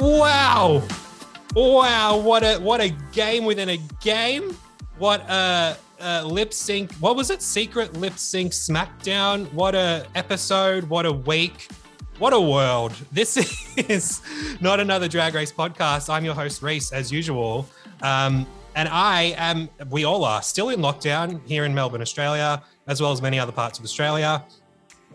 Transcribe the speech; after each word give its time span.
Wow. 0.00 0.82
Wow, 1.54 2.18
what 2.18 2.44
a 2.44 2.58
what 2.58 2.80
a 2.80 2.90
game 3.12 3.44
within 3.44 3.70
a 3.70 3.78
game. 4.00 4.56
What 4.98 5.28
a, 5.28 5.76
lip 6.24 6.52
sync. 6.52 6.92
What 6.94 7.16
was 7.16 7.30
it? 7.30 7.42
Secret 7.42 7.94
lip 7.94 8.18
sync 8.18 8.52
smackdown. 8.52 9.52
What 9.52 9.74
a 9.74 10.06
episode. 10.14 10.84
What 10.84 11.06
a 11.06 11.12
week. 11.12 11.68
What 12.18 12.32
a 12.32 12.40
world. 12.40 12.92
This 13.12 13.36
is 13.76 14.20
not 14.60 14.78
another 14.78 15.08
drag 15.08 15.34
race 15.34 15.52
podcast. 15.52 16.12
I'm 16.12 16.24
your 16.24 16.34
host, 16.34 16.62
Reese, 16.62 16.92
as 16.92 17.10
usual. 17.10 17.68
Um, 18.02 18.46
and 18.76 18.88
I 18.88 19.34
am, 19.36 19.68
we 19.90 20.04
all 20.04 20.24
are 20.24 20.42
still 20.42 20.68
in 20.68 20.80
lockdown 20.80 21.40
here 21.46 21.64
in 21.64 21.74
Melbourne, 21.74 22.02
Australia, 22.02 22.62
as 22.86 23.00
well 23.00 23.10
as 23.10 23.20
many 23.20 23.38
other 23.38 23.50
parts 23.52 23.78
of 23.78 23.84
Australia. 23.84 24.44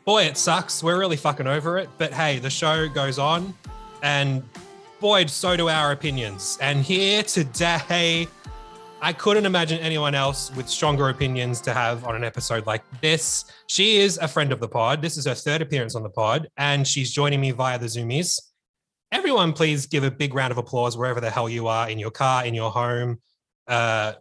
Boy, 0.04 0.24
it 0.24 0.38
sucks. 0.38 0.84
We're 0.84 1.00
really 1.00 1.16
fucking 1.16 1.48
over 1.48 1.78
it. 1.78 1.90
But 1.98 2.12
hey, 2.12 2.40
the 2.40 2.50
show 2.50 2.90
goes 2.90 3.20
on. 3.20 3.54
And 4.02 4.44
boy, 5.04 5.26
so 5.26 5.58
do 5.58 5.68
our 5.68 5.92
opinions. 5.92 6.58
And 6.62 6.82
here 6.82 7.24
today, 7.24 8.26
I 9.02 9.12
couldn't 9.12 9.46
imagine 9.46 9.80
anyone 9.80 10.16
else 10.16 10.50
with 10.56 10.70
stronger 10.70 11.10
opinions 11.10 11.60
to 11.64 11.74
have 11.74 12.06
on 12.06 12.16
an 12.16 12.24
episode 12.24 12.66
like 12.66 12.84
this. 13.02 13.44
She 13.68 13.98
is 13.98 14.18
a 14.20 14.30
friend 14.30 14.54
of 14.54 14.62
the 14.62 14.70
pod. 14.70 15.02
This 15.02 15.18
is 15.18 15.26
her 15.26 15.34
third 15.34 15.62
appearance 15.62 15.96
on 15.96 16.04
the 16.04 16.10
pod, 16.10 16.48
and 16.56 16.88
she's 16.88 17.12
joining 17.12 17.42
me 17.42 17.52
via 17.52 17.78
the 17.78 17.88
Zoomies. 17.88 18.40
Everyone, 19.12 19.52
please 19.52 19.88
give 19.88 20.06
a 20.06 20.10
big 20.10 20.34
round 20.34 20.54
of 20.54 20.58
applause 20.58 20.96
wherever 20.96 21.20
the 21.20 21.30
hell 21.30 21.50
you 21.50 21.68
are 21.68 21.90
in 21.90 22.00
your 22.00 22.12
car, 22.12 22.46
in 22.46 22.54
your 22.54 22.72
home, 22.72 23.20
uh, 23.68 24.14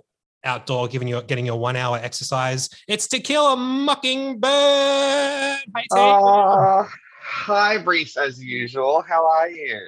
outdoor, 0.43 0.89
giving 0.89 1.07
you 1.07 1.23
getting 1.23 1.47
your 1.47 1.61
one 1.61 1.77
hour 1.77 2.01
exercise. 2.03 2.69
It's 2.89 3.07
Tequila 3.07 3.57
Mockingbird. 3.57 4.51
Hey, 4.51 5.63
team. 5.77 5.87
Uh, 5.93 6.89
hi, 7.23 7.75
Reese, 7.75 8.17
as 8.17 8.43
usual. 8.43 9.01
How 9.09 9.25
are 9.31 9.49
you? 9.49 9.79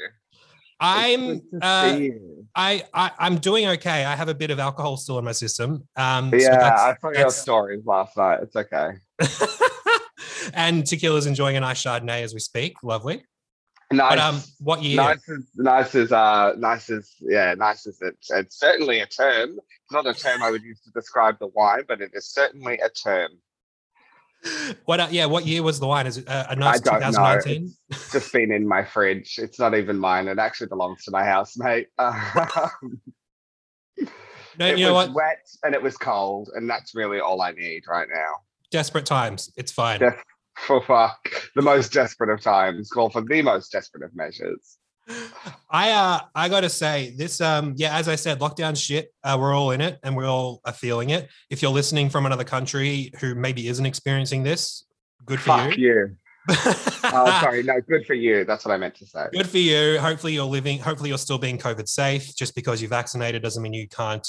I'm 0.81 1.41
uh. 1.63 1.99
I, 2.57 2.85
I 2.93 3.11
I'm 3.19 3.39
doing 3.39 3.67
okay. 3.69 4.05
I 4.05 4.15
have 4.15 4.29
a 4.29 4.35
bit 4.35 4.51
of 4.51 4.59
alcohol 4.59 4.97
still 4.97 5.19
in 5.19 5.25
my 5.25 5.33
system. 5.33 5.89
Um, 5.97 6.31
so 6.31 6.37
Yeah, 6.37 6.57
that's- 6.57 6.81
I 6.81 6.97
saw 7.01 7.19
your 7.19 7.31
stories 7.31 7.85
last 7.85 8.17
night. 8.17 8.41
It's 8.43 8.57
okay. 8.57 8.93
and 10.55 10.87
tequila's 10.87 11.27
enjoying 11.27 11.57
a 11.57 11.61
nice 11.61 11.83
Chardonnay 11.83 12.23
as 12.23 12.35
we 12.35 12.41
speak. 12.41 12.83
Lovely. 12.83 13.25
Nice. 13.93 14.11
But 14.11 14.19
um, 14.19 14.43
what 14.59 14.83
year? 14.83 14.97
Nice 14.97 15.29
is 15.29 15.45
nice 15.57 15.95
is 15.95 16.13
uh 16.13 16.55
nice 16.57 16.91
is 16.91 17.15
yeah 17.21 17.55
nice 17.55 17.87
is 17.87 17.99
it's, 18.01 18.31
it's 18.31 18.59
certainly 18.59 19.01
a 19.01 19.07
term. 19.07 19.59
It's 19.59 19.93
not 19.93 20.07
a 20.07 20.15
term 20.15 20.43
I 20.43 20.51
would 20.51 20.63
use 20.63 20.81
to 20.83 20.91
describe 20.91 21.39
the 21.39 21.49
wine, 21.49 21.85
but 21.87 22.01
it 22.01 22.11
is 22.15 22.31
certainly 22.31 22.79
a 22.79 22.89
term. 22.89 23.31
What? 24.85 25.01
Uh, 25.01 25.09
yeah, 25.11 25.27
what 25.27 25.47
year 25.47 25.63
was 25.63 25.81
the 25.81 25.87
wine? 25.87 26.07
Is 26.07 26.19
it 26.19 26.29
uh, 26.29 26.47
a 26.51 26.57
nice 26.57 26.81
2019? 26.81 27.73
It's 27.91 28.13
just 28.13 28.33
been 28.33 28.53
in 28.53 28.67
my 28.67 28.85
fridge. 28.85 29.39
It's 29.39 29.59
not 29.59 29.75
even 29.75 29.99
mine. 29.99 30.29
It 30.29 30.39
actually 30.39 30.67
belongs 30.67 31.05
to 31.05 31.11
my 31.11 31.25
housemate. 31.25 31.89
No, 34.59 34.67
it 34.67 34.79
you 34.79 34.87
know 34.87 34.95
was 34.95 35.09
what? 35.09 35.17
wet 35.17 35.49
and 35.63 35.75
it 35.75 35.83
was 35.83 35.97
cold, 35.97 36.51
and 36.55 36.69
that's 36.69 36.95
really 36.95 37.21
all 37.21 37.43
I 37.43 37.53
need 37.53 37.85
right 37.89 38.09
now. 38.13 38.35
Desperate 38.71 39.07
times. 39.07 39.53
It's 39.57 39.73
fine. 39.73 40.01
Des- 40.01 40.17
for 40.67 40.83
fuck, 40.83 41.29
the 41.57 41.63
most 41.63 41.93
desperate 41.93 42.31
of 42.31 42.41
times 42.41 42.89
call 42.89 43.11
for 43.11 43.23
the 43.23 43.43
most 43.43 43.73
desperate 43.73 44.05
of 44.05 44.15
measures. 44.15 44.79
I 45.71 45.91
uh 45.91 46.21
I 46.35 46.49
gotta 46.49 46.71
say 46.71 47.15
this 47.17 47.41
um 47.41 47.75
yeah 47.77 47.97
as 47.97 48.09
I 48.09 48.15
said 48.15 48.41
lockdown 48.41 48.77
shit 48.77 49.13
uh, 49.23 49.37
we're 49.39 49.55
all 49.55 49.73
in 49.73 49.81
it 49.81 49.99
and 50.03 50.17
we're 50.17 50.27
all 50.27 50.61
are 50.65 50.73
feeling 50.73 51.11
it. 51.11 51.29
If 51.51 51.63
you're 51.63 51.71
listening 51.71 52.09
from 52.09 52.27
another 52.27 52.45
country 52.45 53.13
who 53.21 53.35
maybe 53.35 53.69
isn't 53.69 53.85
experiencing 53.85 54.43
this, 54.43 54.85
good 55.25 55.41
for 55.41 55.57
Fuck 55.57 55.77
you. 55.77 55.87
you. 55.87 56.17
Oh, 57.07 57.27
sorry. 57.41 57.63
No, 57.63 57.81
good 57.81 58.07
for 58.07 58.15
you. 58.15 58.45
That's 58.45 58.65
what 58.65 58.73
I 58.73 58.77
meant 58.79 58.95
to 58.97 59.07
say. 59.07 59.27
Good 59.33 59.49
for 59.49 59.59
you. 59.59 59.99
Hopefully 60.01 60.33
you're 60.33 60.45
living. 60.45 60.79
Hopefully 60.79 61.11
you're 61.11 61.19
still 61.19 61.39
being 61.39 61.59
COVID 61.59 61.87
safe. 61.87 62.35
Just 62.35 62.55
because 62.55 62.81
you're 62.81 62.89
vaccinated 62.89 63.43
doesn't 63.43 63.63
mean 63.63 63.75
you 63.75 63.87
can't 63.89 64.27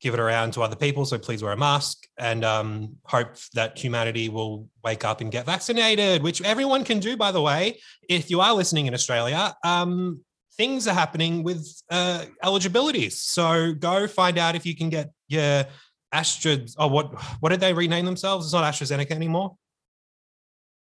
give 0.00 0.14
it 0.14 0.20
around 0.20 0.52
to 0.52 0.62
other 0.62 0.76
people. 0.76 1.04
So 1.04 1.18
please 1.18 1.42
wear 1.42 1.52
a 1.52 1.56
mask 1.56 2.06
and 2.18 2.44
um, 2.44 2.96
hope 3.04 3.36
that 3.54 3.78
humanity 3.78 4.28
will 4.28 4.68
wake 4.84 5.04
up 5.04 5.20
and 5.20 5.30
get 5.30 5.46
vaccinated, 5.46 6.22
which 6.22 6.42
everyone 6.42 6.84
can 6.84 6.98
do, 6.98 7.16
by 7.16 7.32
the 7.32 7.40
way. 7.40 7.80
If 8.08 8.30
you 8.30 8.40
are 8.40 8.54
listening 8.54 8.86
in 8.86 8.94
Australia, 8.94 9.54
um, 9.64 10.20
things 10.56 10.86
are 10.86 10.94
happening 10.94 11.42
with 11.42 11.66
uh, 11.90 12.24
eligibilities. 12.42 13.18
So 13.18 13.72
go 13.72 14.06
find 14.06 14.38
out 14.38 14.54
if 14.54 14.66
you 14.66 14.76
can 14.76 14.90
get 14.90 15.10
your 15.28 15.64
Astra. 16.12 16.58
Oh, 16.78 16.86
what 16.86 17.20
what 17.40 17.50
did 17.50 17.60
they 17.60 17.72
rename 17.72 18.04
themselves? 18.04 18.46
It's 18.46 18.52
not 18.54 18.72
AstraZeneca 18.72 19.10
anymore. 19.10 19.56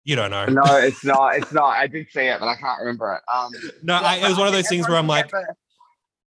You 0.04 0.16
don't 0.16 0.32
know. 0.32 0.46
No, 0.48 0.78
it's 0.78 1.06
not. 1.06 1.36
It's 1.36 1.54
not. 1.54 1.76
I 1.78 1.86
did 1.88 2.08
see 2.10 2.22
it, 2.22 2.40
but 2.40 2.48
I 2.48 2.56
can't 2.56 2.80
remember 2.80 3.14
it. 3.14 3.22
Um, 3.32 3.52
No, 3.84 3.96
I, 3.96 4.18
it 4.18 4.28
was 4.28 4.38
one 4.38 4.48
of 4.48 4.54
those 4.54 4.68
things 4.68 4.90
where 4.90 4.98
I'm 4.98 5.08
like, 5.08 5.30
the 5.32 5.56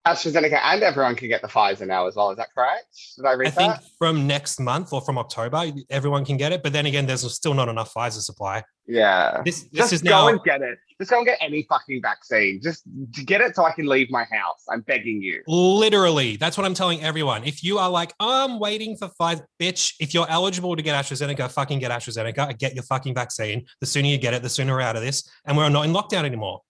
AstraZeneca 0.06 0.58
and 0.60 0.82
everyone 0.82 1.14
can 1.14 1.28
get 1.28 1.42
the 1.42 1.48
Pfizer 1.48 1.86
now 1.86 2.06
as 2.08 2.16
well. 2.16 2.30
Is 2.30 2.36
that 2.36 2.48
correct? 2.54 2.86
Did 3.16 3.24
I 3.24 3.32
read 3.34 3.48
I 3.48 3.50
think 3.50 3.74
that? 3.74 3.84
from 3.98 4.26
next 4.26 4.58
month 4.58 4.92
or 4.92 5.00
from 5.00 5.16
October, 5.16 5.70
everyone 5.90 6.24
can 6.24 6.36
get 6.36 6.50
it. 6.52 6.62
But 6.62 6.72
then 6.72 6.86
again, 6.86 7.06
there's 7.06 7.30
still 7.32 7.54
not 7.54 7.68
enough 7.68 7.94
Pfizer 7.94 8.20
supply. 8.20 8.64
Yeah. 8.86 9.42
This 9.44 9.62
this 9.64 9.70
Just 9.72 9.92
is 9.92 10.02
go 10.02 10.10
now 10.10 10.28
and 10.28 10.42
get 10.42 10.60
it. 10.60 10.78
Just 10.98 11.10
go 11.10 11.18
and 11.18 11.26
get 11.26 11.38
any 11.40 11.64
fucking 11.68 12.02
vaccine. 12.02 12.60
Just 12.60 12.82
get 13.24 13.40
it 13.40 13.54
so 13.54 13.64
I 13.64 13.72
can 13.72 13.86
leave 13.86 14.10
my 14.10 14.24
house. 14.24 14.64
I'm 14.68 14.80
begging 14.80 15.22
you. 15.22 15.42
literally 15.46 16.36
that's 16.36 16.58
what 16.58 16.66
I'm 16.66 16.74
telling 16.74 17.00
everyone. 17.02 17.44
If 17.44 17.62
you 17.62 17.78
are 17.78 17.88
like, 17.88 18.12
I'm 18.18 18.58
waiting 18.58 18.96
for 18.96 19.08
Pfizer, 19.20 19.44
bitch, 19.60 19.94
if 20.00 20.14
you're 20.14 20.28
eligible 20.28 20.74
to 20.74 20.82
get 20.82 20.96
AstraZeneca, 21.04 21.48
fucking 21.52 21.78
get 21.78 21.92
AstraZeneca. 21.92 22.58
Get 22.58 22.74
your 22.74 22.84
fucking 22.84 23.14
vaccine. 23.14 23.66
The 23.80 23.86
sooner 23.86 24.08
you 24.08 24.18
get 24.18 24.34
it, 24.34 24.42
the 24.42 24.48
sooner 24.48 24.74
we're 24.74 24.80
out 24.80 24.96
of 24.96 25.02
this, 25.02 25.28
and 25.44 25.56
we're 25.56 25.68
not 25.68 25.84
in 25.84 25.92
lockdown 25.92 26.24
anymore. 26.24 26.62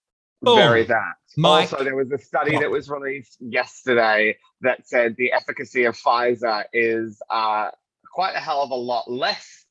Boom. 0.43 0.57
Very 0.57 0.83
that. 0.83 1.13
Mike, 1.37 1.71
also, 1.71 1.83
there 1.83 1.95
was 1.95 2.11
a 2.11 2.17
study 2.17 2.57
that 2.57 2.69
was 2.69 2.89
released 2.89 3.37
yesterday 3.39 4.37
that 4.61 4.87
said 4.87 5.15
the 5.17 5.33
efficacy 5.33 5.85
of 5.85 5.97
Pfizer 5.97 6.63
is 6.73 7.21
uh, 7.29 7.69
quite 8.13 8.35
a 8.35 8.39
hell 8.39 8.61
of 8.61 8.71
a 8.71 8.75
lot 8.75 9.09
less 9.09 9.65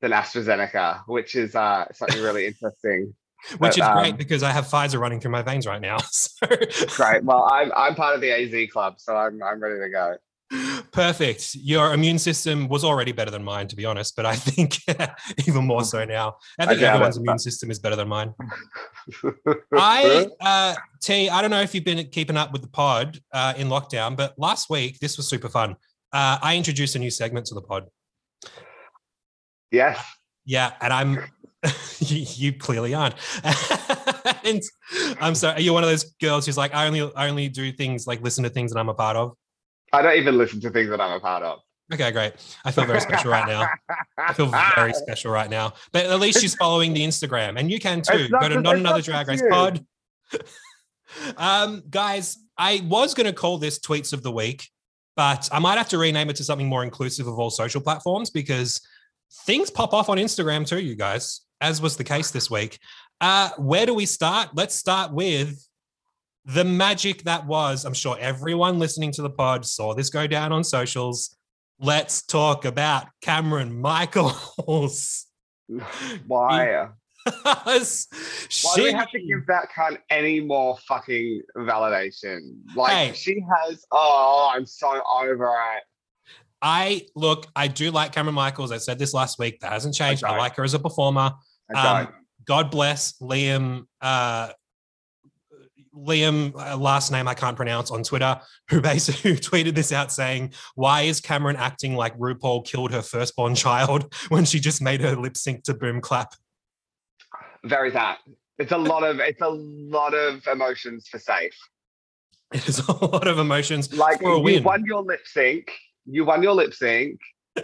than 0.00 0.12
AstraZeneca, 0.12 1.02
which 1.06 1.34
is 1.34 1.54
uh, 1.54 1.86
something 1.92 2.22
really 2.22 2.46
interesting. 2.48 3.14
which 3.58 3.76
but, 3.76 3.78
is 3.78 3.88
great 3.88 4.12
um, 4.12 4.16
because 4.16 4.42
I 4.42 4.50
have 4.50 4.66
Pfizer 4.66 5.00
running 5.00 5.20
through 5.20 5.32
my 5.32 5.42
veins 5.42 5.66
right 5.66 5.80
now. 5.80 5.98
So 6.10 6.46
Great. 6.96 7.24
Well, 7.24 7.48
I'm 7.50 7.72
I'm 7.74 7.94
part 7.94 8.14
of 8.14 8.20
the 8.20 8.30
AZ 8.30 8.70
club, 8.70 8.94
so 8.98 9.16
I'm 9.16 9.42
I'm 9.42 9.60
ready 9.60 9.80
to 9.80 9.88
go. 9.88 10.16
Perfect. 10.94 11.56
Your 11.56 11.92
immune 11.92 12.20
system 12.20 12.68
was 12.68 12.84
already 12.84 13.10
better 13.10 13.30
than 13.32 13.42
mine, 13.42 13.66
to 13.66 13.74
be 13.74 13.84
honest, 13.84 14.14
but 14.14 14.24
I 14.24 14.36
think 14.36 14.78
even 15.48 15.66
more 15.66 15.82
so 15.82 16.04
now. 16.04 16.36
I 16.56 16.66
think 16.66 16.80
doubt 16.80 16.94
everyone's 16.94 17.16
it, 17.16 17.22
immune 17.22 17.40
system 17.40 17.68
is 17.72 17.80
better 17.80 17.96
than 17.96 18.06
mine. 18.06 18.32
I 19.74 20.28
uh 20.40 20.76
T, 21.02 21.28
I 21.28 21.42
don't 21.42 21.50
know 21.50 21.60
if 21.60 21.74
you've 21.74 21.84
been 21.84 22.06
keeping 22.10 22.36
up 22.36 22.52
with 22.52 22.62
the 22.62 22.68
pod 22.68 23.18
uh, 23.32 23.54
in 23.56 23.68
lockdown, 23.68 24.16
but 24.16 24.38
last 24.38 24.70
week 24.70 25.00
this 25.00 25.16
was 25.16 25.28
super 25.28 25.48
fun. 25.48 25.72
Uh, 26.12 26.38
I 26.40 26.56
introduced 26.56 26.94
a 26.94 27.00
new 27.00 27.10
segment 27.10 27.46
to 27.46 27.54
the 27.54 27.62
pod. 27.62 27.88
yes. 29.72 30.00
Yeah, 30.46 30.74
and 30.80 30.92
I'm 30.92 31.14
you, 31.98 32.24
you 32.36 32.52
clearly 32.52 32.94
aren't. 32.94 33.16
and 34.44 34.62
I'm 35.20 35.34
sorry, 35.34 35.56
are 35.56 35.60
you 35.60 35.72
one 35.72 35.82
of 35.82 35.90
those 35.90 36.04
girls 36.20 36.46
who's 36.46 36.56
like, 36.56 36.72
I 36.72 36.86
only 36.86 37.10
I 37.16 37.28
only 37.28 37.48
do 37.48 37.72
things 37.72 38.06
like 38.06 38.22
listen 38.22 38.44
to 38.44 38.50
things 38.50 38.72
that 38.72 38.78
I'm 38.78 38.88
a 38.88 38.94
part 38.94 39.16
of? 39.16 39.32
I 39.94 40.02
don't 40.02 40.16
even 40.16 40.36
listen 40.36 40.60
to 40.62 40.70
things 40.70 40.90
that 40.90 41.00
I'm 41.00 41.12
a 41.12 41.20
part 41.20 41.42
of. 41.42 41.60
Okay, 41.92 42.10
great. 42.10 42.32
I 42.64 42.70
feel 42.70 42.86
very 42.86 43.00
special 43.00 43.30
right 43.30 43.46
now. 43.46 43.68
I 44.18 44.32
feel 44.32 44.50
very 44.74 44.94
special 44.94 45.30
right 45.30 45.50
now. 45.50 45.74
But 45.92 46.06
at 46.06 46.18
least 46.18 46.40
she's 46.40 46.54
following 46.54 46.94
the 46.94 47.02
Instagram, 47.02 47.58
and 47.58 47.70
you 47.70 47.78
can 47.78 48.00
too. 48.00 48.28
Go 48.28 48.48
to 48.48 48.60
not 48.60 48.76
another 48.76 49.02
drag 49.02 49.28
race 49.28 49.42
you. 49.42 49.48
pod. 49.50 49.84
um, 51.36 51.82
guys, 51.90 52.38
I 52.56 52.82
was 52.84 53.14
going 53.14 53.26
to 53.26 53.32
call 53.32 53.58
this 53.58 53.78
tweets 53.78 54.12
of 54.12 54.22
the 54.22 54.32
week, 54.32 54.68
but 55.14 55.48
I 55.52 55.58
might 55.58 55.76
have 55.76 55.88
to 55.90 55.98
rename 55.98 56.30
it 56.30 56.36
to 56.36 56.44
something 56.44 56.66
more 56.66 56.82
inclusive 56.82 57.26
of 57.26 57.38
all 57.38 57.50
social 57.50 57.82
platforms 57.82 58.30
because 58.30 58.80
things 59.44 59.70
pop 59.70 59.92
off 59.92 60.08
on 60.08 60.16
Instagram 60.16 60.66
too, 60.66 60.80
you 60.80 60.94
guys, 60.94 61.42
as 61.60 61.82
was 61.82 61.96
the 61.96 62.04
case 62.04 62.30
this 62.30 62.50
week. 62.50 62.78
Uh, 63.20 63.50
where 63.58 63.84
do 63.84 63.94
we 63.94 64.06
start? 64.06 64.50
Let's 64.54 64.74
start 64.74 65.12
with 65.12 65.64
the 66.46 66.64
magic 66.64 67.22
that 67.24 67.46
was. 67.46 67.84
I'm 67.84 67.94
sure 67.94 68.16
everyone 68.20 68.78
listening 68.78 69.12
to 69.12 69.22
the 69.22 69.30
pod 69.30 69.64
saw 69.64 69.94
this 69.94 70.10
go 70.10 70.26
down 70.26 70.52
on 70.52 70.62
socials. 70.64 71.36
Let's 71.80 72.22
talk 72.22 72.64
about 72.64 73.06
Kameron 73.24 73.76
Michaels. 73.76 75.26
Why? 76.26 76.88
Because 77.24 78.06
Why 78.62 78.72
do 78.76 78.82
we 78.84 78.92
have 78.92 79.10
to 79.10 79.18
give 79.18 79.46
that 79.46 79.68
cunt 79.74 79.98
any 80.10 80.40
more 80.40 80.76
fucking 80.86 81.42
validation? 81.56 82.40
Like 82.76 82.92
Hey. 82.92 83.12
she 83.14 83.40
has. 83.40 83.84
Oh, 83.90 84.52
I'm 84.54 84.66
so 84.66 85.00
over 85.22 85.46
it. 85.76 85.82
I 86.60 87.02
look, 87.14 87.46
I 87.56 87.68
do 87.68 87.90
like 87.90 88.12
Kameron 88.14 88.34
Michaels. 88.34 88.72
I 88.72 88.78
said 88.78 88.98
this 88.98 89.12
last 89.14 89.38
week. 89.38 89.60
That 89.60 89.72
hasn't 89.72 89.94
changed. 89.94 90.24
I, 90.24 90.30
don't. 90.30 90.38
like 90.38 90.56
her 90.56 90.64
as 90.64 90.74
a 90.74 90.78
performer. 90.78 91.32
I 91.74 92.02
Um. 92.02 92.08
God 92.46 92.70
bless 92.70 93.14
Liam. 93.20 93.86
Uh, 94.02 94.50
Liam, 95.96 96.54
uh, 96.56 96.76
last 96.76 97.12
name 97.12 97.28
I 97.28 97.34
can't 97.34 97.56
pronounce 97.56 97.90
on 97.90 98.02
Twitter, 98.02 98.40
who 98.70 98.80
basically 98.80 99.32
who 99.32 99.36
tweeted 99.38 99.74
this 99.74 99.92
out 99.92 100.12
saying, 100.12 100.52
"Why 100.74 101.02
is 101.02 101.20
Kameron 101.20 101.56
acting 101.56 101.94
like 101.94 102.16
RuPaul 102.18 102.66
killed 102.66 102.92
her 102.92 103.02
firstborn 103.02 103.54
child 103.54 104.12
when 104.28 104.44
she 104.44 104.60
just 104.60 104.82
made 104.82 105.00
her 105.00 105.16
lip 105.16 105.36
sync 105.36 105.64
to 105.64 105.74
Boom 105.74 106.00
Clap?" 106.00 106.34
Very 107.64 107.90
that. 107.90 108.18
It's 108.58 108.72
a 108.72 108.78
lot 108.78 109.02
of 109.02 109.20
it's 109.20 109.40
a 109.40 109.48
lot 109.48 110.14
of 110.14 110.46
emotions 110.46 111.08
for 111.08 111.18
safe. 111.18 111.56
It 112.52 112.68
is 112.68 112.78
a 112.86 112.92
lot 112.92 113.26
of 113.26 113.38
emotions 113.38 113.92
Like 113.92 114.20
for 114.20 114.32
a 114.32 114.36
you 114.36 114.42
win. 114.42 114.64
won 114.64 114.84
your 114.84 115.02
lip 115.02 115.22
sync. 115.24 115.72
You 116.06 116.24
won 116.24 116.42
your 116.42 116.52
lip 116.54 116.74
sync. 116.74 117.18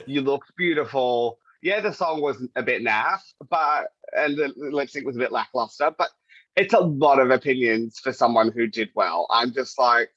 You 0.07 0.21
looked 0.23 0.53
beautiful. 0.57 1.39
Yeah, 1.63 1.81
the 1.81 1.93
song 1.93 2.23
was 2.23 2.45
a 2.57 2.63
bit 2.63 2.83
naff, 2.83 3.21
but 3.51 3.89
and 4.17 4.37
the 4.37 4.53
lip 4.57 4.89
sync 4.91 5.07
was 5.07 5.17
a 5.17 5.19
bit 5.19 5.31
lackluster. 5.31 5.93
But 5.97 6.09
it's 6.57 6.75
a 6.75 6.81
lot 6.81 7.19
of 7.19 7.31
opinions 7.31 7.99
for 7.99 8.13
someone 8.13 8.51
who 8.53 8.67
did 8.67 8.91
well. 8.95 9.27
I'm 9.31 9.53
just 9.53 9.79
like, 9.79 10.11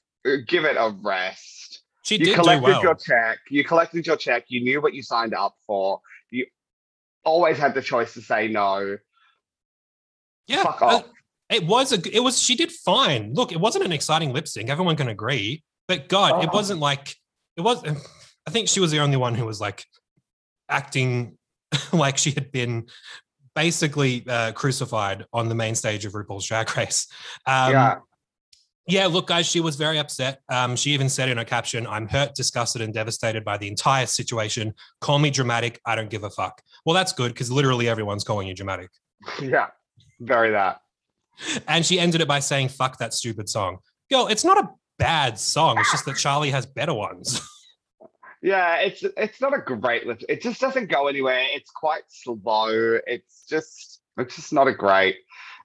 give 0.48 0.66
it 0.66 0.76
a 0.78 0.96
rest. 1.02 1.82
She 2.04 2.16
you 2.16 2.26
did 2.26 2.32
do 2.32 2.36
collected 2.42 2.64
well. 2.64 2.82
your 2.84 2.96
check. 2.96 3.40
You 3.50 3.64
collected 3.64 4.06
your 4.06 4.18
check. 4.18 4.46
You 4.48 4.62
knew 4.62 4.82
what 4.82 4.94
you 4.94 5.02
signed 5.04 5.34
up 5.34 5.56
for. 5.66 6.02
You 6.32 6.46
always 7.24 7.58
had 7.58 7.74
the 7.74 7.82
choice 7.82 8.14
to 8.16 8.22
say 8.22 8.48
no. 8.48 8.98
yeah, 10.48 10.64
fuck 10.64 10.82
uh, 10.82 10.86
off. 10.86 11.06
it 11.50 11.66
was 11.66 11.94
a. 11.94 12.16
It 12.16 12.20
was. 12.20 12.42
She 12.42 12.56
did 12.56 12.72
fine. 12.72 13.34
Look, 13.34 13.52
it 13.52 13.60
wasn't 13.60 13.86
an 13.86 13.92
exciting 13.94 14.34
lip 14.34 14.48
sync. 14.48 14.70
Everyone 14.70 14.96
can 14.98 15.08
agree. 15.08 15.64
But 15.88 16.10
God, 16.10 16.44
it 16.44 16.50
Oh. 16.52 16.56
wasn't 16.56 16.80
like 16.80 17.16
it 17.56 17.62
was. 17.62 17.84
I 18.46 18.50
think 18.50 18.68
she 18.68 18.82
was 18.82 18.92
the 18.92 19.00
only 19.00 19.16
one 19.16 19.36
who 19.36 19.46
was 19.46 19.62
like 19.62 19.86
acting 20.68 21.38
like 21.94 22.18
she 22.18 22.32
had 22.32 22.52
been 22.52 22.88
basically 23.56 24.26
uh, 24.28 24.52
crucified 24.54 25.26
on 25.34 25.50
the 25.50 25.56
main 25.56 25.76
stage 25.76 26.06
of 26.06 26.14
RuPaul's 26.14 26.46
Drag 26.46 26.76
Race. 26.78 27.08
Um, 27.46 27.72
yeah. 27.72 27.96
Yeah, 28.86 29.08
look, 29.08 29.28
guys, 29.28 29.46
she 29.46 29.62
was 29.62 29.78
very 29.78 29.98
upset. 29.98 30.42
Um, 30.50 30.76
she 30.76 30.92
even 30.92 31.08
said 31.08 31.30
in 31.30 31.38
her 31.38 31.46
caption, 31.46 31.88
I'm 31.88 32.06
hurt, 32.06 32.36
disgusted, 32.36 32.82
and 32.82 32.94
devastated 32.94 33.46
by 33.46 33.58
the 33.58 33.70
entire 33.70 34.06
situation. 34.06 34.74
Call 35.00 35.20
me 35.20 35.30
dramatic. 35.30 35.80
I 35.86 35.96
don't 35.96 36.10
give 36.10 36.26
a 36.26 36.30
fuck. 36.30 36.62
Well, 36.86 36.94
that's 36.94 37.14
good 37.14 37.30
because 37.30 37.50
literally 37.50 37.88
everyone's 37.88 38.26
calling 38.26 38.46
you 38.46 38.54
dramatic. 38.54 38.90
Yeah. 39.42 39.68
Very 40.20 40.52
that. 40.52 40.82
And 41.68 41.86
she 41.86 41.98
ended 41.98 42.20
it 42.20 42.28
by 42.28 42.40
saying, 42.40 42.70
fuck 42.70 42.98
that 42.98 43.14
stupid 43.14 43.48
song. 43.48 43.78
Girl, 44.12 44.28
it's 44.28 44.44
not 44.44 44.58
a 44.58 44.70
bad 45.00 45.40
song. 45.40 45.78
It's 45.80 45.92
just 45.92 46.06
that 46.06 46.16
Charli 46.16 46.52
has 46.52 46.66
better 46.66 46.94
ones. 46.94 47.42
Yeah, 48.44 48.76
it's 48.82 49.04
it's 49.16 49.40
not 49.40 49.54
a 49.54 49.60
great 49.60 50.06
lip. 50.06 50.22
It 50.28 50.42
just 50.42 50.60
doesn't 50.60 50.92
go 50.92 51.08
anywhere. 51.08 51.46
It's 51.54 51.72
quite 51.72 52.04
slow. 52.10 53.00
It's 53.08 53.46
just 53.48 54.02
it's 54.18 54.36
just 54.36 54.52
not 54.52 54.68
a 54.68 54.74
great. 54.74 55.16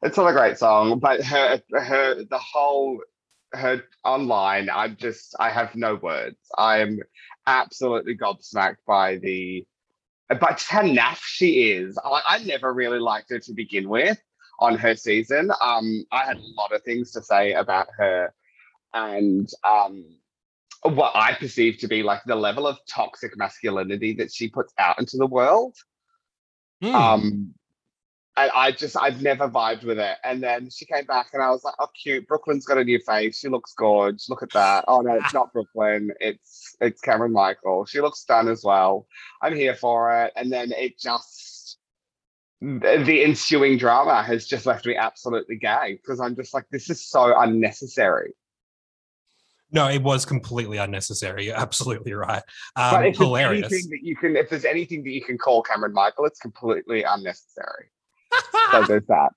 It's 0.02 0.16
not 0.16 0.28
a 0.28 0.32
great 0.32 0.58
song. 0.58 1.00
But 1.00 1.24
her 1.24 1.60
her 1.72 2.22
the 2.22 2.38
whole 2.38 3.00
her 3.52 3.82
online. 4.04 4.70
I'm 4.70 4.96
just 4.96 5.34
I 5.40 5.50
have 5.50 5.74
no 5.74 5.96
words. 5.96 6.38
I'm 6.56 7.00
absolutely 7.48 8.16
gobsmacked 8.16 8.84
by 8.86 9.16
the 9.16 9.66
but 10.28 10.58
just 10.58 10.70
how 10.70 10.82
naff 10.82 11.18
she 11.20 11.72
is. 11.72 11.98
I, 12.04 12.22
I 12.28 12.38
never 12.44 12.72
really 12.72 13.00
liked 13.00 13.30
her 13.30 13.40
to 13.40 13.52
begin 13.54 13.88
with 13.88 14.18
on 14.60 14.76
her 14.76 14.94
season. 14.94 15.50
Um, 15.60 16.04
I 16.12 16.24
had 16.26 16.36
a 16.36 16.54
lot 16.56 16.72
of 16.72 16.82
things 16.84 17.10
to 17.12 17.22
say 17.22 17.54
about 17.54 17.88
her, 17.96 18.32
and 18.94 19.48
um, 19.64 20.04
what 20.82 21.12
I 21.14 21.34
perceive 21.34 21.78
to 21.78 21.88
be 21.88 22.02
like 22.02 22.22
the 22.24 22.36
level 22.36 22.66
of 22.66 22.78
toxic 22.88 23.36
masculinity 23.36 24.14
that 24.14 24.32
she 24.32 24.48
puts 24.48 24.72
out 24.78 24.98
into 24.98 25.16
the 25.16 25.26
world. 25.26 25.76
Hmm. 26.80 26.94
Um, 26.94 27.54
and 28.36 28.52
I 28.54 28.70
just 28.70 28.96
I've 28.96 29.20
never 29.20 29.48
vibed 29.48 29.84
with 29.84 29.98
it. 29.98 30.16
And 30.22 30.40
then 30.40 30.70
she 30.70 30.84
came 30.86 31.04
back, 31.04 31.30
and 31.32 31.42
I 31.42 31.50
was 31.50 31.64
like, 31.64 31.74
"Oh, 31.80 31.88
cute! 32.00 32.28
Brooke 32.28 32.46
Lynn's 32.46 32.64
got 32.64 32.78
a 32.78 32.84
new 32.84 33.00
face. 33.00 33.40
She 33.40 33.48
looks 33.48 33.74
gorgeous. 33.74 34.30
Look 34.30 34.44
at 34.44 34.52
that. 34.52 34.84
Oh 34.86 35.00
no, 35.00 35.14
it's 35.14 35.34
not 35.34 35.52
Brooke 35.52 35.68
Lynn. 35.74 36.12
It's 36.20 36.76
it's 36.80 37.02
Kameron 37.02 37.32
Michael. 37.32 37.84
She 37.84 38.00
looks 38.00 38.24
done 38.24 38.48
as 38.48 38.62
well. 38.62 39.06
I'm 39.42 39.56
here 39.56 39.74
for 39.74 40.22
it." 40.22 40.32
And 40.36 40.52
then 40.52 40.70
it 40.72 40.98
just 41.00 41.78
the 42.60 43.02
the 43.04 43.24
ensuing 43.24 43.76
drama 43.78 44.22
has 44.22 44.46
just 44.46 44.66
left 44.66 44.86
me 44.86 44.96
absolutely 44.96 45.56
gay 45.56 45.98
because 46.00 46.20
I'm 46.20 46.36
just 46.36 46.54
like, 46.54 46.66
this 46.70 46.90
is 46.90 47.04
so 47.04 47.38
unnecessary. 47.38 48.34
No, 49.70 49.88
it 49.88 50.02
was 50.02 50.24
completely 50.24 50.78
unnecessary. 50.78 51.46
You're 51.46 51.56
absolutely 51.56 52.12
right. 52.14 52.42
But 52.74 52.94
Um, 52.94 52.94
if 52.94 53.02
there's 53.02 53.18
hilarious. 53.18 53.72
anything 53.72 53.90
that 53.90 54.02
you 54.02 54.16
can, 54.16 54.36
if 54.36 54.48
there's 54.48 54.64
anything 54.64 55.02
that 55.04 55.10
you 55.10 55.22
can 55.22 55.36
call 55.36 55.62
Kameron 55.62 55.92
Michael, 55.92 56.24
it's 56.24 56.40
completely 56.40 57.02
unnecessary. 57.02 57.90
So 58.70 58.82
there's 58.82 59.06
that. 59.08 59.30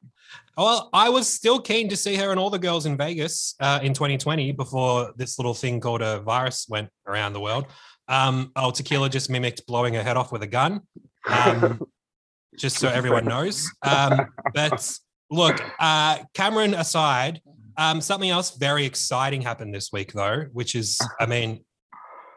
Well, 0.58 0.90
I 0.94 1.08
was 1.10 1.26
still 1.28 1.60
keen 1.60 1.88
to 1.90 1.96
see 1.96 2.16
her 2.18 2.32
and 2.32 2.40
all 2.40 2.50
the 2.50 2.60
girls 2.60 2.86
in 2.86 2.98
Vegas 2.98 3.56
uh, 3.62 3.80
in 3.82 3.94
2020 3.94 4.52
before 4.52 5.14
this 5.16 5.40
little 5.40 5.54
thing 5.54 5.80
called 5.80 6.02
a 6.02 6.20
virus 6.20 6.66
went 6.70 6.90
around 7.08 7.32
the 7.32 7.40
world. 7.40 7.66
Um, 8.10 8.52
oh, 8.58 8.72
Tequila 8.72 9.10
just 9.10 9.30
mimicked 9.30 9.66
blowing 9.66 9.94
her 9.94 10.04
head 10.04 10.18
off 10.18 10.34
with 10.34 10.44
a 10.44 10.48
gun, 10.48 10.82
um, 11.30 11.82
just 12.58 12.78
so 12.78 12.90
everyone 12.90 13.24
knows. 13.24 13.72
Um, 13.84 14.28
but 14.54 14.98
look, 15.30 15.62
uh, 15.80 16.20
Kameron 16.34 16.78
aside, 16.78 17.42
um, 17.82 18.00
something 18.00 18.30
else 18.30 18.58
very 18.58 18.86
exciting 18.86 19.42
happened 19.42 19.74
this 19.74 19.92
week, 19.92 20.14
though, 20.14 20.46
which 20.54 20.76
is, 20.76 21.00
I 21.20 21.26
mean, 21.26 21.66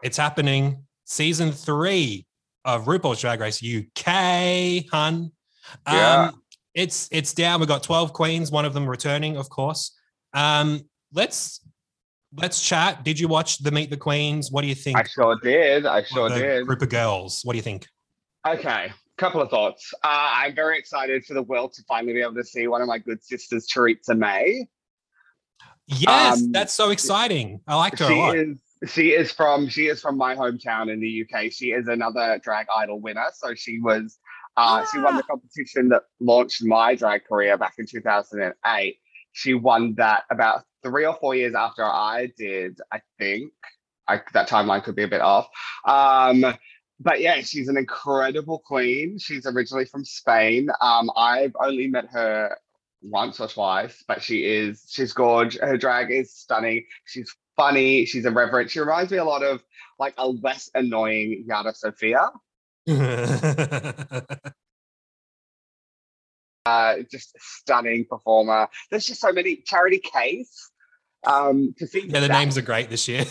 it's 0.01 0.17
happening 0.17 0.83
season 1.05 1.51
three 1.51 2.25
of 2.63 2.85
RuPaul's 2.85 3.21
Drag 3.21 3.39
Race 3.39 3.61
UK, 3.63 4.85
hun. 4.91 5.31
Um, 5.85 5.95
Yeah. 5.95 6.31
It's 6.73 7.07
it's 7.09 7.33
down. 7.33 7.61
We've 7.61 7.69
got 7.69 7.83
12 7.83 8.11
queens, 8.11 8.51
one 8.51 8.65
of 8.65 8.73
them 8.73 8.85
returning, 8.85 9.37
of 9.37 9.49
course. 9.49 9.95
Um, 10.33 10.81
let's 11.13 11.61
let's 12.35 12.61
chat. 12.61 13.05
Did 13.05 13.17
you 13.17 13.29
watch 13.29 13.59
the 13.59 13.71
Meet 13.71 13.91
the 13.91 13.97
Queens? 13.97 14.51
What 14.51 14.61
do 14.63 14.67
you 14.67 14.75
think? 14.75 14.97
I 14.97 15.03
sure 15.03 15.37
did. 15.41 15.85
I 15.85 16.03
sure 16.03 16.27
did. 16.27 16.67
Group 16.67 16.81
of 16.81 16.89
girls. 16.89 17.43
What 17.43 17.53
do 17.53 17.57
you 17.57 17.63
think? 17.63 17.87
Okay, 18.45 18.91
couple 19.17 19.41
of 19.41 19.49
thoughts. 19.49 19.93
Uh, 20.03 20.29
I'm 20.33 20.53
very 20.53 20.77
excited 20.77 21.23
for 21.23 21.33
the 21.33 21.43
world 21.43 21.71
to 21.75 21.83
finally 21.87 22.11
be 22.11 22.21
able 22.21 22.35
to 22.35 22.43
see 22.43 22.67
one 22.67 22.81
of 22.81 22.89
my 22.89 22.97
good 22.97 23.23
sisters, 23.23 23.67
Choriza 23.67 24.17
May. 24.17 24.67
Yes, 25.87 26.41
Um, 26.41 26.51
that's 26.51 26.73
so 26.73 26.89
exciting. 26.89 27.61
I 27.67 27.75
liked 27.75 27.99
her 27.99 28.07
She 28.07 28.13
a 28.13 28.17
lot. 28.17 28.35
is 28.37 28.57
she 28.87 29.09
is 29.13 29.31
from 29.31 29.67
she 29.69 29.87
is 29.87 30.01
from 30.01 30.17
my 30.17 30.35
hometown 30.35 30.91
in 30.91 30.99
the 30.99 31.23
UK. 31.23 31.51
She 31.51 31.71
is 31.71 31.87
another 31.87 32.39
drag 32.43 32.67
idol 32.75 32.99
winner. 32.99 33.27
So 33.33 33.53
she 33.55 33.79
was 33.79 34.17
uh, 34.57 34.85
she 34.91 34.99
won 34.99 35.15
the 35.17 35.23
Ah. 35.23 35.27
competition 35.27 35.89
that 35.89 36.03
launched 36.19 36.63
my 36.63 36.95
drag 36.95 37.25
career 37.25 37.57
back 37.57 37.73
in 37.77 37.85
2008. 37.85 38.97
She 39.33 39.53
won 39.53 39.95
that 39.95 40.23
about 40.31 40.63
three 40.81 41.05
or 41.05 41.15
four 41.19 41.35
years 41.35 41.53
after 41.55 41.83
I 41.83 42.31
did, 42.37 42.79
I 42.91 43.01
think. 43.19 43.51
I, 44.07 44.21
that 44.33 44.47
timeline 44.47 44.83
could 44.83 44.95
be 44.95 45.03
a 45.03 45.07
bit 45.07 45.19
off. 45.21 45.49
Um, 45.85 46.45
but 46.99 47.19
yeah, 47.19 47.41
she's 47.41 47.67
an 47.67 47.75
incredible 47.77 48.59
queen. 48.65 49.17
She's 49.19 49.45
originally 49.45 49.85
from 49.85 50.05
Spain. 50.05 50.69
Um, 50.79 51.09
I've 51.17 51.55
only 51.59 51.87
met 51.87 52.05
her 52.11 52.55
once 53.09 53.39
or 53.39 53.47
twice, 53.47 54.03
but 54.07 54.21
she 54.21 54.45
is 54.45 54.85
she's 54.89 55.13
gorgeous. 55.13 55.61
Her 55.61 55.77
drag 55.77 56.11
is 56.11 56.33
stunning. 56.33 56.85
She's 57.05 57.33
funny. 57.55 58.05
She's 58.05 58.25
irreverent. 58.25 58.71
She 58.71 58.79
reminds 58.79 59.11
me 59.11 59.17
a 59.17 59.23
lot 59.23 59.43
of 59.43 59.63
like 59.99 60.13
a 60.17 60.27
less 60.27 60.69
annoying 60.75 61.45
Yara 61.47 61.73
Sofia. 61.73 62.31
Uh, 66.65 66.95
just 67.11 67.35
a 67.35 67.39
stunning 67.39 68.05
performer. 68.09 68.67
There's 68.89 69.05
just 69.05 69.21
so 69.21 69.31
many. 69.31 69.57
Charity 69.65 69.99
Kase. 69.99 70.71
Um, 71.25 71.75
to 71.77 71.85
see 71.87 72.07
yeah, 72.07 72.19
the 72.21 72.27
that- 72.27 72.39
names 72.39 72.57
are 72.57 72.63
great 72.63 72.89
this 72.89 73.07
year. 73.07 73.25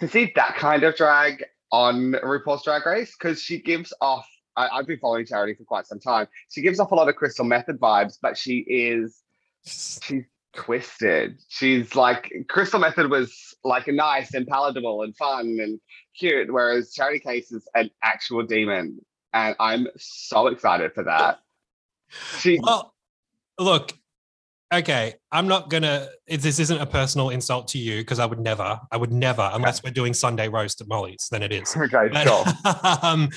to 0.00 0.08
see 0.08 0.32
that 0.36 0.56
kind 0.56 0.84
of 0.84 0.94
drag 0.96 1.44
on 1.72 2.12
RuPaul's 2.22 2.62
Drag 2.62 2.86
Race 2.86 3.14
because 3.18 3.42
she 3.42 3.60
gives 3.60 3.92
off. 4.00 4.26
I, 4.56 4.68
I've 4.68 4.86
been 4.86 4.98
following 4.98 5.26
Charity 5.26 5.54
for 5.54 5.64
quite 5.64 5.86
some 5.86 6.00
time. 6.00 6.26
She 6.50 6.62
gives 6.62 6.80
off 6.80 6.92
a 6.92 6.94
lot 6.94 7.08
of 7.08 7.16
Crystal 7.16 7.44
Methyd 7.44 7.78
vibes, 7.78 8.18
but 8.20 8.36
she 8.36 8.58
is 8.68 9.22
she's 9.64 10.24
twisted. 10.54 11.38
She's 11.48 11.94
like 11.94 12.32
Crystal 12.48 12.80
Methyd 12.80 13.10
was 13.10 13.54
like 13.64 13.88
a 13.88 13.92
nice 13.92 14.34
and 14.34 14.46
palatable 14.46 15.02
and 15.02 15.16
fun 15.16 15.58
and 15.60 15.80
cute, 16.18 16.52
whereas 16.52 16.92
Charity 16.92 17.20
Kase 17.20 17.52
is 17.52 17.68
an 17.74 17.90
actual 18.02 18.44
demon, 18.44 18.98
and 19.32 19.54
I'm 19.60 19.86
so 19.96 20.48
excited 20.48 20.92
for 20.94 21.04
that. 21.04 21.38
She 22.38 22.58
Well, 22.62 22.94
look, 23.58 23.92
okay, 24.72 25.14
I'm 25.30 25.48
not 25.48 25.70
gonna. 25.70 26.08
This 26.26 26.58
isn't 26.58 26.80
a 26.80 26.86
personal 26.86 27.30
insult 27.30 27.68
to 27.68 27.78
you 27.78 27.98
because 28.00 28.18
I 28.18 28.26
would 28.26 28.40
never, 28.40 28.80
I 28.90 28.96
would 28.96 29.12
never, 29.12 29.50
unless 29.52 29.82
we're 29.82 29.90
doing 29.90 30.14
Sunday 30.14 30.48
roast 30.48 30.80
at 30.80 30.88
Molly's, 30.88 31.28
then 31.30 31.42
it 31.42 31.52
is. 31.52 31.76
okay, 31.76 32.08
But, 32.12 32.26
sure. 32.26 32.44
um, 33.02 33.28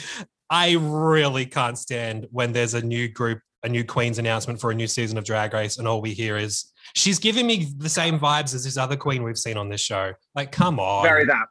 I 0.50 0.78
really 0.80 1.46
can't 1.46 1.78
stand 1.78 2.28
when 2.32 2.54
there's 2.54 2.74
a 2.74 2.82
new 2.82 3.08
group, 3.08 3.40
a 3.64 3.70
new 3.70 3.84
Queen's 3.84 4.18
announcement 4.18 4.60
for 4.60 4.72
a 4.72 4.76
new 4.76 4.88
season 4.88 5.18
of 5.18 5.24
Drag 5.24 5.54
Race, 5.54 5.78
and 5.78 5.88
all 5.88 6.02
we 6.02 6.14
hear 6.14 6.38
is 6.38 6.72
she's 6.96 7.20
giving 7.20 7.46
me 7.46 7.68
the 7.78 7.90
same 7.90 8.20
vibes 8.20 8.56
as 8.56 8.64
this 8.64 8.78
other 8.78 8.96
Queen 8.96 9.24
we've 9.24 9.38
seen 9.38 9.58
on 9.58 9.70
this 9.70 9.82
show. 9.82 10.14
Like, 10.36 10.52
come 10.52 10.80
on, 10.80 11.04
Very 11.04 11.26
that, 11.26 11.46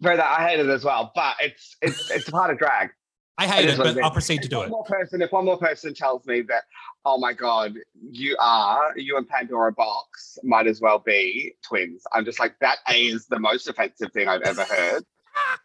very 0.00 0.16
that. 0.16 0.26
I 0.26 0.48
hate 0.48 0.60
it 0.60 0.68
as 0.68 0.84
well, 0.84 1.10
but 1.14 1.34
it's 1.40 1.76
it's 1.82 2.10
it's 2.10 2.28
a 2.28 2.32
part 2.32 2.50
of 2.50 2.58
drag. 2.58 2.90
I 3.38 3.46
hate 3.46 3.68
It 3.68 3.74
it, 3.74 3.78
but 3.78 4.02
I'll 4.02 4.10
proceed 4.10 4.42
to 4.42 4.48
do 4.48 4.56
one 4.58 4.66
it. 4.66 4.70
More 4.70 4.84
person, 4.84 5.22
if 5.22 5.30
one 5.30 5.44
more 5.44 5.58
person 5.58 5.94
tells 5.94 6.26
me 6.26 6.42
that, 6.42 6.64
oh 7.04 7.18
my 7.18 7.32
god, 7.32 7.74
you 8.10 8.36
are 8.40 8.92
you 8.96 9.16
and 9.16 9.28
Pandora 9.28 9.72
Boxx 9.72 10.38
might 10.42 10.66
as 10.66 10.80
well 10.80 10.98
be 10.98 11.54
twins. 11.62 12.02
I'm 12.12 12.24
just 12.24 12.40
like 12.40 12.56
that. 12.60 12.78
A 12.88 13.06
is 13.06 13.26
the 13.26 13.38
most 13.38 13.68
offensive 13.68 14.12
thing 14.12 14.26
I've 14.28 14.42
ever 14.42 14.64
heard. 14.64 15.04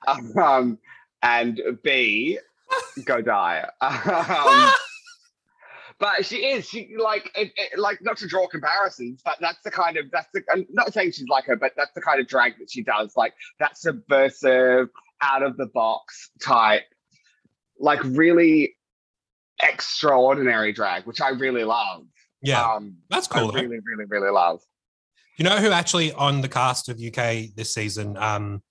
um, 0.38 0.78
and 1.24 1.60
B, 1.84 2.38
go 3.06 3.22
die. 3.22 3.70
Um, 3.82 4.72
but 6.00 6.26
she 6.26 6.38
is 6.38 6.68
she 6.68 6.96
like 7.00 7.32
it, 7.36 7.52
it, 7.56 7.80
like 7.80 8.00
not 8.02 8.18
to 8.18 8.28
draw 8.28 8.48
comparisons, 8.48 9.22
but 9.24 9.38
that's 9.40 9.62
the 9.64 9.72
kind 9.72 9.96
of 9.96 10.12
that's 10.12 10.28
the 10.34 10.42
I'm 10.52 10.66
not 10.70 10.94
saying 10.94 11.12
she's 11.12 11.28
like 11.30 11.46
her, 11.46 11.56
but 11.56 11.74
that's 11.78 11.94
the 11.94 12.02
kind 12.02 12.20
of 12.20 12.28
drag 12.28 12.58
that 12.60 12.70
she 12.70 12.84
does. 12.84 13.14
Like 13.16 13.34
that 13.60 13.78
subversive, 13.78 14.90
out 15.22 15.44
of 15.44 15.58
the 15.58 15.68
box 15.68 16.32
type, 16.42 16.84
like 17.80 18.04
really 18.04 18.76
extraordinary 19.62 20.74
drag, 20.74 21.06
which 21.06 21.22
I 21.22 21.30
really 21.30 21.64
love. 21.64 22.06
Yeah, 22.42 22.62
um, 22.62 22.98
that's 23.10 23.28
cool. 23.28 23.52
though. 23.52 23.62
really, 23.62 23.80
really, 23.86 24.06
really 24.06 24.32
love. 24.32 24.62
You 25.38 25.46
know 25.46 25.58
who 25.58 25.72
actually 25.72 26.12
on 26.12 26.42
the 26.42 26.50
cast 26.50 26.90
of 26.90 27.00
UK 27.00 27.56
this 27.56 27.74
season? 27.74 28.18
Um, 28.18 28.62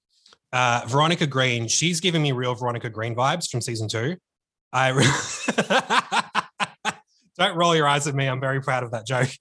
uh, 0.52 0.82
Veronica 0.86 1.26
Green. 1.26 1.68
She's 1.68 2.00
giving 2.00 2.22
me 2.22 2.32
real 2.32 2.54
Veronica 2.54 2.90
Green 2.90 3.14
vibes 3.14 3.48
from 3.50 3.60
season 3.60 3.88
two. 3.88 4.16
I 4.72 4.88
re- 4.88 5.04
don't 7.38 7.56
roll 7.56 7.74
your 7.76 7.86
eyes 7.86 8.06
at 8.06 8.14
me. 8.14 8.26
I'm 8.26 8.40
very 8.40 8.60
proud 8.60 8.82
of 8.82 8.90
that 8.92 9.06
joke. 9.06 9.30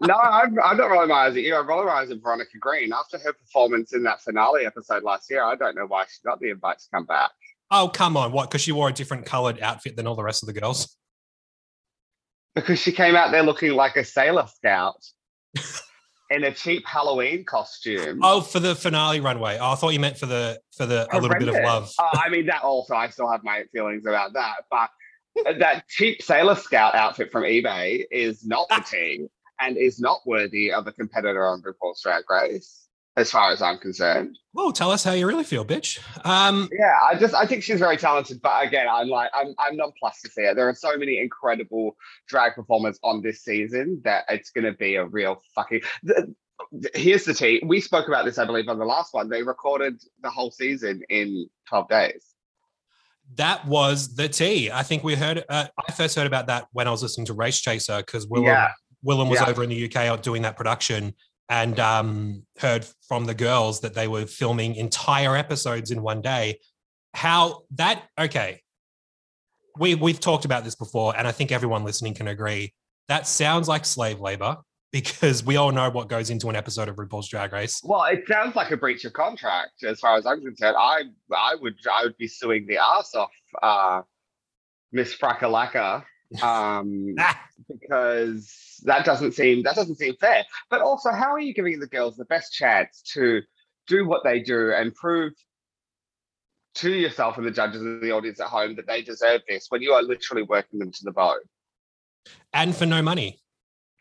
No, 0.00 0.14
I'm, 0.14 0.58
I'm 0.64 0.78
not 0.78 0.86
rolling 0.90 1.10
my 1.10 1.26
eyes 1.26 1.36
at 1.36 1.42
you. 1.42 1.54
I'm 1.54 1.66
rolling 1.66 1.84
my 1.88 1.92
eyes 1.92 2.10
at 2.10 2.22
Veronica 2.22 2.56
Green 2.58 2.90
after 2.90 3.18
her 3.18 3.34
performance 3.34 3.92
in 3.92 4.02
that 4.04 4.22
finale 4.22 4.64
episode 4.64 5.02
last 5.02 5.28
year. 5.28 5.42
I 5.44 5.56
don't 5.56 5.74
know 5.76 5.84
why 5.86 6.04
she 6.04 6.16
got 6.24 6.40
the 6.40 6.48
invite 6.48 6.78
to 6.78 6.84
come 6.90 7.04
back. 7.04 7.32
oh 7.70 7.90
come 7.92 8.16
on, 8.16 8.32
what? 8.32 8.48
Because 8.48 8.62
she 8.62 8.72
wore 8.72 8.88
a 8.88 8.92
different 8.94 9.26
colored 9.26 9.60
outfit 9.60 9.94
than 9.94 10.06
all 10.06 10.14
the 10.14 10.22
rest 10.22 10.42
of 10.42 10.46
the 10.46 10.58
girls. 10.58 10.96
because 12.54 12.78
she 12.78 12.92
came 12.92 13.14
out 13.14 13.30
there 13.30 13.42
looking 13.42 13.72
like 13.72 13.96
a 13.96 14.04
sailor 14.04 14.46
scout 14.56 15.04
in 16.30 16.44
a 16.44 16.52
cheap 16.52 16.86
Halloween 16.86 17.44
costume. 17.44 18.20
Oh, 18.22 18.40
for 18.40 18.60
the 18.60 18.74
finale 18.74 19.20
runway. 19.20 19.58
Oh, 19.60 19.72
I 19.72 19.74
thought 19.74 19.90
you 19.90 20.00
meant 20.00 20.18
for 20.18 20.26
the 20.26 20.60
for 20.76 20.86
the 20.86 21.08
a 21.12 21.20
little 21.20 21.38
bit 21.38 21.48
of 21.48 21.54
love. 21.54 21.92
Uh, 21.98 22.10
I 22.14 22.28
mean, 22.28 22.46
that 22.46 22.62
also, 22.62 22.94
I 22.94 23.08
still 23.08 23.30
have 23.30 23.42
my 23.42 23.64
feelings 23.72 24.04
about 24.06 24.34
that. 24.34 24.64
But 24.70 24.90
that 25.58 25.86
cheap 25.88 26.22
sailor 26.22 26.54
scout 26.54 26.94
outfit 26.94 27.30
from 27.30 27.44
eBay 27.44 28.04
is 28.10 28.44
not 28.44 28.68
the 28.70 28.80
team 28.80 29.28
and 29.60 29.76
is 29.76 30.00
not 30.00 30.20
worthy 30.26 30.72
of 30.72 30.86
a 30.86 30.92
competitor 30.92 31.46
on 31.46 31.62
RuPaul's 31.62 32.02
Drag 32.02 32.24
Race, 32.30 32.87
as 33.18 33.30
far 33.30 33.50
as 33.50 33.60
I'm 33.60 33.78
concerned. 33.78 34.38
Well, 34.54 34.72
tell 34.72 34.90
us 34.90 35.04
how 35.04 35.12
you 35.12 35.26
really 35.26 35.44
feel, 35.44 35.64
bitch. 35.64 35.98
Um, 36.24 36.68
Yeah, 36.72 36.94
I 37.04 37.14
just 37.18 37.34
I 37.34 37.46
think 37.46 37.62
she's 37.62 37.78
very 37.78 37.96
talented, 37.96 38.40
but 38.42 38.64
again, 38.66 38.86
I'm 38.90 39.08
like 39.08 39.30
I'm 39.34 39.54
I'm 39.58 39.76
nonplussed 39.76 40.22
to 40.24 40.30
see 40.30 40.42
her. 40.44 40.54
There 40.54 40.68
are 40.68 40.74
so 40.74 40.96
many 40.96 41.18
incredible 41.18 41.96
drag 42.28 42.54
performers 42.54 42.98
on 43.02 43.22
this 43.22 43.42
season 43.42 44.00
that 44.04 44.24
it's 44.28 44.50
going 44.50 44.64
to 44.64 44.72
be 44.72 44.96
a 44.96 45.06
real 45.06 45.40
fucking. 45.54 45.80
The, 46.02 46.34
the- 46.72 46.90
here's 46.94 47.24
the 47.24 47.34
tea. 47.34 47.62
We 47.64 47.80
spoke 47.80 48.08
about 48.08 48.24
this, 48.24 48.36
I 48.38 48.44
believe, 48.44 48.68
on 48.68 48.78
the 48.78 48.84
last 48.84 49.14
one. 49.14 49.28
They 49.28 49.42
recorded 49.42 50.02
the 50.22 50.28
whole 50.30 50.50
season 50.50 51.02
in 51.08 51.48
12 51.68 51.88
days. 51.88 52.24
that 53.36 53.64
was 53.66 54.14
the 54.16 54.28
tea. 54.28 54.70
I 54.70 54.82
think 54.82 55.04
we 55.04 55.14
heard. 55.14 55.44
Uh, 55.48 55.66
I 55.88 55.92
first 55.92 56.16
heard 56.16 56.26
about 56.26 56.46
that 56.48 56.66
when 56.72 56.88
I 56.88 56.90
was 56.90 57.02
listening 57.02 57.26
to 57.26 57.34
Race 57.34 57.60
Chaser 57.60 57.98
because 57.98 58.26
Willam 58.26 58.46
Yeah. 58.46 58.68
Willam 59.06 59.28
was 59.30 59.38
Yeah. 59.40 59.48
over 59.48 59.62
in 59.62 59.70
the 59.70 59.84
UK 59.88 60.20
doing 60.20 60.42
that 60.42 60.56
production 60.56 61.14
and 61.48 61.78
um, 61.80 62.42
heard 62.58 62.86
from 63.06 63.24
the 63.24 63.34
girls 63.34 63.80
that 63.80 63.94
they 63.94 64.08
were 64.08 64.26
filming 64.26 64.74
entire 64.74 65.36
episodes 65.36 65.90
in 65.90 66.02
one 66.02 66.20
day. 66.20 66.58
How 67.14 67.62
that 67.72 68.04
okay? 68.18 68.62
We 69.78 69.94
we've 69.94 70.20
talked 70.20 70.44
about 70.44 70.64
this 70.64 70.74
before, 70.74 71.16
and 71.16 71.26
I 71.26 71.32
think 71.32 71.52
everyone 71.52 71.84
listening 71.84 72.14
can 72.14 72.28
agree 72.28 72.74
that 73.08 73.26
sounds 73.26 73.68
like 73.68 73.84
slave 73.84 74.20
labor 74.20 74.58
because 74.92 75.44
we 75.44 75.56
all 75.56 75.72
know 75.72 75.90
what 75.90 76.08
goes 76.08 76.30
into 76.30 76.48
an 76.48 76.56
episode 76.56 76.88
of 76.88 76.96
RuPaul's 76.96 77.28
Drag 77.28 77.52
Race. 77.52 77.80
Well, 77.84 78.04
it 78.04 78.24
sounds 78.28 78.54
like 78.54 78.70
a 78.70 78.76
breach 78.76 79.04
of 79.04 79.12
contract, 79.12 79.82
as 79.82 80.00
far 80.00 80.16
as 80.16 80.26
I'm 80.26 80.40
concerned. 80.40 80.76
I 80.78 81.02
I 81.34 81.56
would 81.60 81.74
I 81.90 82.04
would 82.04 82.16
be 82.16 82.28
suing 82.28 82.66
the 82.66 82.78
ass 82.78 83.14
off 83.14 83.30
uh, 83.62 84.02
Miss 84.92 85.16
Frakalaka. 85.16 86.04
Um, 86.42 87.14
because 87.68 88.80
that 88.84 89.04
doesn't 89.04 89.32
seem 89.32 89.62
that 89.62 89.74
doesn't 89.76 89.96
seem 89.96 90.14
fair. 90.16 90.44
But 90.70 90.82
also, 90.82 91.10
how 91.10 91.30
are 91.32 91.40
you 91.40 91.54
giving 91.54 91.80
the 91.80 91.86
girls 91.86 92.16
the 92.16 92.24
best 92.26 92.52
chance 92.52 93.02
to 93.14 93.42
do 93.86 94.06
what 94.06 94.22
they 94.24 94.40
do 94.40 94.72
and 94.72 94.94
prove 94.94 95.32
to 96.76 96.90
yourself 96.92 97.38
and 97.38 97.46
the 97.46 97.50
judges 97.50 97.80
and 97.82 98.02
the 98.02 98.10
audience 98.12 98.40
at 98.40 98.46
home 98.48 98.76
that 98.76 98.86
they 98.86 99.02
deserve 99.02 99.40
this 99.48 99.66
when 99.70 99.82
you 99.82 99.92
are 99.92 100.02
literally 100.02 100.42
working 100.42 100.78
them 100.78 100.92
to 100.92 101.00
the 101.02 101.10
bone 101.12 101.40
and 102.52 102.76
for 102.76 102.86
no 102.86 103.00
money. 103.02 103.40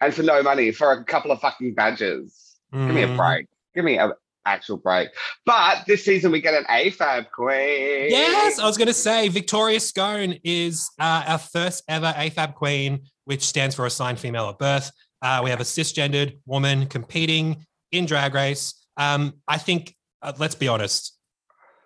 and 0.01 0.13
for 0.13 0.21
no 0.23 0.43
money 0.43 0.71
for 0.71 0.91
a 0.91 1.03
couple 1.05 1.31
of 1.31 1.39
fucking 1.39 1.73
badges? 1.73 2.57
Give 2.73 2.93
me 2.93 3.03
a 3.03 3.07
Mm. 3.07 3.17
break. 3.17 3.47
Give 3.73 3.85
me 3.85 3.97
an 3.97 4.11
actual 4.47 4.77
break. 4.77 5.09
But 5.45 5.83
this 5.85 6.03
season 6.05 6.31
we 6.31 6.41
get 6.41 6.53
an 6.53 6.63
AFAB 6.65 7.31
queen. 7.31 8.09
Yes, 8.09 8.59
I 8.59 8.65
was 8.65 8.77
going 8.77 8.87
to 8.87 8.93
say 8.93 9.27
Victoria 9.27 9.79
Scone 9.79 10.35
is 10.43 10.89
uh, 10.99 11.23
our 11.27 11.37
first 11.37 11.83
ever 11.87 12.13
AFAB 12.17 12.55
queen, 12.55 13.01
which 13.25 13.43
stands 13.43 13.75
for 13.75 13.85
assigned 13.85 14.19
female 14.19 14.49
at 14.49 14.57
birth. 14.57 14.91
Uh, 15.21 15.41
we 15.43 15.49
have 15.49 15.59
a 15.59 15.63
cisgendered 15.63 16.37
woman 16.45 16.87
competing 16.87 17.65
in 17.91 18.05
Drag 18.05 18.33
Race. 18.33 18.73
Um, 18.97 19.33
I 19.47 19.57
think, 19.57 19.95
uh, 20.21 20.33
let's 20.37 20.55
be 20.55 20.67
honest, 20.67 21.17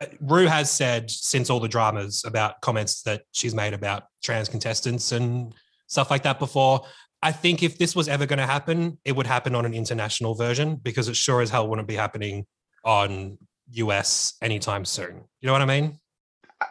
uh, 0.02 0.08
Ru 0.22 0.48
has 0.48 0.72
said 0.72 1.10
since 1.10 1.50
all 1.50 1.60
the 1.60 1.68
dramas 1.68 2.24
about 2.26 2.62
comments 2.62 3.04
that 3.04 3.24
she's 3.32 3.56
made 3.56 3.74
about 3.74 4.04
trans 4.24 4.50
contestants 4.50 5.12
and 5.12 5.54
stuff 5.88 6.10
like 6.10 6.24
that 6.24 6.40
before. 6.40 6.82
I 7.24 7.32
think 7.32 7.62
if 7.62 7.78
this 7.78 7.96
was 7.96 8.08
ever 8.08 8.26
going 8.26 8.40
to 8.40 8.48
happen, 8.48 8.98
it 9.06 9.16
would 9.16 9.28
happen 9.28 9.54
on 9.54 9.66
an 9.66 9.74
international 9.74 10.34
version 10.34 10.76
because 10.76 11.08
it 11.08 11.16
sure 11.16 11.42
as 11.42 11.50
hell 11.50 11.68
wouldn't 11.68 11.88
be 11.88 11.96
happening 11.96 12.46
on 12.84 13.38
US 13.72 14.34
anytime 14.42 14.86
soon. 14.86 15.24
You 15.40 15.48
know 15.48 15.54
what 15.54 15.62
I 15.62 15.66
mean? 15.66 16.00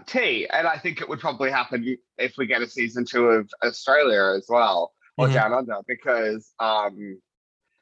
T, 0.06 0.46
and 0.52 0.66
I 0.66 0.76
think 0.76 1.00
it 1.00 1.08
would 1.08 1.20
probably 1.20 1.50
happen 1.50 1.96
if 2.18 2.34
we 2.36 2.46
get 2.46 2.62
a 2.62 2.68
season 2.68 3.04
two 3.04 3.26
of 3.26 3.50
Australia 3.64 4.36
as 4.36 4.46
well, 4.48 4.92
or 5.16 5.28
Mhm. 5.28 5.34
Down 5.34 5.52
Under, 5.52 5.78
because 5.86 6.52
um, 6.60 7.20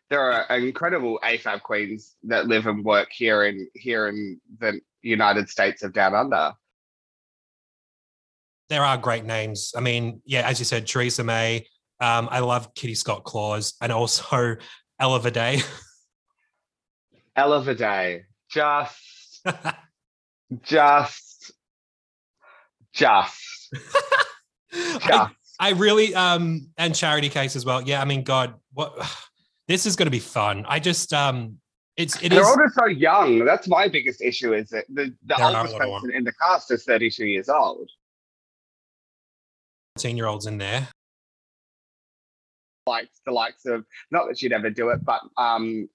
there 0.08 0.20
are 0.20 0.56
incredible 0.56 1.20
AFAB 1.22 1.62
queens 1.62 2.16
that 2.24 2.46
live 2.46 2.66
and 2.66 2.84
work 2.84 3.08
here 3.12 3.44
in 3.44 3.68
here 3.74 4.08
in 4.08 4.40
the 4.58 4.80
United 5.02 5.48
States 5.48 5.82
of 5.82 5.92
Down 5.92 6.14
Under. 6.14 6.52
there 8.70 8.84
are 8.84 8.98
great 8.98 9.24
names. 9.24 9.72
I 9.74 9.80
mean, 9.80 10.20
yeah, 10.26 10.46
as 10.46 10.58
you 10.58 10.66
said, 10.66 10.84
Choriza 10.84 11.24
May. 11.24 11.66
Um, 12.00 12.28
I 12.30 12.40
love 12.40 12.74
Kitty 12.74 12.94
Scott 12.94 13.24
Claus 13.24 13.74
and 13.80 13.92
also 13.92 14.56
Ella 15.00 15.30
Day. 15.30 15.60
Ella 17.36 17.74
Day, 17.74 18.22
just, 18.50 18.96
just, 20.62 21.52
just, 22.92 23.74
I, 24.72 24.98
just. 25.06 25.34
I 25.60 25.70
really 25.70 26.14
um 26.14 26.68
and 26.76 26.94
Charity 26.94 27.28
Kase 27.28 27.56
as 27.56 27.64
well. 27.64 27.82
Yeah, 27.82 28.00
I 28.00 28.04
mean, 28.04 28.22
God, 28.22 28.54
what 28.72 28.96
this 29.68 29.86
is 29.86 29.96
going 29.96 30.06
to 30.06 30.10
be 30.10 30.18
fun. 30.18 30.64
I 30.68 30.78
just 30.78 31.12
um, 31.12 31.58
it's 31.96 32.20
it 32.22 32.30
They're 32.30 32.40
is 32.40 32.46
all 32.46 32.56
just 32.56 32.74
so 32.76 32.86
young. 32.86 33.44
That's 33.44 33.68
my 33.68 33.88
biggest 33.88 34.22
issue. 34.22 34.54
Is 34.54 34.68
that 34.70 34.84
the 34.88 35.14
the 35.26 35.42
oldest 35.42 35.76
person 35.76 36.12
in 36.12 36.24
the 36.24 36.32
cast 36.32 36.70
is 36.70 36.84
thirty 36.84 37.10
two 37.10 37.26
years 37.26 37.48
old. 37.48 37.90
fourteen 39.96 40.16
year 40.16 40.26
olds 40.26 40.46
in 40.46 40.58
there. 40.58 40.88
Like 42.88 43.08
the 43.26 43.32
likes 43.32 43.64
of 43.66 43.84
not 44.10 44.26
that 44.28 44.38
she'd 44.38 44.52
ever 44.52 44.70
do 44.70 44.88
it, 44.90 45.04
but 45.04 45.20
um 45.36 45.88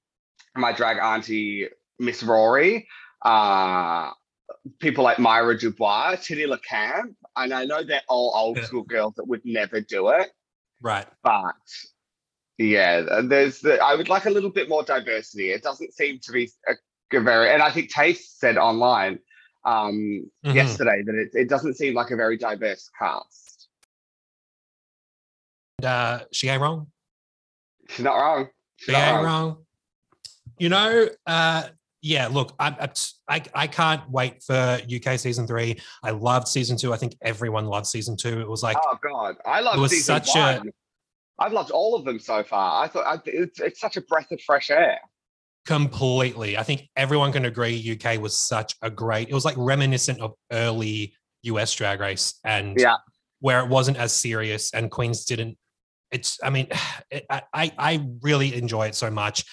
my 0.55 0.71
drag 0.71 0.97
auntie 0.97 1.67
Miss 1.99 2.23
Rory, 2.23 2.87
uh 3.23 4.11
people 4.79 5.03
like 5.03 5.19
Myra 5.19 5.57
Dubois, 5.57 6.15
Titty 6.23 6.45
LeCamp, 6.45 7.15
and 7.35 7.53
I 7.53 7.65
know 7.65 7.83
they're 7.83 8.01
all 8.07 8.31
old 8.35 8.57
school 8.63 8.83
girls 8.83 9.13
that 9.15 9.27
would 9.27 9.41
never 9.43 9.81
do 9.81 10.09
it, 10.09 10.29
Right. 10.81 11.07
but 11.23 11.55
yeah, 12.57 13.21
there's 13.23 13.59
the, 13.59 13.79
I 13.83 13.95
would 13.95 14.09
like 14.09 14.25
a 14.25 14.29
little 14.29 14.51
bit 14.51 14.69
more 14.69 14.83
diversity. 14.83 15.51
It 15.51 15.63
doesn't 15.63 15.93
seem 15.93 16.19
to 16.19 16.31
be 16.31 16.51
a, 16.67 16.73
a 17.17 17.21
very, 17.21 17.51
and 17.51 17.63
I 17.63 17.71
think 17.71 17.89
Taste 17.89 18.39
said 18.39 18.57
online 18.57 19.19
um 19.65 20.29
Mhm. 20.45 20.55
yesterday 20.55 21.01
that 21.05 21.15
it, 21.15 21.29
it 21.33 21.49
doesn't 21.49 21.75
seem 21.75 21.93
like 21.93 22.11
a 22.11 22.15
very 22.15 22.37
diverse 22.37 22.89
cast. 22.99 23.52
Uh, 25.83 26.19
she 26.31 26.49
ain't 26.49 26.61
wrong. 26.61 26.87
She's 27.89 28.03
not 28.05 28.15
wrong. 28.15 28.47
She's 28.77 28.85
She 28.87 28.91
not 28.93 29.07
ain't 29.07 29.15
wrong. 29.25 29.25
wrong. 29.25 29.57
You 30.57 30.69
know, 30.69 31.07
uh, 31.27 31.63
yeah, 32.01 32.27
look, 32.27 32.53
I, 32.59 32.89
I, 33.29 33.41
I, 33.55 33.67
can't 33.67 34.09
wait 34.09 34.43
for 34.43 34.79
UK 34.93 35.17
season 35.17 35.47
three. 35.47 35.79
I 36.03 36.11
loved 36.11 36.47
season 36.47 36.77
two. 36.77 36.93
I 36.93 36.97
think 36.97 37.15
everyone 37.21 37.65
loved 37.65 37.87
season 37.87 38.15
two. 38.17 38.39
It 38.41 38.47
was 38.47 38.61
like, 38.61 38.77
oh 38.83 38.97
god, 39.01 39.35
I 39.45 39.61
love 39.61 39.77
it 39.77 39.79
was 39.81 39.91
season 39.91 40.03
such 40.23 40.35
a- 40.35 40.57
one. 40.59 40.71
I've 41.39 41.53
loved 41.53 41.71
all 41.71 41.95
of 41.95 42.05
them 42.05 42.19
so 42.19 42.43
far. 42.43 42.83
I 42.83 42.87
thought 42.87 43.05
I, 43.07 43.19
it's, 43.25 43.59
it's 43.59 43.79
such 43.79 43.97
a 43.97 44.01
breath 44.01 44.31
of 44.31 44.39
fresh 44.41 44.69
air. 44.69 44.99
completely. 45.65 46.57
I 46.57 46.63
think 46.63 46.89
everyone 46.95 47.31
can 47.31 47.45
agree 47.45 47.97
UK 47.99 48.21
was 48.21 48.37
such 48.37 48.75
a 48.81 48.89
great, 48.89 49.29
it 49.29 49.33
was 49.33 49.45
like 49.45 49.55
reminiscent 49.57 50.19
of 50.21 50.33
early 50.51 51.13
US 51.43 51.73
drag 51.73 51.99
race 51.99 52.35
and 52.43 52.77
Yeah. 52.79 52.97
where 53.39 53.61
it 53.61 53.69
wasn't 53.69 53.97
as 53.97 54.13
serious 54.13 54.71
and 54.73 54.91
Queens 54.91 55.25
didn't. 55.25 55.57
It's, 56.13 56.39
I 56.41 56.49
mean, 56.49 56.67
it, 57.11 57.25
I, 57.29 57.41
I 57.53 57.71
I 57.77 58.07
really 58.21 58.55
enjoy 58.55 58.87
it 58.87 58.95
so 58.95 59.11
much. 59.11 59.43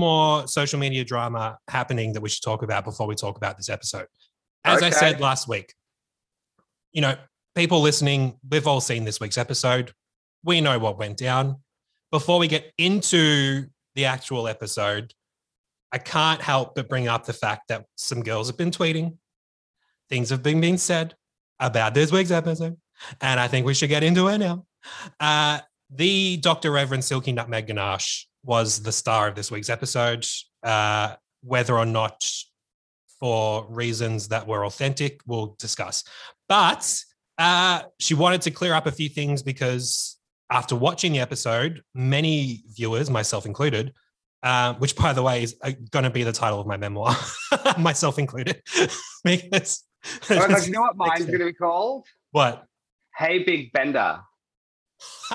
More 0.00 0.46
social 0.48 0.78
media 0.78 1.04
drama 1.04 1.58
happening 1.68 2.12
that 2.14 2.20
we 2.20 2.28
should 2.28 2.42
talk 2.42 2.62
about 2.62 2.84
before 2.84 3.06
we 3.06 3.14
talk 3.14 3.36
about 3.36 3.56
this 3.56 3.68
episode. 3.68 4.06
As 4.64 4.82
I 4.82 4.90
said 4.90 5.20
last 5.20 5.48
week, 5.48 5.72
you 6.92 7.00
know, 7.00 7.14
people 7.54 7.80
listening, 7.80 8.38
we've 8.50 8.66
all 8.66 8.80
seen 8.80 9.04
this 9.04 9.20
week's 9.20 9.38
episode. 9.38 9.92
We 10.44 10.60
know 10.60 10.78
what 10.78 10.98
went 10.98 11.16
down. 11.16 11.62
Before 12.10 12.38
we 12.38 12.48
get 12.48 12.72
into 12.76 13.66
the 13.94 14.04
actual 14.04 14.48
episode, 14.48 15.14
I 15.92 15.98
can't 15.98 16.42
help 16.42 16.74
but 16.74 16.88
bring 16.88 17.08
up 17.08 17.24
the 17.24 17.32
fact 17.32 17.68
that 17.68 17.86
some 17.96 18.22
girls 18.22 18.48
have 18.48 18.58
been 18.58 18.70
tweeting. 18.70 19.16
Things 20.10 20.30
have 20.30 20.42
been 20.42 20.60
being 20.60 20.78
said 20.78 21.14
about 21.58 21.94
this 21.94 22.12
week's 22.12 22.30
episode. 22.30 22.76
And 23.20 23.38
I 23.40 23.48
think 23.48 23.66
we 23.66 23.74
should 23.74 23.88
get 23.88 24.02
into 24.02 24.28
it 24.28 24.38
now. 24.38 24.64
Uh, 25.20 25.60
the 25.90 26.36
Dr. 26.38 26.72
Reverend 26.72 27.04
Silky 27.04 27.32
Nutmeg 27.32 27.66
Ganache 27.66 28.26
was 28.44 28.82
the 28.82 28.92
star 28.92 29.28
of 29.28 29.34
this 29.34 29.50
week's 29.50 29.70
episode. 29.70 30.26
Uh, 30.62 31.14
whether 31.42 31.76
or 31.76 31.86
not 31.86 32.24
for 33.20 33.66
reasons 33.68 34.28
that 34.28 34.46
were 34.46 34.66
authentic, 34.66 35.20
we'll 35.26 35.56
discuss. 35.58 36.04
But 36.48 37.02
uh, 37.38 37.82
she 37.98 38.14
wanted 38.14 38.42
to 38.42 38.50
clear 38.50 38.74
up 38.74 38.86
a 38.86 38.92
few 38.92 39.08
things 39.08 39.42
because 39.42 40.18
after 40.50 40.76
watching 40.76 41.12
the 41.12 41.20
episode, 41.20 41.82
many 41.94 42.62
viewers, 42.74 43.10
myself 43.10 43.46
included, 43.46 43.92
uh, 44.42 44.74
which 44.74 44.94
by 44.96 45.12
the 45.12 45.22
way 45.22 45.42
is 45.42 45.56
going 45.90 46.04
to 46.04 46.10
be 46.10 46.22
the 46.22 46.32
title 46.32 46.60
of 46.60 46.66
my 46.66 46.76
memoir, 46.76 47.16
myself 47.78 48.18
included, 48.18 48.62
because. 49.24 49.84
Oh, 50.30 50.58
you 50.64 50.70
know 50.70 50.82
what 50.82 50.96
mine's 50.96 51.26
going 51.26 51.38
to 51.38 51.46
be 51.46 51.52
called? 51.52 52.06
What? 52.30 52.64
Hey, 53.16 53.42
Big 53.44 53.72
Bender. 53.72 54.20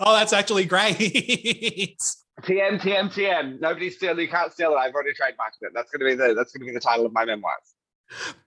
oh, 0.00 0.14
that's 0.14 0.32
actually 0.34 0.66
great. 0.66 0.96
TM, 2.42 2.80
TM, 2.80 3.12
TM. 3.12 3.60
Nobody 3.60 3.88
steal. 3.88 4.18
You 4.18 4.28
can't 4.28 4.52
steal 4.52 4.72
it. 4.72 4.76
I've 4.76 4.92
already 4.92 5.10
trademarked 5.10 5.62
it. 5.62 5.72
That's 5.74 5.90
going 5.90 6.00
to 6.00 6.06
be 6.06 6.14
the. 6.14 6.34
That's 6.34 6.52
going 6.52 6.66
to 6.66 6.66
be 6.66 6.72
the 6.72 6.80
title 6.80 7.06
of 7.06 7.12
my 7.12 7.24
memoirs. 7.24 7.74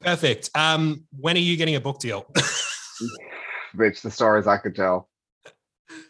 Perfect. 0.01 0.49
Um, 0.53 1.05
when 1.17 1.35
are 1.35 1.39
you 1.39 1.57
getting 1.57 1.75
a 1.75 1.79
book 1.79 1.99
deal? 1.99 2.31
Rich, 3.73 4.03
the 4.03 4.11
stories 4.11 4.45
I 4.45 4.57
could 4.57 4.75
tell. 4.75 5.09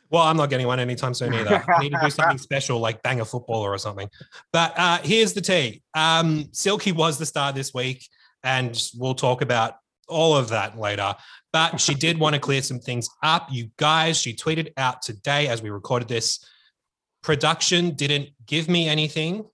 Well, 0.10 0.24
I'm 0.24 0.38
not 0.38 0.50
getting 0.50 0.68
one 0.68 0.80
anytime 0.80 1.14
soon 1.14 1.34
either. 1.34 1.64
I 1.68 1.82
need 1.82 1.94
to 1.94 2.00
do 2.02 2.10
something 2.10 2.38
special 2.38 2.80
like 2.80 3.02
bang 3.02 3.22
a 3.22 3.26
footballer 3.26 3.72
or 3.72 3.78
something. 3.78 4.10
But 4.52 4.74
uh, 4.78 5.00
here's 5.04 5.34
the 5.34 5.42
tea. 5.42 5.84
Um, 5.94 6.50
Silky 6.52 6.92
was 6.92 7.18
the 7.18 7.26
star 7.26 7.54
this 7.54 7.74
week, 7.74 8.08
and 8.44 8.82
we'll 8.98 9.16
talk 9.16 9.42
about 9.42 9.76
all 10.08 10.36
of 10.36 10.50
that 10.50 10.78
later. 10.78 11.16
But 11.56 11.80
she 11.80 11.94
did 11.94 12.20
want 12.20 12.34
to 12.34 12.42
clear 12.42 12.62
some 12.62 12.82
things 12.82 13.08
up. 13.24 13.48
You 13.50 13.70
guys, 13.78 14.18
she 14.18 14.34
tweeted 14.34 14.74
out 14.76 15.02
today 15.02 15.48
as 15.48 15.62
we 15.62 15.70
recorded 15.70 16.10
this 16.10 16.46
production 17.24 17.92
didn't 17.92 18.32
give 18.46 18.68
me 18.68 18.90
anything. 18.90 19.46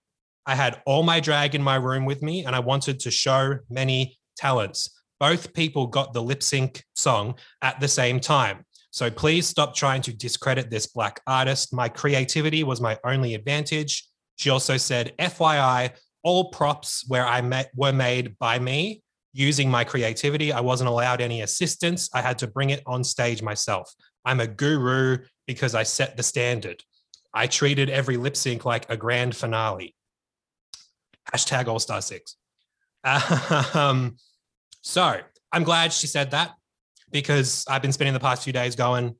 I 0.47 0.55
had 0.55 0.81
all 0.87 1.03
my 1.03 1.19
drag 1.19 1.53
in 1.53 1.61
my 1.61 1.75
room 1.75 2.05
with 2.05 2.23
me, 2.23 2.43
and 2.43 2.55
I 2.55 2.59
wanted 2.59 2.99
to 3.01 3.11
show 3.11 3.59
many 3.69 4.17
talents. 4.35 4.99
Both 5.19 5.53
people 5.53 5.85
got 5.85 6.11
the 6.11 6.23
lip 6.23 6.41
sync 6.41 6.83
song 6.95 7.35
at 7.61 7.79
the 7.79 7.87
same 7.87 8.19
time. 8.19 8.65
So 8.89 9.11
please 9.11 9.45
stop 9.45 9.75
trying 9.75 10.01
to 10.01 10.11
discredit 10.11 10.71
this 10.71 10.87
black 10.87 11.21
artist. 11.27 11.71
My 11.71 11.87
creativity 11.87 12.63
was 12.63 12.81
my 12.81 12.97
only 13.05 13.35
advantage. 13.35 14.07
She 14.37 14.49
also 14.49 14.75
said, 14.75 15.13
FYI, 15.19 15.91
all 16.23 16.49
props 16.49 17.05
where 17.07 17.27
I 17.27 17.41
met 17.41 17.69
were 17.75 17.93
made 17.93 18.39
by 18.39 18.57
me 18.57 19.03
using 19.33 19.69
my 19.69 19.83
creativity. 19.83 20.51
I 20.51 20.61
wasn't 20.61 20.89
allowed 20.89 21.21
any 21.21 21.41
assistance. 21.41 22.09
I 22.13 22.21
had 22.21 22.37
to 22.39 22.47
bring 22.47 22.69
it 22.69 22.81
on 22.85 23.03
stage 23.03 23.41
myself. 23.41 23.93
I'm 24.25 24.39
a 24.39 24.47
guru 24.47 25.19
because 25.47 25.73
I 25.75 25.83
set 25.83 26.17
the 26.17 26.23
standard. 26.23 26.83
I 27.33 27.47
treated 27.47 27.89
every 27.89 28.17
lip 28.17 28.35
sync 28.35 28.65
like 28.65 28.89
a 28.89 28.97
grand 28.97 29.35
finale. 29.35 29.95
Hashtag 31.33 31.67
All 31.67 31.79
Star 31.79 32.01
Six. 32.01 32.35
Um, 33.73 34.17
so 34.81 35.17
I'm 35.51 35.63
glad 35.63 35.93
she 35.93 36.07
said 36.07 36.31
that 36.31 36.51
because 37.11 37.65
I've 37.67 37.81
been 37.81 37.91
spending 37.91 38.13
the 38.13 38.19
past 38.19 38.43
few 38.43 38.53
days 38.53 38.75
going, 38.75 39.15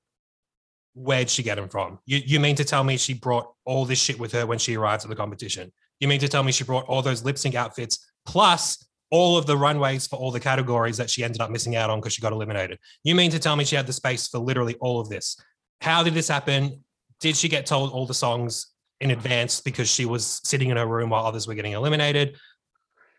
where'd 0.93 1.30
she 1.30 1.43
get 1.43 1.56
them 1.56 1.69
from? 1.69 2.00
You, 2.06 2.19
you 2.26 2.39
mean 2.39 2.56
to 2.58 2.65
tell 2.65 2.84
me 2.84 2.97
she 2.97 3.13
brought 3.13 3.52
all 3.65 3.86
this 3.86 4.00
shit 4.00 4.19
with 4.19 4.34
her 4.34 4.45
when 4.45 4.60
she 4.60 4.76
arrived 4.76 5.04
at 5.04 5.10
the 5.10 5.15
competition? 5.15 5.71
You 6.00 6.08
mean 6.08 6.19
to 6.19 6.28
tell 6.28 6.43
me 6.43 6.52
she 6.52 6.63
brought 6.63 6.86
all 6.86 7.02
those 7.02 7.24
lip 7.24 7.38
sync 7.38 7.56
outfits 7.56 8.12
plus 8.26 8.86
all 9.12 9.38
of 9.38 9.45
the 9.45 9.56
runways 9.56 10.08
for 10.08 10.15
all 10.15 10.32
the 10.32 10.39
categories 10.39 10.97
that 10.97 11.10
she 11.10 11.24
ended 11.24 11.41
up 11.41 11.52
missing 11.52 11.76
out 11.76 11.89
on 11.89 12.00
because 12.00 12.13
she 12.13 12.21
got 12.21 12.32
eliminated? 12.32 12.80
You 13.04 13.13
mean 13.13 13.32
to 13.32 13.39
tell 13.39 13.56
me 13.56 13.65
she 13.65 13.76
had 13.76 13.88
the 13.88 13.93
space 13.93 14.28
for 14.28 14.39
literally 14.39 14.76
all 14.80 15.00
of 15.00 15.10
this? 15.10 15.38
How 15.82 16.04
did 16.04 16.13
this 16.13 16.28
happen? 16.28 16.84
Did 17.19 17.36
she 17.36 17.50
get 17.50 17.65
told 17.65 17.91
all 17.91 18.08
the 18.08 18.13
songs 18.13 18.67
in 19.00 19.12
advance 19.12 19.62
because 19.62 19.89
she 19.89 20.06
was 20.06 20.41
sitting 20.43 20.69
in 20.69 20.78
her 20.78 20.88
room 20.88 21.10
while 21.10 21.26
others 21.26 21.47
were 21.47 21.54
getting 21.54 21.74
eliminated? 21.74 22.38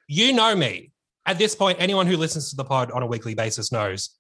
You 0.09 0.33
know 0.33 0.57
me. 0.57 0.90
At 1.24 1.38
this 1.38 1.55
point, 1.55 1.78
anyone 1.81 2.07
who 2.07 2.16
listens 2.16 2.50
to 2.50 2.57
the 2.57 2.64
pod 2.64 2.90
on 2.90 3.02
a 3.02 3.07
weekly 3.07 3.35
basis 3.35 3.70
knows 3.70 4.16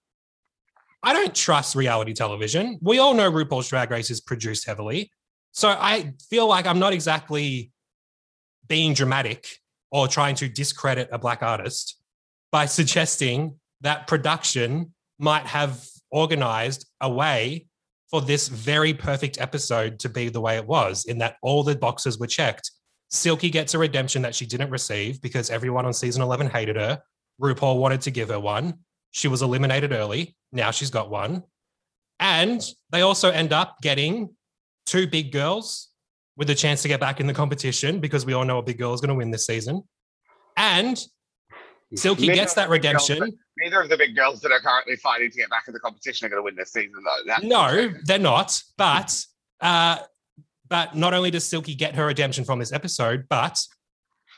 I 1.02 1.12
don't 1.12 1.34
trust 1.34 1.74
reality 1.74 2.12
television. 2.12 2.78
We 2.80 2.98
all 2.98 3.14
know 3.14 3.30
RuPaul's 3.30 3.68
Drag 3.68 3.90
Race 3.90 4.10
is 4.10 4.20
produced 4.20 4.66
heavily. 4.66 5.10
So 5.50 5.68
I 5.68 6.14
feel 6.30 6.46
like 6.46 6.66
I'm 6.66 6.78
not 6.78 6.92
exactly 6.92 7.72
being 8.68 8.94
dramatic 8.94 9.46
or 9.92 10.08
trying 10.08 10.34
to 10.34 10.48
discredit 10.48 11.08
a 11.12 11.18
black 11.18 11.42
artist 11.42 12.00
by 12.50 12.66
suggesting 12.66 13.54
that 13.82 14.06
production 14.06 14.92
might 15.18 15.46
have 15.46 15.86
organized 16.10 16.86
a 17.00 17.10
way 17.10 17.66
for 18.10 18.20
this 18.20 18.48
very 18.48 18.92
perfect 18.92 19.40
episode 19.40 19.98
to 19.98 20.08
be 20.08 20.28
the 20.28 20.40
way 20.40 20.56
it 20.56 20.66
was, 20.66 21.04
in 21.04 21.18
that 21.18 21.36
all 21.42 21.62
the 21.62 21.76
boxes 21.76 22.18
were 22.18 22.26
checked. 22.26 22.70
Silky 23.10 23.50
gets 23.50 23.74
a 23.74 23.78
redemption 23.78 24.22
that 24.22 24.34
she 24.34 24.46
didn't 24.46 24.70
receive 24.70 25.20
because 25.22 25.50
everyone 25.50 25.86
on 25.86 25.92
season 25.92 26.22
11 26.22 26.48
hated 26.50 26.76
her. 26.76 27.00
RuPaul 27.40 27.78
wanted 27.78 28.00
to 28.02 28.10
give 28.10 28.28
her 28.28 28.40
one. 28.40 28.74
She 29.12 29.28
was 29.28 29.42
eliminated 29.42 29.92
early. 29.92 30.34
Now 30.52 30.70
she's 30.70 30.90
got 30.90 31.10
one. 31.10 31.42
And 32.20 32.62
they 32.90 33.02
also 33.02 33.30
end 33.30 33.52
up 33.52 33.76
getting 33.82 34.34
two 34.86 35.06
big 35.06 35.32
girls 35.32 35.91
with 36.36 36.50
a 36.50 36.54
chance 36.54 36.82
to 36.82 36.88
get 36.88 37.00
back 37.00 37.20
in 37.20 37.26
the 37.26 37.34
competition 37.34 38.00
because 38.00 38.24
we 38.24 38.32
all 38.32 38.44
know 38.44 38.58
a 38.58 38.62
big 38.62 38.78
girl 38.78 38.94
is 38.94 39.00
going 39.00 39.10
to 39.10 39.14
win 39.14 39.30
this 39.30 39.46
season. 39.46 39.82
And 40.56 41.02
Silky 41.94 42.22
neither 42.22 42.34
gets 42.34 42.54
that 42.54 42.68
redemption. 42.68 43.18
Girls, 43.18 43.32
neither 43.58 43.80
of 43.80 43.88
the 43.88 43.96
big 43.96 44.16
girls 44.16 44.40
that 44.40 44.52
are 44.52 44.60
currently 44.60 44.96
fighting 44.96 45.30
to 45.30 45.36
get 45.36 45.50
back 45.50 45.64
in 45.68 45.74
the 45.74 45.80
competition 45.80 46.26
are 46.26 46.30
going 46.30 46.40
to 46.40 46.44
win 46.44 46.56
this 46.56 46.72
season, 46.72 47.02
though. 47.04 47.16
That's 47.26 47.44
no, 47.44 47.92
they're 48.04 48.18
not. 48.18 48.60
But 48.78 49.18
uh, 49.60 49.98
but 50.68 50.96
not 50.96 51.14
only 51.14 51.30
does 51.30 51.44
Silky 51.44 51.74
get 51.74 51.94
her 51.94 52.06
redemption 52.06 52.44
from 52.44 52.58
this 52.58 52.72
episode, 52.72 53.26
but 53.28 53.60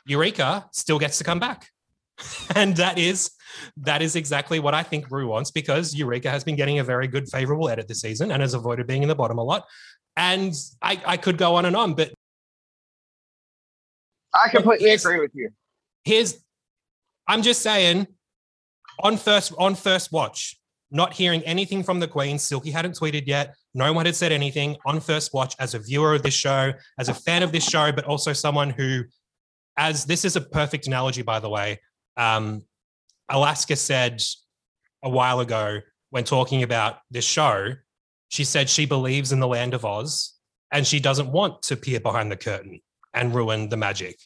Eureka 0.05 0.67
still 0.73 0.99
gets 0.99 1.17
to 1.19 1.23
come 1.23 1.39
back, 1.39 1.69
and 2.55 2.75
that 2.75 2.97
is 2.97 3.31
that 3.77 4.01
is 4.01 4.15
exactly 4.17 4.59
what 4.59 4.73
I 4.73 4.83
think 4.83 5.09
Ru 5.09 5.27
wants 5.27 5.51
because 5.51 5.95
Eureka 5.95 6.29
has 6.29 6.43
been 6.43 6.57
getting 6.57 6.79
a 6.79 6.83
very 6.83 7.07
good, 7.07 7.29
favorable 7.29 7.69
edit 7.69 7.87
this 7.87 8.01
season 8.01 8.31
and 8.31 8.41
has 8.41 8.53
avoided 8.53 8.87
being 8.87 9.01
in 9.01 9.07
the 9.07 9.15
bottom 9.15 9.37
a 9.37 9.43
lot. 9.43 9.65
And 10.17 10.53
I, 10.81 11.01
I 11.05 11.17
could 11.17 11.37
go 11.37 11.55
on 11.55 11.65
and 11.65 11.75
on, 11.75 11.93
but 11.93 12.13
I 14.33 14.49
completely 14.49 14.91
agree 14.91 15.19
with 15.19 15.31
you. 15.33 15.49
Here's 16.03 16.37
I'm 17.27 17.41
just 17.41 17.61
saying, 17.61 18.07
on 19.01 19.17
first 19.17 19.53
on 19.57 19.75
first 19.75 20.11
watch, 20.11 20.57
not 20.91 21.13
hearing 21.13 21.41
anything 21.43 21.83
from 21.83 21.99
the 21.99 22.07
Queen. 22.07 22.37
Silky 22.37 22.71
hadn't 22.71 22.95
tweeted 22.95 23.27
yet. 23.27 23.55
No 23.73 23.91
one 23.91 24.05
had 24.05 24.15
said 24.15 24.31
anything 24.31 24.77
on 24.85 24.99
first 24.99 25.33
watch 25.33 25.55
as 25.59 25.73
a 25.73 25.79
viewer 25.79 26.13
of 26.15 26.23
this 26.23 26.33
show, 26.33 26.71
as 26.99 27.09
a 27.09 27.13
fan 27.13 27.43
of 27.43 27.51
this 27.51 27.67
show, 27.67 27.91
but 27.91 28.05
also 28.05 28.31
someone 28.31 28.69
who, 28.69 29.03
as 29.77 30.05
this 30.05 30.23
is 30.23 30.35
a 30.35 30.41
perfect 30.41 30.87
analogy, 30.87 31.21
by 31.21 31.39
the 31.39 31.49
way. 31.49 31.79
Um, 32.15 32.63
Alaska 33.29 33.75
said 33.75 34.21
a 35.03 35.09
while 35.09 35.39
ago 35.39 35.79
when 36.11 36.23
talking 36.23 36.63
about 36.63 36.99
this 37.11 37.25
show, 37.25 37.73
she 38.29 38.43
said 38.43 38.69
she 38.69 38.85
believes 38.85 39.31
in 39.31 39.39
the 39.39 39.47
land 39.47 39.73
of 39.73 39.85
Oz 39.85 40.33
and 40.71 40.85
she 40.85 40.99
doesn't 40.99 41.31
want 41.31 41.61
to 41.63 41.75
peer 41.75 41.99
behind 41.99 42.31
the 42.31 42.37
curtain 42.37 42.81
and 43.13 43.33
ruin 43.33 43.69
the 43.69 43.77
magic. 43.77 44.17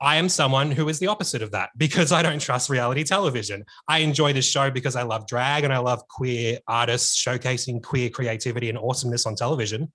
I 0.00 0.16
am 0.16 0.28
someone 0.28 0.72
who 0.72 0.88
is 0.88 0.98
the 0.98 1.06
opposite 1.06 1.42
of 1.42 1.52
that 1.52 1.70
because 1.76 2.10
I 2.10 2.22
don't 2.22 2.40
trust 2.40 2.68
reality 2.68 3.04
television. 3.04 3.64
I 3.86 3.98
enjoy 3.98 4.32
this 4.32 4.48
show 4.48 4.68
because 4.68 4.96
I 4.96 5.02
love 5.02 5.28
drag 5.28 5.62
and 5.62 5.72
I 5.72 5.78
love 5.78 6.06
queer 6.08 6.58
artists 6.66 7.16
showcasing 7.22 7.84
queer 7.84 8.10
creativity 8.10 8.68
and 8.68 8.76
awesomeness 8.76 9.26
on 9.26 9.36
television. 9.36 9.92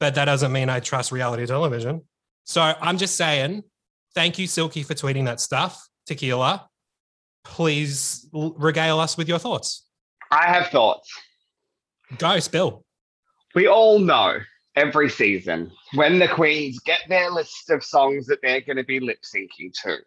But 0.00 0.16
that 0.16 0.24
doesn't 0.24 0.50
mean 0.50 0.68
I 0.68 0.80
trust 0.80 1.12
reality 1.12 1.46
television. 1.46 2.02
So 2.44 2.60
I'm 2.60 2.98
just 2.98 3.16
saying, 3.16 3.62
thank 4.14 4.36
you, 4.36 4.48
Silky, 4.48 4.82
for 4.82 4.94
tweeting 4.94 5.26
that 5.26 5.40
stuff. 5.40 5.88
Tequila, 6.06 6.68
please 7.44 8.28
regale 8.32 8.98
us 8.98 9.16
with 9.16 9.28
your 9.28 9.38
thoughts. 9.38 9.86
I 10.32 10.46
have 10.46 10.68
thoughts. 10.68 11.08
Go, 12.16 12.38
spill. 12.40 12.84
We 13.54 13.68
all 13.68 13.98
know 13.98 14.38
every 14.76 15.10
season 15.10 15.70
when 15.94 16.18
the 16.18 16.28
queens 16.28 16.78
get 16.80 17.00
their 17.08 17.30
list 17.30 17.70
of 17.70 17.84
songs 17.84 18.26
that 18.26 18.38
they're 18.42 18.60
going 18.60 18.76
to 18.76 18.84
be 18.84 19.00
lip 19.00 19.18
syncing 19.22 19.72
to. 19.82 19.98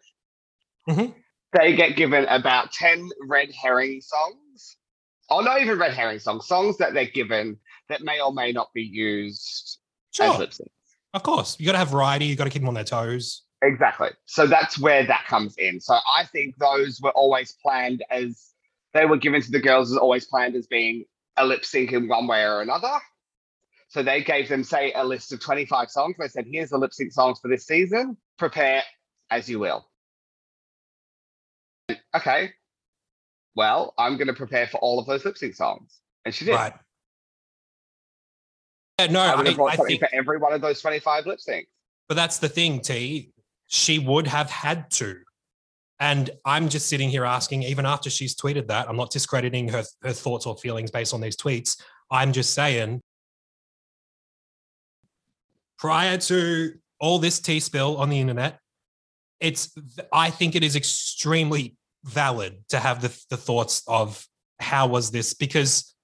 Mm-hmm. 0.88 1.12
They 1.58 1.76
get 1.76 1.96
given 1.96 2.24
about 2.26 2.72
10 2.72 3.08
red 3.28 3.50
herring 3.52 4.00
songs. 4.00 4.76
or 5.30 5.42
not 5.42 5.60
even 5.60 5.78
red 5.78 5.92
herring 5.92 6.18
songs, 6.18 6.46
songs 6.46 6.78
that 6.78 6.94
they're 6.94 7.06
given 7.06 7.58
that 7.88 8.02
may 8.02 8.20
or 8.20 8.32
may 8.32 8.52
not 8.52 8.72
be 8.72 8.82
used 8.82 9.78
sure. 10.12 10.32
as 10.32 10.38
lip 10.38 10.50
syncs. 10.50 10.68
Of 11.14 11.22
course. 11.22 11.56
You 11.60 11.66
got 11.66 11.72
to 11.72 11.78
have 11.78 11.90
variety. 11.90 12.24
You 12.24 12.36
got 12.36 12.44
to 12.44 12.50
keep 12.50 12.62
them 12.62 12.68
on 12.68 12.74
their 12.74 12.84
toes. 12.84 13.42
Exactly. 13.62 14.08
So 14.24 14.46
that's 14.46 14.78
where 14.78 15.06
that 15.06 15.26
comes 15.28 15.54
in. 15.58 15.80
So 15.80 15.94
I 15.94 16.24
think 16.24 16.56
those 16.56 17.00
were 17.00 17.10
always 17.10 17.54
planned 17.62 18.02
as 18.10 18.52
they 18.94 19.04
were 19.04 19.18
given 19.18 19.42
to 19.42 19.50
the 19.50 19.60
girls 19.60 19.92
as 19.92 19.98
always 19.98 20.24
planned 20.24 20.56
as 20.56 20.66
being 20.66 21.04
a 21.36 21.44
lip 21.44 21.64
sync 21.64 21.92
in 21.92 22.08
one 22.08 22.26
way 22.26 22.44
or 22.44 22.60
another. 22.60 22.92
So 23.88 24.02
they 24.02 24.22
gave 24.22 24.48
them, 24.48 24.64
say, 24.64 24.92
a 24.94 25.04
list 25.04 25.32
of 25.32 25.40
25 25.40 25.90
songs. 25.90 26.16
They 26.18 26.28
said, 26.28 26.46
here's 26.50 26.70
the 26.70 26.78
lip 26.78 26.94
sync 26.94 27.12
songs 27.12 27.38
for 27.40 27.48
this 27.48 27.66
season. 27.66 28.16
Prepare 28.38 28.82
as 29.30 29.48
you 29.48 29.58
will. 29.58 29.86
Okay. 32.16 32.52
Well, 33.54 33.92
I'm 33.98 34.16
going 34.16 34.28
to 34.28 34.32
prepare 34.34 34.66
for 34.66 34.78
all 34.78 34.98
of 34.98 35.06
those 35.06 35.24
lip 35.24 35.36
sync 35.36 35.54
songs. 35.54 35.98
And 36.24 36.34
she 36.34 36.46
did. 36.46 36.54
Right. 36.54 36.72
Yeah, 38.98 39.06
no, 39.08 39.20
I 39.20 39.34
would 39.34 39.46
have 39.46 39.54
I, 39.54 39.56
brought 39.56 39.72
I 39.72 39.76
something 39.76 39.98
think, 39.98 40.10
for 40.10 40.14
every 40.14 40.38
one 40.38 40.52
of 40.52 40.60
those 40.60 40.80
25 40.80 41.26
lip 41.26 41.38
syncs. 41.46 41.66
but 42.08 42.14
that's 42.14 42.38
the 42.38 42.48
thing, 42.48 42.80
T. 42.80 43.32
She 43.66 43.98
would 43.98 44.26
have 44.26 44.50
had 44.50 44.90
to. 44.92 45.16
And 46.02 46.30
I'm 46.44 46.68
just 46.68 46.88
sitting 46.88 47.10
here 47.10 47.24
asking, 47.24 47.62
even 47.62 47.86
after 47.86 48.10
she's 48.10 48.34
tweeted 48.34 48.66
that, 48.66 48.88
I'm 48.88 48.96
not 48.96 49.12
discrediting 49.12 49.68
her, 49.68 49.84
her 50.02 50.12
thoughts 50.12 50.46
or 50.46 50.56
feelings 50.56 50.90
based 50.90 51.14
on 51.14 51.20
these 51.20 51.36
tweets. 51.36 51.80
I'm 52.10 52.32
just 52.32 52.54
saying, 52.54 53.00
prior 55.78 56.18
to 56.18 56.72
all 56.98 57.20
this 57.20 57.38
tea 57.38 57.60
spill 57.60 57.98
on 57.98 58.10
the 58.10 58.18
internet, 58.18 58.58
it's 59.38 59.72
I 60.12 60.30
think 60.30 60.56
it 60.56 60.64
is 60.64 60.74
extremely 60.74 61.76
valid 62.02 62.64
to 62.70 62.80
have 62.80 63.00
the, 63.00 63.16
the 63.30 63.36
thoughts 63.36 63.84
of 63.86 64.26
how 64.58 64.88
was 64.88 65.12
this 65.12 65.34
because 65.34 65.94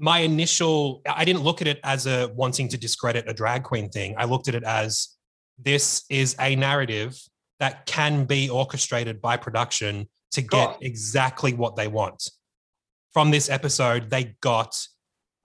my 0.00 0.18
initial 0.20 1.02
I 1.08 1.24
didn't 1.24 1.42
look 1.42 1.60
at 1.60 1.68
it 1.68 1.78
as 1.84 2.08
a 2.08 2.32
wanting 2.34 2.66
to 2.70 2.76
discredit 2.76 3.28
a 3.28 3.32
drag 3.32 3.62
queen 3.62 3.90
thing. 3.90 4.16
I 4.18 4.24
looked 4.24 4.48
at 4.48 4.56
it 4.56 4.64
as 4.64 5.16
this 5.56 6.04
is 6.10 6.34
a 6.40 6.56
narrative 6.56 7.16
that 7.60 7.86
can 7.86 8.24
be 8.24 8.48
orchestrated 8.48 9.20
by 9.20 9.36
production 9.36 10.08
to 10.32 10.42
get 10.42 10.70
Sure. 10.70 10.78
exactly 10.80 11.52
what 11.52 11.76
they 11.76 11.86
want. 11.86 12.30
From 13.12 13.30
this 13.30 13.48
episode, 13.48 14.10
they 14.10 14.36
got 14.40 14.76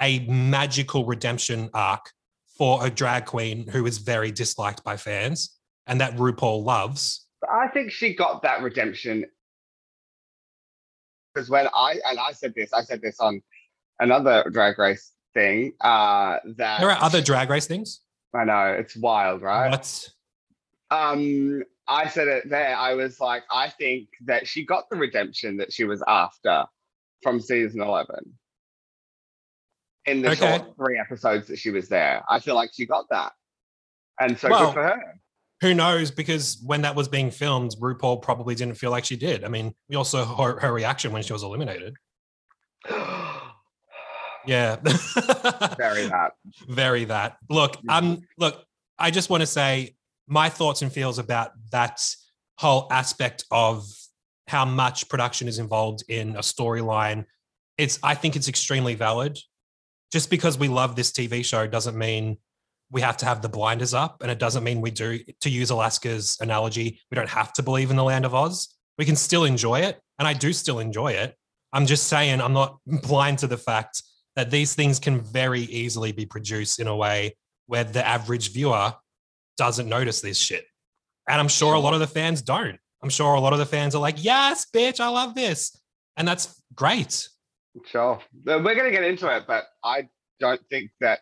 a 0.02 0.20
magical 0.28 1.06
redemption 1.06 1.70
arc 1.74 2.12
for 2.58 2.86
a 2.86 2.90
drag 2.90 3.26
queen 3.26 3.68
who 3.68 3.86
is 3.86 3.98
very 3.98 4.32
disliked 4.32 4.84
by 4.84 4.98
fans 4.98 5.58
and 5.88 6.00
that 6.02 6.16
RuPaul 6.16 6.64
loves. 6.64 7.28
I 7.52 7.68
think 7.68 7.92
she 7.92 8.16
got 8.16 8.42
that 8.44 8.62
redemption 8.62 9.26
because 11.34 11.50
when 11.50 11.68
I 11.76 12.00
and 12.06 12.18
I 12.18 12.32
said 12.32 12.54
this, 12.56 12.72
I 12.72 12.82
said 12.82 13.02
this 13.02 13.20
on 13.20 13.42
another 14.00 14.50
drag 14.52 14.80
race 14.80 15.12
thing. 15.34 15.74
Uh, 15.82 16.38
that 16.56 16.80
There 16.80 16.90
are 16.90 17.04
other 17.04 17.22
drag 17.22 17.50
race 17.50 17.68
things. 17.68 18.02
I 18.34 18.46
know 18.46 18.68
it's 18.80 18.96
wild, 18.96 19.42
right? 19.42 19.70
What? 19.70 20.10
Um, 20.92 21.64
I 21.88 22.08
said 22.08 22.28
it 22.28 22.50
there. 22.50 22.76
I 22.76 22.94
was 22.96 23.20
like, 23.20 23.44
I 23.52 23.70
think 23.70 24.10
that 24.26 24.48
she 24.48 24.66
got 24.66 24.90
the 24.90 24.96
redemption 24.98 25.58
that 25.58 25.72
she 25.72 25.84
was 25.84 26.04
after 26.08 26.66
from 27.22 27.40
season 27.40 27.82
eleven. 27.82 28.38
In 30.06 30.22
the 30.22 30.32
Okay. 30.32 30.58
short 30.58 30.76
three 30.78 31.00
episodes 31.00 31.48
that 31.48 31.58
she 31.58 31.72
was 31.72 31.90
there, 31.90 32.24
I 32.30 32.40
feel 32.40 32.56
like 32.56 32.72
she 32.74 32.86
got 32.86 33.06
that, 33.10 33.34
and 34.20 34.38
so 34.38 34.50
Well, 34.50 34.66
good 34.68 34.74
for 34.74 34.84
her. 34.84 35.20
Who 35.62 35.74
knows? 35.74 36.12
Because 36.12 36.62
when 36.66 36.82
that 36.82 36.96
was 36.96 37.08
being 37.08 37.32
filmed, 37.32 37.76
RuPaul 37.80 38.22
probably 38.22 38.56
didn't 38.56 38.76
feel 38.76 38.92
like 38.92 39.06
she 39.06 39.16
did. 39.16 39.44
I 39.44 39.48
mean, 39.48 39.74
we 39.90 39.96
also 39.96 40.26
her, 40.26 40.60
her 40.60 40.74
reaction 40.74 41.12
when 41.12 41.24
she 41.24 41.34
was 41.34 41.44
eliminated. 41.44 41.96
Yeah. 44.48 44.76
Very 45.76 46.08
that. 46.08 46.34
very 46.68 47.06
that. 47.06 47.38
Look, 47.50 47.78
um, 47.90 48.22
look, 48.38 48.64
I 49.00 49.10
just 49.10 49.28
want 49.32 49.42
to 49.42 49.48
say 49.48 49.95
my 50.28 50.50
thoughts 50.50 50.82
and 50.82 50.92
feels 50.92 51.20
about 51.20 51.52
that 51.72 52.04
whole 52.58 52.88
aspect 52.92 53.46
of 53.52 53.86
how 54.48 54.66
much 54.66 55.10
production 55.10 55.48
is 55.48 55.60
involved 55.60 56.04
in 56.08 56.36
a 56.36 56.40
storyline. 56.40 57.26
It's 57.78 58.00
I 58.04 58.16
think 58.16 58.36
it's 58.36 58.48
extremely 58.48 58.96
valid. 58.96 59.38
Just 60.12 60.30
because 60.30 60.58
we 60.58 60.68
love 60.68 60.96
this 60.96 61.12
TV 61.12 61.44
show 61.44 61.68
doesn't 61.68 61.98
mean 61.98 62.38
we 62.92 63.02
have 63.02 63.18
to 63.18 63.26
have 63.26 63.42
the 63.42 63.50
blinders 63.50 63.94
up, 63.94 64.22
and 64.22 64.32
it 64.32 64.40
doesn't 64.40 64.64
mean 64.64 64.80
we 64.80 64.92
do. 64.92 65.20
To 65.42 65.50
use 65.50 65.72
Alaska's 65.72 66.38
analogy, 66.40 67.00
we 67.10 67.16
don't 67.16 67.30
have 67.30 67.52
to 67.54 67.64
believe 67.64 67.90
in 67.90 67.98
the 67.98 68.04
land 68.04 68.26
of 68.26 68.36
Oz. 68.36 68.76
We 68.98 69.06
can 69.06 69.16
still 69.16 69.44
enjoy 69.44 69.82
it, 69.82 70.00
and 70.20 70.28
I 70.28 70.34
do 70.34 70.54
still 70.54 70.80
enjoy 70.80 71.14
it. 71.14 71.36
I'm 71.74 71.86
just 71.86 72.08
saying 72.08 72.40
I'm 72.40 72.54
not 72.54 72.78
blind 72.86 73.40
to 73.40 73.48
the 73.48 73.58
fact 73.58 74.02
that 74.36 74.52
these 74.52 74.76
things 74.76 75.00
can 75.00 75.22
very 75.22 75.62
easily 75.62 76.12
be 76.12 76.26
produced 76.26 76.80
in 76.80 76.88
a 76.88 76.96
way 76.96 77.36
where 77.68 77.84
the 77.84 78.06
average 78.06 78.52
viewer 78.54 78.94
doesn't 79.58 79.88
notice 79.88 80.22
this 80.22 80.38
shit. 80.38 80.66
And 81.28 81.40
I'm 81.40 81.48
sure 81.48 81.74
a 81.74 81.80
lot 81.80 81.94
of 81.94 82.00
the 82.00 82.08
fans 82.08 82.42
don't. 82.42 82.78
I'm 83.02 83.10
sure 83.10 83.34
a 83.34 83.40
lot 83.40 83.54
of 83.54 83.60
the 83.60 83.66
fans 83.66 83.96
are 83.96 84.02
like, 84.02 84.24
yes, 84.24 84.68
bitch, 84.74 85.00
I 85.00 85.10
love 85.10 85.36
this. 85.36 85.80
And 86.18 86.28
that's 86.28 86.62
great. 86.74 87.28
Sure. 87.86 88.20
We're 88.46 88.62
going 88.62 88.86
to 88.86 88.92
get 88.92 89.04
into 89.04 89.34
it, 89.36 89.44
but 89.48 89.66
I 89.84 90.08
don't 90.40 90.62
think 90.70 90.92
that, 91.02 91.20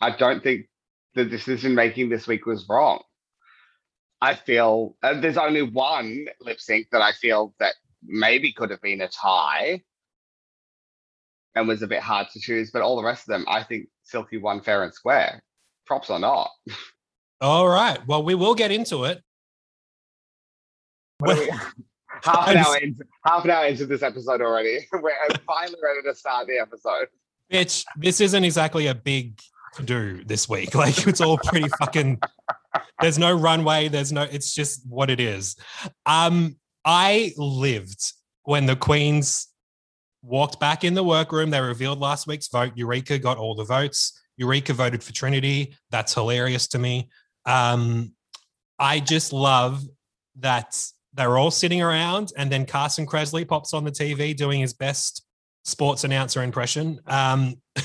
I 0.00 0.16
don't 0.16 0.42
think 0.42 0.66
the 1.14 1.24
decision 1.24 1.74
making 1.74 2.08
this 2.08 2.26
week 2.26 2.46
was 2.46 2.66
wrong. 2.68 3.02
I 4.20 4.34
feel 4.34 4.96
uh, 5.02 5.20
there's 5.20 5.36
only 5.36 5.62
one 5.62 6.26
lip 6.40 6.60
sync 6.60 6.88
that 6.92 7.02
I 7.02 7.12
feel 7.12 7.54
that 7.60 7.74
maybe 8.02 8.52
could 8.52 8.70
have 8.70 8.80
been 8.80 9.02
a 9.02 9.08
tie 9.08 9.82
and 11.54 11.68
was 11.68 11.82
a 11.82 11.86
bit 11.86 12.00
hard 12.00 12.28
to 12.32 12.40
choose, 12.40 12.70
but 12.70 12.82
all 12.82 12.96
the 12.96 13.04
rest 13.04 13.28
of 13.28 13.32
them, 13.32 13.44
I 13.48 13.62
think 13.62 13.88
Silky 14.02 14.38
won 14.38 14.60
fair 14.60 14.82
and 14.82 14.92
square. 14.92 15.42
Props 15.86 16.10
or 16.10 16.18
not. 16.18 16.50
All 17.44 17.68
right. 17.68 17.98
Well, 18.06 18.22
we 18.22 18.34
will 18.34 18.54
get 18.54 18.70
into 18.70 19.04
it. 19.04 19.22
We- 21.20 21.50
half 22.22 22.48
an 22.48 22.56
hour 22.56 22.78
into 22.78 23.04
half 23.26 23.44
an 23.44 23.50
hour 23.50 23.66
into 23.66 23.84
this 23.84 24.02
episode 24.02 24.40
already. 24.40 24.78
We're 24.94 25.12
finally 25.46 25.76
ready 25.82 26.00
to 26.06 26.14
start 26.14 26.46
the 26.46 26.58
episode. 26.58 27.08
Bitch, 27.52 27.84
this 27.98 28.22
isn't 28.22 28.44
exactly 28.44 28.86
a 28.86 28.94
big 28.94 29.38
to 29.74 29.82
do 29.82 30.24
this 30.24 30.48
week. 30.48 30.74
Like 30.74 31.06
it's 31.06 31.20
all 31.20 31.36
pretty 31.36 31.68
fucking 31.78 32.18
there's 33.02 33.18
no 33.18 33.36
runway, 33.36 33.88
there's 33.88 34.10
no 34.10 34.22
it's 34.22 34.54
just 34.54 34.88
what 34.88 35.10
it 35.10 35.20
is. 35.20 35.54
Um 36.06 36.56
I 36.86 37.34
lived 37.36 38.14
when 38.44 38.64
the 38.64 38.76
queens 38.76 39.48
walked 40.22 40.58
back 40.60 40.82
in 40.82 40.94
the 40.94 41.04
workroom. 41.04 41.50
They 41.50 41.60
revealed 41.60 42.00
last 42.00 42.26
week's 42.26 42.48
vote. 42.48 42.72
Eureka 42.74 43.18
got 43.18 43.36
all 43.36 43.54
the 43.54 43.64
votes. 43.64 44.18
Eureka 44.38 44.72
voted 44.72 45.02
for 45.02 45.12
Trinity. 45.12 45.76
That's 45.90 46.14
hilarious 46.14 46.66
to 46.68 46.78
me. 46.78 47.10
Um, 47.46 48.12
I 48.78 49.00
just 49.00 49.32
love 49.32 49.82
that 50.40 50.76
they're 51.14 51.38
all 51.38 51.50
sitting 51.50 51.82
around, 51.82 52.32
and 52.36 52.50
then 52.50 52.66
Carson 52.66 53.06
Kressley 53.06 53.46
pops 53.46 53.72
on 53.72 53.84
the 53.84 53.90
TV 53.90 54.36
doing 54.36 54.60
his 54.60 54.72
best 54.72 55.24
sports 55.64 56.04
announcer 56.04 56.42
impression, 56.42 57.00
um, 57.06 57.54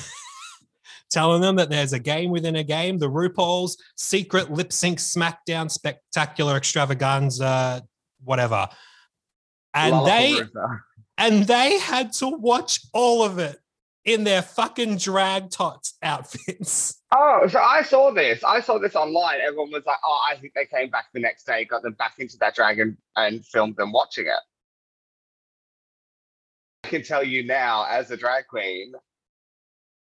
telling 1.12 1.42
them 1.42 1.56
that 1.58 1.70
there's 1.70 1.94
a 1.94 2.00
game 2.00 2.32
within 2.32 2.58
a 2.58 2.64
game. 2.64 2.98
The 2.98 3.10
RuPaul's 3.10 3.78
secret 3.96 4.52
lip 4.52 4.74
sync 4.74 5.00
SmackDown 5.00 5.70
spectacular 5.70 6.58
extravaganza, 6.58 7.84
whatever. 8.24 8.68
And 9.74 10.06
they 10.08 10.40
and 11.18 11.44
they 11.44 11.78
had 11.80 12.12
to 12.14 12.30
watch 12.30 12.80
all 12.94 13.24
of 13.24 13.38
it 13.38 13.58
in 14.10 14.24
their 14.24 14.42
fucking 14.42 14.98
drag 14.98 15.52
tots 15.52 15.94
outfits. 16.04 17.00
Oh, 17.12 17.48
so 17.48 17.60
I 17.60 17.84
saw 17.84 18.12
this. 18.12 18.44
I 18.44 18.60
saw 18.60 18.80
this 18.80 18.96
online. 18.96 19.40
Everyone 19.40 19.72
was 19.72 19.86
like, 19.86 20.00
"Oh, 20.04 20.22
I 20.30 20.36
think 20.36 20.54
they 20.56 20.66
came 20.66 20.90
back 20.90 21.06
the 21.14 21.20
next 21.20 21.46
day, 21.46 21.66
got 21.66 21.84
them 21.84 21.94
back 21.94 22.16
into 22.18 22.38
that 22.40 22.56
dragon, 22.56 22.98
and 23.16 23.46
filmed 23.46 23.76
them 23.76 23.92
watching 23.92 24.26
it." 24.26 24.34
I 26.84 26.88
can 26.88 27.04
tell 27.04 27.24
you 27.24 27.46
now, 27.46 27.86
as 27.88 28.10
a 28.10 28.18
drag 28.18 28.48
queen, 28.48 28.94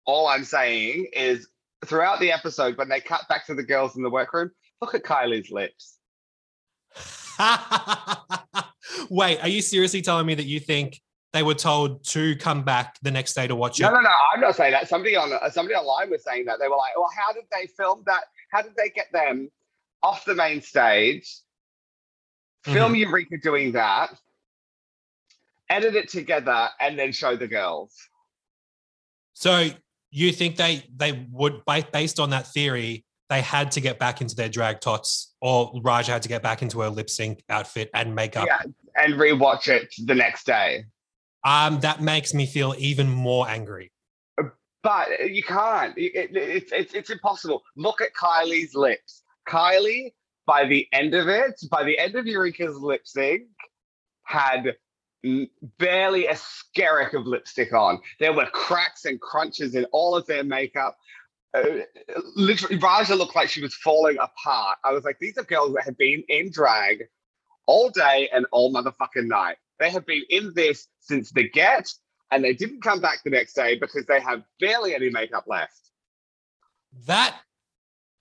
all 0.07 0.26
I'm 0.26 0.44
saying 0.44 1.09
is 1.12 1.46
throughout 1.85 2.18
the 2.18 2.33
episode, 2.33 2.76
when 2.76 2.88
they 2.88 3.00
cut 3.00 3.28
back 3.28 3.46
to 3.46 3.54
the 3.54 3.62
girls 3.62 3.96
in 3.96 4.02
the 4.02 4.11
workroom, 4.11 4.50
look 4.80 4.94
at 4.94 5.04
Kylie's 5.04 5.50
lips. 5.50 5.98
Wait, 9.11 9.40
are 9.40 9.48
you 9.48 9.62
seriously 9.62 10.02
telling 10.02 10.26
me 10.26 10.35
that 10.35 10.46
you 10.46 10.59
think 10.59 11.00
they 11.35 11.42
were 11.42 11.55
told 11.55 12.05
to 12.05 12.37
come 12.37 12.62
back 12.62 12.97
the 13.03 13.11
next 13.11 13.35
day 13.35 13.49
to 13.49 13.57
watch 13.57 13.81
No, 13.81 13.88
it? 13.88 13.90
no, 13.90 13.97
no. 13.97 14.03
No. 14.03 14.14
I'm 14.33 14.40
not 14.40 14.55
saying 14.55 14.70
that. 14.70 14.88
Somebody 14.88 15.16
on 15.16 15.33
uh, 15.33 15.51
somebody 15.51 15.75
online 15.75 16.09
was 16.09 16.23
saying 16.23 16.44
that 16.47 16.61
they 16.61 16.68
were 16.68 16.77
like, 16.77 16.97
"Well, 16.97 17.11
how 17.14 17.33
did 17.33 17.44
they 17.53 17.66
film 17.66 18.05
that? 18.07 18.23
How 18.51 18.62
did 18.62 18.77
they 18.77 18.88
get 18.88 19.09
them 19.12 19.51
off 20.03 20.25
the 20.25 20.37
main 20.37 20.62
stage? 20.62 21.29
Film 22.62 22.94
Eureka 22.94 23.37
doing 23.42 23.73
that, 23.73 24.16
edit 25.68 25.97
it 25.97 26.09
together, 26.09 26.68
and 26.81 26.97
then 26.97 27.11
show 27.11 27.37
the 27.37 27.49
girls." 27.49 27.92
So 29.35 29.70
you 30.12 30.31
think 30.31 30.55
they 30.55 30.85
they 30.97 31.27
would 31.33 31.62
based 31.92 32.20
on 32.20 32.31
that 32.31 32.47
theory, 32.47 33.05
they 33.29 33.40
had 33.40 33.73
to 33.73 33.81
get 33.81 33.99
back 33.99 34.20
into 34.20 34.37
their 34.37 34.49
drag 34.49 34.81
tots, 34.81 35.35
or 35.40 35.73
Ra'Jah 35.75 36.07
had 36.07 36.23
to 36.23 36.29
get 36.29 36.44
back 36.44 36.62
into 36.62 36.79
her 36.81 36.90
lip 36.90 37.11
sync 37.11 37.42
outfit 37.51 37.90
and 37.92 38.14
makeup. 38.14 38.47
Yeah, 38.47 38.70
and 39.03 39.14
rewatch 39.14 39.66
it 39.66 39.92
the 40.07 40.14
next 40.14 40.47
day. 40.47 40.85
Um, 41.44 41.80
that 41.80 42.00
makes 42.00 42.33
me 42.35 42.46
feel 42.46 42.74
even 42.78 43.09
more 43.09 43.48
angry. 43.48 43.92
But 44.83 45.30
you 45.30 45.42
can't. 45.42 45.96
It- 45.96 46.14
it- 46.37 46.72
it's 46.72 46.92
it's 46.94 47.11
impossible. 47.11 47.62
Look 47.76 48.00
at 48.02 48.12
Kylie's 48.14 48.74
lips. 48.74 49.22
Kylie, 49.48 50.12
by 50.46 50.64
the 50.66 50.87
end 50.92 51.14
of 51.14 51.28
it, 51.28 51.59
by 51.70 51.85
the 51.85 51.98
end 51.98 52.14
of 52.16 52.26
Eureka's 52.26 52.76
lip 52.76 53.02
sync, 53.07 53.44
had 54.24 54.76
barely 55.78 56.26
a 56.26 56.35
skerrick 56.35 57.14
of 57.14 57.26
lipstick 57.26 57.72
on. 57.72 57.98
There 58.20 58.33
were 58.35 58.46
cracks 58.46 59.07
and 59.07 59.18
crunches 59.20 59.74
in 59.74 59.87
all 59.87 60.14
of 60.14 60.26
their 60.26 60.44
makeup. 60.44 60.98
Uh, 61.54 61.80
literally, 62.37 62.78
Ra'Jah 62.78 63.16
looked 63.16 63.37
like 63.37 63.48
she 63.48 63.62
was 63.62 63.74
falling 63.74 64.18
apart. 64.18 64.76
I 64.85 64.92
was 64.92 65.04
like, 65.04 65.18
these 65.20 65.38
are 65.38 65.44
girls 65.44 65.72
that 65.74 65.85
have 65.85 65.96
been 65.96 66.24
in 66.28 66.50
drag 66.50 67.04
all 67.66 67.88
day 67.90 68.28
and 68.35 68.44
all 68.52 68.72
motherfucking 68.72 69.26
night. 69.28 69.57
They 69.85 69.90
have 69.90 70.07
been 70.07 70.23
in 70.31 70.51
this 70.55 70.88
since 71.01 71.31
the 71.31 71.47
get, 71.47 71.92
and 72.31 72.42
they 72.42 72.55
didn't 72.55 72.81
come 72.83 73.03
back 73.03 73.18
the 73.23 73.29
next 73.29 73.53
day 73.53 73.79
because 73.79 74.07
they 74.07 74.18
have 74.18 74.42
barely 74.59 74.94
any 74.94 75.11
makeup 75.11 75.44
left. 75.47 75.79
That 77.05 77.37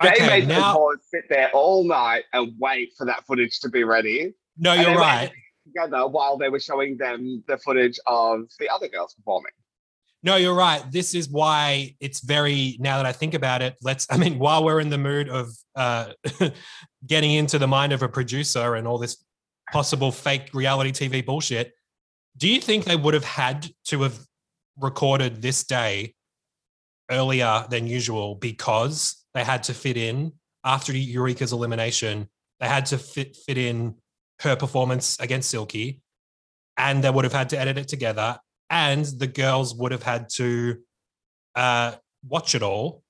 They 0.01 0.09
okay 0.09 0.27
made 0.27 0.47
now. 0.49 0.73
the 0.73 0.97
sit 1.09 1.23
there 1.29 1.49
all 1.53 1.85
night 1.85 2.25
and 2.33 2.51
wait 2.59 2.89
for 2.97 3.05
that 3.05 3.25
footage 3.25 3.61
to 3.61 3.69
be 3.69 3.85
ready. 3.85 4.33
No, 4.57 4.73
you're 4.73 4.97
right. 4.97 5.31
Together 5.65 6.05
while 6.05 6.37
they 6.37 6.49
were 6.49 6.59
showing 6.59 6.97
them 6.97 7.41
the 7.47 7.57
footage 7.57 7.97
of 8.07 8.41
the 8.59 8.67
other 8.67 8.89
girls 8.89 9.13
performing. 9.13 9.53
No, 10.21 10.35
you're 10.35 10.55
right. 10.55 10.83
This 10.91 11.15
is 11.15 11.29
why 11.29 11.95
it's 12.01 12.19
very 12.19 12.75
now 12.81 12.97
that 12.97 13.05
I 13.05 13.13
think 13.13 13.35
about 13.35 13.61
it. 13.61 13.77
Let's. 13.81 14.05
I 14.09 14.17
mean, 14.17 14.37
while 14.37 14.65
we're 14.65 14.81
in 14.81 14.89
the 14.89 14.97
mood 14.97 15.29
of 15.29 15.47
uh, 15.75 16.11
getting 17.07 17.31
into 17.31 17.57
the 17.57 17.67
mind 17.67 17.93
of 17.93 18.01
a 18.01 18.09
producer 18.09 18.75
and 18.75 18.85
all 18.85 18.97
this 18.97 19.23
possible 19.71 20.11
fake 20.11 20.49
reality 20.53 20.91
TV 20.91 21.25
bullshit, 21.25 21.73
do 22.37 22.47
you 22.47 22.59
think 22.59 22.85
they 22.85 22.95
would 22.95 23.13
have 23.13 23.23
had 23.23 23.69
to 23.85 24.01
have 24.01 24.19
recorded 24.77 25.41
this 25.41 25.63
day 25.63 26.15
earlier 27.09 27.65
than 27.69 27.87
usual 27.87 28.35
because 28.35 29.23
they 29.33 29.43
had 29.43 29.63
to 29.63 29.73
fit 29.73 29.97
in 29.97 30.33
after 30.63 30.95
Eureka's 30.95 31.53
elimination? 31.53 32.29
They 32.59 32.67
had 32.67 32.85
to 32.87 32.97
fit 32.97 33.35
fit 33.35 33.57
in 33.57 33.95
her 34.41 34.55
performance 34.55 35.19
against 35.19 35.49
Silky, 35.49 36.01
and 36.77 37.03
they 37.03 37.09
would 37.09 37.23
have 37.23 37.33
had 37.33 37.49
to 37.49 37.59
edit 37.59 37.77
it 37.77 37.87
together 37.87 38.39
and 38.73 39.05
the 39.05 39.27
girls 39.27 39.75
would 39.75 39.91
have 39.91 40.01
had 40.01 40.29
to 40.29 40.79
uh, 41.55 41.91
watch 42.27 42.55
it 42.55 42.63
all. 42.63 43.02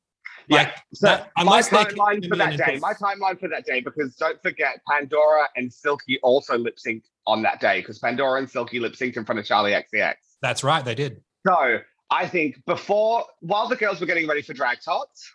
Yeah. 0.53 0.75
So 0.93 1.07
that- 1.07 1.31
my 1.35 1.41
unless 1.43 1.69
timeline 1.69 2.27
for 2.27 2.35
that 2.37 2.57
day, 2.57 2.77
my 2.79 2.93
timeline 2.93 3.39
for 3.39 3.47
that 3.49 3.65
day, 3.65 3.81
because 3.81 4.15
don't 4.15 4.41
forget 4.41 4.81
Pandora 4.89 5.47
and 5.55 5.71
Silky 5.71 6.19
also 6.23 6.57
lip 6.57 6.77
synced 6.77 7.05
on 7.27 7.41
that 7.43 7.59
day 7.59 7.81
because 7.81 7.99
Pandora 7.99 8.39
and 8.39 8.49
Silky 8.49 8.79
lip 8.79 8.93
synced 8.93 9.17
in 9.17 9.25
front 9.25 9.39
of 9.39 9.45
Charli 9.45 9.73
XCX. 9.73 10.15
That's 10.41 10.63
right, 10.63 10.83
they 10.83 10.95
did. 10.95 11.21
So 11.47 11.79
I 12.09 12.27
think 12.27 12.63
before, 12.65 13.25
while 13.39 13.67
the 13.67 13.75
girls 13.75 13.99
were 13.99 14.07
getting 14.07 14.27
ready 14.27 14.41
for 14.41 14.53
Drag 14.53 14.79
Tots 14.81 15.31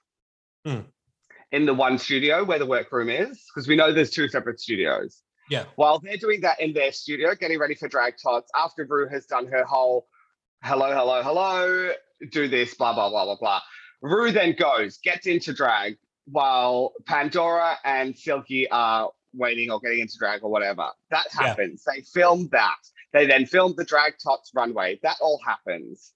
Hmm. 0.64 0.80
in 1.52 1.66
the 1.66 1.74
one 1.74 1.98
studio 1.98 2.44
where 2.44 2.58
the 2.58 2.66
workroom 2.66 3.08
is, 3.08 3.42
because 3.54 3.66
we 3.68 3.76
know 3.76 3.92
there's 3.92 4.10
two 4.10 4.28
separate 4.28 4.60
studios. 4.60 5.22
Yeah. 5.50 5.64
While 5.76 5.98
they're 5.98 6.18
doing 6.18 6.42
that 6.42 6.60
in 6.60 6.74
their 6.74 6.92
studio, 6.92 7.34
getting 7.34 7.58
ready 7.58 7.74
for 7.74 7.88
Drag 7.88 8.14
Tots, 8.22 8.50
after 8.54 8.84
Ru 8.84 9.08
has 9.08 9.24
done 9.26 9.46
her 9.46 9.64
whole 9.64 10.06
hello, 10.62 10.92
hello, 10.92 11.22
hello, 11.22 11.92
do 12.32 12.48
this, 12.48 12.74
blah, 12.74 12.92
blah, 12.92 13.08
blah, 13.08 13.24
blah, 13.24 13.36
blah. 13.36 13.60
Ru 14.00 14.30
then 14.32 14.54
goes, 14.58 14.98
gets 14.98 15.26
into 15.26 15.52
drag 15.52 15.96
while 16.26 16.92
Pandora 17.06 17.76
and 17.84 18.16
Silky 18.16 18.68
are 18.70 19.10
waiting 19.34 19.70
or 19.70 19.80
getting 19.80 20.00
into 20.00 20.16
drag 20.18 20.42
or 20.42 20.50
whatever. 20.50 20.88
That 21.10 21.26
Yeah. 21.38 21.48
happens. 21.48 21.84
They 21.84 22.02
filmed 22.02 22.50
that. 22.52 22.76
They 23.12 23.26
then 23.26 23.46
filmed 23.46 23.76
the 23.76 23.84
drag 23.84 24.14
tots 24.22 24.50
runway. 24.54 24.98
That 25.02 25.16
all 25.20 25.40
happens. 25.44 26.12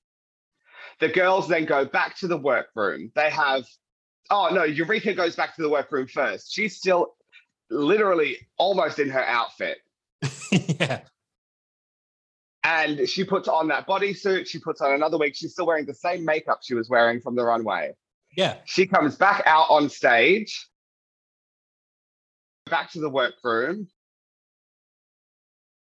The 1.00 1.08
girls 1.08 1.48
then 1.48 1.64
go 1.64 1.84
back 1.84 2.16
to 2.18 2.28
the 2.28 2.36
workroom. 2.36 3.10
They 3.14 3.30
have, 3.30 3.66
oh 4.30 4.50
no, 4.52 4.64
Eureka 4.64 5.14
goes 5.14 5.34
back 5.34 5.56
to 5.56 5.62
the 5.62 5.70
workroom 5.70 6.06
first. 6.06 6.52
She's 6.52 6.76
still 6.76 7.16
literally 7.70 8.36
almost 8.58 8.98
in 8.98 9.08
her 9.10 9.24
outfit. 9.24 9.78
yeah. 10.52 11.00
And 12.64 13.08
she 13.08 13.24
puts 13.24 13.48
on 13.48 13.68
that 13.68 13.86
bodysuit. 13.88 14.46
She 14.46 14.58
puts 14.58 14.80
on 14.80 14.92
another 14.92 15.18
wig. 15.18 15.34
She's 15.34 15.52
still 15.52 15.66
wearing 15.66 15.86
the 15.86 15.94
same 15.94 16.24
makeup 16.24 16.60
she 16.62 16.74
was 16.74 16.88
wearing 16.88 17.20
from 17.20 17.34
the 17.34 17.44
runway. 17.44 17.92
Yeah. 18.36 18.56
She 18.64 18.86
comes 18.86 19.16
back 19.16 19.42
out 19.46 19.66
on 19.68 19.88
stage, 19.88 20.68
back 22.70 22.90
to 22.92 23.00
the 23.00 23.10
workroom. 23.10 23.88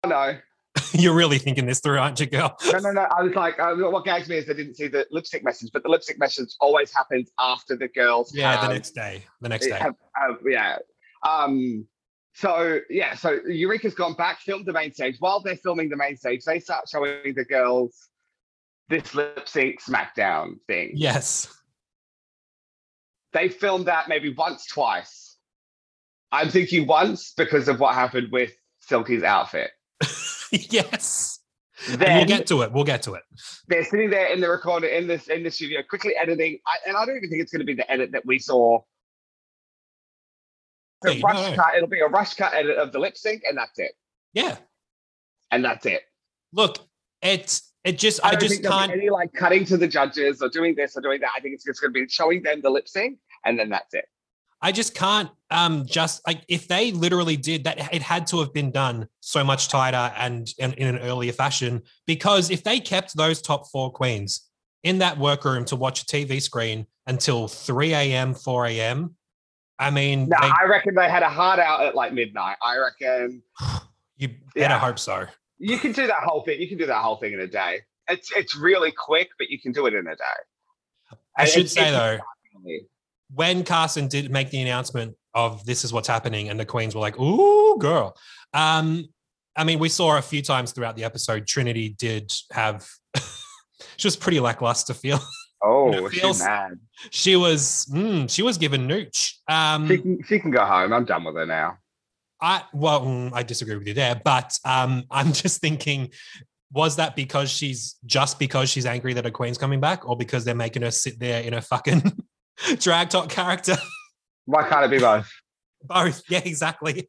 Oh, 0.04 0.10
no, 0.10 0.38
You're 0.94 1.16
really 1.16 1.38
thinking 1.38 1.66
this 1.66 1.80
through, 1.80 2.00
aren't 2.00 2.20
you, 2.20 2.26
girl? 2.26 2.58
no, 2.72 2.80
no, 2.80 2.92
no. 2.92 3.02
I 3.04 3.24
was 3.24 3.34
like, 3.34 3.60
uh, 3.60 3.76
what 3.76 4.04
gags 4.04 4.28
me 4.28 4.38
is 4.38 4.50
I 4.50 4.54
didn't 4.54 4.76
see 4.76 4.88
the 4.88 5.08
lipstick 5.12 5.44
message, 5.44 5.70
but 5.72 5.84
the 5.84 5.90
lipstick 5.90 6.20
message 6.20 6.50
always 6.60 6.94
happens 6.94 7.32
after 7.40 7.76
the 7.76 7.88
girls. 7.88 8.34
Yeah, 8.36 8.68
the 8.68 8.74
next 8.74 8.92
day. 8.92 9.24
The 9.42 9.50
next 9.50 9.68
day. 9.68 9.78
have- 9.78 9.96
have- 10.16 10.40
yeah. 10.46 10.78
Um. 11.28 11.88
So 12.36 12.80
yeah. 12.90 13.16
So 13.16 13.40
Eureka's 13.48 13.96
gone 13.96 14.14
back, 14.14 14.40
filmed 14.42 14.66
the 14.66 14.74
main 14.74 14.94
stage. 14.94 15.16
While 15.20 15.40
they're 15.40 15.56
filming 15.56 15.90
the 15.90 15.96
main 15.96 16.18
stage, 16.18 16.44
they 16.44 16.60
start 16.60 16.88
showing 16.90 17.34
the 17.34 17.46
girls 17.46 18.10
this 18.90 19.16
lip 19.16 19.48
sync 19.48 19.82
SmackDown 19.82 20.60
thing. 20.68 20.92
Yes. 20.94 21.52
They 23.34 23.50
filmed 23.50 23.88
that 23.88 24.08
maybe 24.08 24.34
once, 24.34 24.66
twice. 24.66 25.38
I'm 26.32 26.50
thinking 26.50 26.88
once 26.88 27.34
because 27.36 27.68
of 27.68 27.80
what 27.80 27.96
happened 27.96 28.32
with 28.32 28.52
Silky's 28.80 29.24
outfit. 29.24 29.72
yes. 30.52 31.40
Then 31.90 32.18
we'll 32.18 32.26
get 32.26 32.48
to 32.48 32.62
it. 32.62 32.72
We'll 32.72 32.84
get 32.84 33.02
to 33.04 33.14
it. 33.16 33.24
they're 33.68 33.84
sitting 33.84 34.10
there 34.10 34.28
in 34.28 34.40
the 34.40 34.50
recorder 34.50 34.88
in 34.88 35.08
this 35.08 35.28
in 35.28 35.44
the 35.44 35.52
studio, 35.52 35.82
quickly 35.88 36.16
editing. 36.16 36.60
I, 36.68 36.90
and 36.90 36.98
I 36.98 37.06
don't 37.06 37.18
even 37.18 37.30
think 37.30 37.42
it's 37.42 37.52
going 37.52 37.60
to 37.60 37.66
be 37.66 37.74
the 37.74 37.90
edit 37.90 38.12
that 38.12 38.26
we 38.26 38.40
saw. 38.40 38.80
A 41.08 41.22
rush 41.22 41.52
no. 41.52 41.56
cut. 41.56 41.76
It'll 41.76 41.90
be 41.90 42.00
a 42.00 42.08
rush 42.08 42.34
cut 42.36 42.54
edit 42.54 42.78
of 42.78 42.92
the 42.92 43.00
lip 43.00 43.18
sync, 43.18 43.44
and 43.48 43.58
that's 43.58 43.80
it. 43.80 43.92
Yeah. 44.34 44.58
And 45.52 45.64
that's 45.64 45.86
it. 45.86 46.02
Look, 46.54 46.80
it's 47.22 47.74
it 47.84 47.98
just 47.98 48.24
I, 48.26 48.30
I, 48.30 48.36
just 48.36 48.50
think 48.50 48.64
there'll 48.64 48.80
be 48.80 48.88
can't 48.88 49.00
any 49.00 49.10
like 49.10 49.34
cutting 49.34 49.66
to 49.66 49.78
the 49.78 49.88
judges 49.88 50.42
or 50.42 50.50
doing 50.50 50.76
this 50.76 50.98
or 50.98 51.02
doing 51.02 51.22
that. 51.22 51.32
I 51.38 51.40
think 51.40 51.54
it's 51.54 51.64
just 51.64 51.82
going 51.82 51.94
to 51.94 52.00
be 52.00 52.08
showing 52.10 52.44
them 52.44 52.62
the 52.62 52.70
lip 52.70 52.88
sync, 52.88 53.20
and 53.46 53.58
then 53.58 53.70
that's 53.70 53.94
it. 53.94 54.06
I 54.62 54.72
just 54.72 54.96
can't 54.96 55.30
um 55.52 55.86
just 55.86 56.26
like 56.26 56.42
if 56.48 56.68
they 56.68 56.92
literally 56.92 57.38
did 57.38 57.66
that 57.66 57.94
it 57.94 58.02
had 58.02 58.26
to 58.28 58.40
have 58.40 58.54
been 58.54 58.72
done 58.72 59.08
so 59.20 59.44
much 59.44 59.68
tighter 59.68 60.12
and, 60.18 60.52
and 60.60 60.74
in 60.74 60.96
an 60.96 61.02
earlier 61.02 61.34
fashion 61.34 61.84
because 62.08 62.50
if 62.50 62.64
they 62.64 62.80
kept 62.80 63.16
those 63.16 63.42
top 63.42 63.70
four 63.70 63.92
queens 63.92 64.50
in 64.84 64.98
that 65.00 65.18
workroom 65.20 65.66
to 65.66 65.76
watch 65.76 66.02
a 66.02 66.06
TV 66.06 66.42
screen 66.42 66.88
until 67.08 67.48
3 67.48 67.94
a.m. 67.94 68.34
4 68.34 68.66
a.m. 68.68 69.16
I 69.80 69.90
mean 69.90 70.30
No, 70.30 70.38
they- 70.42 70.48
I 70.48 70.66
reckon 70.70 70.96
they 70.96 71.10
had 71.10 71.24
a 71.24 71.30
hard 71.30 71.60
out 71.60 71.84
at 71.86 71.96
like 71.96 72.14
midnight. 72.14 72.58
I 72.64 72.78
reckon 72.78 73.42
you 74.18 74.30
better 74.30 74.74
Yeah. 74.74 74.80
hope 74.80 75.00
so. 75.00 75.26
you 75.58 75.78
can 75.78 75.92
do 75.92 76.08
that 76.08 76.24
whole 76.24 76.44
thing. 76.44 76.60
You 76.62 76.68
can 76.68 76.78
do 76.78 76.86
that 76.86 77.02
whole 77.02 77.18
thing 77.18 77.34
in 77.34 77.40
a 77.40 77.48
day. 77.48 77.82
It's 78.10 78.32
it's 78.36 78.56
really 78.56 78.92
quick, 78.92 79.30
but 79.40 79.50
you 79.50 79.60
can 79.60 79.72
do 79.72 79.86
it 79.88 79.94
in 79.94 80.08
a 80.08 80.16
day. 80.16 81.18
I 81.38 81.44
And 81.44 81.50
should 81.50 81.70
say 81.70 81.92
though, 81.92 82.20
when 83.34 83.64
Carson 83.64 84.08
did 84.08 84.32
make 84.32 84.50
the 84.52 84.62
announcement 84.62 85.16
of 85.34 85.66
this 85.66 85.84
is 85.84 85.92
what's 85.92 86.08
happening, 86.08 86.50
and 86.50 86.60
the 86.60 86.66
Queens 86.66 86.94
were 86.96 87.02
like, 87.02 87.20
"Ooh, 87.20 87.78
girl." 87.80 88.16
Um, 88.54 89.10
I 89.58 89.64
mean, 89.64 89.80
we 89.80 89.90
saw 89.90 90.18
a 90.18 90.22
few 90.22 90.42
times 90.42 90.72
throughout 90.72 90.96
the 90.96 91.04
episode. 91.04 91.48
Trinity 91.48 91.90
did 91.98 92.32
have. 92.52 92.88
she 93.98 94.08
was 94.08 94.16
pretty 94.16 94.40
lackluster. 94.40 94.94
Feel 94.94 95.20
Oh, 95.64 96.10
she's 96.10 96.40
mad. 96.40 96.80
she 97.12 97.36
was. 97.36 97.88
Mm, 97.92 98.30
she 98.30 98.42
was 98.42 98.58
given 98.58 98.88
nooch. 98.88 99.34
Um, 99.48 99.88
She 99.88 99.98
can 99.98 100.24
she 100.24 100.40
can 100.40 100.52
go 100.52 100.64
home. 100.66 100.94
I'm 100.94 101.06
done 101.06 101.24
with 101.24 101.36
her 101.36 101.46
now. 101.46 101.78
I 102.42 102.64
well, 102.74 103.02
mm, 103.02 103.32
I 103.34 103.44
disagree 103.44 103.76
with 103.76 103.88
you 103.88 103.94
there, 103.94 104.22
but 104.24 104.58
um, 104.66 105.04
I'm 105.12 105.34
just 105.34 105.62
thinking. 105.62 106.12
Was 106.74 106.98
that 106.98 107.16
because 107.16 107.50
she's 107.50 107.96
just 108.06 108.38
because 108.38 108.70
she's 108.70 108.86
angry 108.86 109.14
that 109.14 109.24
her 109.24 109.32
queen's 109.32 109.58
coming 109.58 109.80
back, 109.80 110.08
or 110.10 110.18
because 110.18 110.44
they're 110.44 110.56
making 110.56 110.82
her 110.82 110.92
sit 110.92 111.18
there 111.20 111.42
in 111.42 111.54
a 111.54 111.62
fucking 111.62 112.02
drag 112.80 113.10
top 113.10 113.30
character? 113.30 113.76
Why 114.46 114.68
can't 114.68 114.84
it 114.84 114.92
be 114.92 115.00
both? 115.00 115.32
Both. 115.84 116.24
Yeah, 116.30 116.42
exactly. 116.44 117.08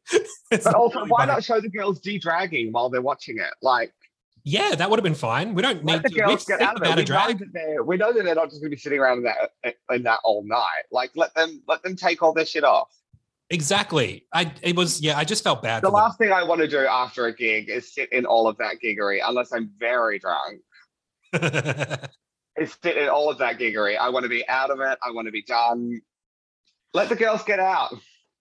It's 0.51 0.63
But 0.63 0.73
also, 0.75 1.03
why 1.07 1.25
both. 1.25 1.35
not 1.35 1.43
show 1.43 1.59
the 1.59 1.67
girls 1.69 1.99
de-dragging 1.99 2.71
while 2.71 2.89
they're 2.89 3.01
watching 3.01 3.37
it? 3.39 3.49
Like, 3.61 3.91
Yeah, 4.49 4.75
that 4.75 4.89
would 4.89 4.97
have 4.97 5.03
been 5.03 5.13
fine. 5.13 5.53
We 5.55 5.61
don't 5.61 5.83
need 5.83 5.91
let 5.91 6.03
the 6.03 6.09
to 6.09 6.15
we 6.15 6.21
girls 6.21 6.45
get 6.45 6.61
out 6.61 6.77
of 6.77 6.81
it. 6.81 6.95
We 6.95 7.03
know, 7.03 7.33
that 7.33 7.49
they're, 7.51 7.83
we 7.83 7.97
know 7.97 8.13
that 8.13 8.23
they're 8.23 8.33
not 8.33 8.49
just 8.49 8.61
going 8.61 8.71
to 8.71 8.75
be 8.77 8.79
sitting 8.79 8.97
around 8.97 9.17
in 9.17 9.23
that 9.25 9.75
in 9.91 10.03
that 10.03 10.19
all 10.23 10.41
night. 10.45 10.83
Like, 10.89 11.11
let 11.15 11.35
them 11.35 11.61
let 11.67 11.83
them 11.83 11.97
take 11.97 12.23
all 12.23 12.31
their 12.31 12.45
shit 12.45 12.63
off. 12.63 12.89
Exactly. 13.49 14.25
I 14.33 14.53
it 14.61 14.77
was 14.77 15.01
yeah, 15.01 15.17
I 15.17 15.25
just 15.25 15.43
felt 15.43 15.61
bad 15.61 15.83
The 15.83 15.89
last 15.89 16.17
thing 16.17 16.31
I 16.31 16.43
want 16.43 16.61
to 16.61 16.67
do 16.69 16.79
after 16.79 17.25
a 17.25 17.35
gig 17.35 17.67
is 17.67 17.93
sit 17.93 18.09
in 18.13 18.25
all 18.25 18.47
of 18.47 18.55
that 18.59 18.75
giggery, 18.81 19.19
unless 19.21 19.51
I'm 19.51 19.69
very 19.77 20.17
drunk. 20.17 20.61
Is 22.57 22.75
sit 22.81 22.95
in 22.95 23.09
all 23.09 23.29
of 23.29 23.37
that 23.39 23.59
giggery. 23.59 23.97
I 23.97 24.07
want 24.07 24.23
to 24.23 24.29
be 24.29 24.47
out 24.47 24.71
of 24.71 24.79
it. 24.79 24.97
I 25.05 25.11
want 25.11 25.27
to 25.27 25.31
be 25.31 25.43
done. 25.43 26.01
Let 26.93 27.09
the 27.09 27.17
girls 27.17 27.43
get 27.43 27.59
out. 27.59 27.93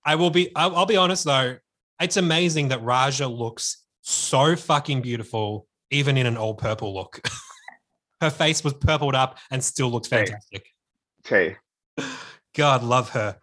I 0.04 0.14
will 0.14 0.30
be 0.30 0.54
I'll, 0.54 0.76
I'll 0.76 0.86
be 0.86 0.96
honest 0.96 1.24
though. 1.24 1.56
It's 2.00 2.16
amazing 2.16 2.68
that 2.68 2.80
Ra'Jah 2.82 3.36
looks 3.36 3.82
so 4.02 4.54
fucking 4.54 5.02
beautiful 5.02 5.66
even 5.90 6.16
in 6.16 6.26
an 6.26 6.36
all 6.36 6.54
purple 6.54 6.94
look. 6.94 7.20
her 8.20 8.30
face 8.30 8.64
was 8.64 8.74
purpled 8.74 9.14
up 9.14 9.38
and 9.50 9.62
still 9.62 9.90
looked 9.90 10.08
fantastic. 10.08 10.66
T. 11.24 11.54
God 12.54 12.82
love 12.82 13.10
her. 13.10 13.38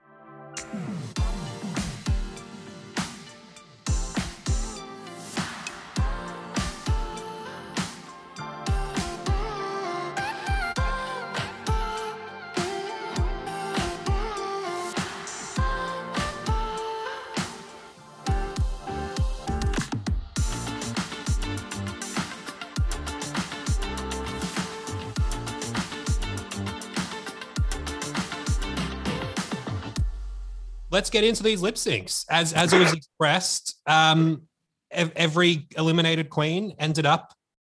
Let's 31.03 31.09
get 31.09 31.25
into 31.25 31.43
these 31.43 31.61
lip 31.61 31.75
syncs. 31.75 32.23
As 32.29 32.53
as 32.53 32.71
it 32.71 32.79
was 32.79 32.93
expressed, 32.99 33.75
um, 33.85 34.43
ev- 34.89 35.11
every 35.17 35.67
eliminated 35.77 36.29
queen 36.29 36.73
ended 36.79 37.05
up 37.05 37.33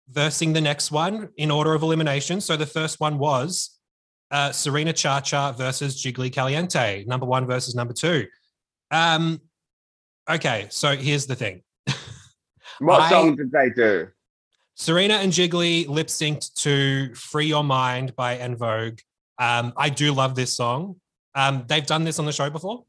versing 0.09 0.51
the 0.51 0.61
next 0.61 0.91
one 0.91 1.29
in 1.37 1.51
order 1.51 1.75
of 1.75 1.83
elimination. 1.83 2.41
So 2.41 2.57
the 2.57 2.65
first 2.65 2.99
one 2.99 3.19
was 3.19 3.77
uh, 4.31 4.51
Serena 4.51 4.93
Chacha 4.93 5.53
versus 5.55 6.03
Jiggly 6.03 6.33
Caliente, 6.33 7.03
number 7.05 7.27
one 7.27 7.45
versus 7.45 7.75
number 7.75 7.93
two. 7.93 8.25
Um, 8.89 9.39
okay, 10.27 10.65
so 10.71 10.95
here's 10.95 11.27
the 11.27 11.35
thing. 11.35 11.61
What 12.79 13.01
I- 13.01 13.09
song 13.11 13.35
did 13.35 13.51
they 13.51 13.69
do? 13.69 14.07
Serena 14.73 15.15
and 15.15 15.31
Jiggly 15.31 15.87
lip 15.87 16.07
synced 16.07 16.53
to 16.63 17.13
Free 17.13 17.47
Your 17.47 17.63
Mind 17.63 18.15
by 18.15 18.37
En 18.37 18.55
Vogue. 18.55 18.99
Um, 19.37 19.73
I 19.75 19.89
do 19.89 20.13
love 20.13 20.33
this 20.33 20.55
song. 20.55 20.95
Um, 21.35 21.65
they've 21.67 21.85
done 21.85 22.05
this 22.05 22.17
on 22.17 22.25
the 22.25 22.31
show 22.31 22.49
before. 22.49 22.85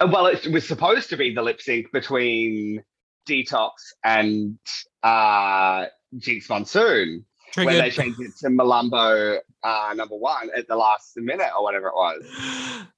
Uh, 0.00 0.08
Well, 0.10 0.26
it 0.26 0.46
was 0.48 0.66
supposed 0.66 1.08
to 1.10 1.16
be 1.16 1.34
the 1.34 1.42
lip 1.42 1.60
sync 1.60 1.90
between 1.92 2.82
Detox 3.28 3.70
and 4.04 4.58
uh, 5.02 5.86
Jinkx 6.16 6.48
Monsoon 6.48 7.24
when 7.54 7.78
they 7.78 7.90
changed 7.90 8.20
it 8.20 8.32
to 8.40 8.48
Malambo 8.48 9.38
uh, 9.62 9.94
number 9.96 10.16
one 10.16 10.50
at 10.56 10.68
the 10.68 10.76
last 10.76 11.12
minute 11.16 11.50
or 11.56 11.62
whatever 11.62 11.88
it 11.88 11.94
was. 11.94 12.24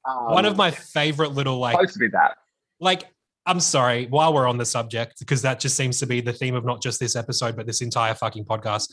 Um, 0.05 0.25
One 0.33 0.45
of 0.45 0.57
my 0.57 0.71
favorite 0.71 1.33
little 1.33 1.59
like 1.59 1.75
supposed 1.75 1.95
to 1.95 2.01
be 2.01 2.09
that. 2.09 2.37
like 2.81 3.05
I'm 3.47 3.61
sorry, 3.61 4.07
while 4.07 4.35
we're 4.35 4.47
on 4.47 4.59
the 4.59 4.67
subject, 4.67 5.21
because 5.21 5.41
that 5.41 5.59
just 5.59 5.75
seems 5.75 5.99
to 6.01 6.07
be 6.07 6.21
the 6.21 6.35
theme 6.35 6.55
of 6.55 6.67
not 6.67 6.83
just 6.83 7.01
this 7.01 7.17
episode, 7.17 7.57
but 7.57 7.67
this 7.67 7.81
entire 7.81 8.15
fucking 8.15 8.45
podcast. 8.45 8.93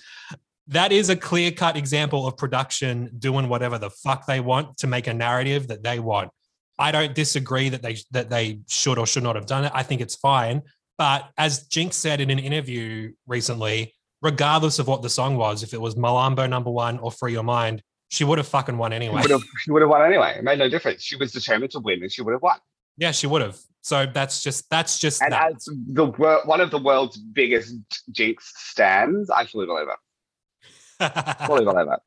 That 0.68 0.94
is 0.94 1.10
a 1.10 1.16
clear 1.16 1.52
cut 1.52 1.76
example 1.76 2.26
of 2.26 2.38
production 2.38 3.12
doing 3.20 3.50
whatever 3.50 3.78
the 3.78 3.90
fuck 3.90 4.26
they 4.26 4.40
want 4.40 4.78
to 4.78 4.88
make 4.88 5.08
a 5.08 5.14
narrative 5.14 5.68
that 5.68 5.84
they 5.84 6.00
want. 6.00 6.32
I 6.78 6.92
don't 6.92 7.16
disagree 7.16 7.70
that 7.70 7.82
they 7.82 7.98
that 8.12 8.30
they 8.30 8.60
should 8.68 8.98
or 8.98 9.08
should 9.08 9.24
not 9.24 9.36
have 9.36 9.46
done 9.46 9.66
it. 9.66 9.72
I 9.74 9.84
think 9.84 10.02
it's 10.02 10.16
fine. 10.16 10.62
But 10.98 11.30
as 11.38 11.68
Jinkx 11.68 11.94
said 11.94 12.22
in 12.22 12.30
an 12.30 12.40
interview 12.40 13.12
recently, 13.28 13.94
regardless 14.22 14.80
of 14.80 14.88
what 14.88 15.02
the 15.02 15.10
song 15.10 15.36
was, 15.38 15.64
if 15.64 15.74
it 15.74 15.82
was 15.82 15.96
Malambo 15.96 16.50
number 16.50 16.72
one 16.72 17.00
or 17.00 17.12
Free 17.12 17.34
Your 17.34 17.44
Mind, 17.44 17.82
she 18.10 18.24
would 18.24 18.38
have 18.38 18.48
fucking 18.48 18.78
won 18.78 18.92
She 18.92 18.96
anyway. 18.96 19.22
would 19.22 19.32
have 19.32 19.44
she 19.64 19.72
would 19.72 19.82
have 19.82 19.90
won 19.90 20.06
anyway. 20.06 20.36
It 20.38 20.44
made 20.44 20.60
no 20.60 20.70
difference. 20.70 21.04
She 21.04 21.16
was 21.18 21.32
determined 21.32 21.72
to 21.72 21.80
win 21.80 22.02
and 22.02 22.12
she 22.12 22.22
would 22.22 22.32
have 22.34 22.42
won. 22.42 22.58
Yeah, 22.98 23.12
she 23.12 23.28
would 23.28 23.42
have. 23.42 23.58
So 23.82 24.06
that's 24.06 24.42
just 24.42 24.70
that's 24.70 24.98
just 25.00 25.22
And 25.22 25.32
that. 25.34 25.52
as 25.56 25.68
the 25.94 26.06
one 26.46 26.62
of 26.62 26.72
the 26.72 26.80
world's 26.80 27.18
biggest 27.18 27.76
Jinkx 28.12 28.38
stands, 28.42 29.30
I 29.30 29.46
fully 29.46 29.66
believe 29.66 29.88
it. 29.88 31.46
Fully 31.46 31.66
believe 31.66 31.88
it. 31.92 32.00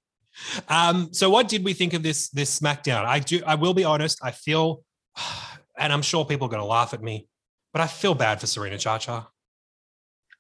Um, 0.69 1.13
so 1.13 1.31
what 1.31 1.49
did 1.49 1.65
we 1.65 1.73
think 1.73 1.95
of 1.95 2.03
this 2.03 2.29
this 2.31 2.59
SmackDown? 2.59 3.05
I 3.05 3.19
do. 3.21 3.43
I 3.47 3.55
will 3.55 3.75
be 3.75 3.85
honest. 3.85 4.19
I 4.23 4.31
feel, 4.31 4.83
and 5.79 5.93
I'm 5.93 6.03
sure 6.03 6.25
people 6.25 6.47
are 6.47 6.51
going 6.51 6.63
to 6.63 6.67
laugh 6.67 6.95
at 6.95 7.03
me, 7.03 7.27
but 7.73 7.81
I 7.81 7.87
feel 7.87 8.15
bad 8.15 8.41
for 8.41 8.47
Serena 8.47 8.79
Chacha. 8.79 9.29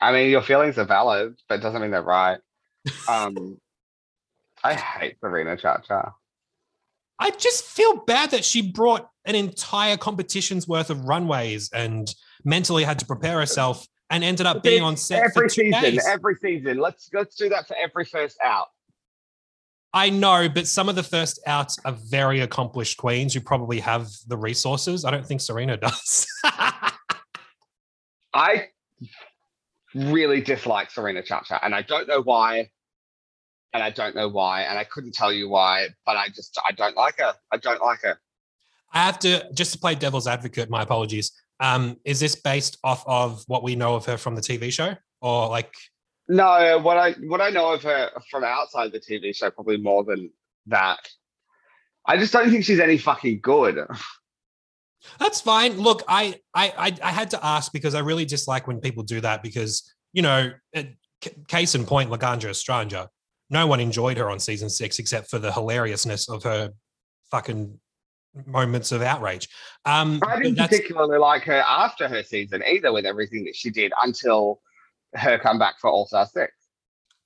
I 0.00 0.12
mean, 0.12 0.30
your 0.30 0.42
feelings 0.42 0.78
are 0.78 0.84
valid, 0.84 1.36
but 1.48 1.56
it 1.56 1.62
doesn't 1.62 1.80
mean 1.80 1.90
they're 1.90 2.02
right. 2.02 2.38
Um, 3.08 3.58
I 4.64 4.74
hate 4.74 5.16
Serena 5.20 5.56
Chacha. 5.56 6.14
I 7.18 7.30
just 7.30 7.64
feel 7.64 8.04
bad 8.04 8.30
that 8.30 8.44
she 8.44 8.62
brought 8.62 9.08
an 9.24 9.34
entire 9.34 9.96
competition's 9.96 10.68
worth 10.68 10.90
of 10.90 11.04
runways 11.04 11.70
and 11.72 12.12
mentally 12.44 12.84
had 12.84 12.98
to 13.00 13.06
prepare 13.06 13.40
herself 13.40 13.86
and 14.10 14.22
ended 14.22 14.46
up 14.46 14.62
being 14.62 14.82
on 14.82 14.96
set 14.96 15.32
for 15.32 15.44
every 15.44 15.50
two 15.50 15.72
season. 15.72 15.82
days. 15.82 16.06
Every 16.06 16.36
season. 16.36 16.78
Let's 16.78 17.10
let's 17.12 17.36
do 17.36 17.48
that 17.50 17.66
for 17.66 17.76
every 17.76 18.04
first 18.04 18.38
out. 18.42 18.68
I 19.94 20.10
know, 20.10 20.48
but 20.48 20.66
some 20.66 20.88
of 20.88 20.96
the 20.96 21.02
first 21.02 21.40
outs 21.46 21.78
are 21.84 21.96
very 22.10 22.40
accomplished 22.40 22.98
queens 22.98 23.32
who 23.32 23.40
probably 23.40 23.80
have 23.80 24.08
the 24.26 24.36
resources. 24.36 25.04
I 25.04 25.10
don't 25.10 25.26
think 25.26 25.40
Serena 25.40 25.76
does. 25.78 26.26
I 28.34 28.68
really 29.94 30.40
dislike 30.40 30.90
Serena 30.90 31.22
Chacha, 31.22 31.58
and 31.64 31.74
I 31.74 31.82
don't 31.82 32.06
know 32.06 32.22
why. 32.22 32.70
And 33.74 33.82
I 33.82 33.90
don't 33.90 34.14
know 34.14 34.28
why, 34.28 34.62
and 34.62 34.78
I 34.78 34.84
couldn't 34.84 35.12
tell 35.12 35.30
you 35.30 35.48
why, 35.48 35.88
but 36.06 36.16
I 36.16 36.28
just 36.28 36.58
I 36.66 36.72
don't 36.72 36.96
like 36.96 37.18
her. 37.18 37.34
I 37.52 37.58
don't 37.58 37.82
like 37.82 38.00
her. 38.00 38.18
I 38.94 39.04
have 39.04 39.18
to 39.20 39.46
just 39.52 39.74
to 39.74 39.78
play 39.78 39.94
devil's 39.94 40.26
advocate. 40.26 40.70
My 40.70 40.82
apologies. 40.82 41.32
Um, 41.60 41.96
is 42.04 42.20
this 42.20 42.34
based 42.36 42.78
off 42.84 43.04
of 43.06 43.42
what 43.46 43.62
we 43.62 43.76
know 43.76 43.94
of 43.94 44.06
her 44.06 44.16
from 44.16 44.34
the 44.34 44.40
TV 44.40 44.72
show, 44.72 44.94
or 45.20 45.48
like? 45.48 45.74
No, 46.28 46.78
what 46.82 46.98
I 46.98 47.12
what 47.12 47.40
I 47.40 47.50
know 47.50 47.72
of 47.72 47.82
her 47.82 48.10
from 48.30 48.44
outside 48.44 48.92
the 48.92 49.00
TV 49.00 49.34
show, 49.34 49.50
probably 49.50 49.78
more 49.78 50.04
than 50.04 50.30
that. 50.66 51.00
I 52.06 52.16
just 52.18 52.32
don't 52.32 52.50
think 52.50 52.64
she's 52.64 52.80
any 52.80 52.98
fucking 52.98 53.40
good. 53.40 53.78
That's 55.18 55.40
fine. 55.40 55.78
Look, 55.78 56.02
I, 56.06 56.40
I 56.54 56.72
I 56.76 56.96
I 57.02 57.10
had 57.12 57.30
to 57.30 57.44
ask 57.44 57.72
because 57.72 57.94
I 57.94 58.00
really 58.00 58.24
dislike 58.24 58.66
when 58.66 58.80
people 58.80 59.02
do 59.02 59.20
that 59.22 59.42
because 59.42 59.94
you 60.12 60.22
know, 60.22 60.52
c- 60.74 61.30
case 61.48 61.74
in 61.74 61.84
point, 61.86 62.10
Laganja 62.10 62.50
Estranja. 62.50 63.08
No 63.50 63.66
one 63.66 63.80
enjoyed 63.80 64.18
her 64.18 64.30
on 64.30 64.38
season 64.38 64.68
six 64.68 64.98
except 64.98 65.30
for 65.30 65.38
the 65.38 65.50
hilariousness 65.52 66.28
of 66.28 66.42
her 66.42 66.72
fucking 67.30 67.78
moments 68.46 68.92
of 68.92 69.00
outrage. 69.00 69.48
Um, 69.86 70.20
I 70.26 70.42
didn't 70.42 70.58
particularly 70.58 71.18
like 71.18 71.44
her 71.44 71.62
after 71.66 72.08
her 72.08 72.22
season 72.22 72.62
either, 72.62 72.92
with 72.92 73.06
everything 73.06 73.44
that 73.44 73.56
she 73.56 73.70
did 73.70 73.92
until 74.02 74.60
her 75.14 75.38
comeback 75.38 75.78
for 75.80 75.90
All 75.90 76.06
Star 76.06 76.26
Six. 76.26 76.52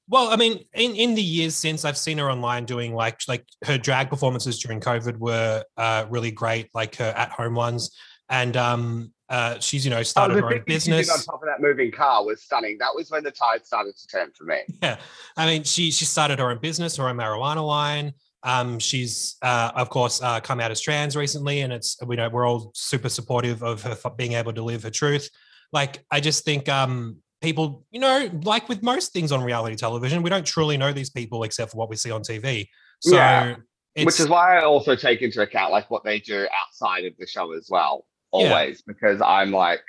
Well, 0.09 0.29
I 0.29 0.37
mean, 0.37 0.65
in, 0.75 0.95
in 0.95 1.15
the 1.15 1.23
years 1.23 1.55
since 1.55 1.85
I've 1.85 1.97
seen 1.97 2.19
her 2.19 2.31
online 2.31 2.65
doing 2.65 2.95
like 2.95 3.21
like 3.29 3.47
her 3.65 3.79
drag 3.79 4.11
performances 4.11 4.59
during 4.59 4.81
COVID 4.81 5.17
were 5.17 5.65
uh, 5.77 6.07
really 6.11 6.31
great, 6.31 6.69
like 6.75 6.97
her 6.97 7.15
at 7.17 7.31
home 7.31 7.55
ones, 7.55 7.97
and 8.29 8.57
um, 8.57 9.13
uh, 9.29 9.59
she's 9.61 9.85
you 9.85 9.91
know 9.91 10.03
started 10.03 10.35
Oh, 10.35 10.49
her 10.49 10.49
thing 10.49 10.59
own 10.59 10.65
did 10.67 11.11
on 11.11 11.19
top 11.21 11.37
of 11.37 11.47
that 11.47 11.61
moving 11.61 11.93
car 11.93 12.25
was 12.25 12.43
stunning. 12.43 12.77
That 12.79 12.95
was 12.95 13.11
when 13.11 13.23
the 13.23 13.31
tide 13.31 13.65
started 13.65 13.97
to 13.97 14.07
turn 14.09 14.33
for 14.37 14.45
me. 14.45 14.59
Yeah, 14.83 14.99
I 15.37 15.47
mean, 15.47 15.63
she 15.63 15.91
she 15.91 16.05
started 16.05 16.39
her 16.41 16.51
own 16.51 16.59
business, 16.59 16.97
her 16.97 17.09
own 17.09 17.17
marijuana 17.17 17.67
line. 17.67 18.13
Um, 18.43 18.81
she's 18.81 19.37
uh, 19.41 19.71
of 19.77 19.89
course 19.89 20.21
uh, 20.21 20.41
come 20.41 20.59
out 20.61 20.73
as 20.73 20.81
trans 20.81 21.17
recently, 21.17 21.61
and 21.61 21.73
it's 21.73 21.97
we 22.05 22.17
know 22.17 22.29
we're 22.29 22.47
all 22.47 22.73
super 22.75 23.09
supportive 23.09 23.63
of 23.63 23.83
her 23.83 23.97
being 24.17 24.33
able 24.33 24.53
to 24.53 24.63
live 24.63 24.83
her 24.83 24.91
truth. 24.91 25.31
Like, 25.73 26.05
I 26.11 26.21
just 26.21 26.45
think 26.45 26.69
um, 26.69 27.22
people, 27.43 27.85
you 27.91 28.01
know, 28.01 28.31
like 28.45 28.69
with 28.69 28.83
most 28.83 29.13
things 29.13 29.33
on 29.33 29.43
reality 29.43 29.77
television, 29.77 30.23
we 30.23 30.31
don't 30.31 30.47
truly 30.47 30.77
know 30.77 30.93
these 30.93 31.11
people 31.11 31.43
except 31.45 31.73
for 31.73 31.77
what 31.77 31.91
we 31.91 31.97
see 31.97 32.11
on 32.11 32.23
TV. 32.23 32.69
So, 33.01 33.17
Yeah, 33.17 33.57
it's, 33.95 34.07
Which 34.07 34.21
is 34.21 34.29
why 34.29 34.59
I 34.59 34.65
also 34.65 34.97
take 34.97 35.21
into 35.21 35.43
account 35.43 35.73
like 35.73 35.91
what 35.91 36.05
they 36.05 36.21
do 36.21 36.47
outside 36.65 37.05
of 37.05 37.13
the 37.19 37.27
show 37.27 37.53
as 37.53 37.69
well, 37.69 38.07
Yeah. 38.33 38.51
always, 38.51 38.83
because 38.83 39.21
I'm 39.21 39.51
like, 39.51 39.83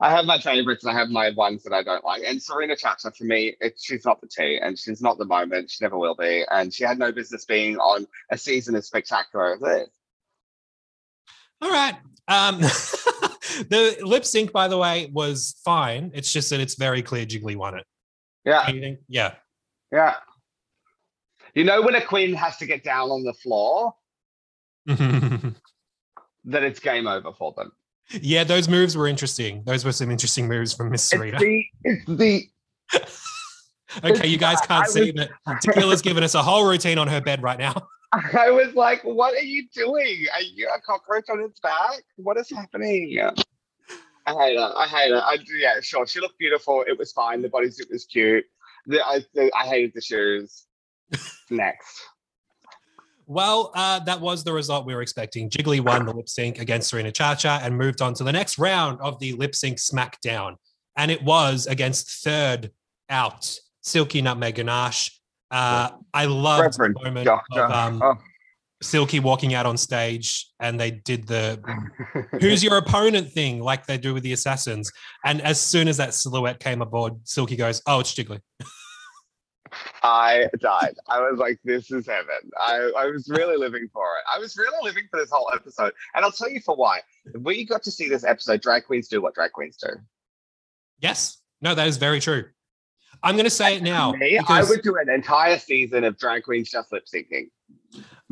I 0.00 0.10
have 0.10 0.26
my 0.26 0.38
favorites 0.38 0.84
and 0.84 0.94
I 0.94 0.98
have 0.98 1.08
my 1.08 1.30
ones 1.30 1.62
that 1.62 1.72
I 1.72 1.82
don't 1.82 2.04
like. 2.04 2.22
And 2.26 2.42
Serena 2.42 2.76
Chacha, 2.76 3.10
for 3.12 3.24
me, 3.24 3.56
it, 3.60 3.78
she's 3.80 4.04
not 4.04 4.20
the 4.20 4.28
tea 4.28 4.58
and 4.62 4.78
she's 4.78 5.00
not 5.00 5.16
the 5.16 5.24
moment. 5.24 5.70
She 5.70 5.82
never 5.82 5.96
will 5.96 6.14
be. 6.14 6.44
And 6.50 6.72
she 6.72 6.84
had 6.84 6.98
no 6.98 7.12
business 7.12 7.46
being 7.46 7.78
on 7.78 8.06
a 8.30 8.36
season 8.36 8.74
as 8.74 8.86
spectacular 8.86 9.54
as 9.54 9.60
this. 9.60 9.88
All 11.62 11.70
right. 11.70 11.94
Um, 12.28 12.60
the 13.68 13.96
lip 14.02 14.24
sync, 14.24 14.52
by 14.52 14.68
the 14.68 14.78
way, 14.78 15.10
was 15.12 15.56
fine. 15.64 16.10
It's 16.14 16.32
just 16.32 16.50
that 16.50 16.60
it's 16.60 16.74
very 16.74 17.02
clear 17.02 17.24
Jiggly 17.26 17.56
won 17.56 17.78
it. 17.78 17.84
Yeah? 18.44 18.70
Yeah. 19.08 19.34
yeah. 19.92 20.14
You 21.54 21.64
know 21.64 21.82
when 21.82 21.94
a 21.94 22.04
queen 22.04 22.34
has 22.34 22.56
to 22.58 22.66
get 22.66 22.84
down 22.84 23.10
on 23.10 23.22
the 23.24 23.32
floor, 23.32 23.94
that 24.86 25.54
it's 26.44 26.80
game 26.80 27.06
over 27.06 27.32
for 27.32 27.52
them. 27.56 27.72
yeah, 28.10 28.44
those 28.44 28.68
moves 28.68 28.96
were 28.96 29.08
interesting. 29.08 29.62
Those 29.66 29.84
were 29.84 29.92
some 29.92 30.10
interesting 30.10 30.46
moves 30.48 30.72
from 30.72 30.90
Miss 30.90 31.02
Serena. 31.04 31.38
It's 31.40 32.04
the, 32.04 32.48
it's 32.92 33.16
the 34.02 34.04
Okay, 34.10 34.26
you 34.28 34.36
guys 34.36 34.60
can't 34.60 34.84
was- 34.84 34.92
see 34.92 35.10
that 35.12 35.30
Tequila's 35.64 36.02
giving 36.02 36.22
us 36.22 36.34
a 36.34 36.42
whole 36.42 36.68
routine 36.68 36.98
on 36.98 37.08
her 37.08 37.20
bed 37.20 37.42
right 37.42 37.58
now. 37.58 37.74
I 38.38 38.50
was 38.50 38.74
like, 38.74 39.02
what 39.02 39.34
are 39.34 39.44
you 39.44 39.66
doing? 39.74 40.26
Are 40.34 40.42
you 40.42 40.68
a 40.74 40.80
cockroach 40.80 41.28
on 41.28 41.40
its 41.40 41.60
back? 41.60 42.02
What 42.16 42.36
is 42.36 42.50
happening? 42.50 43.18
I 44.26 44.32
hate 44.32 44.58
her. 44.58 44.72
I 44.76 44.86
hate 44.86 45.10
her. 45.10 45.22
I, 45.22 45.38
yeah, 45.58 45.80
sure. 45.80 46.06
She 46.06 46.20
looked 46.20 46.38
beautiful. 46.38 46.84
It 46.86 46.98
was 46.98 47.12
fine. 47.12 47.42
The 47.42 47.48
bodysuit 47.48 47.90
was 47.90 48.06
cute. 48.06 48.44
The, 48.86 49.04
I, 49.04 49.24
the, 49.34 49.50
I 49.54 49.66
hated 49.66 49.92
the 49.94 50.00
shoes. 50.00 50.66
Next. 51.50 52.00
Well, 53.28 53.72
uh, 53.74 53.98
that 54.00 54.20
was 54.20 54.44
the 54.44 54.52
result 54.52 54.86
we 54.86 54.94
were 54.94 55.02
expecting. 55.02 55.50
Jiggly 55.50 55.80
won 55.80 56.06
the 56.06 56.12
lip 56.12 56.28
sync 56.28 56.60
against 56.60 56.90
Serena 56.90 57.10
Chacha 57.10 57.58
and 57.62 57.76
moved 57.76 58.00
on 58.00 58.14
to 58.14 58.24
the 58.24 58.32
next 58.32 58.58
round 58.58 59.00
of 59.00 59.18
the 59.18 59.32
lip 59.32 59.54
sync 59.54 59.78
SmackDown. 59.78 60.56
And 60.96 61.10
it 61.10 61.22
was 61.22 61.66
against 61.66 62.08
third 62.22 62.70
out 63.10 63.58
Silky 63.82 64.22
Nutmeg 64.22 64.56
Ganache. 64.56 65.10
Uh, 65.50 65.90
I 66.12 66.24
love 66.24 66.60
Reverend 66.60 66.96
the 66.98 67.04
moment 67.04 67.24
Doctor. 67.24 67.60
of 67.62 67.70
um, 67.70 68.02
Oh. 68.02 68.14
Silky 68.82 69.20
walking 69.20 69.54
out 69.54 69.64
on 69.64 69.76
stage 69.78 70.50
and 70.60 70.78
they 70.78 70.90
did 70.90 71.26
the 71.26 71.58
who's 72.40 72.62
your 72.62 72.76
opponent 72.76 73.32
thing 73.32 73.60
like 73.60 73.86
they 73.86 73.96
do 73.96 74.12
with 74.12 74.22
the 74.22 74.32
assassins. 74.32 74.92
And 75.24 75.40
as 75.40 75.58
soon 75.60 75.88
as 75.88 75.96
that 75.96 76.12
silhouette 76.12 76.60
came 76.60 76.82
aboard, 76.82 77.14
Silky 77.24 77.56
goes, 77.56 77.80
Oh, 77.86 78.00
it's 78.00 78.14
Jiggly. 78.14 78.40
I 80.02 80.46
died. 80.60 80.94
I 81.08 81.20
was 81.20 81.38
like, 81.38 81.58
this 81.64 81.90
is 81.90 82.06
heaven. 82.06 82.50
I, 82.60 82.92
I 82.96 83.06
was 83.06 83.28
really 83.28 83.56
living 83.56 83.88
for 83.92 84.04
it. 84.04 84.24
I 84.32 84.38
was 84.38 84.56
really 84.56 84.78
living 84.82 85.04
for 85.10 85.18
this 85.18 85.30
whole 85.30 85.50
episode. 85.54 85.92
And 86.14 86.24
I'll 86.24 86.30
tell 86.30 86.48
you 86.48 86.60
for 86.60 86.76
why. 86.76 87.00
We 87.40 87.64
got 87.64 87.82
to 87.84 87.90
see 87.90 88.08
this 88.08 88.24
episode, 88.24 88.60
drag 88.60 88.84
queens 88.86 89.08
do 89.08 89.20
what 89.20 89.34
drag 89.34 89.52
queens 89.52 89.76
do. 89.76 89.88
Yes. 91.00 91.38
No, 91.60 91.74
that 91.74 91.88
is 91.88 91.96
very 91.96 92.20
true. 92.20 92.44
I'm 93.22 93.34
going 93.34 93.44
to 93.44 93.50
say 93.50 93.76
it 93.76 93.82
now. 93.82 94.12
Me, 94.12 94.38
I 94.46 94.62
would 94.64 94.82
do 94.82 94.96
an 94.96 95.08
entire 95.08 95.58
season 95.58 96.04
of 96.04 96.18
drag 96.18 96.44
queens 96.44 96.70
just 96.70 96.92
lip 96.92 97.04
syncing 97.12 97.50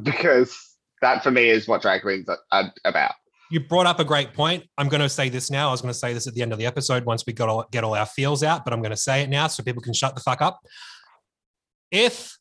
because 0.03 0.77
that 1.01 1.23
for 1.23 1.31
me 1.31 1.49
is 1.49 1.69
what 1.69 1.83
drag 1.83 2.03
queens 2.03 2.29
are, 2.29 2.39
are 2.53 2.73
about. 2.85 3.13
you 3.51 3.61
brought 3.61 3.87
up 3.87 4.01
a 4.01 4.05
great 4.05 4.33
point. 4.33 4.65
I'm 4.79 4.89
going 4.89 5.01
to 5.01 5.09
say 5.09 5.29
this 5.29 5.51
now. 5.51 5.69
I 5.69 5.71
was 5.71 5.81
going 5.81 5.93
to 5.93 5.99
say 5.99 6.13
this 6.13 6.27
at 6.27 6.35
the 6.35 6.43
end 6.43 6.53
of 6.53 6.59
the 6.59 6.67
episode 6.67 7.05
once 7.05 7.25
we 7.27 7.33
got 7.33 7.49
all, 7.49 7.67
get 7.71 7.85
all 7.85 7.95
our 7.95 8.07
feels 8.07 8.43
out, 8.43 8.65
but 8.65 8.73
I'm 8.73 8.81
going 8.81 8.91
to 8.91 8.97
say 8.97 9.23
it 9.23 9.29
now 9.29 9.47
so 9.47 9.63
people 9.63 9.83
can 9.83 9.93
shut 9.93 10.15
the 10.15 10.21
fuck 10.21 10.43
up. 10.43 10.61
If 11.91 12.37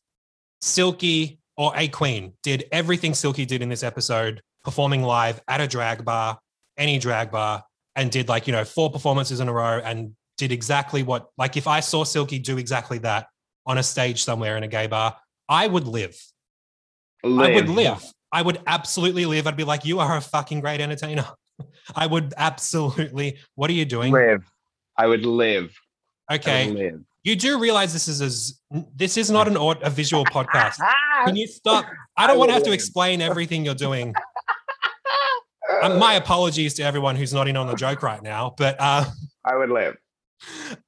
Silky 0.60 1.38
or 1.56 1.72
A 1.76 1.88
Queen 1.88 2.32
did 2.42 2.64
everything 2.72 3.14
Silky 3.14 3.44
did 3.44 3.62
in 3.62 3.68
this 3.68 3.82
episode, 3.82 4.42
performing 4.64 5.02
live 5.02 5.40
at 5.46 5.60
a 5.60 5.68
drag 5.68 6.04
bar, 6.04 6.38
any 6.76 6.98
drag 6.98 7.30
bar, 7.30 7.62
and 7.94 8.10
did 8.10 8.28
like, 8.28 8.46
you 8.46 8.52
know, 8.52 8.64
four 8.64 8.90
performances 8.90 9.40
in 9.40 9.48
a 9.48 9.52
row 9.52 9.80
and 9.84 10.16
did 10.36 10.52
exactly 10.52 11.02
what, 11.02 11.28
like, 11.38 11.56
if 11.56 11.66
I 11.66 11.80
saw 11.80 12.04
Silky 12.04 12.38
do 12.38 12.58
exactly 12.58 12.98
that 12.98 13.28
on 13.66 13.78
a 13.78 13.82
stage 13.82 14.22
somewhere 14.24 14.56
in 14.56 14.62
a 14.62 14.68
gay 14.68 14.86
bar, 14.86 15.16
I 15.48 15.66
would 15.66 15.86
live. 15.86 16.16
I 17.24 17.54
would 17.54 17.68
live. 17.68 18.02
I 18.32 18.42
would 18.42 18.60
absolutely 18.66 19.26
live. 19.26 19.46
I'd 19.46 19.56
be 19.56 19.64
like, 19.64 19.84
you 19.84 20.00
are 20.00 20.16
a 20.16 20.20
fucking 20.20 20.60
great 20.60 20.80
entertainer. 20.80 21.26
I 21.94 22.06
would 22.06 22.34
absolutely. 22.36 23.38
What 23.54 23.70
are 23.70 23.74
you 23.74 23.84
doing? 23.84 24.12
Live. 24.12 24.44
I 24.98 25.06
would 25.06 25.24
live. 25.24 25.76
I 26.28 26.34
Okay, 26.36 26.66
would 26.68 26.76
live. 26.78 27.00
you 27.22 27.36
do 27.36 27.58
realize 27.60 27.92
this 27.92 28.08
is 28.08 28.20
a, 28.72 28.82
this 28.96 29.16
is 29.16 29.30
not 29.30 29.46
an 29.46 29.56
aud- 29.56 29.82
a 29.82 29.90
visual 29.90 30.24
podcast. 30.24 30.78
Can 31.26 31.36
you 31.36 31.46
stop? 31.46 31.86
I 32.16 32.26
don't 32.26 32.36
I 32.36 32.38
want 32.38 32.48
to 32.50 32.54
have 32.54 32.62
to 32.64 32.72
explain 32.72 33.20
everything 33.22 33.64
you're 33.64 33.74
doing. 33.74 34.14
Um, 35.82 35.98
my 35.98 36.14
apologies 36.14 36.74
to 36.74 36.82
everyone 36.82 37.16
who's 37.16 37.32
not 37.32 37.48
in 37.48 37.56
on 37.56 37.66
the 37.66 37.74
joke 37.74 38.02
right 38.02 38.22
now, 38.22 38.54
but 38.58 38.76
uh, 38.80 39.04
I 39.44 39.56
would 39.56 39.70
live. 39.70 39.96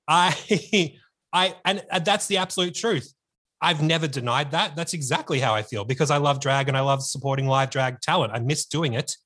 I, 0.09 0.99
I, 1.33 1.55
and 1.65 1.85
uh, 1.91 1.99
that's 1.99 2.27
the 2.27 2.39
absolute 2.39 2.75
truth. 2.75 3.13
I've 3.61 3.83
never 3.83 4.07
denied 4.07 4.51
that. 4.51 4.77
That's 4.77 4.93
exactly 4.93 5.41
how 5.41 5.55
I 5.55 5.63
feel 5.63 5.85
because 5.85 6.11
I 6.11 6.19
love 6.19 6.41
drag 6.41 6.69
and 6.69 6.77
I 6.77 6.81
love 6.81 7.03
supporting 7.03 7.47
live 7.47 7.71
drag 7.71 8.01
talent. 8.01 8.33
I 8.33 8.39
miss 8.39 8.67
doing 8.67 8.95
it. 8.95 9.17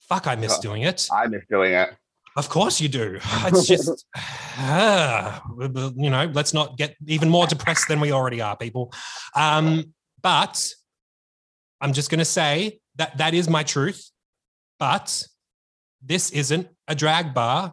Fuck, 0.00 0.26
I 0.26 0.36
miss 0.36 0.58
doing 0.58 0.82
it. 0.82 1.08
I 1.12 1.26
miss 1.26 1.42
doing 1.50 1.72
it. 1.72 1.90
Of 2.36 2.48
course 2.48 2.80
you 2.80 2.88
do. 2.88 3.18
It's 3.46 3.66
just, 3.66 4.06
ah, 4.16 5.42
you 5.58 6.10
know, 6.10 6.30
let's 6.32 6.52
not 6.52 6.76
get 6.76 6.94
even 7.06 7.28
more 7.28 7.46
depressed 7.46 7.88
than 7.88 8.00
we 8.00 8.12
already 8.12 8.40
are, 8.40 8.56
people. 8.56 8.92
Um, 9.34 9.94
but 10.22 10.70
I'm 11.80 11.92
just 11.92 12.10
going 12.10 12.18
to 12.18 12.24
say 12.26 12.80
that 12.96 13.18
that 13.18 13.34
is 13.34 13.48
my 13.48 13.62
truth. 13.62 14.10
But 14.78 15.26
this 16.02 16.30
isn't 16.30 16.68
a 16.88 16.94
drag 16.94 17.34
bar 17.34 17.72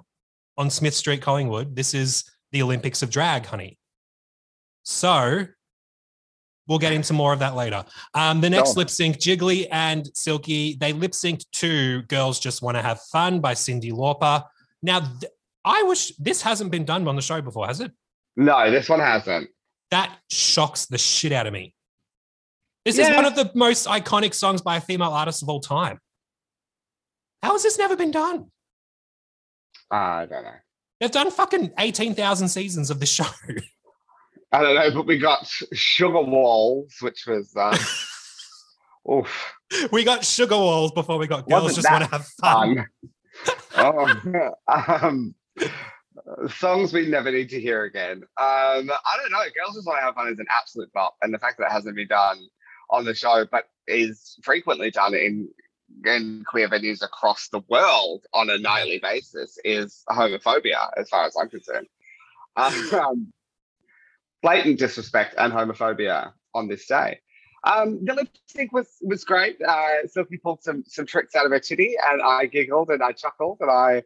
on 0.57 0.69
Smith 0.69 0.93
Street, 0.93 1.21
Collingwood. 1.21 1.75
This 1.75 1.93
is 1.93 2.23
the 2.51 2.61
Olympics 2.61 3.01
of 3.01 3.09
drag, 3.09 3.45
honey. 3.45 3.77
So 4.83 5.45
we'll 6.67 6.79
get 6.79 6.93
into 6.93 7.13
more 7.13 7.33
of 7.33 7.39
that 7.39 7.55
later. 7.55 7.83
Um, 8.13 8.41
the 8.41 8.49
next 8.49 8.77
lip 8.77 8.89
sync, 8.89 9.17
Jiggly 9.17 9.67
and 9.71 10.09
Silky, 10.13 10.75
they 10.79 10.93
lip 10.93 11.11
synced 11.11 11.45
to 11.53 12.03
Girls 12.03 12.39
Just 12.39 12.61
Want 12.61 12.77
to 12.77 12.81
Have 12.81 13.01
Fun 13.11 13.39
by 13.39 13.53
Cyndi 13.53 13.91
Lauper. 13.91 14.43
Now, 14.81 14.99
th- 14.99 15.31
I 15.65 15.83
wish 15.83 16.09
this 16.17 16.41
hasn't 16.41 16.71
been 16.71 16.85
done 16.85 17.07
on 17.07 17.15
the 17.15 17.21
show 17.21 17.41
before, 17.41 17.67
has 17.67 17.79
it? 17.79 17.91
No, 18.35 18.69
this 18.69 18.89
one 18.89 18.99
hasn't. 18.99 19.49
That 19.91 20.17
shocks 20.29 20.85
the 20.85 20.97
shit 20.97 21.31
out 21.31 21.47
of 21.47 21.53
me. 21.53 21.73
This 22.85 22.97
is 22.97 23.09
one 23.15 23.23
of 23.25 23.35
the 23.35 23.49
most 23.55 23.87
iconic 23.87 24.33
songs 24.33 24.61
by 24.61 24.75
a 24.75 24.81
female 24.81 25.11
artist 25.11 25.41
of 25.41 25.47
all 25.49 25.61
time. 25.61 25.99
How 27.41 27.53
has 27.53 27.63
this 27.63 27.77
never 27.77 27.95
been 27.95 28.11
done? 28.11 28.51
I 29.93 30.25
don't 30.25 30.43
know. 30.43 30.51
They've 30.99 31.11
done 31.11 31.29
fucking 31.29 31.73
18,000 31.77 32.47
seasons 32.47 32.89
of 32.89 32.99
the 32.99 33.05
show. 33.05 33.25
I 34.51 34.61
don't 34.61 34.75
know, 34.75 34.91
but 34.91 35.05
we 35.05 35.19
got 35.19 35.47
Sugar 35.73 36.21
Walls, 36.21 36.95
which 37.01 37.25
was 37.27 37.55
uh, 37.55 37.77
oof, 39.11 39.53
we 39.91 40.03
got 40.03 40.23
Sugar 40.23 40.55
Walls 40.57 40.91
before 40.91 41.17
we 41.17 41.27
got 41.27 41.47
Girls 41.47 41.63
Wasn't 41.63 41.83
Just 41.83 41.91
Want 41.91 42.03
to 42.03 42.09
Have 42.11 42.27
Fun. 42.41 42.85
fun. 43.75 44.51
oh, 44.67 44.85
um, 45.01 45.35
songs 46.47 46.93
we 46.93 47.07
never 47.07 47.31
need 47.31 47.49
to 47.49 47.59
hear 47.59 47.83
again. 47.83 48.17
Um, 48.17 48.23
I 48.37 49.17
don't 49.17 49.31
know. 49.31 49.39
Girls 49.39 49.75
Just 49.75 49.87
Want 49.87 49.99
to 49.99 50.05
Have 50.05 50.15
Fun 50.15 50.27
is 50.27 50.39
an 50.39 50.45
absolute 50.51 50.91
bop, 50.93 51.15
and 51.21 51.33
the 51.33 51.39
fact 51.39 51.57
that 51.57 51.65
it 51.65 51.71
hasn't 51.71 51.95
been 51.95 52.07
done 52.07 52.37
on 52.89 53.05
the 53.05 53.15
show, 53.15 53.45
but 53.51 53.65
is 53.87 54.37
frequently 54.43 54.91
done 54.91 55.13
in 55.15 55.49
in 56.05 56.43
queer 56.45 56.69
venues 56.69 57.03
across 57.03 57.49
the 57.49 57.61
world 57.69 58.25
on 58.33 58.49
a 58.49 58.57
nightly 58.57 58.99
basis 58.99 59.57
is 59.63 60.03
homophobia, 60.09 60.89
as 60.97 61.09
far 61.09 61.25
as 61.25 61.35
I'm 61.39 61.49
concerned. 61.49 61.87
Um, 62.55 63.31
blatant 64.41 64.79
disrespect 64.79 65.35
and 65.37 65.51
homophobia 65.51 66.33
on 66.53 66.67
this 66.67 66.85
day. 66.85 67.19
Um, 67.65 68.03
the 68.03 68.13
lip 68.13 68.27
sync 68.47 68.73
was 68.73 68.89
was 69.01 69.23
great. 69.23 69.61
Uh, 69.61 70.05
Sophie 70.07 70.37
pulled 70.37 70.61
some 70.61 70.83
some 70.85 71.05
tricks 71.05 71.35
out 71.35 71.45
of 71.45 71.51
her 71.51 71.59
titty, 71.59 71.95
and 72.05 72.21
I 72.21 72.45
giggled 72.45 72.89
and 72.89 73.01
I 73.01 73.13
chuckled, 73.13 73.59
and 73.61 73.71
I 73.71 74.03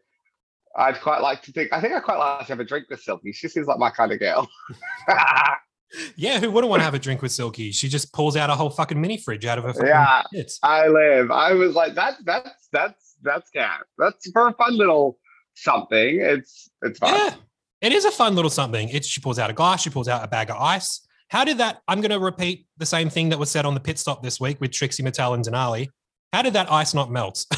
I'd 0.76 1.00
quite 1.00 1.20
like 1.22 1.42
to 1.42 1.52
think. 1.52 1.72
I 1.72 1.80
think 1.80 1.94
I 1.94 2.00
quite 2.00 2.18
like 2.18 2.46
to 2.46 2.52
have 2.52 2.60
a 2.60 2.64
drink 2.64 2.88
with 2.88 3.02
Sophie. 3.02 3.32
She 3.32 3.48
seems 3.48 3.66
like 3.66 3.78
my 3.78 3.90
kind 3.90 4.12
of 4.12 4.20
girl. 4.20 4.48
Yeah, 6.16 6.38
who 6.38 6.50
wouldn't 6.50 6.70
want 6.70 6.80
to 6.80 6.84
have 6.84 6.94
a 6.94 6.98
drink 6.98 7.22
with 7.22 7.32
Silky? 7.32 7.70
She 7.72 7.88
just 7.88 8.12
pulls 8.12 8.36
out 8.36 8.50
a 8.50 8.54
whole 8.54 8.70
fucking 8.70 9.00
mini 9.00 9.16
fridge 9.16 9.46
out 9.46 9.58
of 9.58 9.64
her 9.64 9.86
Yeah. 9.86 10.22
I 10.62 10.88
live. 10.88 11.30
I 11.30 11.52
was 11.52 11.74
like, 11.74 11.94
that's 11.94 12.22
that's 12.24 12.68
that's 12.72 13.16
that's 13.22 13.50
cat. 13.50 13.80
That's 13.96 14.30
for 14.30 14.48
a 14.48 14.52
fun 14.52 14.76
little 14.76 15.18
something. 15.54 16.20
It's 16.20 16.70
it's 16.82 16.98
fun. 16.98 17.14
Yeah, 17.14 17.34
it 17.80 17.92
is 17.92 18.04
a 18.04 18.10
fun 18.10 18.34
little 18.34 18.50
something. 18.50 18.88
It's 18.90 19.06
she 19.06 19.20
pulls 19.20 19.38
out 19.38 19.50
a 19.50 19.54
glass, 19.54 19.82
she 19.82 19.90
pulls 19.90 20.08
out 20.08 20.24
a 20.24 20.28
bag 20.28 20.50
of 20.50 20.56
ice. 20.56 21.06
How 21.30 21.44
did 21.44 21.58
that? 21.58 21.82
I'm 21.86 22.00
going 22.00 22.10
to 22.10 22.18
repeat 22.18 22.66
the 22.78 22.86
same 22.86 23.10
thing 23.10 23.28
that 23.28 23.38
was 23.38 23.50
said 23.50 23.66
on 23.66 23.74
the 23.74 23.80
pit 23.80 23.98
stop 23.98 24.22
this 24.22 24.40
week 24.40 24.60
with 24.60 24.72
Trixie 24.72 25.02
Mattel 25.02 25.34
and 25.34 25.44
Denali. 25.44 25.88
How 26.32 26.40
did 26.42 26.54
that 26.54 26.72
ice 26.72 26.94
not 26.94 27.10
melt? 27.10 27.44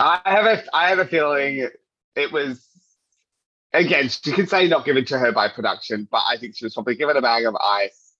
I 0.00 0.20
have 0.24 0.46
a 0.46 0.62
I 0.74 0.88
have 0.88 0.98
a 0.98 1.06
feeling 1.06 1.68
it 2.16 2.32
was 2.32 2.66
again. 3.72 4.08
She 4.08 4.32
can 4.32 4.46
say 4.46 4.68
not 4.68 4.84
given 4.84 5.04
to 5.06 5.18
her 5.18 5.32
by 5.32 5.48
production, 5.48 6.08
but 6.10 6.22
I 6.28 6.36
think 6.36 6.56
she 6.56 6.64
was 6.64 6.74
probably 6.74 6.96
given 6.96 7.16
a 7.16 7.22
bag 7.22 7.44
of 7.44 7.56
ice 7.56 8.14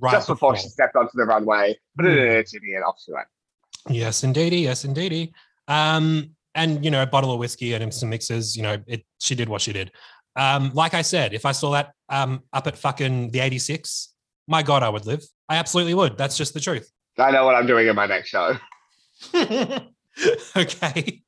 right 0.00 0.12
just 0.12 0.28
before 0.28 0.56
she 0.56 0.68
stepped 0.68 0.96
onto 0.96 1.12
the 1.14 1.24
runway. 1.24 1.78
Put 1.96 2.06
it 2.06 2.18
in 2.18 2.28
her 2.28 2.42
titty 2.42 2.74
and 2.74 2.84
off 2.84 3.00
she 3.04 3.12
went. 3.12 3.26
Yes, 3.88 4.24
indeedy. 4.24 4.58
Yes, 4.58 4.84
indeedy. 4.84 5.32
Um, 5.68 6.30
and 6.54 6.84
you 6.84 6.90
know, 6.90 7.02
a 7.02 7.06
bottle 7.06 7.32
of 7.32 7.38
whiskey 7.38 7.74
and 7.74 7.92
some 7.92 8.10
mixers. 8.10 8.56
You 8.56 8.62
know, 8.62 8.78
it. 8.86 9.04
She 9.20 9.34
did 9.34 9.48
what 9.48 9.60
she 9.60 9.72
did. 9.72 9.92
Um, 10.34 10.70
like 10.74 10.94
I 10.94 11.02
said, 11.02 11.32
if 11.32 11.46
I 11.46 11.52
saw 11.52 11.70
that 11.72 11.92
um 12.08 12.42
up 12.52 12.66
at 12.66 12.76
fucking 12.76 13.30
the 13.30 13.40
86, 13.40 14.12
my 14.48 14.62
God, 14.62 14.82
I 14.82 14.88
would 14.88 15.06
live. 15.06 15.24
I 15.48 15.56
absolutely 15.56 15.94
would. 15.94 16.18
That's 16.18 16.36
just 16.36 16.54
the 16.54 16.60
truth. 16.60 16.90
I 17.18 17.30
know 17.30 17.44
what 17.46 17.54
I'm 17.54 17.66
doing 17.66 17.86
in 17.86 17.96
my 17.96 18.06
next 18.06 18.28
show. 18.28 18.56
okay. 20.56 21.22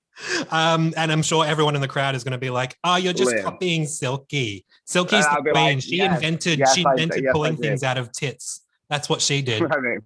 Um, 0.50 0.92
and 0.96 1.12
I'm 1.12 1.22
sure 1.22 1.44
everyone 1.46 1.74
in 1.74 1.80
the 1.80 1.88
crowd 1.88 2.14
is 2.14 2.24
going 2.24 2.32
to 2.32 2.38
be 2.38 2.50
like, 2.50 2.76
"Oh, 2.84 2.96
you're 2.96 3.12
just 3.12 3.32
Live. 3.34 3.44
copying 3.44 3.86
Silky. 3.86 4.64
Silky's 4.84 5.24
the 5.26 5.40
queen. 5.42 5.54
like, 5.54 5.80
she 5.82 5.96
yes, 5.96 6.16
invented. 6.16 6.58
yes, 6.58 6.74
she 6.74 6.80
invented 6.82 7.24
yes, 7.24 7.32
pulling 7.32 7.56
things 7.56 7.82
out 7.82 7.98
of 7.98 8.10
tits. 8.12 8.62
That's 8.90 9.08
what 9.08 9.20
she 9.20 9.42
did. 9.42 9.62
I 9.70 9.80
mean, 9.80 9.98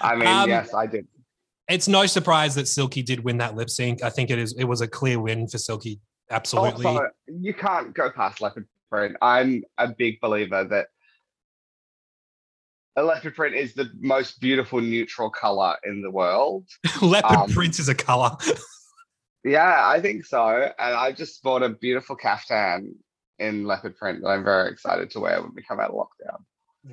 I 0.00 0.14
mean, 0.16 0.28
Um, 0.28 0.48
yes, 0.48 0.72
I 0.74 0.86
did. 0.86 1.06
it's 1.68 1.88
no 1.88 2.06
surprise 2.06 2.54
that 2.56 2.68
Silky 2.68 3.02
did 3.02 3.24
win 3.24 3.38
that 3.38 3.54
lip 3.56 3.70
sync. 3.70 4.02
I 4.02 4.10
think 4.10 4.30
it 4.30 4.38
is. 4.38 4.54
It 4.58 4.64
was 4.64 4.80
a 4.80 4.88
clear 4.88 5.18
win 5.20 5.48
for 5.48 5.58
Silky. 5.58 6.00
Absolutely. 6.30 6.86
Also, 6.86 7.06
you 7.26 7.54
can't 7.54 7.94
go 7.94 8.10
past 8.10 8.40
leopard 8.40 8.66
print. 8.90 9.16
I'm 9.20 9.62
a 9.78 9.88
big 9.88 10.20
believer 10.20 10.64
that 10.64 10.88
leopard 13.02 13.34
print 13.34 13.56
is 13.56 13.74
the 13.74 13.90
most 14.00 14.40
beautiful 14.40 14.80
neutral 14.80 15.30
color 15.30 15.76
in 15.84 16.02
the 16.02 16.10
world. 16.10 16.66
Leopard 17.02 17.36
um, 17.36 17.50
print 17.50 17.78
is 17.78 17.88
a 17.88 17.94
color. 17.94 18.36
Yeah, 19.44 19.86
I 19.86 20.00
think 20.00 20.24
so. 20.24 20.70
And 20.78 20.94
I 20.94 21.12
just 21.12 21.42
bought 21.42 21.62
a 21.62 21.68
beautiful 21.68 22.16
caftan 22.16 22.94
in 23.38 23.66
leopard 23.66 23.96
print 23.96 24.22
that 24.22 24.28
I'm 24.28 24.44
very 24.44 24.70
excited 24.70 25.10
to 25.10 25.20
wear 25.20 25.42
when 25.42 25.52
we 25.54 25.62
come 25.62 25.80
out 25.80 25.90
of 25.90 25.96
lockdown. 25.96 26.38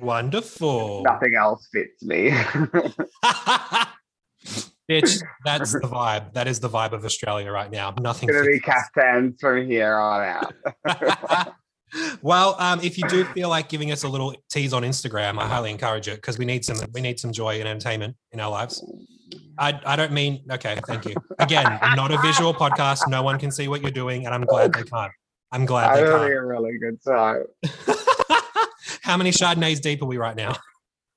Wonderful. 0.00 1.02
Nothing 1.04 1.34
else 1.34 1.68
fits 1.72 2.02
me. 2.02 2.30
Bitch, 4.90 5.22
that's 5.44 5.72
the 5.72 5.80
vibe. 5.80 6.32
That 6.32 6.48
is 6.48 6.60
the 6.60 6.68
vibe 6.68 6.92
of 6.92 7.04
Australia 7.04 7.50
right 7.50 7.70
now. 7.70 7.94
Nothing. 8.00 8.28
gonna 8.28 8.44
be 8.44 8.60
caftans 8.60 9.40
from 9.40 9.66
here 9.66 9.96
on 9.96 10.44
out. 10.84 11.54
Well, 12.22 12.56
um, 12.58 12.80
if 12.82 12.98
you 12.98 13.06
do 13.08 13.24
feel 13.26 13.48
like 13.48 13.68
giving 13.68 13.92
us 13.92 14.02
a 14.02 14.08
little 14.08 14.34
tease 14.50 14.72
on 14.72 14.82
Instagram, 14.82 15.38
I 15.38 15.46
highly 15.46 15.70
encourage 15.70 16.08
it 16.08 16.16
because 16.16 16.38
we 16.38 16.44
need 16.44 16.64
some 16.64 16.78
we 16.92 17.00
need 17.00 17.18
some 17.20 17.32
joy 17.32 17.58
and 17.58 17.68
entertainment 17.68 18.16
in 18.32 18.40
our 18.40 18.50
lives. 18.50 18.84
I, 19.58 19.78
I 19.84 19.96
don't 19.96 20.12
mean 20.12 20.42
okay, 20.50 20.78
thank 20.86 21.04
you. 21.04 21.14
Again, 21.38 21.78
not 21.94 22.10
a 22.10 22.18
visual 22.22 22.54
podcast. 22.54 23.08
No 23.08 23.22
one 23.22 23.38
can 23.38 23.50
see 23.50 23.68
what 23.68 23.82
you're 23.82 23.90
doing, 23.90 24.26
and 24.26 24.34
I'm 24.34 24.44
glad 24.44 24.72
they 24.72 24.82
can't. 24.82 25.12
I'm 25.50 25.66
glad 25.66 25.90
I'm 25.90 25.96
they 25.96 26.10
having 26.10 26.28
can't. 26.28 26.38
a 26.38 26.46
really 26.46 26.78
good 26.78 27.02
time. 27.02 27.44
How 29.02 29.16
many 29.16 29.30
Chardonnays 29.30 29.80
deep 29.80 30.02
are 30.02 30.06
we 30.06 30.16
right 30.16 30.36
now? 30.36 30.54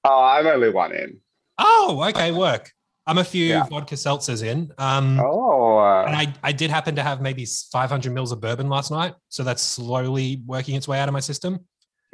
Oh, 0.03 0.23
I'm 0.23 0.45
only 0.47 0.69
one 0.69 0.91
in. 0.93 1.19
Oh, 1.57 2.05
okay, 2.09 2.31
work. 2.31 2.71
I'm 3.07 3.17
a 3.19 3.23
few 3.23 3.45
Yeah. 3.45 3.63
vodka 3.65 3.95
seltzers 3.95 4.43
in. 4.43 4.71
Um, 4.77 5.19
Oh, 5.19 5.77
uh, 5.77 6.05
and 6.07 6.15
I, 6.15 6.33
I 6.43 6.51
did 6.51 6.71
happen 6.71 6.95
to 6.95 7.03
have 7.03 7.21
maybe 7.21 7.45
500 7.45 8.11
mils 8.11 8.31
of 8.31 8.41
bourbon 8.41 8.67
last 8.69 8.89
night, 8.91 9.13
so 9.29 9.43
that's 9.43 9.61
slowly 9.61 10.41
working 10.45 10.75
its 10.75 10.87
way 10.87 10.99
out 10.99 11.07
of 11.07 11.13
my 11.13 11.19
system. 11.19 11.59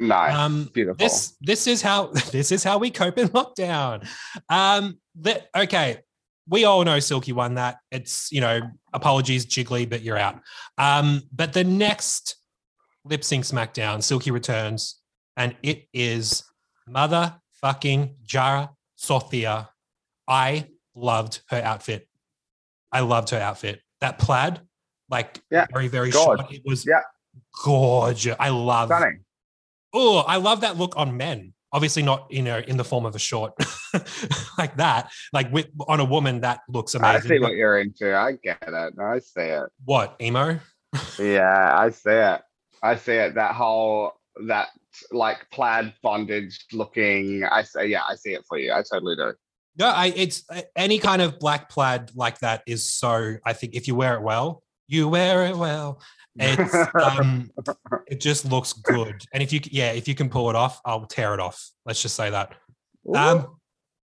nice. 0.00 0.34
Um, 0.34 0.68
Beautiful. 0.74 0.96
This 0.98 1.36
this 1.40 1.66
is 1.66 1.80
how 1.82 2.06
this 2.32 2.52
is 2.52 2.62
how 2.64 2.78
we 2.78 2.90
cope 2.90 3.18
in 3.18 3.28
lockdown. 3.28 4.06
Um, 4.48 4.98
that 5.20 5.48
okay. 5.56 5.98
We 6.48 6.64
all 6.64 6.82
know 6.84 6.98
Silky 6.98 7.32
won 7.32 7.54
that. 7.54 7.76
It's 7.92 8.30
you 8.32 8.40
know 8.40 8.60
apologies, 8.92 9.46
Jiggly, 9.46 9.88
but 9.88 10.02
you're 10.02 10.18
out. 10.18 10.40
Um, 10.76 11.22
but 11.32 11.52
the 11.52 11.62
next 11.64 12.34
lip 13.04 13.22
sync 13.24 13.44
SmackDown, 13.44 14.02
Silky 14.02 14.32
returns, 14.32 14.98
and 15.36 15.54
it 15.62 15.86
is 15.94 16.42
motherfucking 16.88 18.14
Yara 18.32 18.70
Sofia. 18.96 19.70
I 20.28 20.66
loved 20.94 21.40
her 21.48 21.60
outfit. 21.62 22.08
I 22.90 23.00
loved 23.00 23.30
her 23.30 23.38
outfit. 23.38 23.80
That 24.00 24.18
plaid, 24.18 24.60
like 25.08 25.40
Yeah, 25.50 25.66
very 25.72 25.88
very 25.88 26.10
short. 26.10 26.40
It 26.52 26.62
was 26.64 26.84
Yeah. 26.86 27.00
gorgeous. 27.64 28.36
I 28.38 28.48
love 28.50 28.88
Stunning. 28.88 29.24
oh, 29.94 30.18
I 30.20 30.36
love 30.36 30.60
that 30.62 30.76
look 30.76 30.94
on 30.96 31.16
men. 31.16 31.54
Obviously, 31.74 32.02
not 32.02 32.26
you 32.30 32.42
know 32.42 32.58
in 32.58 32.76
the 32.76 32.84
form 32.84 33.06
of 33.06 33.14
a 33.14 33.18
short 33.18 33.54
like 34.58 34.76
that. 34.76 35.10
Like 35.32 35.50
with 35.52 35.68
on 35.88 36.00
a 36.00 36.04
woman, 36.04 36.40
that 36.42 36.60
looks 36.68 36.94
amazing. 36.94 37.32
I 37.32 37.34
see 37.36 37.38
what 37.40 37.52
you're 37.52 37.78
into. 37.78 38.14
I 38.14 38.32
get 38.42 38.58
it. 38.66 38.94
I 39.00 39.18
see 39.20 39.40
it. 39.40 39.68
What 39.84 40.16
emo? 40.20 40.58
Yeah, 41.18 41.74
I 41.74 41.88
see 41.88 42.10
it. 42.10 42.42
I 42.82 42.96
see 42.96 43.12
it. 43.14 43.34
That 43.36 43.54
whole 43.54 44.12
that 44.46 44.68
like 45.10 45.46
plaid 45.50 45.94
bondage 46.02 46.66
looking. 46.72 47.44
I 47.44 47.62
say, 47.62 47.86
yeah, 47.86 48.02
I 48.06 48.16
see 48.16 48.34
it 48.34 48.44
for 48.46 48.58
you. 48.58 48.72
I 48.72 48.82
totally 48.82 49.16
do. 49.16 49.32
No, 49.78 49.86
I 49.88 50.12
it's 50.14 50.44
uh, 50.50 50.62
any 50.76 50.98
kind 50.98 51.22
of 51.22 51.38
black 51.38 51.70
plaid 51.70 52.10
like 52.14 52.38
that 52.40 52.62
is 52.66 52.88
so. 52.88 53.36
I 53.44 53.52
think 53.52 53.74
if 53.74 53.88
you 53.88 53.94
wear 53.94 54.14
it 54.14 54.22
well, 54.22 54.62
you 54.86 55.08
wear 55.08 55.46
it 55.46 55.56
well. 55.56 56.00
It's 56.36 56.74
um, 56.94 57.50
it 58.06 58.20
just 58.20 58.44
looks 58.44 58.72
good. 58.72 59.24
And 59.32 59.42
if 59.42 59.52
you 59.52 59.60
yeah, 59.70 59.92
if 59.92 60.06
you 60.08 60.14
can 60.14 60.28
pull 60.28 60.50
it 60.50 60.56
off, 60.56 60.80
I'll 60.84 61.06
tear 61.06 61.34
it 61.34 61.40
off. 61.40 61.70
Let's 61.86 62.02
just 62.02 62.16
say 62.16 62.30
that. 62.30 62.54
Ooh. 63.08 63.14
Um, 63.14 63.56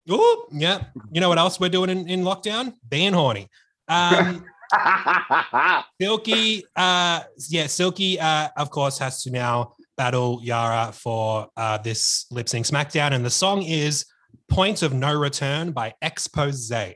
oh 0.08 0.46
yeah. 0.52 0.84
You 1.12 1.20
know 1.20 1.28
what 1.28 1.38
else 1.38 1.60
we're 1.60 1.68
doing 1.68 1.90
in, 1.90 2.08
in 2.08 2.22
lockdown? 2.22 2.72
Being 2.88 3.12
horny. 3.12 3.48
Um, 3.88 4.44
Silky, 6.00 6.64
uh, 6.76 7.22
yeah, 7.48 7.66
Silky, 7.66 8.20
uh, 8.20 8.48
of 8.56 8.70
course, 8.70 8.98
has 8.98 9.22
to 9.22 9.30
now 9.30 9.74
battle 9.96 10.40
Yara 10.42 10.92
for 10.92 11.48
uh, 11.56 11.78
this 11.78 12.26
lip 12.30 12.48
sync 12.48 12.66
SmackDown, 12.66 13.12
and 13.12 13.24
the 13.24 13.30
song 13.30 13.62
is 13.62 14.04
"Point 14.48 14.82
of 14.82 14.92
No 14.92 15.14
Return" 15.14 15.72
by 15.72 15.94
Exposé. 16.02 16.94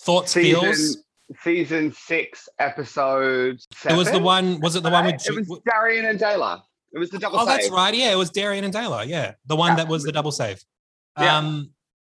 Thoughts, 0.00 0.34
feels. 0.34 0.76
season 0.76 1.02
season 1.42 1.92
six, 1.92 2.48
episode. 2.58 3.60
It 3.88 3.96
was 3.96 4.10
the 4.10 4.18
one. 4.18 4.60
Was 4.60 4.76
it 4.76 4.82
the 4.82 4.90
one 4.90 5.06
with? 5.06 5.26
It 5.26 5.34
was 5.48 5.60
Darienne 5.66 6.06
and 6.06 6.18
Taylor. 6.18 6.60
It 6.92 6.98
was 6.98 7.10
the 7.10 7.18
double. 7.18 7.40
oh, 7.40 7.46
that's 7.46 7.64
save. 7.64 7.72
right. 7.72 7.94
Yeah, 7.94 8.12
it 8.12 8.16
was 8.16 8.30
Darienne 8.30 8.64
and 8.64 8.72
Taylor. 8.72 9.02
Yeah, 9.04 9.32
the 9.46 9.56
one 9.56 9.72
Yeah. 9.72 9.76
that 9.76 9.88
was 9.88 10.02
the 10.02 10.12
double 10.12 10.32
save. 10.32 10.62
Yeah. 11.18 11.38
Um, 11.38 11.70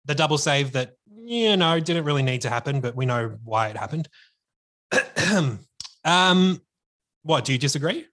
the 0.06 0.16
double 0.16 0.38
save 0.38 0.74
that 0.74 0.94
you 1.16 1.56
know 1.58 1.80
didn't 1.80 2.06
really 2.06 2.24
need 2.24 2.42
to 2.42 2.50
happen, 2.50 2.82
but 2.82 2.96
we 2.96 3.06
know 3.06 3.38
why 3.44 3.70
it 3.70 3.78
happened. 3.78 4.08
um, 6.06 6.62
what 7.24 7.46
do 7.46 7.54
you 7.54 7.58
disagree? 7.58 8.06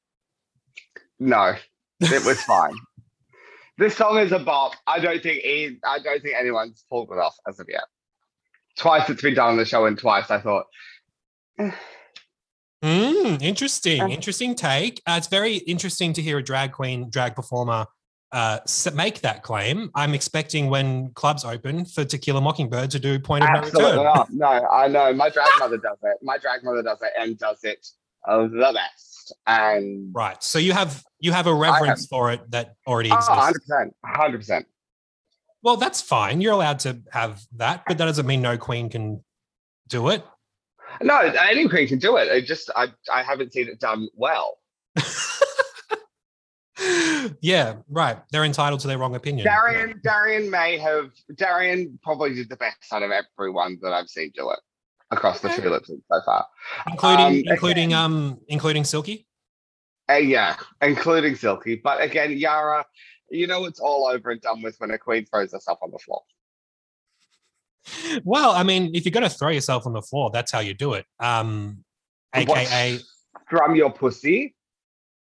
No, 1.18 1.54
it 2.00 2.24
was 2.24 2.40
fine. 2.42 2.74
This 3.78 3.96
song 3.96 4.18
is 4.18 4.32
a 4.32 4.38
bop. 4.38 4.72
I 4.86 4.98
don't 5.00 5.22
think 5.22 5.44
e- 5.44 5.78
I 5.84 5.98
don't 5.98 6.22
think 6.22 6.34
anyone's 6.38 6.84
pulled 6.90 7.10
it 7.10 7.18
off 7.18 7.36
as 7.48 7.58
of 7.60 7.66
yet. 7.68 7.84
Twice 8.78 9.08
it's 9.10 9.22
been 9.22 9.34
done 9.34 9.50
on 9.50 9.56
the 9.56 9.64
show, 9.64 9.86
and 9.86 9.98
twice 9.98 10.30
I 10.30 10.40
thought, 10.40 10.66
Mm, 12.82 13.40
interesting, 13.40 14.00
Um, 14.02 14.10
interesting 14.10 14.56
take. 14.56 15.00
Uh, 15.06 15.14
it's 15.16 15.28
very 15.28 15.56
interesting 15.58 16.12
to 16.14 16.22
hear 16.22 16.38
a 16.38 16.42
drag 16.42 16.72
queen, 16.72 17.08
drag 17.10 17.36
performer 17.36 17.86
uh, 18.32 18.58
make 18.94 19.20
that 19.20 19.42
claim. 19.44 19.90
I'm 19.94 20.14
expecting 20.14 20.68
when 20.68 21.10
clubs 21.12 21.44
open 21.44 21.84
for 21.84 22.04
Tequila 22.04 22.40
Mockingbird 22.40 22.90
to 22.90 22.98
do 22.98 23.20
Point 23.20 23.44
of 23.44 23.50
No 23.50 23.60
Return. 23.60 23.96
not. 24.04 24.30
No, 24.32 24.46
I 24.46 24.88
know 24.88 25.12
my 25.12 25.28
drag 25.28 25.48
mother 25.60 25.76
does 25.76 25.98
it. 26.02 26.16
My 26.22 26.38
drag 26.38 26.64
mother 26.64 26.82
does 26.82 27.00
it 27.02 27.12
and 27.18 27.38
does 27.38 27.62
it 27.62 27.86
the 28.26 28.70
best. 28.74 29.11
And 29.46 30.14
Right. 30.14 30.42
So 30.42 30.58
you 30.58 30.72
have 30.72 31.04
you 31.20 31.32
have 31.32 31.46
a 31.46 31.54
reverence 31.54 32.06
for 32.06 32.32
it 32.32 32.50
that 32.50 32.74
already 32.86 33.10
oh, 33.10 33.16
exists. 33.16 33.30
100 33.30 33.60
percent, 33.60 33.96
hundred 34.04 34.38
percent. 34.38 34.66
Well, 35.62 35.76
that's 35.76 36.00
fine. 36.00 36.40
You're 36.40 36.52
allowed 36.52 36.80
to 36.80 37.00
have 37.12 37.40
that, 37.56 37.84
but 37.86 37.98
that 37.98 38.04
doesn't 38.06 38.26
mean 38.26 38.42
no 38.42 38.58
queen 38.58 38.88
can 38.88 39.22
do 39.88 40.08
it. 40.08 40.24
No, 41.00 41.18
any 41.18 41.68
queen 41.68 41.86
can 41.86 41.98
do 41.98 42.16
it. 42.16 42.28
It 42.28 42.46
just 42.46 42.70
I 42.74 42.88
I 43.12 43.22
haven't 43.22 43.52
seen 43.52 43.68
it 43.68 43.78
done 43.78 44.08
well. 44.14 44.58
yeah, 47.40 47.76
right. 47.88 48.18
They're 48.30 48.44
entitled 48.44 48.80
to 48.80 48.88
their 48.88 48.98
wrong 48.98 49.14
opinion. 49.14 49.46
Darienne, 49.46 50.00
Darienne 50.02 50.50
may 50.50 50.78
have. 50.78 51.12
Darienne 51.36 51.98
probably 52.02 52.34
did 52.34 52.48
the 52.48 52.56
best 52.56 52.92
out 52.92 53.02
of 53.02 53.10
everyone 53.10 53.78
that 53.82 53.92
I've 53.92 54.08
seen 54.08 54.32
do 54.34 54.50
it 54.50 54.58
across 55.12 55.40
the 55.40 55.48
Okay. 55.52 55.62
two 55.62 55.70
lip 55.70 55.84
syncs 55.84 56.02
so 56.10 56.20
far. 56.24 56.46
including 56.88 57.26
Um, 57.26 57.42
including 57.46 57.86
again- 57.92 57.98
um 58.04 58.40
including 58.48 58.84
Silky. 58.84 59.26
Uh, 60.10 60.14
yeah, 60.14 60.56
including 60.80 61.36
Silky. 61.36 61.76
But 61.76 62.02
again, 62.02 62.32
Yara, 62.32 62.84
you 63.30 63.46
know 63.46 63.64
it's 63.66 63.78
all 63.78 64.06
over 64.08 64.30
and 64.30 64.40
done 64.40 64.60
with 64.62 64.74
when 64.78 64.90
a 64.90 64.98
queen 64.98 65.24
throws 65.26 65.52
herself 65.52 65.78
on 65.82 65.90
the 65.92 65.98
floor. 65.98 66.22
Well, 68.24 68.50
I 68.50 68.62
mean, 68.62 68.94
if 68.94 69.04
you're 69.04 69.12
going 69.12 69.28
to 69.28 69.36
throw 69.36 69.48
yourself 69.48 69.86
on 69.86 69.92
the 69.92 70.02
floor, 70.02 70.30
that's 70.32 70.52
how 70.52 70.60
you 70.60 70.74
do 70.74 70.94
it. 70.94 71.06
Um, 71.18 71.84
And 72.32 72.48
what's- 72.48 72.70
AKA, 72.72 73.00
Drum 73.48 73.74
your 73.76 73.92
pussy. 73.92 74.54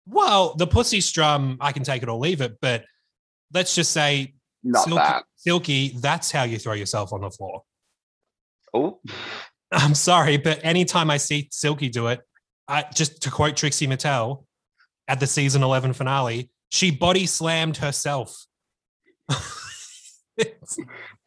well, 0.06 0.54
the 0.54 0.66
pussy 0.66 1.00
strum, 1.00 1.56
I 1.60 1.72
can 1.72 1.82
take 1.82 2.02
it 2.02 2.08
or 2.08 2.18
leave 2.18 2.40
it, 2.40 2.58
but 2.60 2.84
let's 3.52 3.74
just 3.74 3.92
say, 3.92 4.34
Not 4.62 4.84
Silky, 4.84 4.96
that. 4.96 5.24
Silky, 5.36 5.88
that's 6.00 6.30
how 6.30 6.44
you 6.44 6.58
throw 6.58 6.72
yourself 6.74 7.12
on 7.12 7.20
the 7.22 7.30
floor. 7.30 7.64
Oh, 8.72 9.00
I'm 9.74 9.94
sorry, 9.94 10.36
but 10.36 10.64
anytime 10.64 11.10
I 11.10 11.16
see 11.16 11.48
Silky 11.50 11.88
do 11.88 12.06
it, 12.08 12.20
I, 12.68 12.84
just 12.94 13.22
to 13.22 13.30
quote 13.30 13.56
Trixie 13.56 13.86
Mattel 13.86 14.44
at 15.08 15.20
the 15.20 15.26
season 15.26 15.62
11 15.62 15.92
finale, 15.92 16.50
she 16.70 16.90
body 16.90 17.26
slammed 17.26 17.76
herself. 17.76 18.46
it's 20.36 20.78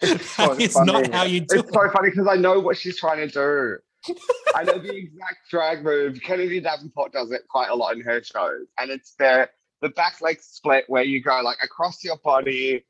it's 0.01 0.31
so 0.35 0.53
it's 0.53 0.73
funny. 0.73 0.91
not 0.91 1.13
how 1.13 1.23
you 1.23 1.41
do 1.41 1.59
It's 1.59 1.73
so 1.73 1.89
funny 1.91 2.09
because 2.09 2.27
I 2.27 2.35
know 2.35 2.59
what 2.59 2.77
she's 2.77 2.97
trying 2.97 3.27
to 3.27 3.33
do. 3.33 4.15
I 4.55 4.63
know 4.63 4.77
the 4.77 4.95
exact 4.95 5.49
drag 5.49 5.83
move. 5.83 6.19
Kennedy 6.21 6.59
Davenport 6.59 7.11
does 7.11 7.31
it 7.31 7.41
quite 7.49 7.69
a 7.69 7.75
lot 7.75 7.95
in 7.95 8.01
her 8.01 8.23
shows, 8.23 8.67
and 8.79 8.91
it's 8.91 9.15
the 9.15 9.49
the 9.81 9.89
back 9.89 10.21
leg 10.21 10.41
split 10.41 10.85
where 10.87 11.03
you 11.03 11.21
go 11.21 11.41
like 11.43 11.57
across 11.63 12.03
your 12.03 12.17
body 12.23 12.83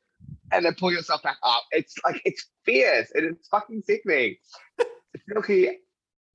and 0.52 0.64
then 0.64 0.74
pull 0.74 0.92
yourself 0.92 1.22
back 1.22 1.36
up. 1.42 1.64
It's 1.70 1.94
like 2.04 2.20
it's 2.24 2.46
fierce 2.64 3.10
and 3.14 3.24
it's 3.24 3.48
fucking 3.48 3.82
sickening. 3.86 4.36
Silky 5.28 5.78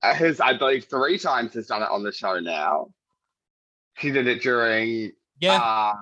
has, 0.02 0.40
I 0.40 0.56
believe, 0.56 0.84
three 0.84 1.18
times 1.18 1.54
has 1.54 1.66
done 1.66 1.82
it 1.82 1.90
on 1.90 2.02
the 2.02 2.12
show 2.12 2.38
now. 2.40 2.88
She 3.98 4.10
did 4.10 4.26
it 4.26 4.42
during 4.42 5.12
Yeah. 5.40 5.56
uh, 5.56 5.94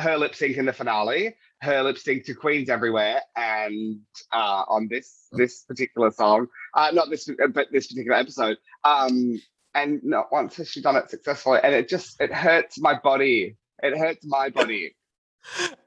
her 0.00 0.16
lip 0.16 0.34
sync 0.34 0.56
in 0.56 0.66
the 0.66 0.72
finale, 0.72 1.34
her 1.60 1.82
lip 1.82 1.98
sync 1.98 2.24
to 2.26 2.34
Queens 2.34 2.68
Everywhere, 2.70 3.20
and 3.36 4.00
uh, 4.32 4.64
on 4.68 4.88
this 4.88 5.26
this 5.32 5.62
particular 5.64 6.10
song, 6.10 6.46
uh, 6.74 6.90
not 6.92 7.10
this, 7.10 7.28
but 7.52 7.68
this 7.72 7.88
particular 7.88 8.16
episode. 8.16 8.56
Um, 8.84 9.40
and 9.74 10.02
not 10.04 10.30
once 10.30 10.56
has 10.56 10.70
she 10.70 10.80
done 10.80 10.96
it 10.96 11.10
successfully, 11.10 11.58
and 11.62 11.74
it 11.74 11.88
just 11.88 12.20
it 12.20 12.32
hurts 12.32 12.78
my 12.80 12.94
body. 12.98 13.56
It 13.82 13.98
hurts 13.98 14.24
my 14.24 14.48
body. 14.48 14.94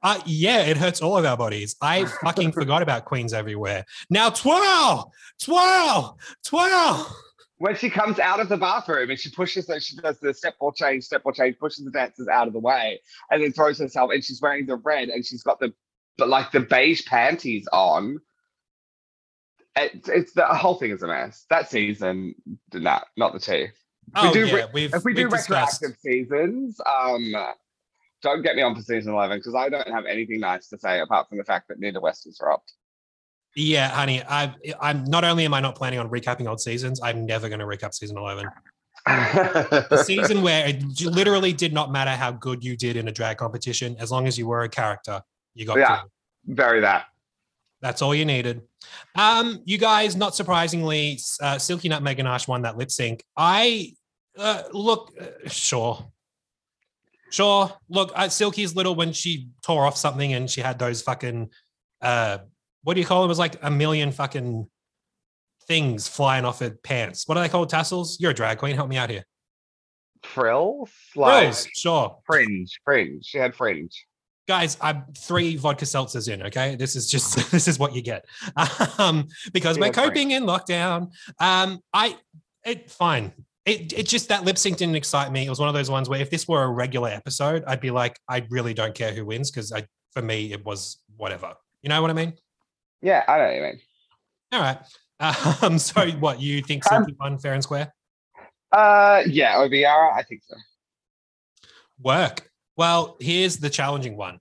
Uh, 0.04 0.20
yeah, 0.26 0.62
it 0.62 0.78
hurts 0.78 1.02
all 1.02 1.18
of 1.18 1.26
our 1.26 1.38
bodies. 1.38 1.76
I 1.82 2.06
fucking 2.06 2.52
forgot 2.54 2.82
about 2.82 3.06
Queens 3.06 3.34
everywhere. 3.34 3.86
Now 4.10 4.30
twirl, 4.30 5.12
twirl, 5.42 6.18
twirl. 6.46 7.16
When 7.60 7.76
she 7.76 7.90
comes 7.90 8.20
out 8.20 8.40
of 8.40 8.50
the 8.50 8.58
bathroom 8.58 9.10
and 9.10 9.20
she 9.20 9.32
pushes, 9.32 9.66
the, 9.66 9.80
she 9.80 9.96
does 9.96 10.20
the 10.20 10.32
step 10.34 10.60
ball 10.60 10.72
change, 10.72 11.06
step 11.06 11.24
ball 11.24 11.34
change, 11.34 11.58
pushes 11.58 11.86
the 11.86 11.92
dancers 11.92 12.28
out 12.28 12.46
of 12.46 12.54
the 12.54 12.60
way, 12.60 13.02
and 13.32 13.42
then 13.44 13.52
throws 13.52 13.80
herself, 13.80 14.12
and 14.14 14.24
she's 14.24 14.40
wearing 14.42 14.68
the 14.68 14.76
red, 14.76 15.10
and 15.10 15.26
she's 15.26 15.42
got 15.42 15.60
the, 15.60 15.74
but 16.20 16.30
like 16.30 16.52
the 16.52 16.60
beige 16.60 17.06
panties 17.06 17.68
on. 17.74 18.20
It's, 19.76 20.10
it's 20.10 20.34
the 20.34 20.46
whole 20.46 20.76
thing 20.76 20.92
is 20.92 21.04
a 21.04 21.08
mess. 21.08 21.46
That 21.50 21.70
season, 21.70 22.36
nah, 22.74 23.02
not 23.16 23.34
the 23.34 23.40
two. 23.40 23.68
Oh 24.16 24.34
do 24.34 24.46
yeah, 24.46 24.54
re- 24.54 24.66
we've 24.74 24.94
If 24.94 25.04
we 25.04 25.14
do 25.14 25.24
we've 25.24 25.32
discussed. 25.32 25.82
retroactive 25.82 26.00
seasons, 26.02 26.80
um, 26.88 27.34
don't 28.22 28.42
get 28.42 28.56
me 28.56 28.62
on 28.62 28.76
for 28.76 28.82
season 28.82 29.14
eleven 29.14 29.38
because 29.38 29.56
I 29.56 29.70
don't 29.70 29.88
have 29.88 30.06
anything 30.06 30.40
nice 30.40 30.68
to 30.70 30.78
say 30.78 31.00
apart 31.00 31.30
from 31.30 31.38
the 31.38 31.44
fact 31.44 31.68
that 31.70 31.80
Nina 31.80 32.00
West 32.00 32.26
was 32.26 32.38
dropped. 32.38 32.74
Yeah, 33.56 33.90
honey, 33.90 34.24
I 34.24 34.54
I'm 34.82 35.04
not 35.06 35.24
only 35.24 35.46
am 35.46 35.54
I 35.54 35.60
not 35.60 35.76
planning 35.76 36.00
on 36.00 36.10
recapping 36.10 36.48
old 36.48 36.62
seasons, 36.62 37.02
I'm 37.02 37.26
never 37.26 37.50
going 37.50 37.60
to 37.60 37.66
recap 37.66 37.94
season 37.94 38.18
eleven. 38.18 38.48
The 39.06 40.04
season 40.06 40.42
where 40.42 40.68
it 40.68 40.84
literally 41.02 41.54
did 41.54 41.72
not 41.72 41.92
matter 41.94 42.12
how 42.12 42.32
good 42.32 42.62
you 42.62 42.76
did 42.76 42.98
in 42.98 43.08
a 43.08 43.12
drag 43.12 43.38
competition, 43.38 43.96
as 44.00 44.12
long 44.12 44.28
as 44.28 44.38
you 44.38 44.48
were 44.48 44.64
a 44.64 44.70
character, 44.70 45.22
you 45.54 45.66
got 45.66 45.78
Yeah. 45.78 46.02
Very 46.46 46.82
that. 46.82 47.06
That's 47.82 48.02
all 48.02 48.16
you 48.16 48.26
needed. 48.26 48.64
Um, 49.16 49.62
you 49.66 49.78
guys, 49.78 50.16
not 50.16 50.36
surprisingly, 50.36 51.20
uh, 51.42 51.58
Silky 51.58 51.90
Nutmeg 51.90 52.18
Ganache 52.18 52.48
won 52.48 52.64
that 52.64 52.78
lip 52.78 52.92
sync. 52.92 53.24
I 53.36 53.94
uh, 54.38 54.64
look, 54.72 55.14
uh, 55.20 55.48
sure, 55.48 56.06
sure. 57.30 57.72
Look, 57.90 58.12
uh, 58.16 58.30
Silky's 58.30 58.76
little 58.76 58.96
when 58.96 59.14
she 59.14 59.50
tore 59.64 59.86
off 59.86 59.98
something 59.98 60.34
and 60.34 60.50
she 60.50 60.62
had 60.62 60.80
those 60.80 61.02
fucking, 61.02 61.50
uh, 62.02 62.40
what 62.84 62.94
do 62.94 63.00
you 63.00 63.06
call 63.06 63.22
them? 63.22 63.30
It 63.30 63.30
was 63.30 63.40
like 63.40 63.56
a 63.62 63.72
million 63.72 64.12
fucking 64.12 64.68
things 65.68 66.08
flying 66.08 66.46
off 66.46 66.60
her 66.60 66.72
pants. 66.72 67.28
What 67.28 67.38
are 67.38 67.42
they 67.42 67.50
called? 67.50 67.70
Tassels? 67.70 68.20
You're 68.20 68.32
a 68.32 68.34
drag 68.34 68.58
queen. 68.58 68.76
Help 68.76 68.90
me 68.90 68.98
out 68.98 69.10
here. 69.10 69.24
Frills? 70.24 70.90
Like 71.16 71.44
Frills, 71.44 71.68
sure. 71.76 72.18
fringe. 72.26 72.80
Fringe. 72.84 73.24
She 73.26 73.38
had 73.38 73.54
fringe. 73.56 74.06
guys 74.48 74.78
i'm 74.82 75.04
three 75.18 75.58
vodka 75.58 75.86
seltzers 75.86 76.32
in 76.32 76.42
okay 76.42 76.76
this 76.76 76.96
is 76.96 77.10
just 77.10 77.36
this 77.52 77.68
is 77.68 77.78
what 77.78 77.94
you 77.94 78.02
get 78.02 78.26
um 78.98 79.28
because 79.52 79.78
we're 79.78 79.92
coping 79.92 80.32
in 80.32 80.44
lockdown 80.44 81.12
um 81.40 81.80
i 81.94 82.16
it 82.66 82.90
fine 82.90 83.32
it, 83.68 83.92
it 83.94 84.08
just 84.08 84.30
that 84.30 84.46
lip 84.46 84.58
sync 84.58 84.78
didn't 84.78 84.96
excite 84.96 85.32
me. 85.32 85.46
It 85.46 85.50
was 85.50 85.60
one 85.60 85.68
of 85.68 85.76
those 85.76 85.92
ones 85.92 86.08
where 86.10 86.22
if 86.22 86.30
this 86.30 86.48
were 86.48 86.64
a 86.64 86.70
regular 86.70 87.10
episode 87.10 87.64
i'd 87.68 87.82
be 87.82 87.92
like 87.92 88.18
i 88.30 88.46
really 88.50 88.74
don't 88.74 88.96
care 88.96 89.14
who 89.14 89.26
wins 89.26 89.52
because 89.52 89.72
i 89.74 89.86
for 90.14 90.22
me 90.22 90.52
it 90.54 90.66
was 90.66 90.98
whatever. 91.18 91.54
You 91.84 91.90
know 91.90 92.02
what 92.02 92.10
i 92.10 92.14
mean? 92.14 92.34
Yeah, 93.02 93.24
I 93.28 93.38
know 93.38 93.44
what 93.46 93.56
you 93.56 93.62
mean. 93.62 93.80
all 94.54 94.62
right. 94.62 94.80
Um 95.64 95.78
so 95.80 96.08
what 96.20 96.40
you 96.40 96.62
think 96.62 96.90
Um, 96.92 97.04
Silky 97.04 97.16
won 97.20 97.38
fair 97.40 97.54
and 97.54 97.64
square? 97.64 97.94
Uh, 98.72 99.24
yeah, 99.28 99.56
Obiara, 99.56 100.14
I 100.16 100.24
think 100.24 100.42
so. 100.48 100.56
work. 102.02 102.50
Well 102.76 103.18
here's 103.20 103.58
the 103.58 103.70
challenging 103.70 104.16
one. 104.16 104.40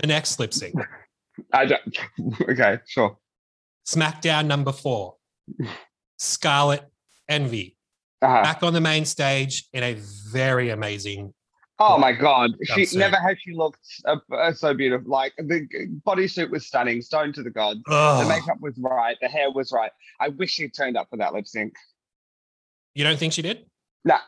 The 0.00 0.06
next 0.08 0.38
lip 0.38 0.52
sync. 0.52 0.74
I 1.52 1.64
don't. 1.66 1.98
okay, 2.50 2.78
sure. 2.86 3.16
smackdown 3.86 4.46
number 4.46 4.72
four. 4.72 5.16
Scarlet 6.18 6.82
Envy 7.28 7.76
Uh-huh. 8.24 8.42
back 8.42 8.62
on 8.62 8.72
the 8.72 8.80
main 8.80 9.04
stage 9.04 9.68
in 9.72 9.82
a 9.82 9.94
very 10.32 10.70
amazing. 10.70 11.32
Oh 11.78 11.98
my 11.98 12.12
god, 12.12 12.52
she 12.62 12.86
never 12.96 13.16
has 13.16 13.36
she 13.40 13.52
looked 13.52 13.80
uh, 14.04 14.16
uh, 14.32 14.52
so 14.52 14.74
beautiful. 14.74 15.10
Like 15.10 15.32
the 15.36 15.66
bodysuit 16.06 16.48
was 16.48 16.66
stunning, 16.66 17.02
stone 17.02 17.32
to 17.32 17.42
the 17.42 17.50
gods. 17.50 17.80
The 17.86 18.26
makeup 18.28 18.58
was 18.60 18.74
right, 18.78 19.16
the 19.20 19.28
hair 19.28 19.50
was 19.50 19.72
right. 19.72 19.90
I 20.20 20.28
wish 20.28 20.52
she 20.52 20.68
turned 20.68 20.96
up 20.96 21.08
for 21.10 21.16
that 21.16 21.34
lip 21.34 21.48
sync. 21.48 21.74
You 22.94 23.02
don't 23.02 23.18
think 23.18 23.32
she 23.32 23.42
did? 23.42 23.66
Nah. 24.04 24.18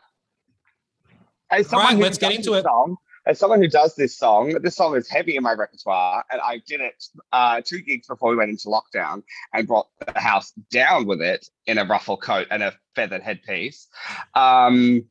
As 1.49 1.71
All 1.71 1.79
right, 1.79 1.97
let's 1.97 2.17
get 2.17 2.33
into 2.33 2.55
it. 2.55 2.63
Song, 2.63 2.97
as 3.27 3.37
someone 3.37 3.61
who 3.61 3.67
does 3.67 3.95
this 3.95 4.17
song, 4.17 4.57
this 4.63 4.75
song 4.75 4.95
is 4.95 5.09
heavy 5.09 5.35
in 5.35 5.43
my 5.43 5.53
repertoire, 5.53 6.23
and 6.31 6.39
I 6.41 6.61
did 6.65 6.79
it 6.79 7.03
uh, 7.33 7.61
two 7.63 7.81
gigs 7.81 8.07
before 8.07 8.29
we 8.29 8.37
went 8.37 8.49
into 8.49 8.69
lockdown, 8.69 9.21
and 9.53 9.67
brought 9.67 9.87
the 10.13 10.19
house 10.19 10.53
down 10.71 11.05
with 11.05 11.21
it 11.21 11.49
in 11.65 11.77
a 11.77 11.85
ruffle 11.85 12.17
coat 12.17 12.47
and 12.49 12.63
a 12.63 12.73
feathered 12.95 13.21
headpiece. 13.21 13.87
Um, 14.33 15.05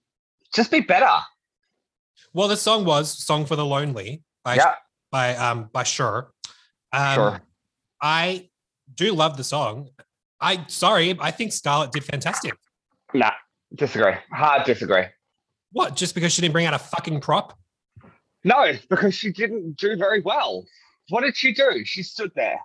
just 0.55 0.71
be 0.71 0.81
better. 0.81 1.11
Well, 2.33 2.49
the 2.49 2.57
song 2.57 2.85
was 2.85 3.11
"Song 3.11 3.45
for 3.45 3.55
the 3.55 3.67
Lonely" 3.67 4.23
by 4.43 4.57
Yeah, 4.57 4.75
by 5.13 5.37
um 5.37 5.69
by 5.73 5.83
Cher. 5.83 6.29
Um, 6.93 7.15
Cher. 7.15 7.41
I 8.01 8.49
do 8.95 9.13
love 9.13 9.37
the 9.37 9.45
song. 9.45 9.91
I 10.41 10.65
sorry, 10.69 11.17
I 11.21 11.31
think 11.31 11.53
Scarlett 11.53 11.93
did 11.93 12.05
fantastic. 12.05 12.55
nah, 13.13 13.33
disagree. 13.75 14.15
Hard 14.33 14.65
disagree. 14.65 15.05
What? 15.73 15.95
Just 15.97 16.15
because 16.15 16.33
she 16.33 16.41
didn't 16.41 16.53
bring 16.53 16.67
out 16.67 16.75
a 16.75 16.79
fucking 16.79 17.21
prop? 17.21 17.59
No, 18.47 18.73
because 18.89 19.13
she 19.13 19.33
didn't 19.33 19.77
do 19.77 19.97
very 19.97 20.21
well. 20.21 20.65
What 21.09 21.23
did 21.23 21.37
she 21.37 21.53
do? 21.53 21.85
She 21.85 22.05
stood 22.05 22.31
there. 22.37 22.61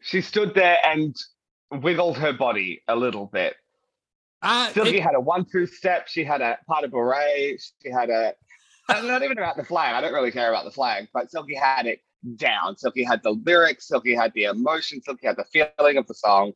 She 0.00 0.22
stood 0.22 0.54
there 0.54 0.78
and 0.82 1.14
wiggled 1.70 2.16
her 2.16 2.32
body 2.32 2.82
a 2.88 2.96
little 2.96 3.26
bit. 3.26 3.54
Uh, 4.40 4.70
Silky 4.70 4.96
it- 4.96 5.02
had 5.02 5.14
a 5.14 5.20
one-two 5.20 5.66
step. 5.66 6.08
She 6.08 6.24
had 6.24 6.40
a 6.40 6.56
part 6.66 6.84
of 6.84 6.92
beret. 6.92 7.62
She 7.82 7.90
had 7.90 8.08
a. 8.08 8.32
I'm 8.88 9.06
not 9.06 9.22
even 9.22 9.36
about 9.36 9.58
the 9.58 9.64
flag. 9.64 9.94
I 9.94 10.00
don't 10.00 10.14
really 10.14 10.30
care 10.32 10.48
about 10.50 10.64
the 10.64 10.70
flag, 10.70 11.08
but 11.12 11.30
Silky 11.30 11.54
had 11.54 11.84
it 11.84 12.00
down. 12.36 12.78
Silky 12.78 13.02
had 13.04 13.22
the 13.22 13.32
lyrics. 13.32 13.88
Silky 13.88 14.14
had 14.14 14.32
the 14.34 14.44
emotion. 14.44 15.02
Silky 15.02 15.26
had 15.26 15.36
the 15.36 15.44
feeling 15.44 15.98
of 15.98 16.06
the 16.06 16.14
song. 16.14 16.52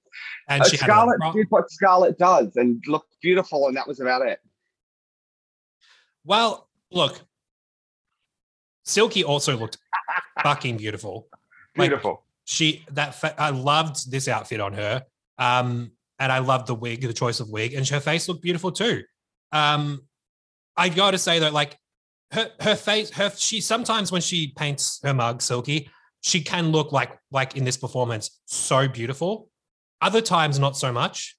and 0.48 0.62
Uh, 0.62 0.68
she 0.68 0.78
Scarlett 0.78 1.20
did 1.34 1.46
what 1.50 1.70
Scarlett 1.70 2.16
does 2.18 2.56
and 2.56 2.82
looked 2.86 3.14
beautiful, 3.20 3.66
and 3.68 3.76
that 3.76 3.86
was 3.86 4.00
about 4.00 4.26
it. 4.26 4.40
Well, 6.24 6.67
look, 6.90 7.20
Silky 8.84 9.24
also 9.24 9.56
looked 9.56 9.78
fucking 10.42 10.76
beautiful. 10.76 11.28
Like, 11.76 11.90
Beautiful. 11.90 12.24
she 12.44 12.84
that 12.92 13.14
fa- 13.14 13.34
I 13.40 13.50
loved 13.50 14.10
this 14.10 14.26
outfit 14.28 14.60
on 14.60 14.72
her. 14.72 15.04
Um, 15.38 15.92
and 16.18 16.32
I 16.32 16.38
loved 16.38 16.66
the 16.66 16.74
wig, 16.74 17.02
the 17.02 17.12
choice 17.12 17.38
of 17.38 17.48
wig, 17.48 17.74
and 17.74 17.86
her 17.88 18.00
face 18.00 18.28
looked 18.28 18.42
beautiful 18.42 18.72
too. 18.72 19.04
Um, 19.52 20.02
I 20.76 20.88
got 20.88 21.12
to 21.12 21.18
say 21.18 21.38
though, 21.38 21.50
like 21.50 21.76
her 22.32 22.50
her 22.60 22.74
face, 22.74 23.10
her 23.12 23.30
she 23.36 23.60
sometimes 23.60 24.10
when 24.10 24.20
she 24.20 24.52
paints 24.56 25.00
her 25.04 25.14
mug 25.14 25.40
silky, 25.42 25.88
she 26.22 26.40
can 26.42 26.72
look 26.72 26.90
like 26.90 27.16
like 27.30 27.56
in 27.56 27.64
this 27.64 27.76
performance 27.76 28.40
so 28.46 28.88
beautiful. 28.88 29.48
Other 30.00 30.20
times, 30.20 30.58
not 30.58 30.76
so 30.76 30.92
much. 30.92 31.36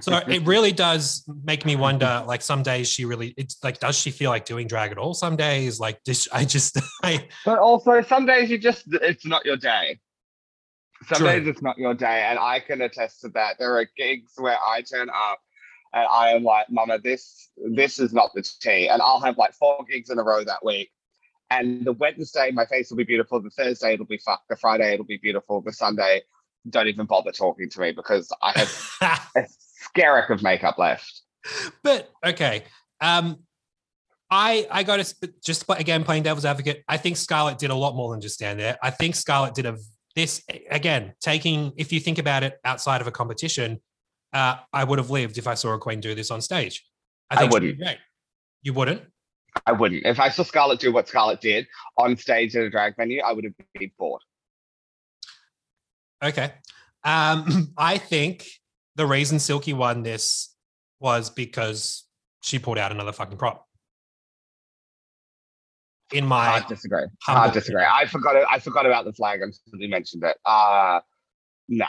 So 0.00 0.16
it 0.26 0.46
really 0.46 0.72
does 0.72 1.24
make 1.44 1.64
me 1.66 1.76
wonder. 1.76 2.24
Like 2.26 2.42
some 2.42 2.62
days 2.62 2.88
she 2.88 3.04
really, 3.04 3.34
it's 3.36 3.62
like, 3.62 3.78
does 3.78 3.96
she 3.98 4.10
feel 4.10 4.30
like 4.30 4.44
doing 4.44 4.66
drag 4.66 4.92
at 4.92 4.98
all? 4.98 5.14
Some 5.14 5.36
days, 5.36 5.78
like, 5.78 6.02
this, 6.04 6.28
I 6.32 6.44
just, 6.44 6.78
I, 7.02 7.28
But 7.44 7.58
also, 7.58 8.00
some 8.02 8.26
days 8.26 8.50
you 8.50 8.58
just, 8.58 8.84
it's 8.86 9.26
not 9.26 9.44
your 9.44 9.56
day. 9.56 9.98
Some 11.08 11.18
True. 11.18 11.28
days 11.28 11.46
it's 11.46 11.62
not 11.62 11.76
your 11.76 11.94
day. 11.94 12.26
And 12.28 12.38
I 12.38 12.60
can 12.60 12.80
attest 12.80 13.20
to 13.22 13.28
that. 13.30 13.56
There 13.58 13.76
are 13.78 13.86
gigs 13.96 14.32
where 14.36 14.56
I 14.66 14.80
turn 14.82 15.08
up 15.10 15.40
and 15.92 16.06
I 16.10 16.30
am 16.30 16.42
like, 16.42 16.66
Mama, 16.70 16.98
this, 16.98 17.50
this 17.56 17.98
is 17.98 18.12
not 18.12 18.30
the 18.34 18.42
tea. 18.60 18.88
And 18.88 19.02
I'll 19.02 19.20
have 19.20 19.36
like 19.36 19.52
four 19.52 19.84
gigs 19.88 20.10
in 20.10 20.18
a 20.18 20.22
row 20.22 20.42
that 20.44 20.64
week. 20.64 20.90
And 21.50 21.84
the 21.84 21.92
Wednesday, 21.92 22.50
my 22.50 22.66
face 22.66 22.90
will 22.90 22.96
be 22.96 23.04
beautiful. 23.04 23.40
The 23.40 23.50
Thursday, 23.50 23.94
it'll 23.94 24.06
be 24.06 24.18
fucked. 24.18 24.48
The 24.48 24.56
Friday, 24.56 24.94
it'll 24.94 25.06
be 25.06 25.18
beautiful. 25.18 25.60
The 25.60 25.72
Sunday, 25.72 26.22
don't 26.70 26.88
even 26.88 27.06
bother 27.06 27.30
talking 27.30 27.70
to 27.70 27.80
me 27.80 27.92
because 27.92 28.32
I 28.42 28.52
have 28.58 29.26
a 29.96 30.00
skerrick 30.00 30.30
of 30.30 30.42
makeup 30.42 30.78
left. 30.78 31.22
but 31.82 32.10
okay. 32.24 32.64
Um, 33.00 33.38
I 34.30 34.66
I 34.70 34.82
got 34.82 35.04
to 35.04 35.32
just 35.44 35.64
again 35.68 36.04
playing 36.04 36.24
devil's 36.24 36.44
advocate. 36.44 36.82
I 36.88 36.96
think 36.96 37.16
Scarlett 37.16 37.58
did 37.58 37.70
a 37.70 37.74
lot 37.74 37.94
more 37.94 38.10
than 38.10 38.20
just 38.20 38.34
stand 38.34 38.58
there. 38.58 38.76
I 38.82 38.90
think 38.90 39.14
Scarlett 39.14 39.54
did 39.54 39.66
a 39.66 39.76
this 40.14 40.42
again 40.70 41.12
taking 41.20 41.72
if 41.76 41.92
you 41.92 42.00
think 42.00 42.18
about 42.18 42.42
it 42.42 42.58
outside 42.64 43.00
of 43.00 43.06
a 43.06 43.12
competition. 43.12 43.80
Uh, 44.32 44.56
I 44.72 44.82
would 44.84 44.98
have 44.98 45.10
lived 45.10 45.38
if 45.38 45.46
I 45.46 45.54
saw 45.54 45.74
a 45.74 45.78
queen 45.78 46.00
do 46.00 46.14
this 46.14 46.30
on 46.30 46.40
stage. 46.40 46.84
I 47.30 47.46
be 47.46 47.52
wouldn't. 47.52 47.80
You 48.62 48.72
wouldn't. 48.72 49.02
I 49.64 49.72
wouldn't. 49.72 50.04
If 50.04 50.18
I 50.18 50.28
saw 50.28 50.42
Scarlett 50.42 50.80
do 50.80 50.92
what 50.92 51.08
Scarlett 51.08 51.40
did 51.40 51.66
on 51.96 52.16
stage 52.16 52.54
at 52.56 52.64
a 52.64 52.70
drag 52.70 52.96
venue, 52.96 53.22
I 53.22 53.32
would 53.32 53.44
have 53.44 53.54
been 53.74 53.90
bored. 53.98 54.22
Okay. 56.22 56.52
Um, 57.04 57.72
I 57.78 57.98
think 57.98 58.46
the 58.96 59.06
reason 59.06 59.38
Silky 59.38 59.72
won 59.72 60.02
this 60.02 60.54
was 60.98 61.30
because 61.30 62.04
she 62.42 62.58
pulled 62.58 62.78
out 62.78 62.90
another 62.90 63.12
fucking 63.12 63.38
prop. 63.38 63.66
In 66.12 66.24
my 66.24 66.46
Hard 66.46 66.66
disagree. 66.68 67.04
Hard 67.22 67.52
disagree. 67.52 67.84
I 67.84 68.06
forgot. 68.06 68.36
I 68.50 68.58
forgot 68.60 68.86
about 68.86 69.04
the 69.04 69.12
flag 69.12 69.40
until 69.42 69.80
you 69.80 69.88
mentioned 69.88 70.22
it. 70.24 70.36
Uh 70.44 71.00
no, 71.68 71.86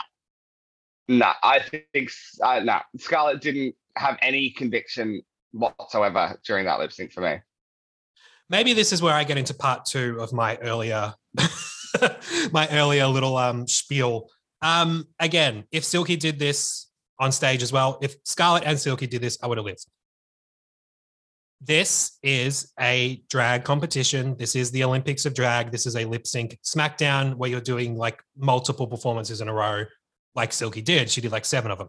no. 1.06 1.32
I 1.42 1.60
think 1.60 2.10
uh, 2.42 2.60
no. 2.64 2.80
Scarlett 2.98 3.40
didn't 3.40 3.76
have 3.96 4.18
any 4.20 4.50
conviction 4.50 5.22
whatsoever 5.52 6.36
during 6.44 6.64
that 6.64 6.80
lip 6.80 6.92
sync 6.92 7.12
for 7.12 7.20
me. 7.20 7.36
maybe 8.50 8.74
this 8.74 8.92
is 8.92 9.00
where 9.00 9.14
I 9.14 9.22
get 9.24 9.38
into 9.38 9.54
part 9.54 9.84
two 9.84 10.18
of 10.20 10.32
my 10.32 10.56
earlier 10.56 11.14
my 12.52 12.68
earlier 12.72 13.06
little 13.06 13.36
um 13.36 13.68
spiel. 13.68 14.28
Um 14.62 15.06
again, 15.20 15.64
if 15.70 15.84
Silky 15.84 16.16
did 16.16 16.40
this 16.40 16.87
on 17.18 17.32
stage 17.32 17.62
as 17.62 17.72
well, 17.72 17.98
if 18.00 18.16
Scarlett 18.24 18.64
and 18.64 18.78
Silky 18.78 19.06
did 19.06 19.22
this, 19.22 19.38
I 19.42 19.46
would 19.46 19.58
have 19.58 19.64
lived. 19.64 19.86
This 21.60 22.18
is 22.22 22.72
a 22.78 23.22
drag 23.28 23.64
competition. 23.64 24.36
This 24.36 24.54
is 24.54 24.70
the 24.70 24.84
Olympics 24.84 25.26
of 25.26 25.34
drag. 25.34 25.72
This 25.72 25.86
is 25.86 25.96
a 25.96 26.04
lip 26.04 26.26
sync 26.26 26.56
SmackDown 26.64 27.34
where 27.34 27.50
you're 27.50 27.60
doing 27.60 27.96
like 27.96 28.22
multiple 28.36 28.86
performances 28.86 29.40
in 29.40 29.48
a 29.48 29.52
row, 29.52 29.84
like 30.36 30.52
Silky 30.52 30.80
did. 30.80 31.10
She 31.10 31.20
did 31.20 31.32
like 31.32 31.44
seven 31.44 31.72
of 31.72 31.78
them. 31.78 31.88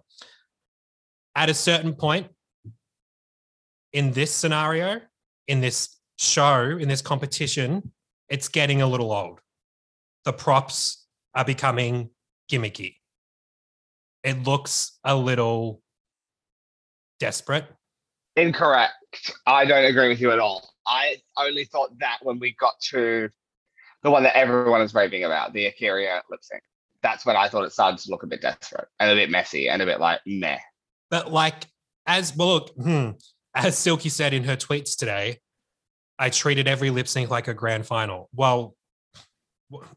At 1.36 1.50
a 1.50 1.54
certain 1.54 1.94
point 1.94 2.28
in 3.94 4.12
this 4.12 4.32
scenario, 4.32 5.02
in 5.48 5.62
this 5.62 5.98
show, 6.18 6.78
in 6.78 6.88
this 6.88 7.04
competition, 7.04 7.92
it's 8.28 8.48
getting 8.48 8.82
a 8.82 8.88
little 8.88 9.12
old. 9.12 9.40
The 10.26 10.34
props 10.34 11.06
are 11.36 11.46
becoming 11.46 12.10
gimmicky. 12.52 12.96
It 14.24 14.44
looks 14.44 15.00
a 15.04 15.16
little 15.16 15.82
desperate. 17.20 17.66
Incorrect. 18.36 18.94
I 19.46 19.66
don't 19.66 19.86
agree 19.86 20.10
with 20.10 20.22
you 20.22 20.32
at 20.32 20.40
all. 20.40 20.70
I 20.88 21.18
only 21.38 21.66
thought 21.66 21.98
that 22.00 22.20
when 22.22 22.40
we 22.40 22.56
got 22.60 22.80
to 22.92 23.30
the 24.04 24.12
one 24.12 24.24
that 24.24 24.38
everyone 24.38 24.82
is 24.82 24.94
raving 24.94 25.26
about, 25.26 25.54
the 25.54 25.66
A'keria 25.66 26.22
lip 26.30 26.40
sync. 26.42 26.62
That's 27.02 27.26
when 27.26 27.36
I 27.36 27.48
thought 27.48 27.64
it 27.64 27.72
started 27.72 28.00
to 28.00 28.12
look 28.12 28.24
a 28.24 28.28
bit 28.28 28.42
desperate 28.42 28.88
and 29.00 29.12
a 29.12 29.16
bit 29.16 29.30
messy 29.30 29.70
and 29.70 29.82
a 29.82 29.86
bit 29.86 30.00
like 30.00 30.22
meh. 30.26 30.60
But 31.10 31.32
like, 31.32 31.66
as 32.06 32.36
well, 32.36 32.48
look, 32.48 32.70
hmm, 32.76 33.12
as 33.56 33.78
Silky 33.78 34.10
said 34.10 34.34
in 34.34 34.44
her 34.44 34.56
tweets 34.56 34.98
today, 34.98 35.40
I 36.18 36.30
treated 36.30 36.68
every 36.68 36.90
lip 36.90 37.08
sync 37.08 37.30
like 37.30 37.48
a 37.48 37.54
grand 37.54 37.86
final. 37.86 38.30
Well, 38.34 38.76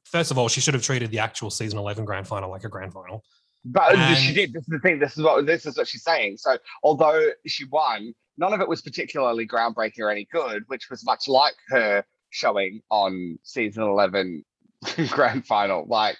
first 0.04 0.30
of 0.30 0.38
all, 0.38 0.48
she 0.48 0.60
should 0.60 0.74
have 0.74 0.82
treated 0.82 1.10
the 1.10 1.18
actual 1.18 1.50
season 1.50 1.78
11 1.78 2.04
grand 2.04 2.28
final 2.28 2.50
like 2.50 2.64
a 2.64 2.68
grand 2.68 2.92
final. 2.92 3.24
But 3.64 4.14
she 4.16 4.34
did. 4.34 4.52
This 4.52 4.62
is 4.62 4.68
the 4.68 4.78
thing. 4.80 4.98
This 4.98 5.16
is 5.16 5.22
what 5.22 5.46
this 5.46 5.66
is 5.66 5.76
what 5.76 5.86
she's 5.86 6.02
saying. 6.02 6.38
So 6.38 6.58
although 6.82 7.30
she 7.46 7.64
won, 7.66 8.12
none 8.36 8.52
of 8.52 8.60
it 8.60 8.68
was 8.68 8.82
particularly 8.82 9.46
groundbreaking 9.46 10.00
or 10.00 10.10
any 10.10 10.26
good, 10.32 10.64
which 10.66 10.90
was 10.90 11.04
much 11.04 11.28
like 11.28 11.54
her 11.68 12.04
showing 12.30 12.80
on 12.90 13.38
season 13.44 13.84
eleven 13.84 14.44
grand 15.10 15.46
final. 15.46 15.86
Like 15.86 16.18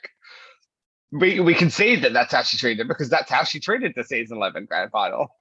we 1.11 1.41
we 1.41 1.55
can 1.55 1.71
see 1.71 1.97
that 1.97 2.13
that's 2.13 2.33
how 2.33 2.43
she 2.43 2.57
treated 2.59 2.83
it 2.83 2.89
because 2.89 3.09
that's 3.09 3.31
how 3.31 3.43
she 3.43 3.59
treated 3.59 3.93
the 3.97 4.05
season 4.05 4.37
eleven 4.37 4.65
grand 4.65 4.91
final. 4.91 5.29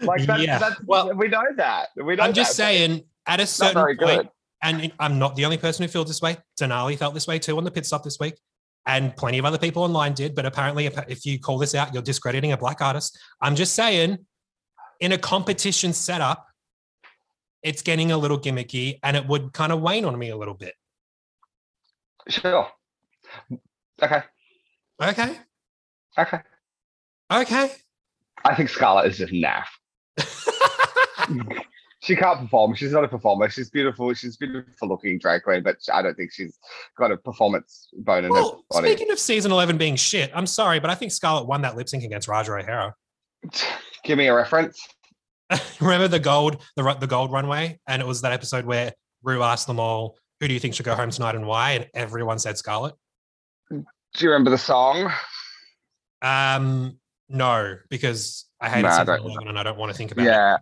Like 0.00 0.26
that's, 0.26 0.42
yeah. 0.42 0.58
that's 0.58 0.80
well, 0.84 1.14
we 1.14 1.28
know 1.28 1.44
that. 1.56 1.90
We 1.96 2.16
know 2.16 2.24
I'm 2.24 2.32
just 2.32 2.56
that, 2.56 2.64
saying, 2.64 3.04
at 3.26 3.38
a 3.38 3.46
certain 3.46 3.80
point, 3.80 3.98
good. 3.98 4.28
and 4.60 4.92
I'm 4.98 5.20
not 5.20 5.36
the 5.36 5.44
only 5.44 5.56
person 5.56 5.84
who 5.84 5.88
feels 5.88 6.08
this 6.08 6.20
way. 6.20 6.36
Denali 6.60 6.98
felt 6.98 7.14
this 7.14 7.28
way 7.28 7.38
too 7.38 7.56
on 7.56 7.64
the 7.64 7.70
pit 7.70 7.86
stop 7.86 8.02
this 8.02 8.18
week, 8.18 8.34
and 8.86 9.16
plenty 9.16 9.38
of 9.38 9.44
other 9.44 9.58
people 9.58 9.82
online 9.82 10.12
did. 10.12 10.34
But 10.34 10.46
apparently, 10.46 10.86
if, 10.86 10.98
if 11.08 11.24
you 11.26 11.38
call 11.38 11.58
this 11.58 11.74
out, 11.74 11.92
you're 11.94 12.02
discrediting 12.02 12.52
a 12.52 12.56
black 12.56 12.80
artist. 12.80 13.18
I'm 13.40 13.54
just 13.56 13.74
saying, 13.74 14.18
in 15.00 15.12
a 15.12 15.18
competition 15.18 15.92
setup, 15.92 16.46
it's 17.62 17.82
getting 17.82 18.12
a 18.12 18.18
little 18.18 18.38
gimmicky, 18.38 18.98
and 19.02 19.16
it 19.16 19.26
would 19.26 19.52
kind 19.52 19.72
of 19.72 19.80
wane 19.80 20.04
on 20.04 20.18
me 20.18 20.28
a 20.30 20.36
little 20.36 20.54
bit. 20.54 20.74
Sure. 22.28 22.68
Okay. 24.02 24.22
Okay, 25.02 25.36
Okay. 26.18 26.38
okay. 27.32 27.70
I 28.44 28.54
think 28.54 28.68
Scarlett 28.68 29.06
is 29.10 29.18
just 29.18 29.32
naff. 29.32 29.64
she 32.04 32.14
can't 32.14 32.38
perform. 32.38 32.74
She's 32.74 32.92
not 32.92 33.02
a 33.02 33.08
performer. 33.08 33.48
She's 33.48 33.70
beautiful. 33.70 34.12
She's 34.12 34.36
beautiful 34.36 34.88
looking 34.88 35.18
drag 35.18 35.42
queen, 35.42 35.62
but 35.62 35.76
I 35.92 36.02
don't 36.02 36.14
think 36.14 36.32
she's 36.32 36.58
got 36.98 37.10
a 37.10 37.16
performance 37.16 37.88
bone 37.94 38.26
in 38.26 38.34
her 38.34 38.42
body. 38.70 38.88
speaking 38.88 39.10
of 39.10 39.18
season 39.18 39.50
11 39.50 39.78
being 39.78 39.96
shit, 39.96 40.30
I'm 40.34 40.46
sorry, 40.46 40.80
but 40.80 40.90
I 40.90 40.94
think 40.96 41.12
Scarlett 41.12 41.46
won 41.46 41.62
that 41.62 41.76
lip 41.76 41.88
sync 41.88 42.04
against 42.04 42.28
Ra'Jah 42.28 42.62
O'Hara. 42.62 42.94
Give 44.04 44.18
me 44.18 44.26
a 44.26 44.34
reference. 44.34 44.78
Remember 45.80 46.06
the 46.06 46.18
gold, 46.18 46.62
the 46.76 46.94
the 47.00 47.06
gold 47.06 47.32
runway, 47.32 47.78
and 47.86 48.02
it 48.02 48.06
was 48.06 48.20
that 48.20 48.32
episode 48.32 48.66
where 48.66 48.92
Ru 49.22 49.42
asked 49.42 49.66
them 49.66 49.80
all, 49.80 50.16
"Who 50.40 50.48
do 50.48 50.54
you 50.54 50.60
think 50.60 50.74
should 50.74 50.86
go 50.86 50.94
home 50.94 51.10
tonight 51.10 51.34
and 51.34 51.46
why?" 51.46 51.72
And 51.72 51.86
everyone 51.94 52.38
said 52.38 52.58
Scarlett. 52.58 52.94
Do 53.70 53.84
you 54.18 54.30
remember 54.30 54.50
the 54.50 54.58
song? 54.58 55.10
Um, 56.22 56.98
no, 57.28 57.76
because 57.90 58.46
I 58.60 58.68
hated 58.70 58.84
Nah, 58.84 59.00
I 59.02 59.18
season 59.18 59.48
and 59.48 59.58
I 59.58 59.62
don't 59.62 59.76
want 59.76 59.92
to 59.92 59.96
think 59.96 60.12
about 60.12 60.26
it. 60.56 60.60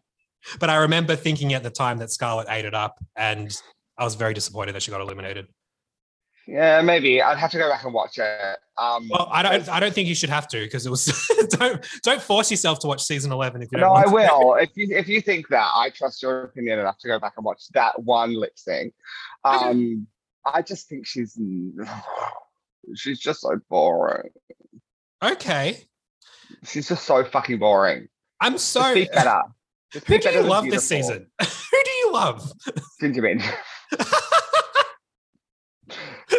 But 0.58 0.70
I 0.70 0.76
remember 0.76 1.16
thinking 1.16 1.52
at 1.54 1.62
the 1.62 1.70
time 1.70 1.98
that 1.98 2.10
Scarlett 2.10 2.48
ate 2.48 2.64
it 2.64 2.74
up, 2.74 2.98
and 3.16 3.54
I 3.98 4.04
was 4.04 4.14
very 4.14 4.34
disappointed 4.34 4.74
that 4.74 4.82
she 4.82 4.90
got 4.90 5.00
eliminated. 5.00 5.46
Yeah, 6.48 6.82
maybe. 6.82 7.22
I'd 7.22 7.38
have 7.38 7.52
to 7.52 7.58
go 7.58 7.68
back 7.70 7.84
and 7.84 7.94
watch 7.94 8.18
it. 8.18 8.58
Um, 8.76 9.08
Well, 9.08 9.28
I 9.30 9.42
don't, 9.42 9.68
I 9.68 9.78
don't 9.78 9.94
think 9.94 10.08
you 10.08 10.14
should 10.14 10.30
have 10.30 10.48
to 10.48 10.58
because 10.60 10.84
it 10.86 10.90
was. 10.90 11.06
don't, 11.50 11.86
don't 12.02 12.20
force 12.20 12.50
yourself 12.50 12.80
to 12.80 12.88
watch 12.88 13.02
season 13.02 13.30
eleven 13.30 13.62
if 13.62 13.68
you 13.70 13.78
don't. 13.78 13.88
no, 13.88 13.94
I 13.94 14.06
will. 14.06 14.56
If 14.60 14.70
you 14.74 14.96
if 14.96 15.08
you 15.08 15.20
think 15.20 15.48
that, 15.48 15.70
I 15.74 15.90
trust 15.90 16.22
your 16.22 16.44
opinion 16.44 16.80
enough 16.80 16.98
to 16.98 17.08
go 17.08 17.20
back 17.20 17.34
and 17.36 17.44
watch 17.44 17.62
that 17.74 18.02
one 18.02 18.34
lip 18.34 18.52
sync. 18.56 18.94
Okay. 19.44 19.56
Um, 19.70 20.06
I 20.46 20.62
just 20.62 20.88
think 20.88 21.04
she's 21.06 21.36
she's 22.94 23.18
just 23.18 23.40
so 23.40 23.60
boring. 23.68 24.30
Okay, 25.22 25.84
She's 26.64 26.88
just 26.88 27.04
so 27.04 27.24
fucking 27.24 27.58
boring. 27.58 28.08
I'm 28.40 28.58
so. 28.58 28.94
be 28.94 29.08
better. 29.12 29.42
Who 30.06 30.18
do 30.18 30.30
you 30.30 30.42
love 30.42 30.64
this 30.66 30.86
season? 30.88 31.26
Who 31.40 31.82
do 31.84 31.90
you 31.90 32.12
love? 32.12 32.50
Ginger 33.00 33.22
Minj. 33.22 33.42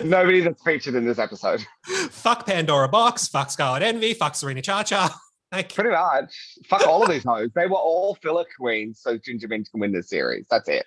Nobody 0.03 0.41
that's 0.41 0.61
featured 0.63 0.95
in 0.95 1.05
this 1.05 1.19
episode. 1.19 1.65
fuck 2.09 2.45
Pandora 2.45 2.89
Boxx, 2.89 3.29
fuck 3.29 3.51
Scarlet 3.51 3.83
Envy, 3.83 4.13
fuck 4.13 4.35
Serena 4.35 4.61
Chacha. 4.61 5.09
Like, 5.51 5.71
Pretty 5.71 5.91
much. 5.91 6.33
Fuck 6.67 6.87
all 6.87 7.03
of 7.03 7.09
these 7.11 7.23
hoes. 7.23 7.51
They 7.53 7.67
were 7.67 7.75
all 7.75 8.15
filler 8.23 8.43
queens, 8.59 9.01
so 9.03 9.19
Ginger 9.19 9.47
Minj 9.47 9.69
can 9.69 9.81
win 9.81 9.91
this 9.91 10.09
series. 10.09 10.47
That's 10.49 10.67
it. 10.67 10.83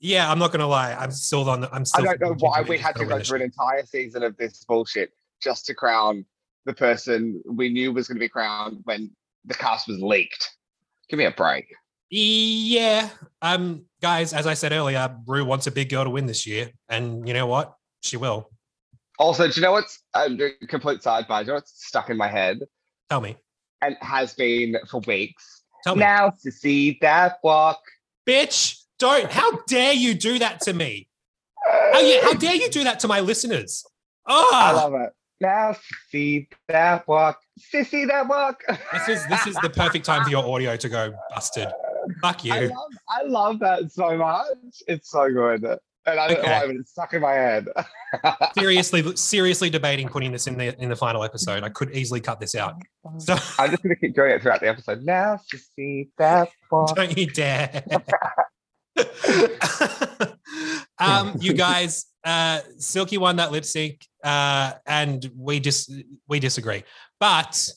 yeah, 0.00 0.28
I'm 0.28 0.40
not 0.40 0.50
gonna 0.50 0.66
lie. 0.66 0.94
I'm 0.94 1.12
still 1.12 1.48
on. 1.48 1.60
The, 1.60 1.72
I'm 1.72 1.82
I 1.82 1.84
still. 1.84 2.04
don't 2.06 2.20
know 2.20 2.34
why 2.40 2.62
we 2.62 2.76
had 2.76 2.96
to 2.96 3.04
go 3.04 3.20
through 3.20 3.36
an 3.36 3.42
entire 3.42 3.86
season 3.86 4.24
of 4.24 4.36
this 4.36 4.64
bullshit 4.64 5.12
just 5.40 5.64
to 5.66 5.74
crown 5.74 6.24
the 6.66 6.72
person 6.72 7.40
we 7.46 7.68
knew 7.68 7.92
was 7.92 8.08
going 8.08 8.16
to 8.16 8.20
be 8.20 8.28
crowned 8.28 8.80
when 8.82 9.12
the 9.44 9.54
cast 9.54 9.86
was 9.86 10.00
leaked. 10.00 10.50
Give 11.08 11.18
me 11.18 11.26
a 11.26 11.30
break. 11.30 11.66
Yeah, 12.10 13.08
um, 13.40 13.84
guys. 14.02 14.32
As 14.32 14.46
I 14.46 14.54
said 14.54 14.72
earlier, 14.72 15.16
Ru 15.26 15.44
wants 15.44 15.68
a 15.68 15.70
big 15.70 15.90
girl 15.90 16.04
to 16.04 16.10
win 16.10 16.26
this 16.26 16.44
year, 16.46 16.70
and 16.88 17.26
you 17.26 17.34
know 17.34 17.46
what? 17.46 17.74
She 18.02 18.16
will. 18.16 18.50
Also, 19.18 19.46
do 19.46 19.52
you 19.54 19.62
know 19.62 19.72
what's 19.72 20.00
a 20.14 20.28
complete 20.66 21.02
sidebar? 21.02 21.40
Do 21.40 21.44
you 21.44 21.46
know 21.48 21.54
what's 21.54 21.86
stuck 21.86 22.10
in 22.10 22.16
my 22.16 22.26
head 22.26 22.60
Tell 23.10 23.20
me. 23.20 23.36
and 23.80 23.96
has 24.00 24.34
been 24.34 24.76
for 24.88 25.00
weeks? 25.06 25.62
Tell 25.84 25.94
me. 25.94 26.00
Now 26.00 26.32
to 26.42 26.50
see 26.50 26.98
that 27.00 27.38
walk. 27.44 27.80
Bitch, 28.26 28.80
don't. 28.98 29.30
How 29.30 29.58
dare 29.68 29.92
you 29.92 30.14
do 30.14 30.38
that 30.40 30.60
to 30.62 30.72
me? 30.72 31.06
How, 31.64 32.00
yeah, 32.00 32.22
how 32.22 32.34
dare 32.34 32.54
you 32.54 32.70
do 32.70 32.82
that 32.84 33.00
to 33.00 33.08
my 33.08 33.20
listeners? 33.20 33.84
Oh, 34.26 34.50
I 34.52 34.72
love 34.72 34.94
it. 34.94 35.10
Now 35.40 35.76
see 36.10 36.48
that 36.68 37.06
walk. 37.06 37.38
Sissy 37.72 38.08
that 38.08 38.26
walk. 38.26 38.62
this 38.92 39.08
is 39.08 39.26
this 39.28 39.46
is 39.46 39.56
the 39.62 39.70
perfect 39.70 40.04
time 40.04 40.24
for 40.24 40.30
your 40.30 40.46
audio 40.46 40.76
to 40.76 40.88
go 40.88 41.12
busted. 41.34 41.68
Fuck 42.20 42.44
I 42.50 42.60
you. 42.60 42.68
love, 42.68 42.90
I 43.08 43.22
love 43.22 43.58
that 43.60 43.92
so 43.92 44.16
much. 44.16 44.82
It's 44.86 45.10
so 45.10 45.32
good. 45.32 45.64
And 46.06 46.18
I 46.18 46.28
don't 46.28 46.42
know 46.42 46.48
why, 46.48 46.66
but 46.66 46.76
it's 46.76 46.90
stuck 46.92 47.12
in 47.12 47.20
my 47.20 47.32
head. 47.32 47.66
seriously, 48.58 49.16
seriously 49.16 49.68
debating 49.68 50.08
putting 50.08 50.32
this 50.32 50.46
in 50.46 50.56
the 50.56 50.74
in 50.82 50.88
the 50.88 50.96
final 50.96 51.22
episode. 51.22 51.62
I 51.62 51.68
could 51.68 51.94
easily 51.94 52.20
cut 52.20 52.40
this 52.40 52.54
out. 52.54 52.76
So 53.18 53.34
I'm 53.58 53.70
just 53.70 53.82
going 53.82 53.94
to 53.94 54.00
keep 54.00 54.14
doing 54.14 54.32
it 54.32 54.40
throughout 54.40 54.60
the 54.60 54.68
episode. 54.68 55.02
Now 55.04 55.38
to 55.50 55.58
see 55.58 56.08
that 56.16 56.48
walk. 56.70 56.96
don't 56.96 57.16
you 57.16 57.26
dare. 57.26 57.84
um, 60.98 61.36
you 61.38 61.52
guys, 61.52 62.06
uh, 62.24 62.60
Silky 62.78 63.18
won 63.18 63.36
that 63.36 63.52
lip 63.52 63.66
sync, 63.66 64.06
uh, 64.24 64.72
and 64.86 65.30
we 65.36 65.60
just 65.60 65.92
we 66.28 66.40
disagree. 66.40 66.82
But 67.18 67.68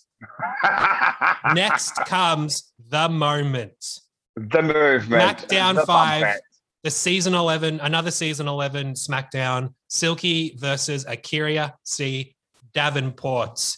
next 1.53 1.95
comes 2.05 2.71
the 2.87 3.09
moment. 3.09 3.99
The 4.35 4.61
movement. 4.61 5.21
SmackDown 5.21 5.75
the 5.75 5.85
five. 5.85 6.39
the 6.83 6.91
season 6.91 7.33
11, 7.33 7.79
another 7.81 8.11
season 8.11 8.47
11 8.47 8.93
SmackDown, 8.93 9.73
Silky 9.89 10.55
versus 10.57 11.05
A'keria 11.05 11.73
C. 11.83 12.35
Davenport. 12.73 13.77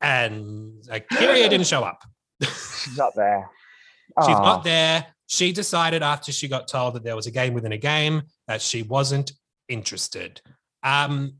And 0.00 0.82
A'keria 0.88 1.50
didn't 1.50 1.66
show 1.66 1.82
up. 1.82 2.02
She's 2.42 2.96
not 2.96 3.14
there. 3.14 3.48
She's 4.26 4.38
not 4.38 4.64
there. 4.64 5.06
She 5.26 5.52
decided 5.52 6.02
after 6.02 6.32
she 6.32 6.48
got 6.48 6.68
told 6.68 6.94
that 6.94 7.04
there 7.04 7.16
was 7.16 7.26
a 7.26 7.30
game 7.30 7.54
within 7.54 7.72
a 7.72 7.78
game 7.78 8.22
that 8.46 8.60
she 8.60 8.82
wasn't 8.82 9.32
interested. 9.68 10.40
Um, 10.82 11.36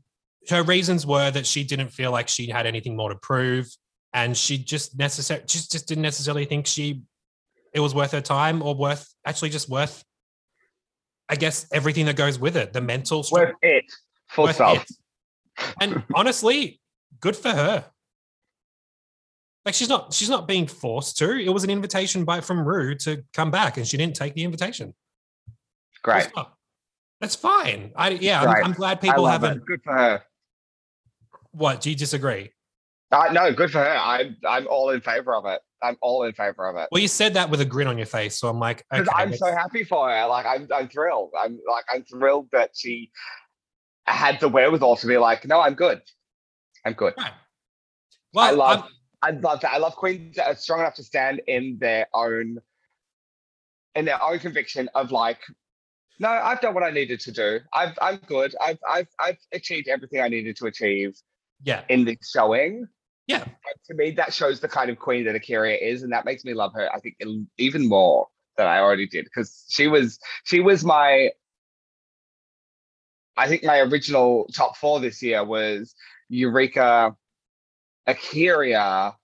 her 0.49 0.63
reasons 0.63 1.05
were 1.05 1.29
that 1.29 1.45
she 1.45 1.63
didn't 1.63 1.89
feel 1.89 2.11
like 2.11 2.27
she 2.27 2.47
had 2.47 2.65
anything 2.65 2.95
more 2.95 3.09
to 3.09 3.15
prove, 3.15 3.67
and 4.13 4.35
she 4.35 4.57
just 4.57 4.97
necessarily 4.97 5.45
just, 5.45 5.71
just 5.71 5.87
didn't 5.87 6.01
necessarily 6.01 6.45
think 6.45 6.65
she 6.65 7.03
it 7.73 7.79
was 7.79 7.95
worth 7.95 8.11
her 8.11 8.21
time 8.21 8.61
or 8.61 8.75
worth 8.75 9.13
actually 9.25 9.49
just 9.49 9.69
worth, 9.69 10.03
I 11.29 11.35
guess, 11.35 11.65
everything 11.71 12.05
that 12.05 12.15
goes 12.15 12.37
with 12.39 12.55
it. 12.55 12.73
The 12.73 12.81
mental 12.81 13.23
strength, 13.23 13.49
Worth 13.49 13.55
it. 13.63 13.85
Full 14.29 14.45
worth 14.45 14.55
stop. 14.55 14.77
it. 14.77 14.91
And 15.81 16.03
honestly, 16.15 16.79
good 17.19 17.35
for 17.35 17.49
her. 17.49 17.85
Like 19.65 19.75
she's 19.75 19.89
not 19.89 20.13
she's 20.13 20.29
not 20.29 20.47
being 20.47 20.67
forced 20.67 21.17
to. 21.19 21.31
It 21.37 21.49
was 21.49 21.63
an 21.63 21.69
invitation 21.69 22.25
by 22.25 22.41
from 22.41 22.67
Ru 22.67 22.95
to 22.95 23.23
come 23.33 23.49
back, 23.49 23.77
and 23.77 23.87
she 23.87 23.95
didn't 23.95 24.15
take 24.15 24.33
the 24.33 24.43
invitation. 24.43 24.93
Great. 26.03 26.29
That's 27.21 27.35
fine. 27.35 27.91
I 27.95 28.09
yeah, 28.09 28.41
I'm, 28.41 28.65
I'm 28.65 28.73
glad 28.73 28.99
people 28.99 29.25
haven't. 29.25 29.57
it. 29.59 29.65
Good 29.65 29.81
for 29.81 29.93
her. 29.93 30.23
What 31.51 31.79
do 31.79 31.89
you 31.89 31.95
disagree? 31.95 32.51
Uh, 33.09 33.29
no, 33.31 33.53
good 33.53 33.71
for 33.71 33.77
her. 33.77 33.95
I'm 33.97 34.35
I'm 34.45 34.67
all 34.67 34.89
in 34.89 34.99
favor 34.99 35.33
of 35.33 35.45
it. 35.45 35.61
I'm 35.83 35.97
all 36.01 36.23
in 36.23 36.33
favor 36.33 36.67
of 36.67 36.75
it. 36.77 36.87
Well, 36.91 37.01
you 37.01 37.07
said 37.07 37.33
that 37.35 37.49
with 37.49 37.61
a 37.61 37.65
grin 37.65 37.87
on 37.87 37.97
your 37.97 38.07
face, 38.07 38.37
so 38.39 38.47
I'm 38.47 38.59
like, 38.59 38.85
okay, 38.93 39.03
I'm 39.13 39.29
let's- 39.29 39.39
so 39.39 39.51
happy 39.51 39.83
for 39.83 40.09
her. 40.09 40.25
Like 40.27 40.45
I'm 40.45 40.67
I'm 40.73 40.87
thrilled. 40.87 41.31
I'm 41.39 41.59
like 41.69 41.85
I'm 41.93 42.03
thrilled 42.03 42.47
that 42.51 42.71
she 42.75 43.11
had 44.07 44.39
the 44.39 44.49
wherewithal 44.49 44.95
to 44.97 45.07
be 45.07 45.17
like, 45.17 45.45
no, 45.47 45.59
I'm 45.61 45.73
good. 45.75 46.01
I'm 46.85 46.93
good. 46.93 47.13
Right. 47.17 47.31
Well, 48.33 48.45
I 48.45 48.51
love 48.51 48.79
I'm- 48.81 48.89
I 49.25 49.29
love 49.31 49.61
that. 49.61 49.71
I 49.71 49.77
love 49.77 49.95
queens 49.95 50.35
that 50.35 50.47
uh, 50.47 50.51
are 50.51 50.55
strong 50.55 50.81
enough 50.81 50.95
to 50.95 51.03
stand 51.03 51.41
in 51.47 51.77
their 51.79 52.07
own 52.13 52.57
in 53.95 54.03
their 54.05 54.21
own 54.21 54.39
conviction 54.39 54.89
of 54.95 55.11
like, 55.13 55.39
no, 56.19 56.27
I've 56.29 56.59
done 56.59 56.73
what 56.73 56.83
I 56.83 56.89
needed 56.91 57.19
to 57.21 57.31
do. 57.31 57.59
I've 57.73 57.97
I'm 58.01 58.17
good. 58.27 58.53
I've 58.59 58.79
I've 58.89 59.07
I've 59.19 59.37
achieved 59.53 59.87
everything 59.87 60.19
I 60.19 60.27
needed 60.27 60.57
to 60.57 60.65
achieve 60.65 61.15
Yeah. 61.63 61.83
in 61.87 62.03
this 62.03 62.31
showing. 62.33 62.85
Yeah. 63.27 63.43
And 63.43 63.53
to 63.87 63.93
me, 63.93 64.11
that 64.11 64.33
shows 64.33 64.59
the 64.59 64.67
kind 64.67 64.89
of 64.89 64.99
queen 64.99 65.25
that 65.25 65.35
A'keria 65.35 65.81
is, 65.81 66.03
and 66.03 66.11
that 66.11 66.25
makes 66.25 66.43
me 66.43 66.53
love 66.53 66.73
her. 66.73 66.93
I 66.93 66.99
think 66.99 67.17
even 67.57 67.87
more 67.87 68.27
than 68.57 68.67
I 68.67 68.79
already 68.79 69.07
did 69.07 69.25
because 69.25 69.65
she 69.69 69.87
was 69.87 70.19
she 70.43 70.59
was 70.59 70.83
my. 70.83 71.31
I 73.35 73.47
think 73.47 73.63
my 73.63 73.79
original 73.79 74.47
top 74.53 74.77
four 74.77 74.99
this 74.99 75.23
year 75.23 75.43
was 75.43 75.95
Eureka, 76.29 77.15
A'keria, 78.07 79.15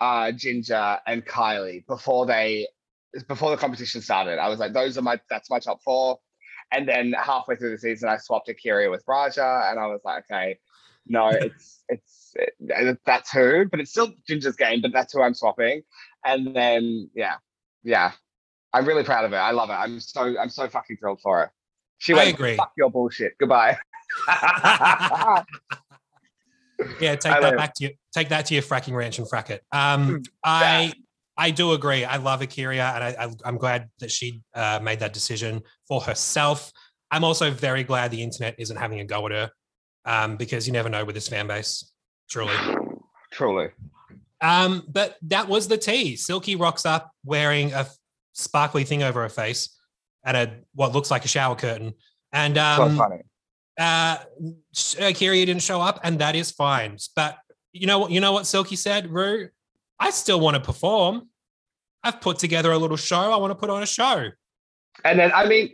uh, 0.00 0.32
Ginger, 0.32 0.98
and 1.06 1.24
Kylie 1.24 1.84
before 1.86 2.26
they 2.26 2.68
before 3.28 3.50
the 3.50 3.56
competition 3.56 4.00
started. 4.00 4.38
I 4.38 4.48
was 4.48 4.58
like, 4.58 4.72
those 4.72 4.98
are 4.98 5.02
my 5.02 5.18
that's 5.30 5.50
my 5.50 5.58
top 5.58 5.82
four. 5.82 6.18
And 6.70 6.88
then 6.88 7.12
halfway 7.12 7.56
through 7.56 7.70
the 7.70 7.78
season, 7.78 8.08
I 8.08 8.16
swapped 8.16 8.48
A'keria 8.48 8.90
with 8.90 9.04
Ra'Jah, 9.06 9.70
and 9.70 9.78
I 9.78 9.86
was 9.86 10.00
like, 10.04 10.24
okay, 10.24 10.58
no, 11.06 11.28
it's 11.30 11.82
it's 11.88 12.21
it, 12.34 12.98
that's 13.04 13.30
who, 13.32 13.66
but 13.70 13.80
it's 13.80 13.90
still 13.90 14.12
Ginger's 14.26 14.56
game, 14.56 14.80
but 14.80 14.92
that's 14.92 15.12
who 15.12 15.22
I'm 15.22 15.34
swapping. 15.34 15.82
And 16.24 16.54
then 16.54 17.10
yeah, 17.14 17.36
yeah, 17.82 18.12
I'm 18.72 18.86
really 18.86 19.04
proud 19.04 19.24
of 19.24 19.32
it. 19.32 19.36
I 19.36 19.50
love 19.50 19.70
it. 19.70 19.74
I'm 19.74 20.00
so 20.00 20.34
I'm 20.38 20.50
so 20.50 20.68
fucking 20.68 20.96
thrilled 20.98 21.20
for 21.22 21.38
her. 21.38 21.52
She 21.98 22.12
I 22.12 22.16
went, 22.16 22.34
agree. 22.34 22.56
fuck 22.56 22.72
your 22.76 22.90
bullshit. 22.90 23.34
Goodbye. 23.38 23.78
Yeah, 27.00 27.16
take 27.16 27.32
I 27.32 27.40
that 27.40 27.56
back 27.56 27.74
to 27.74 27.84
you. 27.84 27.90
Take 28.14 28.28
that 28.30 28.46
to 28.46 28.54
your 28.54 28.62
fracking 28.62 28.94
ranch 28.94 29.18
and 29.18 29.28
frack 29.28 29.50
it. 29.50 29.62
Um, 29.72 30.22
I 30.44 30.92
I 31.36 31.50
do 31.50 31.72
agree. 31.72 32.04
I 32.04 32.16
love 32.16 32.40
A'keria, 32.40 32.94
and 32.94 33.04
I, 33.04 33.24
I, 33.24 33.30
I'm 33.44 33.56
glad 33.56 33.88
that 34.00 34.10
she 34.10 34.42
uh, 34.54 34.80
made 34.82 35.00
that 35.00 35.12
decision 35.12 35.62
for 35.88 36.00
herself. 36.00 36.72
I'm 37.10 37.24
also 37.24 37.50
very 37.50 37.84
glad 37.84 38.10
the 38.10 38.22
internet 38.22 38.54
isn't 38.58 38.76
having 38.76 39.00
a 39.00 39.04
go 39.04 39.26
at 39.26 39.32
her, 39.32 39.50
um, 40.04 40.36
because 40.36 40.66
you 40.66 40.72
never 40.72 40.88
know 40.88 41.04
with 41.04 41.14
this 41.14 41.28
fan 41.28 41.46
base. 41.46 41.91
Truly. 42.32 42.54
Truly. 43.30 43.68
Um, 44.40 44.84
but 44.88 45.18
that 45.22 45.48
was 45.48 45.68
the 45.68 45.76
tea. 45.76 46.16
Silky 46.16 46.56
rocks 46.56 46.86
up 46.86 47.12
wearing 47.24 47.72
a 47.74 47.86
sparkly 48.32 48.84
thing 48.84 49.02
over 49.02 49.20
her 49.22 49.28
face 49.28 49.78
and 50.24 50.36
a 50.36 50.54
what 50.74 50.92
looks 50.92 51.10
like 51.10 51.24
a 51.24 51.28
shower 51.28 51.54
curtain. 51.54 51.92
And 52.32 52.56
So 52.56 52.62
um, 52.62 52.96
funny. 52.96 53.20
uh 53.78 54.16
A'keria 54.74 55.44
didn't 55.46 55.62
show 55.62 55.80
up, 55.80 56.00
and 56.02 56.18
that 56.20 56.34
is 56.34 56.50
fine. 56.50 56.96
But 57.14 57.36
you 57.72 57.86
know 57.86 57.98
what? 58.00 58.10
You 58.10 58.20
know 58.20 58.32
what 58.32 58.46
Silky 58.46 58.76
said, 58.76 59.10
Ru? 59.10 59.48
I 60.00 60.10
still 60.10 60.40
want 60.40 60.54
to 60.56 60.60
perform. 60.60 61.28
I've 62.02 62.20
put 62.20 62.38
together 62.38 62.72
a 62.72 62.78
little 62.78 62.96
show. 62.96 63.30
I 63.32 63.36
want 63.36 63.50
to 63.52 63.54
put 63.54 63.70
on 63.70 63.82
a 63.82 63.86
show. 63.86 64.28
And 65.04 65.18
then, 65.18 65.32
I 65.32 65.46
mean, 65.46 65.72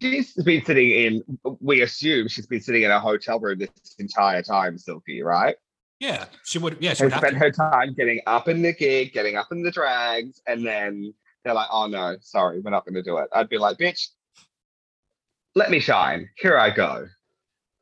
she's 0.00 0.32
been 0.34 0.64
sitting 0.64 0.90
in, 0.90 1.22
we 1.60 1.82
assume 1.82 2.28
she's 2.28 2.46
been 2.46 2.60
sitting 2.60 2.82
in 2.84 2.90
a 2.90 2.98
hotel 3.00 3.38
room 3.40 3.58
this 3.58 3.70
entire 3.98 4.42
time, 4.42 4.78
Silky, 4.78 5.22
right? 5.22 5.56
Yeah, 5.98 6.26
she 6.44 6.58
would. 6.58 6.76
Yeah, 6.80 6.94
she 6.94 7.04
would 7.04 7.14
spent 7.14 7.36
her 7.36 7.50
time 7.50 7.94
getting 7.94 8.20
up 8.26 8.48
in 8.48 8.62
the 8.62 8.72
gig, 8.72 9.12
getting 9.12 9.36
up 9.36 9.48
in 9.50 9.62
the 9.62 9.70
drags, 9.70 10.42
and 10.46 10.66
then 10.66 11.14
they're 11.44 11.54
like, 11.54 11.68
oh 11.70 11.86
no, 11.86 12.16
sorry, 12.20 12.60
we're 12.60 12.70
not 12.70 12.84
going 12.84 12.94
to 12.94 13.02
do 13.02 13.16
it. 13.18 13.28
I'd 13.32 13.48
be 13.48 13.56
like, 13.56 13.78
bitch, 13.78 14.08
let 15.54 15.70
me 15.70 15.80
shine. 15.80 16.28
Here 16.36 16.58
I 16.58 16.70
go. 16.70 17.06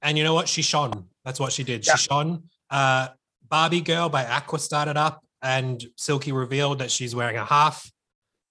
And 0.03 0.17
you 0.17 0.23
know 0.23 0.35
what? 0.35 0.49
She 0.49 0.63
shone. 0.63 1.07
That's 1.25 1.41
what 1.41 1.53
she 1.53 1.65
did. 1.65 1.87
Yeah. 1.87 1.97
She 1.97 2.09
shone. 2.09 2.45
Uh, 2.71 3.09
Barbie 3.49 3.81
Girl 3.81 4.09
by 4.09 4.25
Aqua 4.25 4.59
started 4.59 4.97
up, 4.97 5.25
and 5.43 5.85
Silky 5.97 6.31
revealed 6.31 6.79
that 6.79 6.91
she's 6.91 7.15
wearing 7.15 7.37
a 7.37 7.45
half, 7.45 7.91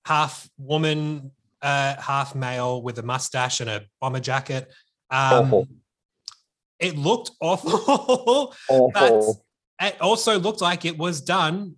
half 0.05 0.49
woman, 0.57 1.31
uh, 1.61 1.95
half 2.01 2.35
male 2.35 2.81
with 2.81 2.99
a 2.99 3.03
mustache 3.03 3.61
and 3.61 3.69
a 3.69 3.83
bomber 4.01 4.19
jacket. 4.19 4.69
Um, 5.09 5.45
Awful. 5.45 5.67
It 6.79 6.97
looked 6.97 7.31
awful. 7.39 8.53
Awful. 8.67 9.45
It 9.87 10.01
also 10.01 10.39
looked 10.39 10.61
like 10.61 10.85
it 10.85 10.97
was 10.97 11.21
done 11.21 11.75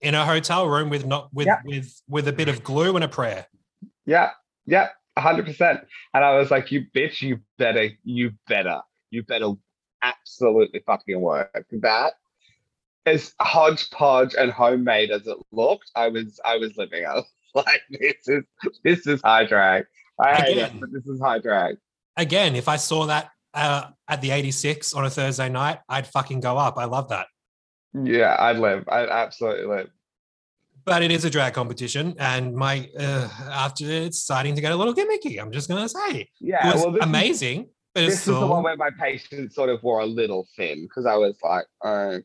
in 0.00 0.14
a 0.14 0.24
hotel 0.24 0.66
room 0.66 0.88
with 0.90 1.06
not 1.06 1.32
with 1.32 1.46
Yeah. 1.46 1.60
with 1.64 2.00
with 2.08 2.28
a 2.28 2.32
bit 2.32 2.48
of 2.48 2.62
glue 2.64 2.94
and 2.96 3.04
a 3.04 3.08
prayer. 3.08 3.46
Yeah, 4.06 4.30
yeah, 4.66 4.88
hundred 5.18 5.46
percent. 5.46 5.80
And 6.14 6.24
I 6.24 6.36
was 6.38 6.50
like, 6.50 6.72
you 6.72 6.86
bitch, 6.94 7.20
you 7.22 7.40
better, 7.58 7.90
you 8.04 8.32
better, 8.48 8.80
you 9.10 9.22
better 9.22 9.52
absolutely 10.02 10.80
fucking 10.86 11.20
work. 11.20 11.66
That 11.72 12.14
as 13.06 13.34
hodgepodge 13.40 14.34
and 14.34 14.50
homemade 14.50 15.10
as 15.10 15.26
it 15.26 15.36
looked, 15.52 15.90
I 15.94 16.08
was 16.08 16.40
I 16.44 16.56
was 16.56 16.76
living. 16.76 17.04
I 17.06 17.14
was 17.16 17.26
like, 17.54 17.82
this 17.90 18.26
is 18.26 18.44
this 18.84 19.06
is 19.06 19.20
high 19.22 19.44
drag. 19.46 19.84
I 20.18 20.34
hate 20.36 20.56
it, 20.58 20.62
Again. 20.64 20.78
but 20.80 20.92
this 20.92 21.06
is 21.06 21.20
high 21.20 21.38
drag. 21.38 21.76
Again, 22.16 22.54
if 22.56 22.68
I 22.68 22.76
saw 22.76 23.06
that 23.06 23.30
uh, 23.54 23.88
at 24.08 24.20
the 24.20 24.30
86 24.30 24.94
on 24.94 25.04
a 25.04 25.10
Thursday 25.10 25.48
night, 25.48 25.78
I'd 25.88 26.06
fucking 26.06 26.40
go 26.40 26.56
up. 26.56 26.78
I 26.78 26.84
love 26.84 27.08
that. 27.08 27.26
Yeah, 27.94 28.36
I'd 28.38 28.58
live. 28.58 28.84
I'd 28.88 29.08
absolutely 29.08 29.66
live. 29.66 29.88
But 30.84 31.02
it 31.02 31.10
is 31.10 31.24
a 31.24 31.30
drag 31.30 31.52
competition, 31.54 32.14
and 32.18 32.54
my 32.54 32.88
uh, 32.98 33.28
after 33.50 33.84
it's 33.84 34.18
starting 34.20 34.54
to 34.54 34.60
get 34.60 34.72
a 34.72 34.76
little 34.76 34.94
gimmicky. 34.94 35.40
I'm 35.40 35.50
just 35.52 35.68
gonna 35.68 35.88
say 35.88 36.28
Yeah, 36.40 36.68
it 36.70 36.74
was 36.74 36.82
well, 36.84 36.92
this 36.92 37.02
is- 37.02 37.06
amazing, 37.06 37.68
but 37.94 38.04
it's 38.04 38.12
This 38.14 38.28
is 38.28 38.40
the 38.40 38.46
one 38.46 38.62
where 38.62 38.76
my 38.76 38.90
patience 38.98 39.54
sort 39.54 39.68
of 39.68 39.82
wore 39.82 40.00
a 40.00 40.06
little 40.06 40.46
thin 40.56 40.82
because 40.84 41.04
I 41.04 41.16
was 41.16 41.36
like, 41.42 41.66
okay. 41.84 42.22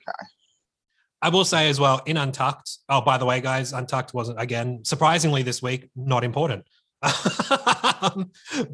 I 1.21 1.29
will 1.29 1.43
say 1.45 1.69
as 1.69 1.79
well 1.79 2.01
in 2.05 2.17
Untucked. 2.17 2.77
Oh, 2.87 3.01
by 3.01 3.17
the 3.17 3.25
way, 3.25 3.41
guys, 3.41 3.73
Untucked 3.73 4.13
wasn't 4.13 4.39
again 4.39 4.81
surprisingly 4.85 5.41
this 5.43 5.61
week 5.61 5.89
not 5.95 6.23
important, 6.23 6.65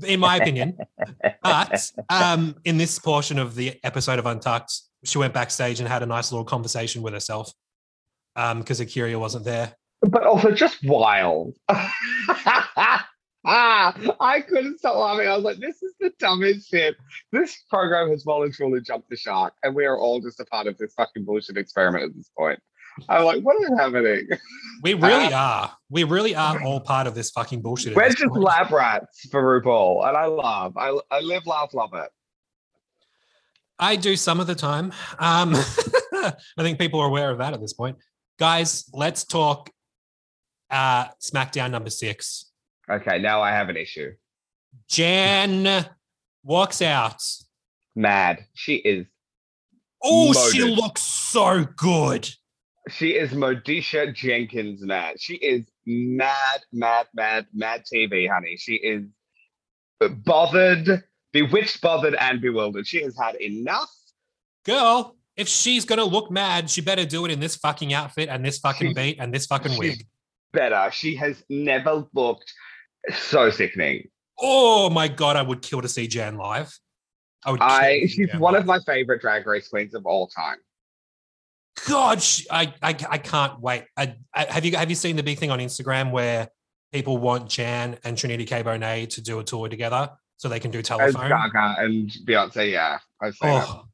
in 0.06 0.20
my 0.20 0.38
opinion. 0.38 0.78
But 1.44 1.92
um, 2.10 2.56
in 2.64 2.78
this 2.78 3.00
portion 3.00 3.40
of 3.40 3.56
the 3.56 3.80
episode 3.84 4.20
of 4.20 4.26
Untucked, 4.26 4.74
she 5.04 5.18
went 5.18 5.34
backstage 5.34 5.80
and 5.80 5.90
had 5.90 6.04
a 6.04 6.06
nice 6.06 6.32
little 6.32 6.46
conversation 6.46 7.02
with 7.02 7.14
herself 7.14 7.52
because 8.36 8.80
A'keria 8.80 9.20
wasn't 9.20 9.46
there. 9.46 9.74
but 10.02 10.24
also 10.24 10.52
just 10.52 10.78
wild. 10.84 11.58
ah, 11.70 13.08
I 13.46 14.42
couldn't 14.48 14.80
stop 14.80 14.96
laughing. 14.96 15.28
I 15.28 15.36
was 15.36 15.44
like, 15.44 15.58
this 15.58 15.82
is 15.82 15.94
the 16.00 16.12
dumbest 16.20 16.70
shit. 16.70 16.96
This 17.32 17.64
program 17.70 18.10
has 18.10 18.24
truly 18.56 18.82
jumped 18.82 19.10
the 19.10 19.18
shark, 19.18 19.54
and 19.64 19.76
we 19.76 19.86
are 19.86 19.98
all 19.98 20.22
just 20.22 20.40
a 20.40 20.46
part 20.46 20.68
of 20.68 20.78
this 20.78 20.94
fucking 20.94 21.26
bullshit 21.26 21.58
experiment 21.58 22.04
at 22.06 22.16
this 22.16 22.30
point. 22.38 22.60
I'm 23.10 23.26
like, 23.26 23.42
what 23.42 23.62
is 23.62 23.70
happening? 23.78 24.28
We 24.84 24.94
really 24.94 25.34
are. 25.34 25.72
We 25.90 26.04
really 26.04 26.36
are 26.36 26.62
all 26.64 26.80
part 26.80 27.08
of 27.08 27.16
this 27.16 27.32
fucking 27.32 27.62
bullshit. 27.62 27.96
We're 27.96 28.10
just 28.10 28.24
point. 28.24 28.42
lab 28.42 28.72
rats 28.72 29.28
for 29.30 29.62
RuPaul, 29.62 30.08
and 30.08 30.18
I 30.18 30.26
love, 30.26 30.78
I, 30.78 30.98
I 31.10 31.20
live, 31.22 31.46
laugh, 31.46 31.74
love 31.74 31.94
it. 31.94 32.10
I 33.80 33.96
do 33.96 34.16
some 34.16 34.40
of 34.40 34.48
the 34.48 34.56
time. 34.56 34.94
Um, 35.18 35.56
I 36.14 36.34
think 36.60 36.80
people 36.80 37.00
are 37.00 37.08
aware 37.08 37.32
of 37.32 37.40
that 37.40 37.54
at 37.54 37.62
this 37.62 37.74
point. 37.74 37.98
Guys, 38.38 38.90
let's 38.94 39.24
talk 39.24 39.70
uh, 40.70 41.08
SmackDown 41.20 41.72
number 41.72 41.90
six. 41.90 42.52
Okay, 42.90 43.20
now 43.20 43.42
I 43.42 43.52
have 43.52 43.70
an 43.70 43.78
issue. 43.78 44.12
Jan 44.88 45.86
walks 46.44 46.82
out. 46.82 47.22
Mad. 47.96 48.46
She 48.54 48.76
is, 48.76 49.06
Oh, 50.04 50.34
she 50.52 50.64
looks 50.64 51.02
so 51.02 51.66
good. 51.76 52.30
She 52.90 53.12
is 53.12 53.32
Modisha 53.32 54.14
Jenkins 54.14 54.82
mad. 54.84 55.20
She 55.20 55.36
is 55.36 55.66
mad, 55.86 56.62
mad, 56.74 57.08
mad, 57.14 57.46
mad 57.54 57.84
TV, 57.92 58.30
honey. 58.30 58.58
She 58.58 58.76
is 58.76 59.06
bothered, 60.00 61.04
bewitched, 61.32 61.82
bothered, 61.82 62.16
and 62.16 62.42
bewildered. 62.42 62.88
She 62.88 63.02
has 63.04 63.16
had 63.18 63.36
enough. 63.36 63.92
Girl, 64.66 65.16
if 65.36 65.48
she's 65.48 65.86
going 65.86 66.00
to 66.00 66.06
look 66.06 66.32
mad, 66.32 66.70
she 66.70 66.82
better 66.82 67.06
do 67.06 67.26
it 67.26 67.32
in 67.32 67.40
this 67.40 67.56
fucking 67.56 67.94
outfit 67.94 68.30
and 68.30 68.44
this 68.44 68.60
fucking 68.60 68.90
She- 68.90 68.94
beat 68.94 69.18
and 69.20 69.34
this 69.34 69.46
fucking 69.46 69.78
wig. 69.78 70.06
Better. 70.54 70.90
She 70.92 71.16
has 71.16 71.44
never 71.50 72.06
looked 72.14 72.52
so 73.14 73.50
sickening. 73.50 74.10
Oh 74.40 74.90
my 74.90 75.08
God, 75.08 75.36
I 75.38 75.42
would 75.42 75.62
kill 75.62 75.82
to 75.82 75.88
see 75.88 76.08
Jan 76.08 76.36
live. 76.36 76.78
I 77.46 77.52
would 77.52 77.62
I 77.62 78.02
she's 78.08 78.28
Jan 78.30 78.40
one 78.40 78.54
live. 78.54 78.62
of 78.64 78.66
my 78.68 78.80
favorite 78.80 79.22
drag 79.22 79.48
race 79.48 79.70
queens 79.70 79.94
of 79.94 80.06
all 80.06 80.28
time. 80.28 80.58
God, 81.88 82.22
sh- 82.22 82.46
I, 82.52 82.74
I 82.82 82.90
I 83.10 83.18
can't 83.18 83.60
wait. 83.60 83.86
I, 83.98 84.16
I, 84.36 84.46
have 84.46 84.66
you 84.66 84.76
have 84.76 84.90
you 84.90 84.96
seen 84.96 85.16
the 85.16 85.24
big 85.24 85.40
thing 85.40 85.52
on 85.52 85.60
Instagram 85.60 86.12
where 86.12 86.50
people 86.92 87.18
want 87.18 87.50
Jan 87.50 87.98
and 88.04 88.18
Trinity 88.18 88.46
K 88.46 88.62
Bonet 88.64 89.10
to 89.12 89.22
do 89.22 89.40
a 89.40 89.44
tour 89.44 89.70
together 89.70 90.10
so 90.38 90.50
they 90.50 90.60
can 90.60 90.72
do 90.72 90.82
telephone? 90.82 91.30
Gaga 91.30 91.76
and 91.80 92.10
Beyonce, 92.28 92.72
yeah. 92.72 93.00
I've 93.22 93.36
seen. 93.36 93.50
Oh 93.52 93.86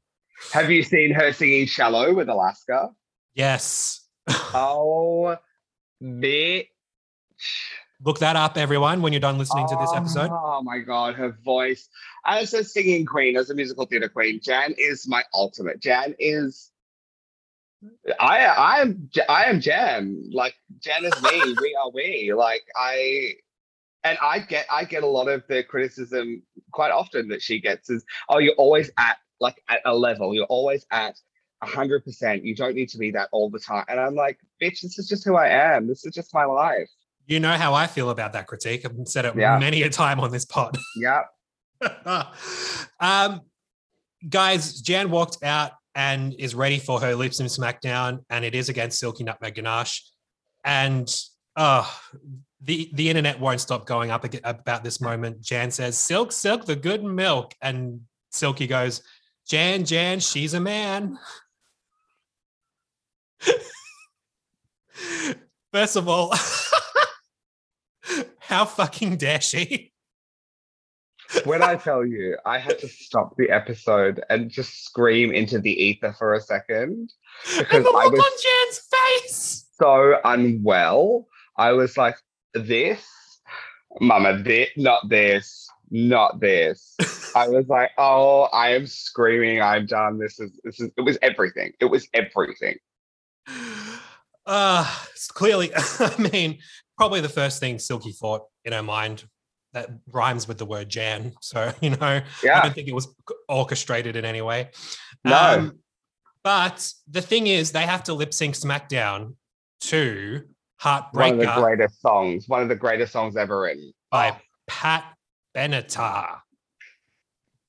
Have 0.54 0.70
you 0.72 0.84
seen 0.84 1.12
her 1.14 1.32
singing 1.32 1.66
Shallow 1.68 2.14
with 2.14 2.30
Alaska? 2.30 2.90
yes, 3.36 4.08
Oh, 4.54 5.38
bitch. 6.04 6.68
look 8.04 8.20
that 8.20 8.36
up, 8.36 8.58
everyone. 8.58 9.02
When 9.02 9.14
you're 9.14 9.20
done 9.20 9.38
listening 9.38 9.68
to 9.68 9.76
this 9.80 9.92
episode, 9.94 10.30
Oh, 10.32 10.58
oh 10.58 10.62
my 10.64 10.80
god, 10.80 11.16
her 11.16 11.38
voice. 11.46 11.88
As 12.26 12.54
a 12.54 12.64
singing 12.64 13.06
queen, 13.06 13.38
as 13.38 13.50
a 13.50 13.54
musical 13.56 13.86
theater 13.86 14.10
queen, 14.10 14.40
Jan 14.44 14.74
is 14.78 15.08
my 15.08 15.24
ultimate. 15.34 15.80
Jan 15.80 16.16
is 16.20 16.72
I 18.20 18.46
I 18.46 18.82
am 18.82 19.10
I 19.30 19.46
am 19.46 19.62
Jan. 19.62 20.30
Like 20.34 20.56
Jan 20.80 21.06
is 21.06 21.22
me. 21.22 21.56
we 21.62 21.78
are 21.84 21.92
we. 21.92 22.34
Like 22.36 22.64
I 22.76 23.34
and 24.04 24.18
I 24.22 24.40
get 24.40 24.66
I 24.72 24.84
get 24.86 25.04
a 25.04 25.08
lot 25.08 25.28
of 25.28 25.44
the 25.48 25.64
criticism 25.64 26.42
quite 26.72 26.92
often 26.92 27.28
that 27.30 27.42
she 27.42 27.60
gets 27.60 27.90
is 27.90 28.04
oh 28.30 28.40
you're 28.40 28.56
always 28.56 28.90
at 28.98 29.18
like 29.40 29.62
at 29.70 29.82
a 29.86 29.96
level. 29.96 30.34
You're 30.34 30.46
always 30.46 30.86
at 30.92 31.20
hundred 31.64 32.04
percent. 32.04 32.44
You 32.44 32.56
don't 32.56 32.76
need 32.76 32.90
to 32.90 32.98
be 32.98 33.12
that 33.12 33.30
all 33.32 33.50
the 33.50 33.60
time. 33.60 33.86
And 33.88 34.00
I'm 34.00 34.16
like, 34.16 34.40
bitch, 34.62 34.82
this 34.82 34.98
is 35.00 35.08
just 35.08 35.24
who 35.26 35.36
I 35.36 35.48
am. 35.48 35.88
This 35.88 36.06
is 36.06 36.14
just 36.14 36.34
my 36.34 36.46
life. 36.46 36.90
You 37.26 37.40
know 37.40 37.54
how 37.54 37.74
I 37.74 37.88
feel 37.88 38.10
about 38.10 38.34
that 38.34 38.48
critique. 38.48 38.86
I've 38.86 38.96
said 39.08 39.26
it 39.26 39.36
Yeah. 39.36 39.60
many 39.60 39.82
a 39.84 39.90
time 39.90 40.20
on 40.20 40.32
this 40.32 40.46
pod. 40.46 40.78
Yeah. 40.96 41.24
um, 43.00 43.42
guys, 44.30 44.82
Jan 44.82 45.10
walked 45.12 45.44
out 45.44 45.72
and 45.98 46.36
is 46.38 46.54
ready 46.54 46.78
for 46.78 47.02
her 47.02 47.16
Lip 47.16 47.34
Sync 47.34 47.50
SmackDown, 47.50 48.24
and 48.30 48.46
it 48.46 48.54
is 48.54 48.70
against 48.70 49.00
Silky 49.00 49.24
Nutmeg 49.24 49.56
Ganache. 49.56 50.04
And 50.64 51.10
uh, 51.56 51.92
the 52.62 52.92
the 52.94 53.10
internet 53.10 53.40
won't 53.40 53.60
stop 53.60 53.88
going 53.88 54.12
up 54.12 54.24
about 54.44 54.84
this 54.84 55.02
moment. 55.02 55.42
Jan 55.42 55.72
says, 55.72 55.98
"Silk, 55.98 56.32
Silk, 56.32 56.66
the 56.66 56.76
good 56.76 57.04
milk," 57.04 57.56
and 57.62 58.02
Silky 58.32 58.68
goes, 58.68 59.02
"Jan, 59.48 59.86
Jan, 59.86 60.20
she's 60.20 60.54
a 60.54 60.60
man." 60.60 61.18
First 65.74 65.96
of 65.96 66.08
all, 66.08 66.32
how 68.40 68.66
fucking 68.66 69.18
dare 69.18 69.42
she? 69.42 69.94
When 71.44 71.62
I 71.62 71.76
tell 71.76 72.06
you, 72.06 72.38
I 72.46 72.58
had 72.58 72.80
to 72.80 72.88
stop 72.88 73.36
the 73.38 73.50
episode 73.50 74.24
and 74.30 74.50
just 74.50 74.86
scream 74.86 75.32
into 75.32 75.60
the 75.60 75.72
ether 75.72 76.14
for 76.18 76.34
a 76.34 76.42
second 76.42 77.12
because 77.58 77.78
and 77.78 77.86
the 77.86 77.90
I 77.90 78.04
look 78.06 78.14
was 78.14 78.22
on 78.22 78.32
Jan's 78.44 78.82
face. 79.26 79.66
so 79.80 80.20
unwell. 80.24 81.28
I 81.58 81.72
was 81.74 81.98
like, 81.98 82.16
this, 82.54 83.06
mama, 84.00 84.42
this, 84.42 84.70
not 84.78 85.10
this, 85.10 85.68
not 85.92 86.40
this. 86.40 86.96
I 87.36 87.48
was 87.50 87.68
like, 87.68 87.92
oh, 87.98 88.44
I 88.54 88.70
am 88.76 88.88
screaming. 88.88 89.62
I'm 89.62 89.86
done. 89.86 90.20
This 90.20 90.40
is, 90.40 90.60
this 90.64 90.80
is, 90.80 90.90
it 90.98 91.02
was 91.02 91.18
everything. 91.22 91.74
It 91.80 91.86
was 91.86 92.08
everything. 92.14 92.78
Uh, 94.50 94.90
it's 95.12 95.30
clearly, 95.30 95.70
I 95.76 96.30
mean, 96.32 96.60
probably 96.96 97.20
the 97.20 97.28
first 97.28 97.60
thing 97.60 97.80
Silky 97.80 98.14
thought 98.14 98.46
in 98.64 98.72
her 98.72 98.82
mind 98.82 99.26
that 99.78 99.90
rhymes 100.12 100.48
with 100.48 100.58
the 100.58 100.66
word 100.66 100.90
Jan. 100.90 101.34
So, 101.42 101.72
you 101.82 101.92
know, 101.92 102.22
yeah. 102.44 102.60
I 102.60 102.62
don't 102.64 102.74
think 102.74 102.88
it 102.88 102.96
was 102.96 103.08
orchestrated 103.48 104.16
in 104.16 104.26
any 104.26 104.42
way. 104.42 104.70
Um, 105.26 105.32
No. 105.32 105.72
but 106.44 106.92
the 107.10 107.22
thing 107.22 107.48
is, 107.48 107.72
they 107.72 107.86
have 107.86 108.04
to 108.04 108.14
lip 108.14 108.34
sync 108.34 108.56
SmackDown 108.56 109.36
to 109.82 110.44
Heartbreaker. 110.82 111.14
One 111.14 111.32
of 111.34 111.40
the 111.40 111.46
Heartbreaker 111.46 111.62
greatest 111.62 112.02
songs, 112.02 112.48
one 112.48 112.62
of 112.64 112.70
the 112.70 112.76
greatest 112.76 113.12
songs 113.14 113.36
ever 113.38 113.60
written. 113.62 113.94
by 114.12 114.32
Oh, 114.32 114.38
Pat 114.68 115.04
Benatar. 115.56 116.40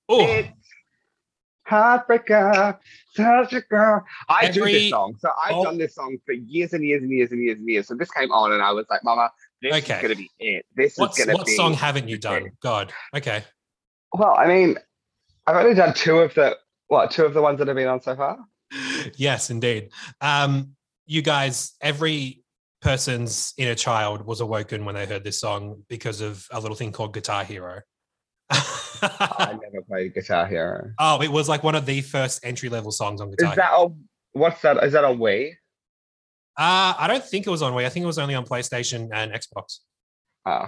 Oh, 0.09 0.24
It's 0.26 0.48
Heartbreaker, 1.68 2.78
such 3.14 3.52
a 3.52 3.61
girl. 3.61 4.02
I 4.28 4.50
do 4.50 4.64
this 4.64 4.88
song. 4.88 5.16
So 5.18 5.28
I've 5.44 5.54
oh. 5.56 5.64
done 5.64 5.76
this 5.76 5.94
song 5.94 6.16
for 6.24 6.32
years 6.32 6.72
and 6.72 6.82
years 6.82 7.02
and 7.02 7.12
years 7.12 7.30
and 7.32 7.42
years 7.42 7.59
and 7.59 7.68
years. 7.68 7.86
So 7.86 7.94
this 7.94 8.11
came 8.11 8.30
on 8.32 8.52
and 8.52 8.62
I 8.62 8.72
was 8.72 8.86
like, 8.88 9.04
Mama, 9.04 9.30
this 9.62 9.74
Okay. 9.84 9.96
is 9.96 10.02
gonna 10.02 10.14
be 10.14 10.30
it. 10.38 10.66
This 10.74 10.96
what's, 10.96 11.18
is 11.18 11.24
gonna 11.26 11.36
be. 11.36 11.38
what 11.40 11.48
song 11.48 11.74
haven't 11.74 12.09
you 12.09 12.16
it. 12.16 12.22
done? 12.22 12.50
God. 12.62 12.92
Okay. 13.14 13.42
Well, 14.12 14.34
I 14.36 14.46
mean, 14.46 14.78
I've 15.46 15.56
only 15.56 15.74
done 15.74 15.94
two 15.94 16.18
of 16.18 16.34
the 16.34 16.56
what, 16.88 17.11
two 17.11 17.24
of 17.24 17.34
the 17.34 17.42
ones 17.42 17.59
that 17.59 17.68
have 17.68 17.76
been 17.76 17.88
on 17.88 18.00
so 18.00 18.16
far? 18.16 18.38
yes, 19.16 19.50
indeed. 19.50 19.90
Um, 20.20 20.74
you 21.06 21.22
guys, 21.22 21.74
every 21.80 22.42
person's 22.80 23.52
inner 23.56 23.74
child 23.74 24.24
was 24.24 24.40
awoken 24.40 24.84
when 24.84 24.94
they 24.94 25.06
heard 25.06 25.24
this 25.24 25.40
song 25.40 25.82
because 25.88 26.20
of 26.20 26.46
a 26.50 26.61
little 26.61 26.76
thing 26.76 26.92
called 26.92 27.12
Guitar 27.12 27.44
Hero. 27.44 27.80
I 28.50 29.59
never 29.62 29.82
played 29.86 30.14
Guitar 30.14 30.46
Hero. 30.46 30.92
oh, 30.98 31.20
it 31.22 31.30
was 31.30 31.48
like 31.48 31.62
one 31.62 31.74
of 31.74 31.86
the 31.86 32.00
first 32.00 32.44
entry 32.44 32.68
level 32.68 32.90
songs 32.90 33.20
on 33.20 33.30
Guitar 33.30 33.52
Is 33.52 33.56
that 33.56 33.70
a 33.72 33.88
what's 34.32 34.62
that? 34.62 34.82
Is 34.84 34.92
that 34.92 35.04
a 35.04 35.09
Wii? 35.09 35.52
Uh, 36.59 36.92
I 36.98 37.06
don't 37.06 37.24
think 37.24 37.46
it 37.46 37.50
was 37.50 37.62
on 37.62 37.72
Wii. 37.72 37.84
I 37.86 37.88
think 37.88 38.02
it 38.02 38.06
was 38.06 38.18
only 38.18 38.34
on 38.34 38.44
PlayStation 38.44 39.09
and 39.12 39.32
Xbox. 39.32 39.78
Oh, 40.44 40.66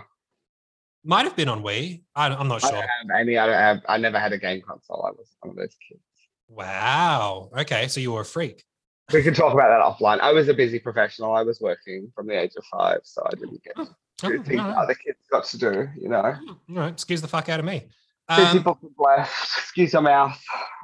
Might 1.05 1.25
have 1.25 1.35
been 1.35 1.49
on 1.49 1.63
Wii. 1.65 2.03
I, 2.15 2.29
I'm 2.29 2.47
not 2.47 2.63
I 2.65 2.69
sure. 2.69 2.79
don't 2.79 2.83
have 2.83 3.21
any. 3.21 3.37
I 3.39 3.47
don't 3.47 3.55
have. 3.57 3.81
I 3.89 3.99
never 3.99 4.19
had 4.19 4.33
a 4.33 4.39
game 4.39 4.63
console. 4.67 5.05
I 5.05 5.11
was 5.11 5.29
one 5.41 5.51
of 5.51 5.57
those 5.57 5.75
kids. 5.89 6.01
Wow. 6.49 7.51
Okay, 7.59 7.89
so 7.89 8.01
you 8.01 8.13
were 8.13 8.21
a 8.21 8.25
freak. 8.25 8.65
We 9.13 9.23
can 9.25 9.35
talk 9.35 9.53
about 9.53 9.69
that 9.69 9.81
offline. 9.83 10.21
I 10.21 10.33
was 10.33 10.49
a 10.49 10.55
busy 10.55 10.79
professional. 10.79 11.33
I 11.35 11.43
was 11.43 11.61
working 11.61 12.13
from 12.15 12.29
the 12.29 12.39
age 12.41 12.53
of 12.57 12.65
five, 12.67 13.01
so 13.03 13.27
I 13.27 13.31
didn't 13.35 13.63
get 13.65 13.75
to 13.77 13.89
Oh, 14.23 14.29
do 14.29 14.43
things 14.45 14.61
all 14.61 14.69
right. 14.69 14.77
other 14.77 14.95
kids 14.95 15.19
got 15.31 15.45
to 15.47 15.59
do. 15.59 15.89
You 15.99 16.11
know, 16.11 16.21
All 16.23 16.57
right, 16.69 16.93
excuse 16.93 17.21
the 17.23 17.27
fuck 17.29 17.49
out 17.49 17.59
of 17.59 17.65
me. 17.67 17.89
busy 18.29 18.59
Um, 18.59 18.79
left. 18.99 19.33
Excuse 19.59 19.93
your 19.95 20.03
mouth. 20.03 20.39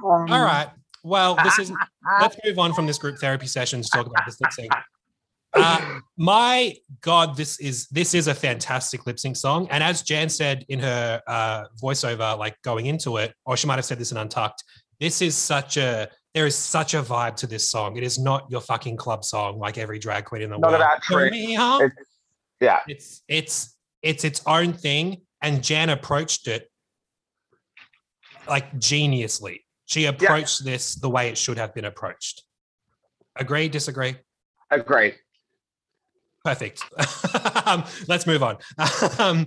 Um, 0.05 0.27
all 0.33 0.43
right. 0.43 0.69
Well, 1.05 1.37
this 1.45 1.59
is. 1.61 1.71
let's 2.21 2.37
move 2.45 2.59
on 2.59 2.73
from 2.73 2.87
this 2.87 2.99
group 2.99 3.19
therapy 3.19 3.47
session 3.47 3.83
to 3.83 3.89
talk 3.93 4.07
about 4.07 4.25
this 4.27 4.41
lip 4.41 4.53
sync. 4.53 4.73
Uh, 5.57 6.01
my 6.17 6.75
God, 7.01 7.37
this 7.37 7.59
is 7.61 7.87
this 7.89 8.15
is 8.15 8.27
a 8.29 8.35
fantastic 8.35 9.07
lip 9.07 9.19
sync 9.19 9.37
song, 9.37 9.69
and 9.71 9.83
as 9.83 10.03
Jan 10.03 10.29
said 10.29 10.65
in 10.69 10.79
her 10.81 11.21
uh, 11.27 11.65
voiceover, 11.83 12.39
like 12.39 12.61
going 12.63 12.87
into 12.87 13.17
it, 13.19 13.35
or 13.45 13.57
she 13.57 13.67
might 13.67 13.77
have 13.77 13.85
said 13.85 13.99
this 13.99 14.13
in 14.13 14.19
Untucked. 14.19 14.63
This 15.01 15.21
is 15.23 15.35
such 15.35 15.77
a 15.77 16.09
there 16.35 16.47
is 16.47 16.55
such 16.55 16.95
a 16.95 17.03
vibe 17.03 17.37
to 17.37 17.47
this 17.47 17.69
song. 17.69 17.97
It 17.97 18.03
is 18.03 18.19
not 18.19 18.47
your 18.51 18.61
fucking 18.61 18.97
club 18.97 19.25
song 19.25 19.59
like 19.59 19.79
every 19.79 19.99
drag 19.99 20.25
queen 20.27 20.43
in 20.43 20.51
the 20.51 20.59
Not 20.59 20.73
world. 20.73 20.83
trick. 21.03 21.33
me 21.33 21.57
on. 21.57 21.83
It's- 21.83 22.07
yeah, 22.61 22.81
it's 22.89 23.23
it's 23.29 23.77
it's 24.03 24.25
its 24.25 24.41
own 24.47 24.73
thing 24.73 25.23
and 25.43 25.63
jan 25.63 25.91
approached 25.91 26.49
it 26.49 26.71
like 28.49 28.73
geniusly 28.79 29.61
she 29.85 30.07
approached 30.07 30.65
this 30.65 30.95
the 30.95 31.11
way 31.11 31.29
it 31.29 31.37
should 31.37 31.59
have 31.59 31.75
been 31.75 31.85
approached 31.85 32.43
agree 33.37 33.69
disagree 33.69 34.17
agreed. 34.71 35.17
Perfect 36.47 36.81
um, 37.67 37.83
let's 38.07 38.25
move 38.25 38.41
on 38.41 38.57
um, 39.19 39.47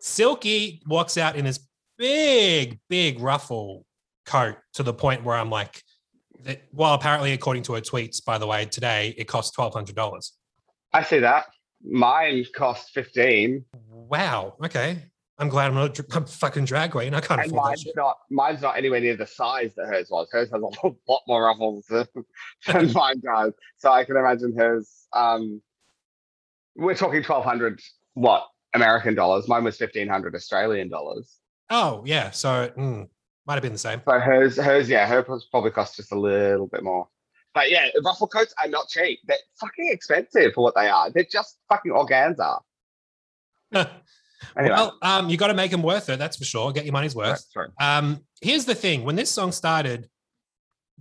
silky 0.00 0.82
walks 0.86 1.16
out 1.16 1.34
in 1.34 1.46
this 1.46 1.60
big 1.96 2.78
big 2.90 3.18
ruffle 3.20 3.86
coat 4.26 4.56
to 4.74 4.82
the 4.82 4.92
point 4.92 5.24
where 5.24 5.34
i'm 5.34 5.48
like 5.48 5.82
that, 6.44 6.60
well 6.72 6.92
apparently 6.92 7.32
according 7.32 7.62
to 7.62 7.72
her 7.72 7.80
tweets 7.80 8.22
by 8.22 8.36
the 8.36 8.46
way 8.46 8.66
today 8.66 9.14
it 9.16 9.26
cost 9.26 9.56
$1200 9.56 10.32
I 10.92 11.02
see 11.02 11.18
that. 11.20 11.46
Mine 11.82 12.44
cost 12.54 12.90
fifteen, 12.90 13.64
wow 13.88 14.56
okay 14.62 15.02
i'm 15.38 15.48
glad 15.48 15.68
i'm 15.68 15.74
not 15.74 15.98
a 15.98 16.20
fucking 16.26 16.64
drag 16.64 16.90
queen 16.90 17.14
i 17.14 17.20
can't 17.20 17.40
and 17.40 17.50
afford 17.50 17.64
that 17.64 17.68
mine's 17.68 17.80
shit. 17.82 17.96
not. 17.96 18.16
Mine's 18.30 18.62
not 18.62 18.76
anywhere 18.76 19.00
near 19.00 19.16
the 19.16 19.26
size 19.26 19.74
that 19.76 19.86
hers 19.86 20.08
was. 20.10 20.28
Hers 20.32 20.50
has 20.50 20.60
a 20.62 20.66
lot, 20.66 20.96
lot 21.08 21.22
more 21.28 21.44
ruffles 21.44 21.86
than, 21.86 22.06
than 22.66 22.92
mine 22.92 23.20
does. 23.20 23.52
So 23.78 23.90
I 23.90 24.04
can 24.04 24.16
imagine 24.16 24.54
hers. 24.56 25.06
Um, 25.12 25.62
we're 26.76 26.94
talking 26.94 27.22
twelve 27.22 27.44
hundred 27.44 27.80
what 28.14 28.46
American 28.74 29.14
dollars. 29.14 29.48
Mine 29.48 29.64
was 29.64 29.76
fifteen 29.76 30.08
hundred 30.08 30.34
Australian 30.34 30.88
dollars. 30.88 31.38
Oh 31.70 32.02
yeah, 32.06 32.30
so 32.30 32.68
mm, 32.76 33.08
might 33.46 33.54
have 33.54 33.62
been 33.62 33.72
the 33.72 33.78
same. 33.78 34.02
So 34.06 34.18
hers, 34.18 34.56
hers, 34.56 34.88
yeah, 34.88 35.06
hers 35.06 35.46
probably 35.50 35.70
cost 35.70 35.96
just 35.96 36.12
a 36.12 36.18
little 36.18 36.66
bit 36.66 36.82
more. 36.82 37.08
But 37.54 37.70
yeah, 37.70 37.88
ruffle 38.04 38.28
coats 38.28 38.54
are 38.62 38.68
not 38.68 38.88
cheap. 38.88 39.20
They're 39.26 39.38
fucking 39.58 39.88
expensive 39.90 40.52
for 40.52 40.62
what 40.62 40.74
they 40.74 40.88
are. 40.88 41.10
They're 41.10 41.26
just 41.30 41.58
fucking 41.68 41.92
organza. 41.92 42.60
Anyway, 44.56 44.74
Well, 44.74 44.98
um, 45.02 45.28
you 45.30 45.36
got 45.36 45.48
to 45.48 45.54
make 45.54 45.70
them 45.70 45.82
worth 45.82 46.08
it. 46.08 46.18
That's 46.18 46.36
for 46.36 46.44
sure. 46.44 46.70
Get 46.72 46.84
your 46.84 46.92
money's 46.92 47.14
worth. 47.14 47.44
Um, 47.80 48.20
here's 48.40 48.64
the 48.64 48.74
thing: 48.74 49.02
when 49.04 49.16
this 49.16 49.30
song 49.30 49.50
started, 49.50 50.08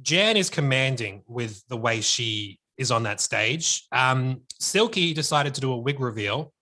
Jan 0.02 0.38
is 0.38 0.50
commanding 0.50 1.24
with 1.28 1.64
the 1.68 1.78
way 1.78 2.02
she 2.02 2.60
is 2.78 2.92
on 2.92 3.04
that 3.04 3.22
stage. 3.22 3.86
Um, 3.92 4.42
Silky 4.60 5.14
decided 5.14 5.54
to 5.56 5.62
do 5.62 5.72
a 5.72 5.78
wig 5.78 6.00
reveal, 6.00 6.54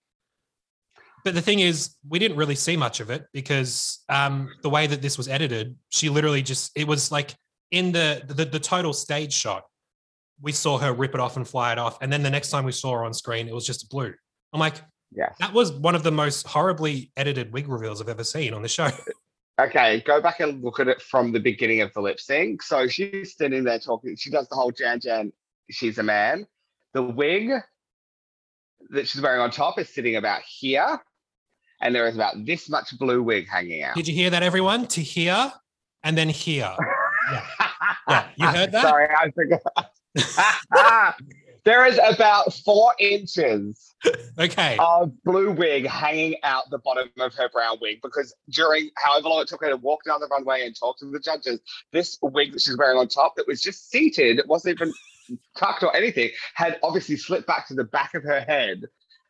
but 1.24 1.36
the 1.36 1.42
thing 1.42 1.60
is, 1.60 1.96
we 2.08 2.20
didn't 2.20 2.38
really 2.38 2.56
see 2.56 2.76
much 2.76 3.00
of 3.00 3.10
it 3.10 3.26
because 3.34 4.04
um, 4.10 4.50
the 4.62 4.70
way 4.70 4.88
that 4.88 5.02
this 5.02 5.18
was 5.18 5.28
edited, 5.28 5.76
she 5.90 6.10
literally 6.10 6.42
just—it 6.42 6.88
was 6.88 7.12
like 7.12 7.34
in 7.72 7.92
the, 7.92 8.24
the 8.28 8.46
the 8.46 8.60
total 8.60 8.94
stage 8.94 9.34
shot. 9.34 9.64
We 10.42 10.52
saw 10.52 10.78
her 10.80 10.92
rip 10.92 11.14
it 11.14 11.20
off 11.22 11.38
and 11.38 11.48
fly 11.48 11.72
it 11.72 11.78
off, 11.78 11.98
and 12.02 12.12
then 12.12 12.24
the 12.24 12.30
next 12.30 12.50
time 12.50 12.66
we 12.66 12.74
saw 12.74 12.94
her 12.94 13.06
on 13.06 13.14
screen, 13.14 13.48
it 13.48 13.54
was 13.54 13.66
just 13.66 13.90
blue. 13.90 14.14
I'm 14.52 14.60
like, 14.60 14.76
yeah, 15.12 15.30
that 15.40 15.54
was 15.54 15.72
one 15.72 15.96
of 15.96 16.04
the 16.04 16.12
most 16.12 16.46
horribly 16.46 17.12
edited 17.16 17.54
wig 17.54 17.70
reveals 17.70 18.02
I've 18.02 18.10
ever 18.10 18.24
seen 18.24 18.54
on 18.54 18.62
the 18.62 18.68
show. 18.68 18.90
Okay, 19.62 20.02
go 20.06 20.20
back 20.20 20.40
and 20.40 20.64
look 20.64 20.80
at 20.80 20.88
it 20.88 21.00
from 21.00 21.32
the 21.32 21.40
beginning 21.40 21.82
of 21.82 21.94
the 21.94 22.02
lip 22.02 22.20
sync. 22.20 22.64
So 22.64 22.88
she's 22.88 23.34
standing 23.34 23.64
there 23.64 23.78
talking. 23.78 24.16
She 24.16 24.32
does 24.32 24.50
the 24.50 24.56
whole 24.56 24.72
Jan 24.72 25.00
Jan, 25.00 25.32
she's 25.70 25.98
a 25.98 26.04
man. 26.04 26.46
The 26.94 27.04
wig 27.04 27.50
that 28.90 29.08
she's 29.08 29.22
wearing 29.22 29.42
on 29.42 29.52
top 29.52 29.80
is 29.80 29.94
sitting 29.94 30.16
about 30.16 30.42
here. 30.42 31.00
And 31.82 31.94
there 31.94 32.08
is 32.08 32.16
about 32.16 32.46
this 32.46 32.70
much 32.70 32.98
blue 32.98 33.22
wig 33.24 33.48
hanging 33.50 33.84
out. 33.84 33.96
Did 33.96 34.08
you 34.08 34.14
hear 34.14 34.30
that, 34.30 34.44
everyone? 34.44 34.88
To 34.88 35.02
here 35.02 35.52
and 36.04 36.18
then 36.18 36.30
here. 36.30 36.74
Yeah, 38.08 38.28
you 38.36 38.48
heard 38.48 38.72
that? 38.74 38.82
Sorry, 38.82 39.08
I 39.10 39.32
forgot. 39.32 41.16
there 41.66 41.86
is 41.86 41.98
about 42.06 42.54
four 42.54 42.94
inches 43.00 43.94
Okay. 44.38 44.78
of 44.80 45.12
blue 45.24 45.52
wig 45.52 45.86
hanging 45.88 46.36
out 46.44 46.70
the 46.70 46.80
bottom 46.80 47.10
of 47.20 47.34
her 47.36 47.50
brown 47.50 47.78
wig 47.82 48.00
because 48.04 48.36
during 48.50 48.90
however 48.98 49.30
long 49.30 49.42
it 49.42 49.48
took 49.48 49.62
her 49.62 49.70
to 49.70 49.78
walk 49.78 50.04
down 50.06 50.20
the 50.20 50.28
runway 50.28 50.66
and 50.66 50.76
talk 50.78 50.98
to 51.00 51.06
the 51.06 51.20
judges, 51.20 51.62
this 51.94 52.18
wig 52.22 52.52
that 52.52 52.62
she's 52.62 52.78
wearing 52.78 52.98
on 52.98 53.08
top 53.08 53.36
that 53.38 53.48
was 53.48 53.62
just 53.62 53.90
seated, 53.90 54.38
it 54.38 54.48
wasn't 54.48 54.76
even 54.76 54.94
tucked 55.58 55.84
or 55.84 55.96
anything, 55.96 56.30
had 56.56 56.80
obviously 56.84 57.18
slipped 57.18 57.48
back 57.48 57.68
to 57.68 57.74
the 57.74 57.84
back 57.84 58.14
of 58.14 58.24
her 58.24 58.42
head. 58.42 58.84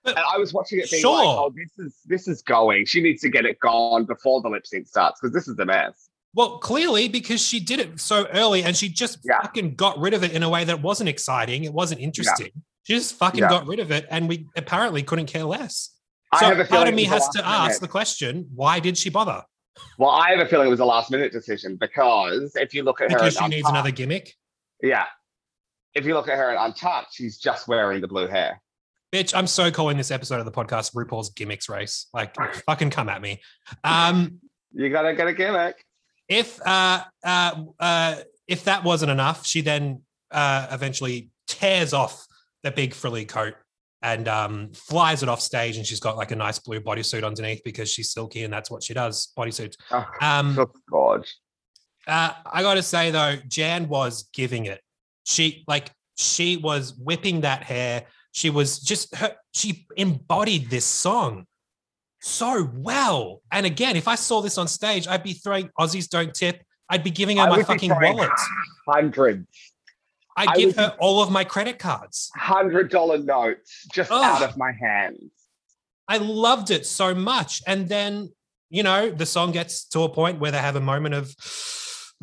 But- 0.04 0.18
And 0.18 0.26
I 0.34 0.38
was 0.38 0.54
watching 0.54 0.80
it 0.80 0.92
being 0.92 1.02
Sure. 1.02 1.16
like, 1.18 1.26
oh, 1.28 1.54
this 1.56 1.86
is 1.86 1.96
this 2.06 2.28
is 2.28 2.42
going. 2.42 2.86
She 2.86 3.02
needs 3.02 3.22
to 3.22 3.30
get 3.30 3.46
it 3.46 3.60
gone 3.60 4.06
before 4.06 4.42
the 4.42 4.50
lip 4.50 4.68
sync 4.68 4.88
starts 4.88 5.20
because 5.22 5.34
this 5.34 5.48
is 5.48 5.58
a 5.60 5.66
mess. 5.66 6.10
Well, 6.36 6.58
clearly 6.58 7.08
because 7.08 7.42
she 7.42 7.60
did 7.60 7.80
it 7.80 8.00
so 8.00 8.26
early 8.34 8.64
and 8.64 8.76
she 8.76 8.90
just 8.90 9.20
Yeah. 9.24 9.42
fucking 9.44 9.76
got 9.76 9.98
rid 10.00 10.14
of 10.14 10.24
it 10.24 10.32
in 10.32 10.44
a 10.44 10.50
way 10.50 10.64
that 10.66 10.82
wasn't 10.82 11.08
exciting. 11.10 11.64
It 11.64 11.74
wasn't 11.74 12.02
interesting. 12.02 12.52
She 12.84 12.94
just 12.96 13.16
fucking 13.18 13.40
Yeah. 13.42 13.50
got 13.50 13.66
rid 13.68 13.80
of 13.80 13.92
it, 13.92 14.06
and 14.10 14.28
we 14.28 14.48
apparently 14.58 15.04
couldn't 15.04 15.28
care 15.28 15.46
less. 15.46 15.92
I 16.34 16.40
So 16.40 16.46
have 16.48 16.60
a 16.60 16.66
part 16.66 16.88
of 16.90 16.96
me 16.96 17.06
has 17.06 17.30
to 17.30 17.48
ask 17.48 17.68
minute. 17.68 17.82
the 17.82 17.88
question: 17.88 18.50
Why 18.56 18.80
did 18.82 18.98
she 18.98 19.10
bother? 19.10 19.46
Well, 19.98 20.10
I 20.10 20.32
have 20.32 20.40
a 20.40 20.48
feeling 20.50 20.68
it 20.68 20.72
was 20.72 20.80
a 20.82 20.86
last 20.86 21.12
minute 21.12 21.32
decision 21.32 21.78
because 21.78 22.56
if 22.56 22.74
you 22.74 22.84
look 22.84 23.00
at 23.00 23.12
her, 23.12 23.18
Because 23.18 23.38
in 23.38 23.44
she 23.44 23.48
needs 23.50 23.60
Untucked- 23.60 23.72
another 23.76 23.92
gimmick. 23.92 24.36
Yeah. 24.82 25.06
If 25.96 26.06
you 26.06 26.14
look 26.14 26.28
at 26.28 26.38
her 26.38 26.52
in 26.52 26.58
Untucked, 26.58 27.14
she's 27.14 27.38
just 27.38 27.68
wearing 27.68 28.02
the 28.02 28.08
blue 28.08 28.28
hair. 28.28 28.62
Bitch, 29.14 29.36
I'm 29.36 29.46
so 29.48 29.70
calling 29.70 29.96
this 29.98 30.10
episode 30.10 30.40
of 30.40 30.46
the 30.46 30.52
podcast 30.52 30.94
RuPaul's 30.96 31.30
gimmicks 31.32 31.70
race. 31.70 32.08
Like, 32.14 32.36
fucking 32.66 32.90
come 32.90 33.10
at 33.10 33.22
me. 33.22 33.42
Um, 33.84 34.40
You 34.72 34.90
gotta 34.90 35.14
get 35.14 35.28
a 35.28 35.34
gimmick. 35.34 35.84
if 36.28 36.60
uh, 36.66 37.04
uh, 37.24 37.64
uh, 37.80 38.16
if 38.48 38.64
that 38.66 38.84
wasn't 38.84 39.12
enough, 39.12 39.46
she 39.46 39.62
then 39.62 40.02
uh, 40.32 40.68
eventually 40.72 41.30
tears 41.48 41.94
off 41.94 42.26
the 42.64 42.72
big 42.72 42.94
frilly 42.96 43.26
coat 43.26 43.54
and 44.02 44.28
um, 44.28 44.72
flies 44.74 45.22
it 45.22 45.30
off 45.30 45.40
stage, 45.42 45.78
and 45.78 45.86
she's 45.86 46.00
got 46.00 46.18
like 46.18 46.32
a 46.32 46.36
nice 46.36 46.58
blue 46.58 46.82
bodysuit 46.82 47.24
underneath 47.24 47.62
because 47.64 47.90
she's 47.92 48.12
silky 48.12 48.44
and 48.44 48.52
that's 48.52 48.72
what 48.72 48.82
she 48.82 48.96
does, 48.96 49.32
bodysuit. 49.38 49.76
Oh, 49.92 50.06
Um, 50.22 50.58
gorge. 50.90 51.32
uh, 52.08 52.34
I 52.52 52.64
got 52.64 52.74
to 52.74 52.84
say 52.84 53.12
though, 53.12 53.36
Jan 53.48 53.88
was 53.88 54.28
giving 54.34 54.66
it. 54.66 54.82
She 55.24 55.64
like 55.68 55.92
she 56.16 56.58
was 56.58 56.94
whipping 56.96 57.42
that 57.42 57.64
hair. 57.64 58.06
She 58.32 58.50
was 58.50 58.80
just 58.80 59.16
her. 59.16 59.36
She 59.54 59.88
embodied 59.96 60.70
this 60.70 60.86
song 60.86 61.46
so 62.20 62.70
well. 62.74 63.42
And 63.52 63.66
again, 63.66 63.96
if 63.96 64.08
I 64.08 64.16
saw 64.16 64.42
this 64.42 64.58
on 64.58 64.68
stage, 64.68 65.08
I'd 65.08 65.24
be 65.24 65.34
throwing 65.34 65.70
Aussies 65.80 66.10
don't 66.10 66.34
tip. 66.34 66.64
I'd 66.90 67.04
be 67.04 67.12
giving 67.12 67.38
her 67.38 67.44
I 67.44 67.50
my 67.50 67.64
fucking 67.64 67.90
wallet. 67.90 68.30
Hundreds, 68.88 69.48
I'd 70.36 70.50
I 70.50 70.56
give 70.56 70.76
her 70.76 70.96
all 71.00 71.22
of 71.22 71.32
my 71.32 71.44
credit 71.44 71.80
cards. 71.80 72.32
hundred 72.36 72.90
dollar 72.90 73.18
notes 73.18 73.88
just 73.94 74.12
Ugh. 74.12 74.24
out 74.24 74.50
of 74.50 74.58
my 74.58 74.72
hands. 74.72 75.32
I 76.08 76.18
loved 76.18 76.72
it 76.72 76.86
so 76.86 77.16
much. 77.16 77.62
And 77.66 77.88
then, 77.88 78.34
you 78.70 78.84
know, 78.84 79.10
the 79.10 79.26
song 79.26 79.52
gets 79.52 79.86
to 79.90 80.02
a 80.02 80.10
point 80.10 80.40
where 80.40 80.52
they 80.52 80.58
have 80.58 80.76
a 80.76 80.82
moment 80.82 81.16
of, 81.16 81.34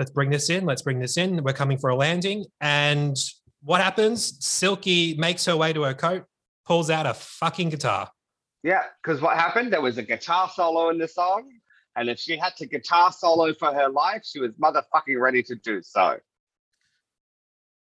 let's 0.00 0.10
bring 0.10 0.30
this 0.30 0.48
in, 0.48 0.64
let's 0.64 0.80
bring 0.80 0.98
this 0.98 1.18
in. 1.18 1.42
We're 1.44 1.52
coming 1.52 1.76
for 1.76 1.90
a 1.90 1.94
landing. 1.94 2.46
And 2.62 3.14
what 3.62 3.82
happens? 3.82 4.42
Silky 4.42 5.14
makes 5.18 5.44
her 5.44 5.54
way 5.54 5.74
to 5.74 5.82
her 5.82 5.92
coat, 5.92 6.24
pulls 6.64 6.88
out 6.88 7.04
a 7.04 7.12
fucking 7.12 7.68
guitar. 7.68 8.10
Yeah, 8.62 8.84
because 9.02 9.20
what 9.20 9.36
happened? 9.36 9.70
There 9.70 9.82
was 9.82 9.98
a 9.98 10.02
guitar 10.02 10.50
solo 10.54 10.88
in 10.88 10.96
the 10.96 11.06
song, 11.06 11.50
and 11.96 12.08
if 12.08 12.18
she 12.18 12.38
had 12.38 12.56
to 12.56 12.66
guitar 12.66 13.12
solo 13.12 13.52
for 13.52 13.74
her 13.74 13.90
life, 13.90 14.22
she 14.24 14.40
was 14.40 14.52
motherfucking 14.52 15.20
ready 15.20 15.42
to 15.42 15.54
do 15.54 15.82
so, 15.82 16.16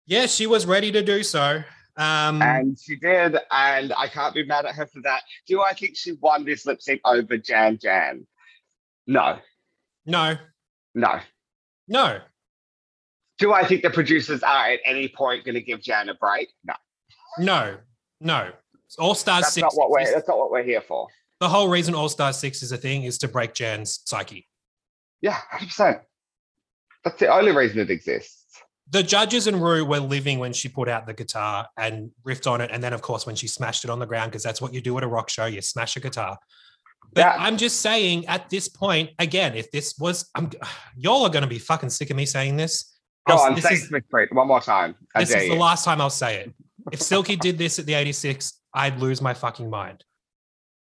Yeah, 0.07 0.26
she 0.26 0.47
was 0.47 0.66
ready 0.66 0.91
to 0.91 1.03
do 1.03 1.22
so. 1.22 1.64
Um, 1.95 2.41
and 2.41 2.80
she 2.80 2.95
did. 2.95 3.38
And 3.51 3.93
I 3.95 4.07
can't 4.07 4.34
be 4.34 4.45
mad 4.45 4.66
at 4.66 4.74
her 4.74 4.88
for 4.88 5.01
that. 5.01 5.22
Do 5.45 5.62
I 5.62 5.74
think 5.74 5.95
she 5.95 6.14
won 6.14 6.43
this 6.43 6.66
lip 6.66 6.82
sync 6.82 7.01
over 7.05 7.38
Jan 7.38 7.78
Jan? 7.78 8.26
No, 9.05 9.38
no, 10.07 10.38
no. 10.95 11.20
No. 11.89 12.19
Do 13.39 13.53
I 13.53 13.65
think 13.65 13.81
the 13.83 13.89
producers 13.89 14.43
are 14.43 14.67
at 14.71 14.79
any 14.85 15.07
point 15.09 15.43
going 15.45 15.55
to 15.55 15.61
give 15.61 15.81
Jan 15.81 16.09
a 16.09 16.13
break? 16.13 16.49
No, 16.63 16.73
No, 17.37 17.77
no. 18.21 18.51
All 18.97 19.15
Stars 19.15 19.43
that's 19.43 19.53
Six. 19.53 19.61
not 19.63 19.73
what 19.75 19.89
we're. 19.91 20.11
That's 20.11 20.27
not 20.27 20.37
what 20.37 20.51
we're 20.51 20.63
here 20.63 20.81
for. 20.81 21.07
the 21.39 21.47
whole 21.49 21.69
reason 21.69 21.93
All 21.95 22.09
Stars 22.09 22.37
Six 22.37 22.63
is 22.63 22.71
a 22.71 22.77
thing 22.77 23.03
is 23.03 23.17
to 23.19 23.27
break 23.27 23.53
Jan's 23.53 24.01
psyche. 24.05 24.47
Yeah, 25.21 25.37
hundred 25.51 25.67
percent. 25.67 25.97
That's 27.03 27.19
the 27.19 27.27
only 27.33 27.51
reason 27.51 27.79
it 27.79 27.89
exists. 27.91 28.45
the 28.89 29.03
judges 29.03 29.45
and 29.47 29.61
Ru 29.61 29.85
were 29.85 29.99
living 29.99 30.39
when 30.39 30.51
she 30.53 30.67
put 30.67 30.89
out 30.89 31.05
the 31.05 31.13
guitar 31.13 31.67
and 31.77 32.11
riffed 32.27 32.49
on 32.51 32.59
it. 32.61 32.71
And 32.73 32.83
then, 32.83 32.91
of 32.93 33.01
course, 33.03 33.25
when 33.27 33.35
she 33.35 33.47
smashed 33.47 33.83
it 33.83 33.89
on 33.91 33.99
the 33.99 34.05
ground, 34.07 34.31
because 34.31 34.43
that's 34.43 34.61
what 34.61 34.73
you 34.73 34.81
do 34.81 34.97
at 34.97 35.03
a 35.03 35.07
rock 35.07 35.29
show, 35.29 35.45
you 35.45 35.61
smash 35.61 35.95
a 35.95 35.99
guitar. 35.99 36.37
But 37.14 37.22
Yeah. 37.22 37.36
I'm 37.38 37.58
just 37.58 37.82
saying 37.82 38.28
at 38.28 38.50
this 38.50 38.68
point, 38.68 39.12
again, 39.20 39.56
if 39.56 39.72
this 39.72 39.95
was, 39.97 40.30
I'm, 40.36 40.52
y'all 40.97 41.24
are 41.24 41.30
going 41.30 41.43
to 41.43 41.50
be 41.50 41.60
fucking 41.60 41.89
sick 41.89 42.10
of 42.10 42.18
me 42.18 42.26
saying 42.26 42.58
this. 42.58 42.97
Go 43.28 43.36
I'll- 43.36 43.41
on, 43.41 43.56
this 43.56 43.64
say 43.64 43.74
is, 43.74 43.88
Smith 43.88 44.04
one 44.32 44.47
more 44.47 44.62
time. 44.62 44.95
I 45.16 45.22
this 45.22 45.34
is 45.34 45.50
the 45.50 45.56
last 45.56 45.86
time 45.86 46.02
I'll 46.02 46.10
say 46.10 46.38
it. 46.41 46.54
If 46.91 47.02
Silky 47.02 47.36
did 47.36 47.58
this 47.58 47.78
at 47.78 47.86
the 47.86 47.93
86, 47.93 48.54
I'd 48.74 49.00
lose 49.00 49.22
my 49.22 49.34
fucking 49.34 49.70
mind. 49.70 50.04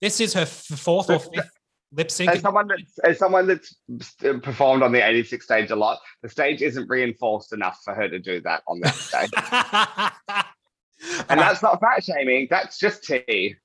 This 0.01 0.21
is 0.21 0.33
her 0.35 0.47
fourth 0.47 1.11
or 1.11 1.19
fifth 1.19 1.51
lip 1.93 2.11
sync. 2.11 2.31
As 2.31 2.41
someone 2.41 2.67
that's 2.67 2.99
as 3.01 3.19
someone 3.19 3.47
that's 3.47 3.77
uh, 4.25 4.39
performed 4.43 4.83
on 4.83 4.93
the 4.93 5.07
86 5.07 5.45
stage 5.45 5.71
a 5.71 5.77
lot, 5.77 6.01
the 6.23 6.29
stage 6.29 6.63
isn't 6.63 6.89
reinforced 6.89 7.53
enough 7.53 7.81
for 7.85 7.95
her 7.95 8.09
to 8.09 8.19
do 8.19 8.41
that 8.43 8.63
on 8.67 8.81
that 8.81 8.95
stage. 8.95 9.31
and 11.29 11.41
that's 11.41 11.63
not 11.63 11.81
fat 11.81 12.03
shaming, 12.03 12.49
that's 12.51 12.79
just 12.79 13.05
tea. 13.05 13.57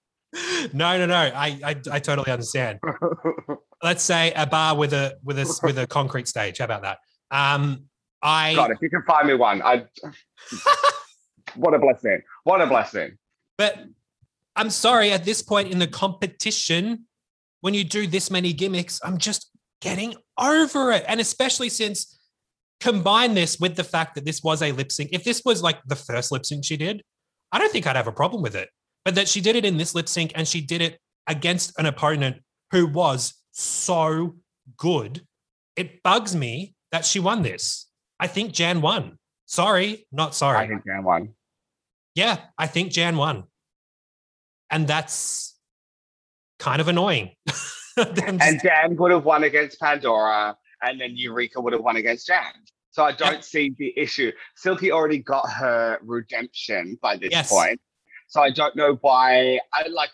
No, 0.74 0.98
no, 0.98 1.06
no. 1.06 1.16
I, 1.16 1.60
I, 1.64 1.76
I 1.92 2.00
totally 2.00 2.32
understand. 2.32 2.80
let's 3.84 4.04
say 4.04 4.32
a 4.36 4.46
bar 4.46 4.76
with 4.76 4.94
a 4.94 5.18
with 5.24 5.40
a 5.40 5.60
with 5.64 5.78
a 5.78 5.88
concrete 5.88 6.28
stage. 6.28 6.58
How 6.60 6.66
about 6.66 6.84
that? 6.84 7.00
Um, 7.32 7.86
I 8.22 8.56
God, 8.56 8.72
if 8.72 8.78
you 8.82 8.90
can 8.90 9.04
find 9.04 9.28
me 9.28 9.36
one, 9.36 9.62
I 9.62 9.86
what 11.56 11.74
a 11.74 11.80
blessing. 11.80 12.22
What 12.44 12.62
a 12.62 12.68
blessing. 12.68 13.18
but 13.58 13.78
I'm 14.56 14.70
sorry. 14.70 15.12
At 15.12 15.24
this 15.24 15.42
point 15.42 15.72
in 15.72 15.80
the 15.80 15.88
competition, 15.88 17.06
when 17.62 17.74
you 17.74 17.84
do 17.84 18.08
this 18.08 18.32
many 18.32 18.54
gimmicks, 18.54 19.00
I'm 19.04 19.18
just 19.18 19.52
getting 19.82 20.16
over 20.40 20.92
it, 20.92 21.06
and 21.08 21.20
especially 21.20 21.70
since 21.70 22.16
combine 22.80 23.34
this 23.34 23.60
with 23.60 23.76
the 23.76 23.84
fact 23.84 24.16
that 24.16 24.26
this 24.26 24.44
was 24.44 24.62
a 24.62 24.72
lip 24.72 24.92
sync. 24.92 25.10
If 25.12 25.24
this 25.24 25.42
was 25.46 25.62
like 25.62 25.80
the 25.86 25.96
first 25.96 26.32
lip 26.32 26.46
sync 26.46 26.66
she 26.66 26.78
did, 26.78 27.04
I 27.52 27.60
don't 27.60 27.72
think 27.72 27.88
I'd 27.88 27.96
have 27.96 28.08
a 28.08 28.12
problem 28.12 28.42
with 28.42 28.56
it. 28.56 28.70
But 29.08 29.16
that 29.16 29.30
she 29.30 29.40
did 29.40 29.56
it 29.56 29.64
in 29.64 29.78
this 29.78 29.96
lip 29.96 30.10
sync 30.10 30.34
and 30.36 30.46
she 30.46 30.60
did 30.60 30.82
it 30.82 31.00
against 31.28 31.72
an 31.80 31.86
opponent 31.86 32.42
who 32.72 32.86
was 32.86 33.36
so 33.54 34.36
good, 34.76 35.26
it 35.78 36.04
bugs 36.04 36.36
me 36.36 36.76
that 36.92 37.06
she 37.06 37.22
won 37.22 37.42
this. 37.42 37.86
I 38.20 38.28
think 38.28 38.52
Jan 38.52 38.82
won. 38.82 39.18
Sorry, 39.46 40.06
not 40.12 40.36
sorry. 40.36 40.58
I 40.58 40.68
think 40.68 40.86
Jan 40.86 41.06
won. 41.06 41.30
yeah, 42.16 42.40
I 42.58 42.68
think 42.68 42.92
Jan 42.92 43.16
won. 43.16 43.46
And 44.70 44.86
that's 44.90 45.58
kind 46.60 46.82
of 46.82 46.90
annoying. 46.90 47.32
And 47.98 48.62
Jan 48.62 48.98
would 48.98 49.12
have 49.12 49.24
won 49.24 49.46
against 49.46 49.80
Pandora, 49.80 50.56
and 50.82 51.00
then 51.00 51.14
Eureka 51.16 51.62
would 51.62 51.72
have 51.72 51.82
won 51.82 51.96
against 51.96 52.28
Jan. 52.28 52.44
So 52.92 53.04
I 53.04 53.14
don't 53.14 53.44
see 53.44 53.74
the 53.80 53.92
issue. 53.98 54.34
Silky 54.58 54.92
already 54.92 55.20
got 55.20 55.50
her 55.50 55.98
redemption 56.04 57.00
by 57.02 57.16
this 57.16 57.32
Yes. 57.32 57.50
point. 57.50 57.80
So 58.28 58.42
I 58.42 58.50
don't 58.50 58.76
know 58.76 58.98
why 59.02 59.60
I 59.74 59.88
like 59.88 60.10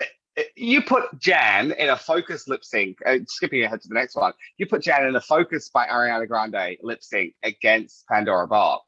eh, 0.00 0.04
eh, 0.36 0.42
you 0.56 0.82
put 0.82 1.04
Jan 1.18 1.72
in 1.72 1.88
a 1.88 1.96
focus 1.96 2.46
lip 2.46 2.62
sync, 2.64 2.98
uh, 3.06 3.18
skipping 3.26 3.64
ahead 3.64 3.80
to 3.82 3.88
the 3.88 3.94
next 3.94 4.14
one. 4.16 4.32
You 4.58 4.66
put 4.66 4.82
Jan 4.82 5.06
in 5.06 5.16
a 5.16 5.20
focus 5.20 5.70
by 5.70 5.86
Ariana 5.86 6.28
Grande 6.28 6.76
lip 6.82 7.02
sync 7.02 7.34
against 7.42 8.06
Pandora 8.08 8.46
Boxx, 8.48 8.80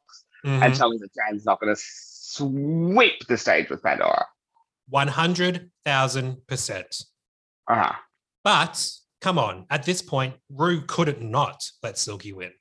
Mhm. 0.45 0.63
and 0.63 0.75
tell 0.75 0.91
me 0.91 0.99
that 0.99 1.11
Jan's 1.15 1.47
not 1.47 1.59
going 1.61 1.75
to 1.75 1.81
sweep 1.83 3.27
the 3.29 3.39
stage 3.39 3.71
with 3.71 3.83
Pandora. 3.83 4.27
100,000%. 4.91 7.05
Uh-huh. 7.67 7.93
But 8.43 8.93
come 9.23 9.39
on, 9.39 9.65
at 9.71 9.85
this 9.85 10.03
point, 10.03 10.37
Ru 10.51 10.83
couldn't 10.83 11.23
not 11.23 11.71
let 11.83 11.97
Silky 11.97 12.35
win. 12.35 12.53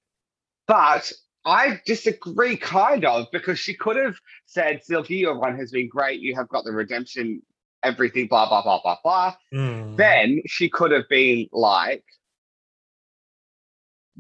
But 0.66 1.12
I 1.46 1.82
disagree, 1.86 2.56
kind 2.58 3.06
of, 3.06 3.28
because 3.32 3.60
she 3.60 3.74
could 3.74 3.98
have 3.98 4.16
said, 4.46 4.82
Silky, 4.84 5.18
your 5.18 5.38
run 5.38 5.58
has 5.58 5.72
been 5.72 5.90
great. 5.90 6.22
You 6.22 6.36
have 6.36 6.48
got 6.48 6.64
the 6.64 6.72
redemption, 6.72 7.42
everything, 7.84 8.28
blah, 8.28 8.48
blah, 8.48 8.64
blah, 8.64 8.82
blah, 8.82 8.98
blah. 9.04 9.36
Mm. 9.54 9.98
Then 9.98 10.42
she 10.46 10.70
could 10.70 10.92
have 10.92 11.10
been 11.10 11.48
like, 11.52 12.04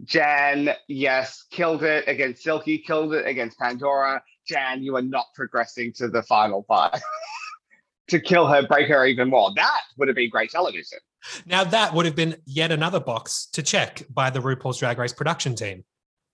Jan, 0.03 0.69
yes, 0.87 1.45
killed 1.51 1.83
it 1.83 2.07
against 2.07 2.43
Silky, 2.43 2.79
killed 2.79 3.13
it 3.13 3.27
against 3.27 3.57
Pandora. 3.59 4.21
Jan, 4.47 4.83
you 4.83 4.95
are 4.95 5.01
not 5.01 5.27
progressing 5.35 5.93
to 5.93 6.09
the 6.09 6.23
final 6.23 6.65
five. 6.67 7.01
to 8.09 8.19
kill 8.19 8.47
her, 8.47 8.67
break 8.67 8.89
her 8.89 9.05
even 9.05 9.29
more. 9.29 9.51
That 9.55 9.79
would 9.97 10.07
have 10.07 10.15
been 10.15 10.29
great 10.29 10.49
television. 10.49 10.99
Now, 11.45 11.63
that 11.63 11.93
would 11.93 12.05
have 12.05 12.15
been 12.15 12.35
yet 12.45 12.71
another 12.71 12.99
box 12.99 13.47
to 13.53 13.63
check 13.63 14.03
by 14.13 14.29
the 14.29 14.39
RuPaul's 14.39 14.77
Drag 14.77 14.97
Race 14.97 15.13
production 15.13 15.55
team. 15.55 15.85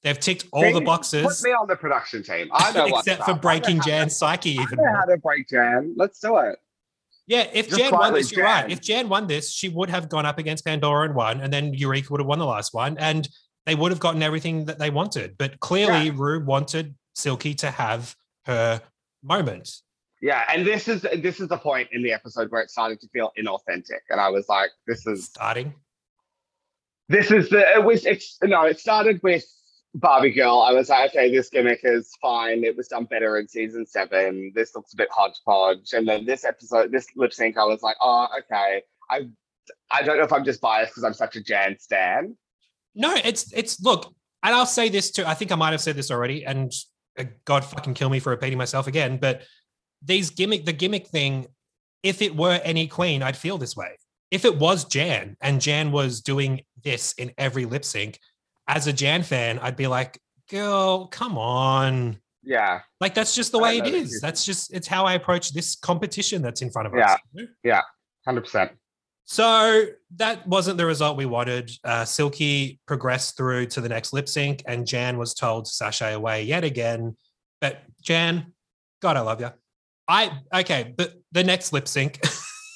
They've 0.04 0.20
ticked 0.20 0.46
all 0.54 0.62
the 0.62 0.68
See? 0.70 0.74
Put 0.76 0.86
boxes 0.86 1.44
me 1.44 1.52
on 1.52 1.68
the 1.68 1.76
production 1.76 2.24
team. 2.24 2.50
I 2.54 2.72
know 2.72 2.86
except 2.88 3.24
for 3.24 3.32
I 3.32 3.38
breaking 3.38 3.82
Jan's 3.82 4.16
psyche 4.16 4.58
I 4.58 4.64
even 4.64 4.78
know 4.78 4.94
how 4.94 5.06
to 5.06 5.18
break 5.18 5.50
Jan. 5.50 5.94
Let's 5.98 6.20
do 6.20 6.38
it. 6.38 6.58
Yeah, 7.28 7.48
if 7.54 7.70
Just 7.70 7.80
Jan 7.80 7.92
won 7.92 8.14
this, 8.14 8.32
you're 8.32 8.44
right. 8.44 8.72
If 8.72 8.82
Jan 8.82 9.08
won 9.08 9.28
this, 9.28 9.52
she 9.52 9.70
would 9.70 9.90
have 9.90 10.10
gone 10.10 10.26
up 10.26 10.40
against 10.40 10.66
Pandora 10.66 11.06
and 11.06 11.14
won, 11.16 11.42
and 11.42 11.54
then 11.54 11.74
Eureka 11.76 12.08
would 12.12 12.22
have 12.22 12.28
won 12.28 12.40
the 12.40 12.46
last 12.46 12.74
one, 12.74 12.98
and 12.98 13.28
they 13.68 13.76
would 13.76 13.92
have 13.92 14.00
gotten 14.00 14.24
everything 14.24 14.66
that 14.66 14.80
they 14.80 14.90
wanted. 14.90 15.38
But 15.38 15.60
clearly, 15.60 16.06
Yeah. 16.06 16.14
Ru 16.16 16.44
wanted 16.44 16.96
Silky 17.14 17.54
to 17.56 17.70
have 17.70 18.16
her 18.46 18.82
moment. 19.22 19.70
Yeah, 20.22 20.44
and 20.52 20.66
this 20.66 20.88
is 20.88 21.02
this 21.02 21.40
is 21.40 21.50
the 21.50 21.58
point 21.58 21.90
in 21.92 22.02
the 22.02 22.12
episode 22.14 22.50
where 22.52 22.62
it 22.62 22.72
started 22.72 23.00
to 23.02 23.08
feel 23.10 23.32
inauthentic, 23.38 24.02
and 24.10 24.20
I 24.20 24.30
was 24.30 24.50
like, 24.50 24.72
"This 24.88 25.06
is 25.06 25.26
Starting. 25.26 25.76
this 27.10 27.30
is 27.32 27.50
the 27.50 27.60
it 27.76 27.84
was 27.84 28.06
it's 28.06 28.38
no 28.44 28.64
it 28.66 28.80
started 28.80 29.20
with 29.22 29.46
barbie 29.96 30.32
girl 30.32 30.60
i 30.60 30.72
was 30.72 30.90
like 30.90 31.10
okay 31.10 31.32
this 31.32 31.50
gimmick 31.50 31.80
is 31.84 32.12
fine 32.22 32.64
it 32.64 32.78
was 32.78 32.88
done 32.88 33.06
better 33.06 33.38
in 33.40 33.48
season 33.48 33.86
seven 33.86 34.52
this 34.54 34.76
looks 34.76 34.94
a 34.94 34.96
bit 34.96 35.10
hodgepodge 35.12 35.94
and 35.94 36.08
then 36.08 36.26
this 36.26 36.46
episode 36.46 36.92
this 36.92 37.08
lip 37.16 37.34
sync 37.34 37.58
i 37.58 37.64
was 37.64 37.82
like 37.82 37.98
oh 38.02 38.28
okay 38.38 38.84
i 39.10 39.28
i 39.92 40.04
don't 40.04 40.18
know 40.18 40.24
if 40.24 40.32
i'm 40.32 40.46
just 40.46 40.62
biased 40.62 40.92
because 40.92 41.04
i'm 41.04 41.14
such 41.14 41.36
a 41.36 41.42
jan 41.42 41.76
stan 41.80 42.36
No, 42.96 43.16
it's 43.24 43.54
it's 43.54 43.80
look, 43.82 44.14
and 44.44 44.54
I'll 44.56 44.66
say 44.66 44.90
this 44.90 45.12
too. 45.12 45.24
I 45.26 45.34
think 45.34 45.52
I 45.52 45.56
might 45.56 45.72
have 45.72 45.82
said 45.82 45.96
this 45.96 46.12
already, 46.12 46.44
and 46.46 46.72
uh, 47.18 47.26
God 47.46 47.64
fucking 47.64 47.94
kill 47.94 48.10
me 48.10 48.20
for 48.20 48.32
repeating 48.32 48.58
myself 48.58 48.88
again. 48.88 49.18
But 49.18 49.44
these 50.02 50.32
gimmick, 50.32 50.66
the 50.66 50.74
gimmick 50.74 51.08
thing, 51.08 51.46
if 52.04 52.22
it 52.22 52.36
were 52.36 52.60
any 52.64 52.88
queen, 52.88 53.22
I'd 53.22 53.38
feel 53.38 53.58
this 53.58 53.76
way. 53.76 53.98
If 54.32 54.44
it 54.44 54.58
was 54.58 54.86
Jan 54.86 55.38
and 55.42 55.62
Jan 55.62 55.92
was 55.92 56.22
doing 56.22 56.62
this 56.84 57.14
in 57.14 57.32
every 57.38 57.66
lip 57.66 57.86
sync, 57.86 58.20
as 58.70 58.88
a 58.88 58.94
Jan 58.94 59.24
fan, 59.24 59.60
I'd 59.60 59.76
be 59.76 59.88
like, 59.88 60.22
girl, 60.50 61.08
come 61.08 61.38
on. 61.38 62.18
yeah 62.44 62.82
Like 63.02 63.14
that's 63.14 63.36
just 63.36 63.52
the 63.52 63.60
way 63.60 63.80
it 63.80 63.88
is. 63.88 64.22
just 64.46 64.74
it's 64.74 64.88
how 64.88 65.06
I 65.06 65.14
approach 65.14 65.52
this 65.52 65.76
competition 65.76 66.42
that's 66.42 66.62
in 66.62 66.72
front 66.72 66.88
of 66.88 66.94
us. 66.94 67.18
Yeah. 67.34 67.80
us. 67.80 67.84
100% 68.28 68.70
So 69.26 69.86
that 70.18 70.48
wasn't 70.48 70.78
the 70.78 70.86
result 70.86 71.18
we 71.18 71.26
wanted. 71.26 71.72
Uh, 71.84 72.06
Silky 72.06 72.80
progressed 72.86 73.36
through 73.36 73.66
to 73.68 73.82
the 73.82 73.90
next 73.90 74.14
lip 74.14 74.30
sync, 74.30 74.62
and 74.68 74.86
Jan 74.86 75.18
was 75.18 75.34
told 75.34 75.66
to 75.66 75.72
sashay 75.72 76.14
away 76.14 76.44
yet 76.44 76.64
again. 76.64 77.18
But 77.60 77.82
Jan, 78.04 78.54
God, 79.02 79.18
I 79.18 79.22
love 79.22 79.42
you. 79.42 79.52
I 80.08 80.32
okay, 80.54 80.94
but 80.96 81.14
the 81.32 81.44
next 81.44 81.74
lip 81.74 81.88
sync, 81.88 82.20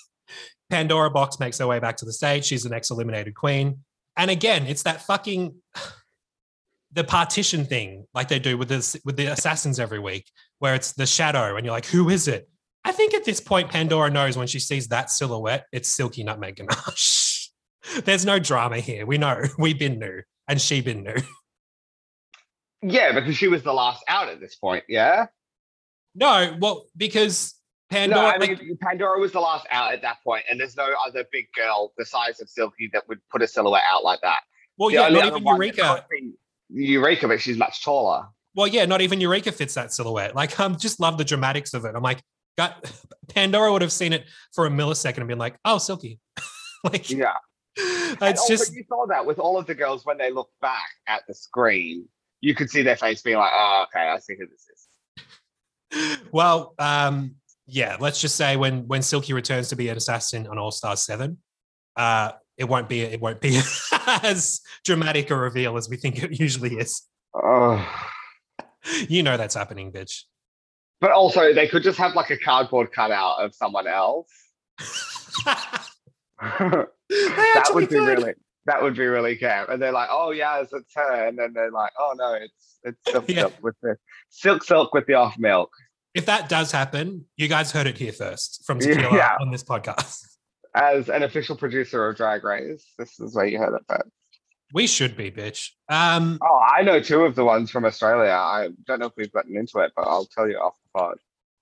Pandora 0.70 1.12
Boxx 1.12 1.40
makes 1.40 1.58
her 1.60 1.68
way 1.68 1.80
back 1.80 1.98
to 1.98 2.06
the 2.06 2.14
stage. 2.14 2.46
She's 2.46 2.64
the 2.64 2.70
next 2.70 2.92
eliminated 2.92 3.36
queen, 3.36 3.80
and 4.18 4.30
again, 4.32 4.66
it's 4.68 4.84
that 4.84 5.02
fucking 5.02 5.56
the 6.92 7.04
partition 7.04 7.66
thing, 7.66 8.06
like 8.14 8.28
they 8.28 8.40
do 8.40 8.58
with 8.58 8.70
this 8.70 8.96
with 9.06 9.18
the 9.18 9.28
assassins 9.28 9.80
every 9.80 10.00
week, 10.00 10.30
where 10.60 10.76
it's 10.76 10.94
the 10.94 11.06
shadow, 11.06 11.56
and 11.56 11.66
you're 11.66 11.74
like, 11.74 11.86
who 11.86 12.10
is 12.10 12.28
it? 12.28 12.50
I 12.86 12.92
think 12.92 13.14
at 13.14 13.24
this 13.24 13.40
point, 13.40 13.70
Pandora 13.70 14.10
knows 14.10 14.38
when 14.38 14.48
she 14.48 14.60
sees 14.60 14.90
that 14.90 15.10
silhouette, 15.10 15.66
it's 15.72 15.88
Silky 15.88 16.24
Nutmeg 16.24 16.58
Ganache. 16.58 17.50
There's 18.04 18.26
no 18.26 18.40
drama 18.40 18.80
here. 18.80 19.06
We 19.06 19.18
know. 19.18 19.42
we've 19.58 19.80
been 19.80 20.00
new, 20.00 20.22
and 20.48 20.60
she 20.62 20.82
been 20.82 21.04
new. 21.04 21.16
yeah 22.84 23.14
because 23.14 23.38
she 23.38 23.48
was 23.48 23.64
the 23.64 23.74
last 23.74 24.04
out 24.10 24.28
at 24.28 24.42
this 24.42 24.56
point 24.56 24.84
yeah 24.90 25.28
No, 26.16 26.56
well, 26.60 26.88
because 26.96 27.56
no 27.94 28.26
i 28.26 28.38
mean 28.38 28.52
like, 28.52 28.80
pandora 28.82 29.20
was 29.20 29.32
the 29.32 29.40
last 29.40 29.66
out 29.72 29.94
at 29.94 30.02
that 30.02 30.18
point 30.24 30.44
and 30.50 30.60
there's 30.60 30.76
no 30.76 30.94
other 31.08 31.26
big 31.32 31.46
girl 31.56 31.94
the 31.98 32.06
size 32.06 32.40
of 32.42 32.50
silky 32.50 32.90
that 32.94 33.08
would 33.08 33.20
put 33.30 33.42
a 33.42 33.48
silhouette 33.48 33.84
out 33.94 34.04
like 34.04 34.20
that 34.22 34.40
well, 34.78 34.90
The 34.90 34.96
yeah, 34.96 35.10
not 35.10 35.28
even 35.28 35.46
Eureka. 35.46 36.06
Eureka, 36.70 37.28
but 37.28 37.42
she's 37.42 37.58
much 37.58 37.84
taller. 37.84 38.28
Well, 38.56 38.68
yeah, 38.68 38.86
not 38.86 39.02
even 39.02 39.20
Eureka 39.22 39.52
fits 39.52 39.74
that 39.76 39.94
silhouette. 39.94 40.36
Like, 40.36 40.60
I 40.60 40.68
just 40.70 41.00
love 41.00 41.18
the 41.18 41.26
dramatics 41.26 41.74
of 41.74 41.86
it. 41.86 41.96
I'm 41.96 42.04
like, 42.04 42.22
got 42.58 42.92
Pandora 43.30 43.72
would 43.72 43.82
have 43.82 43.92
seen 43.92 44.14
it 44.14 44.26
for 44.54 44.66
a 44.66 44.70
millisecond 44.70 45.20
and 45.20 45.28
been 45.28 45.38
like, 45.38 45.56
oh, 45.66 45.78
Silky. 45.78 46.20
like, 46.84 47.10
Yeah. 47.10 47.34
it's 47.76 48.22
and 48.22 48.38
also, 48.38 48.54
just 48.54 48.76
you 48.76 48.84
saw 48.88 49.08
that 49.08 49.26
with 49.26 49.40
all 49.40 49.58
of 49.58 49.66
the 49.66 49.74
girls 49.74 50.06
when 50.06 50.18
they 50.20 50.32
look 50.32 50.50
back 50.62 50.90
at 51.08 51.24
the 51.28 51.34
screen, 51.34 52.08
you 52.42 52.54
could 52.54 52.70
see 52.70 52.84
their 52.84 52.96
face 52.96 53.24
being 53.24 53.38
like, 53.38 53.52
oh, 53.52 53.86
okay, 53.88 54.08
I 54.08 54.20
see 54.20 54.36
who 54.38 54.46
this 54.46 54.68
is. 55.92 56.18
well, 56.32 56.76
um, 56.78 57.36
yeah, 57.66 57.98
let's 58.00 58.20
just 58.20 58.36
say 58.36 58.56
when 58.56 58.88
when 58.88 59.02
Silky 59.02 59.34
returns 59.34 59.70
to 59.70 59.76
be 59.76 59.90
an 59.90 59.98
assassin 59.98 60.48
on 60.48 60.58
All 60.58 60.72
Stars 60.72 61.04
Seven, 61.06 61.38
uh, 61.96 62.32
it 62.58 62.66
won't 62.66 62.90
be 62.90 63.02
it 63.02 63.22
won't 63.22 63.42
be 63.42 63.60
as 64.24 64.62
dramatic 64.84 65.32
a 65.32 65.36
reveal 65.36 65.78
as 65.78 65.90
we 65.90 65.98
think 65.98 66.22
it 66.24 66.40
usually 66.40 66.76
is. 66.76 67.04
Oh. 67.34 67.86
You 69.08 69.24
know 69.24 69.38
that's 69.38 69.56
happening, 69.56 69.92
bitch. 69.92 70.24
But 71.00 71.12
also, 71.12 71.54
they 71.54 71.68
could 71.68 71.84
just 71.84 71.98
have 71.98 72.16
like 72.16 72.30
a 72.32 72.38
cardboard 72.38 72.92
cutout 72.92 73.44
of 73.44 73.56
someone 73.56 73.88
else. 73.88 74.28
that 75.46 75.88
would 77.74 77.90
be 77.90 77.96
could. 77.96 78.08
really 78.08 78.34
that 78.66 78.82
would 78.82 78.96
be 78.96 79.06
really 79.06 79.36
camp. 79.36 79.70
And 79.70 79.82
they're 79.82 79.92
like, 79.92 80.10
oh 80.12 80.32
yeah, 80.32 80.62
it's 80.62 80.72
her. 80.96 81.28
And 81.28 81.38
then 81.38 81.54
they're 81.54 81.72
like, 81.72 81.92
oh 82.00 82.14
no, 82.18 82.34
it's 82.34 82.80
it's 82.84 83.12
silk 83.12 83.26
Yeah. 83.28 83.42
silk 83.42 83.54
with 83.62 83.76
the 83.82 83.98
silk 84.30 84.64
silk 84.64 84.94
with 84.94 85.06
the 85.06 85.16
off 85.16 85.38
milk. 85.38 85.70
If 86.14 86.26
that 86.28 86.48
does 86.50 86.72
happen, 86.72 87.26
you 87.38 87.48
guys 87.48 87.72
heard 87.72 87.88
it 87.88 87.98
here 87.98 88.12
first 88.14 88.64
from 88.66 88.80
Tequila 88.80 89.16
Yeah. 89.18 89.36
on 89.42 89.52
this 89.52 89.64
podcast. 89.64 90.22
As 90.76 91.10
an 91.10 91.24
official 91.24 91.56
producer 91.56 92.08
of 92.10 92.18
Drag 92.18 92.44
Race, 92.44 92.86
this 92.98 93.20
is 93.20 93.36
where 93.36 93.46
you 93.46 93.60
heard 93.60 93.76
it 93.76 93.84
first. 93.88 94.10
We 94.74 94.88
should 94.88 95.16
be, 95.16 95.30
bitch. 95.30 95.70
Um, 95.90 96.40
Oh, 96.42 96.60
I 96.60 96.82
know 96.82 97.00
two 97.00 97.22
of 97.24 97.36
the 97.36 97.44
ones 97.46 97.70
from 97.70 97.86
Australia. 97.86 98.32
I 98.32 98.70
don't 98.88 99.00
know 99.00 99.06
if 99.06 99.14
we've 99.16 99.32
gotten 99.32 99.56
into 99.56 99.80
it, 99.80 99.92
but 99.96 100.08
I'll 100.08 100.26
tell 100.26 100.50
you 100.50 100.58
off 100.58 100.74
the 100.84 101.00
pod. 101.00 101.18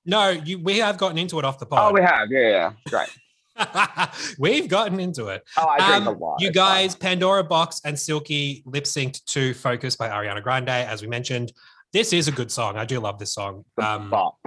no, 0.05 0.29
you 0.29 0.59
we 0.59 0.77
have 0.79 0.97
gotten 0.97 1.17
into 1.17 1.37
it 1.39 1.43
off 1.45 1.59
the 1.59 1.65
pod. 1.65 1.91
Oh, 1.91 1.93
we 1.93 2.01
have. 2.01 2.29
Yeah, 2.31 2.49
yeah. 2.49 2.71
Great. 2.89 3.09
We've 4.39 4.67
gotten 4.69 4.99
into 4.99 5.27
it. 5.27 5.43
Oh, 5.57 5.67
I 5.67 5.77
drink 5.89 6.07
Um, 6.07 6.15
a 6.15 6.17
lot. 6.17 6.41
You 6.41 6.51
guys, 6.51 6.95
Pandora 6.95 7.43
Boxx 7.43 7.81
and 7.83 7.99
Silky 7.99 8.63
lip 8.65 8.85
synced 8.85 9.25
to 9.25 9.53
Focus 9.53 9.95
by 9.97 10.07
Ariana 10.09 10.41
Grande, 10.41 10.69
as 10.69 11.01
we 11.01 11.07
mentioned. 11.09 11.51
This 11.93 12.13
is 12.13 12.27
a 12.27 12.31
good 12.31 12.51
song. 12.51 12.77
I 12.77 12.85
do 12.85 12.99
love 12.99 13.19
this 13.19 13.33
song. 13.33 13.65
Um, 13.81 14.09
bop. 14.09 14.37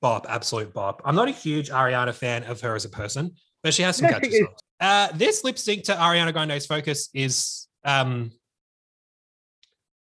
bop, 0.00 0.26
absolute 0.28 0.72
bop. 0.72 1.02
I'm 1.04 1.14
not 1.14 1.28
a 1.28 1.32
huge 1.32 1.68
Ariana 1.70 2.14
fan 2.14 2.44
of 2.44 2.60
her 2.62 2.74
as 2.74 2.84
a 2.84 2.88
person, 2.88 3.32
but 3.62 3.74
she 3.74 3.82
has 3.82 3.96
some 3.96 4.08
catchy 4.08 4.30
songs. 4.38 4.58
Uh, 4.80 5.08
this 5.14 5.44
lip 5.44 5.58
sync 5.58 5.84
to 5.84 5.92
Ariana 5.92 6.32
Grande's 6.32 6.64
Focus 6.66 7.10
is, 7.12 7.66
um, 7.84 8.30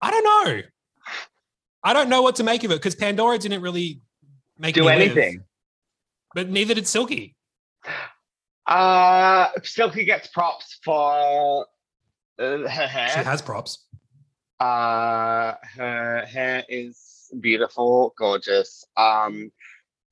I 0.02 0.10
don't 0.10 0.24
know. 0.24 0.62
I 1.84 1.92
don't 1.92 2.08
know 2.10 2.22
what 2.22 2.36
to 2.36 2.44
make 2.44 2.64
of 2.64 2.70
it 2.70 2.74
because 2.74 2.94
Pandora 2.94 3.38
didn't 3.38 3.62
really 3.62 4.00
make 4.58 4.74
Do 4.74 4.80
me 4.82 4.86
live, 4.86 5.00
anything. 5.00 5.44
but 6.34 6.50
neither 6.50 6.74
did 6.74 6.86
Silky. 6.86 7.34
Uh, 8.66 9.48
Silky 9.62 10.04
gets 10.04 10.28
props 10.28 10.78
for 10.84 11.64
uh, 12.38 12.58
her 12.58 12.68
hair. 12.68 13.08
She 13.08 13.20
has 13.20 13.40
props. 13.40 13.86
Uh, 14.60 15.54
her 15.76 16.24
hair 16.26 16.64
is 16.68 17.30
beautiful, 17.40 18.14
gorgeous. 18.18 18.84
Um, 18.96 19.52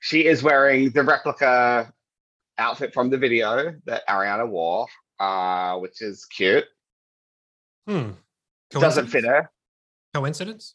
she 0.01 0.27
is 0.27 0.43
wearing 0.43 0.91
the 0.91 1.03
replica 1.03 1.93
outfit 2.59 2.95
from 2.95 3.11
the 3.11 3.19
video 3.19 3.75
that 3.87 4.07
Ariana 4.09 4.49
wore, 4.49 4.87
uh, 5.19 5.77
which 5.79 6.01
is 6.01 6.25
cute. 6.27 6.65
Hmm. 7.89 8.11
Doesn't 8.71 9.09
fit 9.09 9.25
her. 9.25 9.51
Coincidence? 10.15 10.75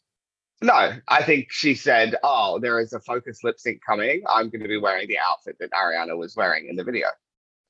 No, 0.62 0.92
I 1.08 1.22
think 1.24 1.48
she 1.50 1.74
said, 1.74 2.16
"Oh, 2.22 2.58
there 2.60 2.78
is 2.78 2.92
a 2.92 3.00
focus 3.00 3.42
lip 3.42 3.58
sync 3.58 3.80
coming. 3.84 4.22
I'm 4.28 4.48
going 4.48 4.62
to 4.62 4.68
be 4.68 4.78
wearing 4.78 5.08
the 5.08 5.18
outfit 5.18 5.56
that 5.58 5.70
Ariana 5.72 6.16
was 6.16 6.36
wearing 6.36 6.68
in 6.68 6.76
the 6.76 6.84
video." 6.84 7.08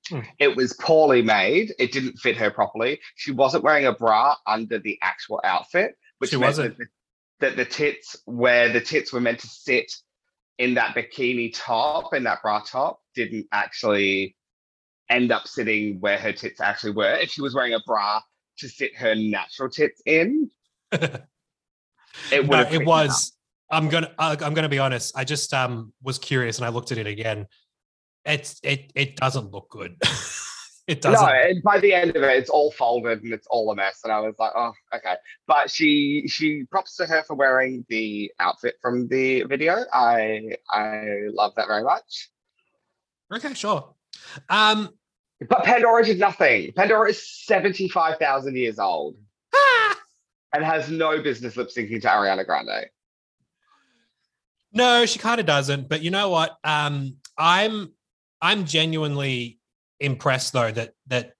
Hmm. 0.08 0.20
It 0.38 0.56
was 0.56 0.72
poorly 0.74 1.22
made. 1.22 1.74
It 1.78 1.92
didn't 1.92 2.18
fit 2.18 2.36
her 2.36 2.50
properly. 2.50 3.00
She 3.14 3.30
wasn't 3.30 3.64
wearing 3.64 3.86
a 3.86 3.92
bra 3.92 4.36
under 4.46 4.78
the 4.78 4.98
actual 5.02 5.40
outfit, 5.44 5.96
which 6.18 6.30
She 6.30 6.36
wasn't. 6.36 6.78
That, 6.78 6.88
the, 7.40 7.46
that 7.46 7.56
the 7.56 7.64
tits, 7.64 8.16
where 8.24 8.68
the 8.72 8.80
tits 8.80 9.12
were 9.12 9.20
meant 9.20 9.40
to 9.40 9.48
sit 9.48 9.92
in 10.58 10.74
that 10.74 10.94
bikini 10.94 11.52
top, 11.54 12.14
in 12.14 12.24
that 12.24 12.42
bra 12.42 12.60
top, 12.60 13.00
didn't 13.14 13.46
actually 13.52 14.36
end 15.08 15.30
up 15.30 15.46
sitting 15.46 16.00
where 16.00 16.18
her 16.18 16.32
tits 16.32 16.60
actually 16.60 16.92
were. 16.92 17.14
If 17.14 17.30
she 17.30 17.42
was 17.42 17.54
wearing 17.54 17.74
a 17.74 17.80
bra 17.86 18.20
to 18.58 18.68
sit 18.68 18.96
her 18.96 19.14
natural 19.14 19.68
tits 19.70 20.02
in, 20.06 20.50
it 20.92 21.20
would 22.32 22.50
no, 22.50 22.60
it 22.70 22.84
was. 22.84 23.32
I'm 23.70 23.88
gonna. 23.88 24.12
I'm 24.18 24.52
gonna 24.52 24.68
be 24.68 24.78
honest. 24.78 25.16
I 25.16 25.24
just 25.24 25.54
um 25.54 25.92
was 26.02 26.18
curious 26.18 26.58
and 26.58 26.66
I 26.66 26.68
looked 26.68 26.92
at 26.92 26.98
it 26.98 27.06
again. 27.06 27.46
It's 28.24 28.60
it 28.62 28.92
it 28.94 29.16
doesn't 29.16 29.50
look 29.50 29.68
good. 29.70 29.96
it 30.86 31.00
doesn't. 31.00 31.26
No, 31.26 31.32
and 31.32 31.62
by 31.62 31.78
the 31.80 31.92
end 31.92 32.16
of 32.16 32.22
it, 32.22 32.36
it's 32.38 32.50
all 32.50 32.70
folded 32.70 33.22
and 33.22 33.32
it's 33.32 33.46
all 33.48 33.70
a 33.70 33.74
mess. 33.74 34.00
And 34.04 34.12
I 34.12 34.20
was 34.20 34.34
like, 34.38 34.52
oh, 34.54 34.72
okay. 34.94 35.14
But 35.46 35.70
she 35.70 36.24
she 36.28 36.64
props 36.70 36.96
to 36.96 37.06
her 37.06 37.22
for 37.24 37.34
wearing 37.34 37.84
the 37.88 38.30
outfit 38.38 38.76
from 38.80 39.08
the 39.08 39.42
video. 39.44 39.84
I 39.92 40.56
I 40.70 41.22
love 41.32 41.52
that 41.56 41.66
very 41.66 41.84
much. 41.84 42.30
Okay, 43.32 43.54
sure. 43.54 43.94
Um, 44.48 44.90
But 45.48 45.64
Pandora 45.64 46.04
did 46.04 46.18
nothing. 46.18 46.72
Pandora 46.76 47.10
is 47.10 47.44
seventy 47.44 47.88
five 47.88 48.18
thousand 48.18 48.56
years 48.56 48.78
old. 48.78 49.16
and 50.52 50.64
has 50.64 50.90
no 50.90 51.20
business 51.22 51.56
lip 51.56 51.68
syncing 51.68 52.00
to 52.02 52.08
Ariana 52.08 52.46
Grande. 52.46 52.86
No, 54.72 55.06
she 55.06 55.18
kind 55.18 55.40
of 55.40 55.46
doesn't. 55.46 55.88
But 55.88 56.02
you 56.02 56.10
know 56.10 56.30
what? 56.30 56.56
Um, 56.64 57.16
I'm 57.36 57.92
I'm 58.42 58.64
genuinely 58.66 59.60
impressed 60.00 60.52
though 60.52 60.70
that 60.72 60.94
that 61.06 61.32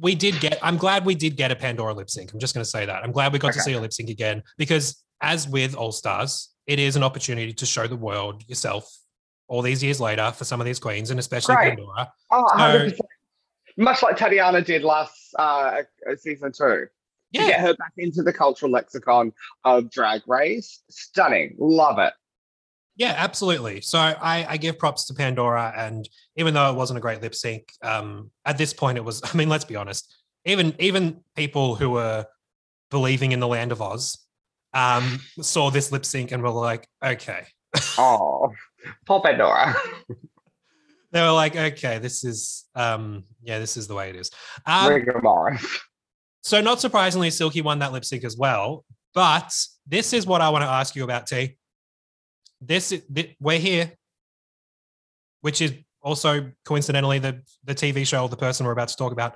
we 0.00 0.14
did 0.14 0.40
get. 0.40 0.58
I'm 0.62 0.78
glad 0.78 1.04
we 1.04 1.14
did 1.14 1.36
get 1.36 1.52
a 1.52 1.56
Pandora 1.56 1.92
lip 1.92 2.08
sync. 2.08 2.32
I'm 2.32 2.40
just 2.40 2.54
going 2.54 2.64
to 2.64 2.68
say 2.70 2.86
that. 2.86 3.04
I'm 3.04 3.12
glad 3.12 3.32
we 3.32 3.38
got 3.38 3.52
to 3.52 3.60
see 3.60 3.74
a 3.74 3.80
lip 3.80 3.92
sync 3.92 4.08
again 4.08 4.42
because, 4.56 5.04
as 5.20 5.46
with 5.46 5.74
All 5.74 5.92
Stars, 5.92 6.48
it 6.66 6.78
is 6.78 6.96
an 6.96 7.02
opportunity 7.02 7.52
to 7.52 7.66
show 7.66 7.86
the 7.86 7.96
world 7.96 8.42
yourself 8.48 8.90
all 9.48 9.60
these 9.60 9.84
years 9.84 10.00
later 10.00 10.32
for 10.32 10.44
some 10.44 10.60
of 10.60 10.64
these 10.64 10.78
queens 10.78 11.10
and 11.10 11.20
especially 11.20 11.54
Right. 11.56 11.76
Pandora. 11.76 12.10
Oh, 12.30 12.46
So- 12.48 12.56
100%. 12.56 12.98
Much 13.76 14.02
like 14.02 14.16
Tatiana 14.16 14.60
did 14.62 14.82
last 14.82 15.34
uh, 15.38 15.82
season 16.16 16.52
two. 16.52 16.86
To 17.34 17.38
get 17.40 17.60
her 17.60 17.74
back 17.74 17.92
into 17.96 18.22
the 18.22 18.32
cultural 18.32 18.70
lexicon 18.70 19.32
of 19.64 19.90
drag 19.90 20.20
race. 20.26 20.82
Stunning. 20.90 21.54
Love 21.58 21.98
it. 21.98 22.12
Yeah, 23.02 23.14
absolutely. 23.16 23.80
So 23.80 23.98
I, 23.98 24.46
I 24.48 24.56
give 24.58 24.78
props 24.78 25.06
to 25.06 25.14
Pandora, 25.14 25.74
and 25.76 26.08
even 26.36 26.54
though 26.54 26.70
it 26.70 26.76
wasn't 26.76 26.98
a 26.98 27.00
great 27.00 27.20
lip 27.20 27.34
sync, 27.34 27.72
um, 27.82 28.30
at 28.44 28.56
this 28.58 28.72
point 28.72 28.96
it 28.96 29.04
was. 29.04 29.20
I 29.34 29.36
mean, 29.36 29.48
let's 29.48 29.64
be 29.64 29.74
honest. 29.74 30.14
Even 30.44 30.72
even 30.78 31.18
people 31.34 31.74
who 31.74 31.90
were 31.90 32.26
believing 32.92 33.32
in 33.32 33.40
the 33.40 33.48
land 33.48 33.72
of 33.72 33.82
Oz 33.82 34.18
um, 34.72 35.18
saw 35.40 35.68
this 35.68 35.90
lip 35.90 36.04
sync 36.04 36.30
and 36.30 36.44
were 36.44 36.50
like, 36.50 36.86
okay. 37.04 37.44
Oh, 37.98 38.52
poor 39.04 39.20
Pandora. 39.20 39.74
They 41.10 41.20
were 41.20 41.32
like, 41.32 41.54
okay, 41.54 41.98
this 41.98 42.24
is 42.24 42.64
um, 42.74 43.24
yeah, 43.42 43.58
this 43.58 43.76
is 43.76 43.86
the 43.86 43.94
way 43.94 44.08
it 44.08 44.16
is. 44.16 44.30
Um, 44.64 44.86
So, 46.40 46.62
not 46.62 46.80
surprisingly, 46.80 47.28
Silky 47.28 47.60
won 47.60 47.80
that 47.80 47.92
lip 47.92 48.06
sync 48.06 48.24
as 48.24 48.34
well. 48.34 48.86
But 49.12 49.52
this 49.86 50.14
is 50.14 50.26
what 50.26 50.40
I 50.40 50.48
want 50.48 50.62
to 50.62 50.70
ask 50.70 50.96
you 50.96 51.04
about, 51.04 51.26
T. 51.26 51.58
This, 52.64 52.92
is- 52.92 53.02
th- 53.12 53.34
we're 53.40 53.58
here, 53.58 53.92
which 55.40 55.60
is 55.60 55.72
also 56.00 56.50
coincidentally 56.64 57.18
the 57.18 57.42
the 57.64 57.74
TV 57.74 58.06
show, 58.06 58.26
the 58.28 58.36
person 58.36 58.66
we're 58.66 58.72
about 58.72 58.88
to 58.88 58.96
talk 58.96 59.12
about, 59.12 59.34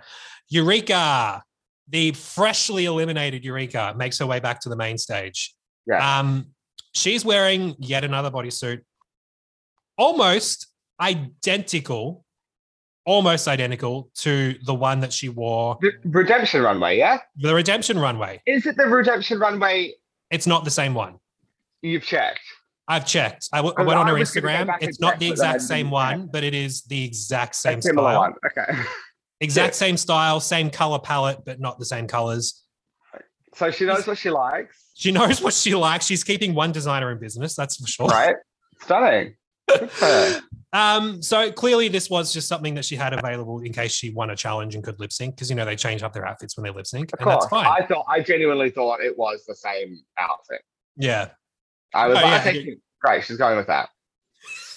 Eureka, 0.49 1.43
the 1.89 2.13
freshly 2.13 2.85
eliminated 2.87 3.45
Eureka, 3.45 3.95
makes 3.97 4.19
her 4.19 4.27
way 4.27 4.41
back 4.41 4.61
to 4.61 4.69
the 4.69 4.77
main 4.77 4.99
stage. 4.99 5.55
Yeah. 5.87 6.19
Um, 6.19 6.47
she's 6.95 7.25
wearing 7.25 7.75
yet 7.79 8.05
another 8.05 8.31
bodysuit, 8.31 8.81
almost 9.99 10.67
identical, 11.01 12.25
almost 13.05 13.47
identical 13.49 14.11
to 14.17 14.55
the 14.65 14.75
one 14.75 15.01
that 15.01 15.13
she 15.13 15.29
wore 15.29 15.79
The 15.81 15.93
Redemption 16.05 16.63
Runway, 16.63 16.99
yeah? 16.99 17.19
the 17.37 17.55
redemption 17.55 17.99
runway. 17.99 18.43
Is 18.47 18.67
it 18.67 18.77
the 18.77 18.87
Redemption 18.87 19.39
Runway 19.39 19.93
It's 20.31 20.47
not 20.47 20.65
the 20.65 20.71
same 20.71 20.95
one. 20.95 21.17
you've 21.83 22.03
checked? 22.05 22.41
I've 22.89 23.07
checked. 23.07 23.49
I, 23.53 23.59
w- 23.59 23.75
I 23.77 23.83
went 23.83 23.99
on 23.99 24.07
her 24.07 24.15
was 24.15 24.31
gonna 24.31 24.47
go 24.47 24.73
Instagram. 24.73 24.77
It's 24.81 25.01
not 25.01 25.19
the 25.19 25.31
but 25.31 25.39
then 25.39 25.47
I 25.47 25.51
exact 25.55 25.63
same 25.63 25.91
one, 25.91 26.29
but 26.33 26.45
it 26.45 26.55
is 26.55 26.83
the 26.83 27.05
exact 27.05 27.55
same 27.57 27.83
similar 27.83 28.11
style. 28.13 28.21
one. 28.21 28.35
Okay. 28.47 28.83
Exact 29.43 29.75
same 29.75 29.99
style, 29.99 30.41
same 30.41 30.71
color 30.71 30.99
palette, 30.99 31.41
but 31.45 31.61
not 31.61 31.79
the 31.79 31.85
same 31.85 32.07
colors. 32.07 32.65
So 33.55 33.71
she 33.71 33.85
knows 33.85 34.07
what 34.07 34.17
she 34.17 34.31
likes, 34.31 34.87
She 34.95 35.13
knows 35.13 35.43
what 35.43 35.53
she 35.53 35.75
likes. 35.75 36.07
She's 36.07 36.25
keeping 36.25 36.55
one 36.55 36.73
designer 36.73 37.13
in 37.13 37.19
business, 37.19 37.55
that's 37.55 37.77
for 37.77 37.87
sure. 37.87 38.07
right? 38.07 38.37
Stunning. 38.81 39.35
Good 39.69 39.91
for 39.91 40.05
her. 40.07 40.41
Um, 40.73 41.23
so 41.23 41.51
clearly, 41.53 41.89
this 41.89 42.11
was 42.11 42.33
just 42.35 42.49
something 42.49 42.75
that 42.75 42.85
she 42.85 42.97
had 42.97 43.13
available 43.15 43.61
in 43.61 43.73
case 43.73 43.93
she 43.93 44.11
won 44.11 44.29
a 44.31 44.37
challenge 44.37 44.75
and 44.75 44.85
could 44.85 44.99
lip 45.01 45.11
sync 45.13 45.35
because 45.37 45.49
you 45.49 45.57
know 45.57 45.65
they 45.65 45.77
change 45.77 46.03
up 46.03 46.13
their 46.13 46.27
outfits 46.27 46.55
when 46.57 46.65
they 46.65 46.71
lip 46.71 46.87
sync, 46.87 47.13
Of 47.15 47.21
and 47.21 47.31
that's 47.31 47.47
course. 47.47 47.63
fine. 47.65 47.83
I 47.83 47.87
thought 47.87 48.05
I 48.09 48.21
genuinely 48.21 48.69
thought 48.71 49.01
it 49.01 49.17
was 49.19 49.45
the 49.47 49.55
same 49.55 50.01
outfit. 50.19 50.61
yeah. 50.97 51.29
I 51.95 52.09
was 52.09 52.19
Oh, 52.19 52.23
like, 52.23 52.31
yeah. 52.31 52.37
I 52.37 52.39
think 52.41 52.79
great, 53.01 53.25
she's 53.25 53.37
going 53.37 53.57
with 53.57 53.67
that. 53.69 53.89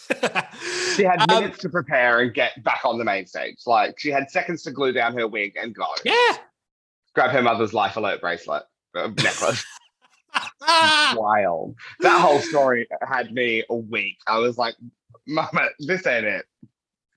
She 0.95 1.03
had 1.05 1.21
Um, 1.31 1.41
minutes 1.43 1.59
to 1.59 1.69
prepare 1.69 2.19
and 2.19 2.33
get 2.33 2.61
back 2.63 2.81
on 2.83 2.97
the 2.97 3.05
main 3.05 3.25
stage. 3.25 3.57
Like 3.65 3.97
she 3.99 4.09
had 4.09 4.29
seconds 4.29 4.63
to 4.63 4.71
glue 4.71 4.91
down 4.91 5.17
her 5.17 5.27
wig 5.27 5.55
and 5.55 5.73
go. 5.73 5.85
yeah. 6.03 6.37
Grab 7.15 7.29
her 7.31 7.41
mother's 7.41 7.73
life 7.73 7.95
alert 7.95 8.19
bracelet, 8.19 8.63
uh, 8.95 9.07
necklace. 9.07 9.63
Wild. 11.15 11.75
That 12.01 12.19
whole 12.21 12.39
story 12.39 12.87
had 13.07 13.31
me 13.33 13.63
a 13.69 13.75
week. 13.75 14.17
I 14.27 14.39
was 14.39 14.57
like, 14.57 14.75
Mama, 15.27 15.69
this 15.79 16.05
ain't 16.05 16.25
it. 16.25 16.45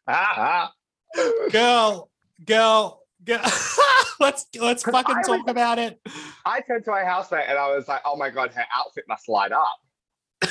Ah, 0.06 0.72
ah. 1.16 1.48
girl, 1.50 2.10
girl. 2.44 3.01
let's 4.20 4.46
let's 4.58 4.82
fucking 4.82 5.16
I 5.16 5.22
talk 5.22 5.48
about 5.48 5.78
it. 5.78 6.00
I 6.44 6.60
turned 6.60 6.84
to 6.84 6.90
my 6.90 7.04
housemate 7.04 7.44
and 7.48 7.58
I 7.58 7.74
was 7.74 7.88
like, 7.88 8.00
oh 8.04 8.16
my 8.16 8.30
God, 8.30 8.52
her 8.52 8.64
outfit 8.76 9.04
must 9.08 9.28
light 9.28 9.52
up. 9.52 10.50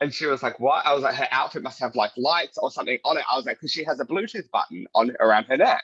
and 0.00 0.12
she 0.12 0.26
was 0.26 0.42
like, 0.42 0.58
what? 0.60 0.86
I 0.86 0.94
was 0.94 1.02
like, 1.02 1.14
her 1.16 1.28
outfit 1.30 1.62
must 1.62 1.80
have 1.80 1.94
like 1.94 2.12
lights 2.16 2.58
or 2.58 2.70
something 2.70 2.98
on 3.04 3.18
it. 3.18 3.24
I 3.30 3.36
was 3.36 3.46
like, 3.46 3.56
because 3.56 3.72
she 3.72 3.84
has 3.84 4.00
a 4.00 4.04
Bluetooth 4.04 4.50
button 4.50 4.86
on 4.94 5.14
around 5.20 5.44
her 5.44 5.56
neck. 5.56 5.82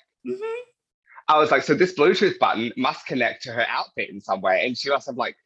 I 1.29 1.39
was 1.39 1.51
like, 1.51 1.63
so 1.63 1.75
this 1.75 1.95
Bluetooth 1.95 2.39
button 2.39 2.73
must 2.77 3.07
connect 3.07 3.43
to 3.45 3.53
her 3.53 3.67
outfit 3.69 4.11
in 4.11 4.21
some 4.21 4.41
way. 4.41 4.65
And 4.67 4.77
she 4.77 4.91
must 4.91 5.07
have 5.07 5.17
like 5.17 5.37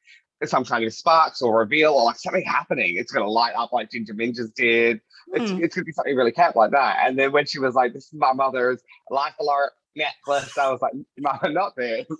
some 0.45 0.65
kind 0.65 0.85
of 0.85 0.93
sparks 0.93 1.43
or 1.43 1.59
reveal 1.59 1.95
or 1.95 2.05
like 2.05 2.19
something 2.19 2.45
happening. 2.45 2.97
It's 2.97 3.11
going 3.12 3.25
to 3.25 3.31
light 3.31 3.55
up 3.57 3.73
like 3.73 3.91
Ginger 3.91 4.15
Minj's 4.15 4.51
did. 4.51 5.01
It's, 5.33 5.51
Hmm. 5.51 5.62
it's 5.62 5.75
going 5.75 5.83
to 5.83 5.85
be 5.85 5.93
something 5.93 6.15
really 6.16 6.33
camp 6.33 6.57
like 6.57 6.70
that. 6.73 6.99
And 7.05 7.19
then 7.19 7.33
when 7.33 7.47
she 7.47 7.59
was 7.59 7.75
like, 7.75 7.93
this 7.93 8.05
is 8.05 8.15
my 8.15 8.33
mother's 8.33 8.81
life 9.11 9.35
alert 9.41 9.73
necklace, 9.99 10.57
I 10.57 10.70
was 10.70 10.81
like, 10.81 10.95
Mama, 11.19 11.49
not 11.53 11.77
this. 11.77 12.07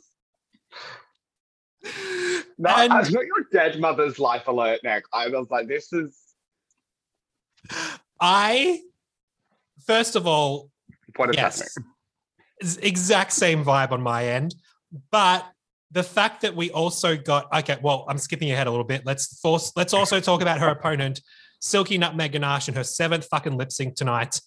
No, 2.60 2.70
And- 2.76 2.92
I've 2.92 3.12
got 3.12 3.24
your 3.24 3.46
dead 3.52 3.78
mother's 3.80 4.18
life 4.18 4.48
alert 4.48 4.82
neck. 4.82 5.05
I 5.12 5.28
was 5.28 5.48
like, 5.48 5.68
this 5.68 5.92
is 5.92 6.18
I 8.20 8.80
first 9.86 10.16
of 10.16 10.26
all, 10.26 10.70
what 11.16 11.30
is 11.30 11.36
yes, 11.36 11.60
happening. 12.60 12.78
exact 12.82 13.32
same 13.32 13.64
vibe 13.64 13.92
on 13.92 14.02
my 14.02 14.26
end, 14.26 14.56
but 15.12 15.46
the 15.92 16.02
fact 16.02 16.42
that 16.42 16.55
we 16.56 16.70
also 16.72 17.16
got 17.16 17.46
okay, 17.55 17.78
well, 17.80 18.05
I'm 18.09 18.18
skipping 18.18 18.50
ahead 18.50 18.66
a 18.66 18.70
little 18.70 18.84
bit. 18.84 19.06
Let's 19.06 19.38
force. 19.40 19.72
Let's 19.76 19.94
also 19.94 20.18
talk 20.28 20.42
about 20.42 20.59
her 20.59 20.68
opponent, 20.68 21.20
Silky 21.60 21.96
Nutmeg 21.96 22.32
Ganache, 22.32 22.66
and 22.68 22.76
her 22.76 22.84
seventh 22.84 23.26
fucking 23.30 23.56
lip 23.56 23.70
sync 23.70 23.94
tonight, 23.94 24.40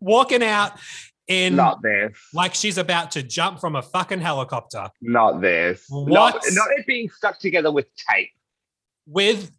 walking 0.00 0.42
out 0.42 0.78
in 1.28 1.56
Not 1.56 1.82
this. 1.82 2.12
like 2.34 2.54
she's 2.54 2.78
about 2.78 3.10
to 3.12 3.22
jump 3.22 3.60
from 3.60 3.76
a 3.76 3.82
fucking 3.82 4.20
helicopter 4.20 4.88
Not 5.00 5.40
this. 5.40 5.86
Not, 5.90 6.08
What? 6.34 6.44
not 6.52 6.68
it 6.78 6.86
being 6.86 7.08
stuck 7.10 7.38
together 7.38 7.70
with 7.70 7.86
tape. 8.10 8.30
with 9.06 9.50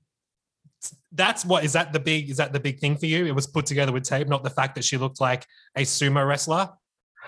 that's 1.13 1.45
what 1.45 1.63
is 1.63 1.73
that 1.73 1.93
the 1.93 1.99
big 1.99 2.29
is 2.29 2.37
that 2.37 2.51
the 2.51 2.59
big 2.59 2.79
thing 2.79 2.97
for 2.97 3.05
you 3.05 3.25
it 3.25 3.31
was 3.33 3.47
put 3.47 3.65
together 3.65 3.91
with 3.93 4.03
tape 4.03 4.27
not 4.27 4.43
the 4.43 4.49
fact 4.49 4.75
that 4.75 4.83
she 4.83 4.97
looked 4.97 5.21
like 5.21 5.45
a 5.77 5.81
sumo 5.83 6.27
wrestler 6.27 6.69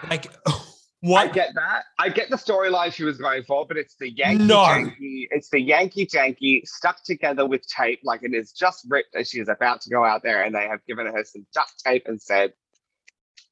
like 0.09 0.27
what? 1.01 1.29
I 1.29 1.31
get 1.31 1.53
that. 1.55 1.83
I 1.99 2.09
get 2.09 2.29
the 2.31 2.35
storyline 2.35 2.91
she 2.91 3.03
was 3.03 3.17
going 3.19 3.43
for, 3.43 3.65
but 3.67 3.77
it's 3.77 3.95
the 3.99 4.09
Yankee 4.09 4.43
No. 4.43 4.57
janky. 4.63 5.27
It's 5.29 5.49
the 5.49 5.59
Yankee 5.61 6.05
janky 6.07 6.65
stuck 6.67 7.03
together 7.03 7.45
with 7.45 7.65
tape, 7.67 7.99
like 8.03 8.23
it 8.23 8.33
is 8.33 8.51
just 8.51 8.85
ripped 8.89 9.13
as 9.15 9.29
she 9.29 9.39
is 9.39 9.47
about 9.47 9.81
to 9.81 9.89
go 9.91 10.03
out 10.03 10.23
there, 10.23 10.41
and 10.43 10.55
they 10.55 10.67
have 10.67 10.79
given 10.87 11.05
her 11.05 11.23
some 11.23 11.45
duct 11.53 11.71
tape 11.85 12.07
and 12.07 12.19
said, 12.19 12.53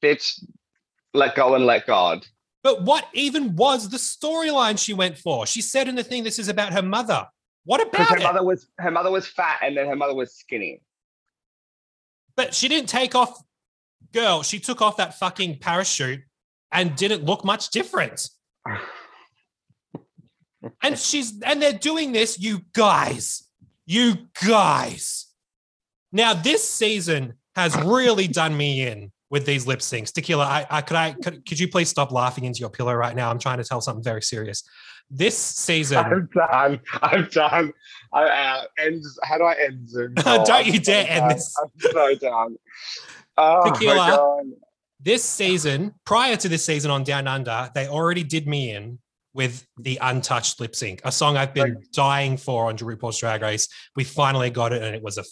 "Bitch, 0.02 0.42
let 1.14 1.34
go 1.34 1.54
and 1.54 1.64
let 1.64 1.86
God." 1.86 2.26
but 2.62 2.80
what 2.82 3.06
even 3.12 3.54
was 3.56 3.90
the 3.90 3.98
storyline 3.98 4.78
she 4.78 4.94
went 4.94 5.18
for? 5.18 5.46
She 5.46 5.60
said 5.60 5.86
in 5.86 5.94
the 5.94 6.02
thing 6.02 6.24
this 6.24 6.38
is 6.38 6.48
about 6.48 6.72
her 6.72 6.82
mother. 6.82 7.26
What 7.64 7.80
about 7.86 8.08
her 8.08 8.16
it? 8.16 8.22
mother 8.22 8.42
was 8.42 8.66
her 8.78 8.90
mother 8.90 9.10
was 9.10 9.26
fat, 9.26 9.58
and 9.62 9.76
then 9.76 9.86
her 9.86 9.96
mother 9.96 10.14
was 10.14 10.34
skinny. 10.34 10.80
but 12.36 12.54
she 12.54 12.68
didn't 12.68 12.88
take 12.88 13.14
off 13.14 13.42
girl 14.12 14.42
she 14.42 14.58
took 14.60 14.80
off 14.80 14.96
that 14.96 15.18
fucking 15.18 15.58
parachute 15.58 16.20
and 16.72 16.94
didn't 16.96 17.24
look 17.24 17.44
much 17.44 17.70
different. 17.70 18.28
And 20.82 20.98
she's 20.98 21.42
and 21.42 21.60
they're 21.60 21.74
doing 21.74 22.12
this 22.12 22.40
you 22.40 22.62
guys 22.72 23.44
you 23.86 24.28
guys. 24.42 25.26
Now 26.10 26.32
this 26.32 26.66
season 26.66 27.34
has 27.54 27.76
really 27.76 28.28
done 28.28 28.56
me 28.56 28.86
in 28.86 29.12
with 29.34 29.44
these 29.44 29.66
lip 29.66 29.80
syncs 29.80 30.12
tequila 30.12 30.44
i, 30.44 30.64
I 30.70 30.80
could 30.80 30.96
i 30.96 31.12
could, 31.12 31.44
could 31.44 31.58
you 31.58 31.66
please 31.66 31.88
stop 31.88 32.12
laughing 32.12 32.44
into 32.44 32.60
your 32.60 32.70
pillow 32.70 32.94
right 32.94 33.16
now 33.16 33.30
i'm 33.30 33.40
trying 33.40 33.58
to 33.58 33.64
tell 33.64 33.80
something 33.80 34.04
very 34.04 34.22
serious 34.22 34.62
this 35.10 35.36
season 35.36 35.98
I'm 36.06 36.28
done. 36.32 36.80
I'm 37.02 37.28
done. 37.30 37.72
I 38.14 38.22
uh, 38.24 38.62
end. 38.78 39.02
How 39.22 39.36
do 39.36 39.44
I 39.44 39.54
end 39.54 39.86
Zoom? 39.86 40.14
Don't? 40.14 40.50
I'm 40.50 40.66
you 40.66 40.74
so 40.74 40.82
dare 40.82 41.06
end 41.10 41.30
this. 41.30 41.54
I'm 41.62 41.92
so 41.92 42.14
done. 42.14 42.56
Oh 43.36 43.70
Tequila. 43.70 44.40
this 45.00 45.22
season 45.22 45.94
prior 46.06 46.36
to 46.36 46.48
this 46.48 46.64
season 46.64 46.90
on 46.90 47.04
down 47.04 47.26
under 47.26 47.70
they 47.74 47.86
already 47.86 48.24
did 48.24 48.46
me 48.46 48.70
in 48.70 48.98
with 49.34 49.66
the 49.76 49.98
untouched 50.00 50.58
lip 50.58 50.74
sync 50.74 51.02
a 51.04 51.12
song 51.12 51.36
i've 51.36 51.52
been 51.52 51.82
dying 51.92 52.36
for 52.36 52.68
on 52.68 52.76
RuPaul's 52.78 53.18
drag 53.18 53.42
race 53.42 53.68
we 53.96 54.04
finally 54.04 54.48
got 54.48 54.72
it 54.72 54.82
and 54.82 54.94
it 54.94 55.02
was 55.02 55.18
a 55.18 55.24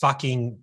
fucking 0.00 0.58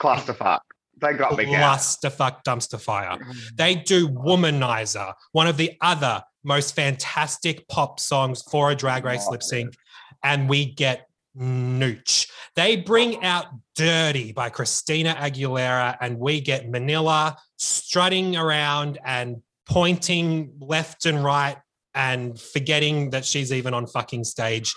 Clusterfuck. 0.00 0.60
They 1.00 1.12
got 1.14 1.36
me. 1.36 1.44
Gal. 1.44 1.76
clusterfuck 1.76 2.42
dumpster 2.44 2.80
fire. 2.80 3.18
They 3.54 3.74
do 3.74 4.08
Womanizer, 4.08 5.12
one 5.32 5.46
of 5.46 5.56
the 5.56 5.72
other 5.80 6.22
most 6.44 6.74
fantastic 6.74 7.66
pop 7.68 8.00
songs 8.00 8.42
for 8.42 8.70
a 8.70 8.74
drag 8.74 9.04
race 9.04 9.26
lip 9.28 9.42
sync, 9.42 9.74
and 10.22 10.48
we 10.48 10.72
get 10.72 11.06
Nooch. 11.38 12.30
They 12.54 12.76
bring 12.76 13.22
out 13.22 13.46
Dirty 13.74 14.32
by 14.32 14.48
Christina 14.48 15.14
Aguilera, 15.14 15.96
and 16.00 16.18
we 16.18 16.40
get 16.40 16.70
Manila 16.70 17.36
strutting 17.58 18.36
around 18.36 18.98
and 19.04 19.42
pointing 19.68 20.52
left 20.60 21.04
and 21.04 21.22
right 21.22 21.56
and 21.94 22.40
forgetting 22.40 23.10
that 23.10 23.24
she's 23.24 23.52
even 23.52 23.74
on 23.74 23.86
fucking 23.86 24.24
stage. 24.24 24.74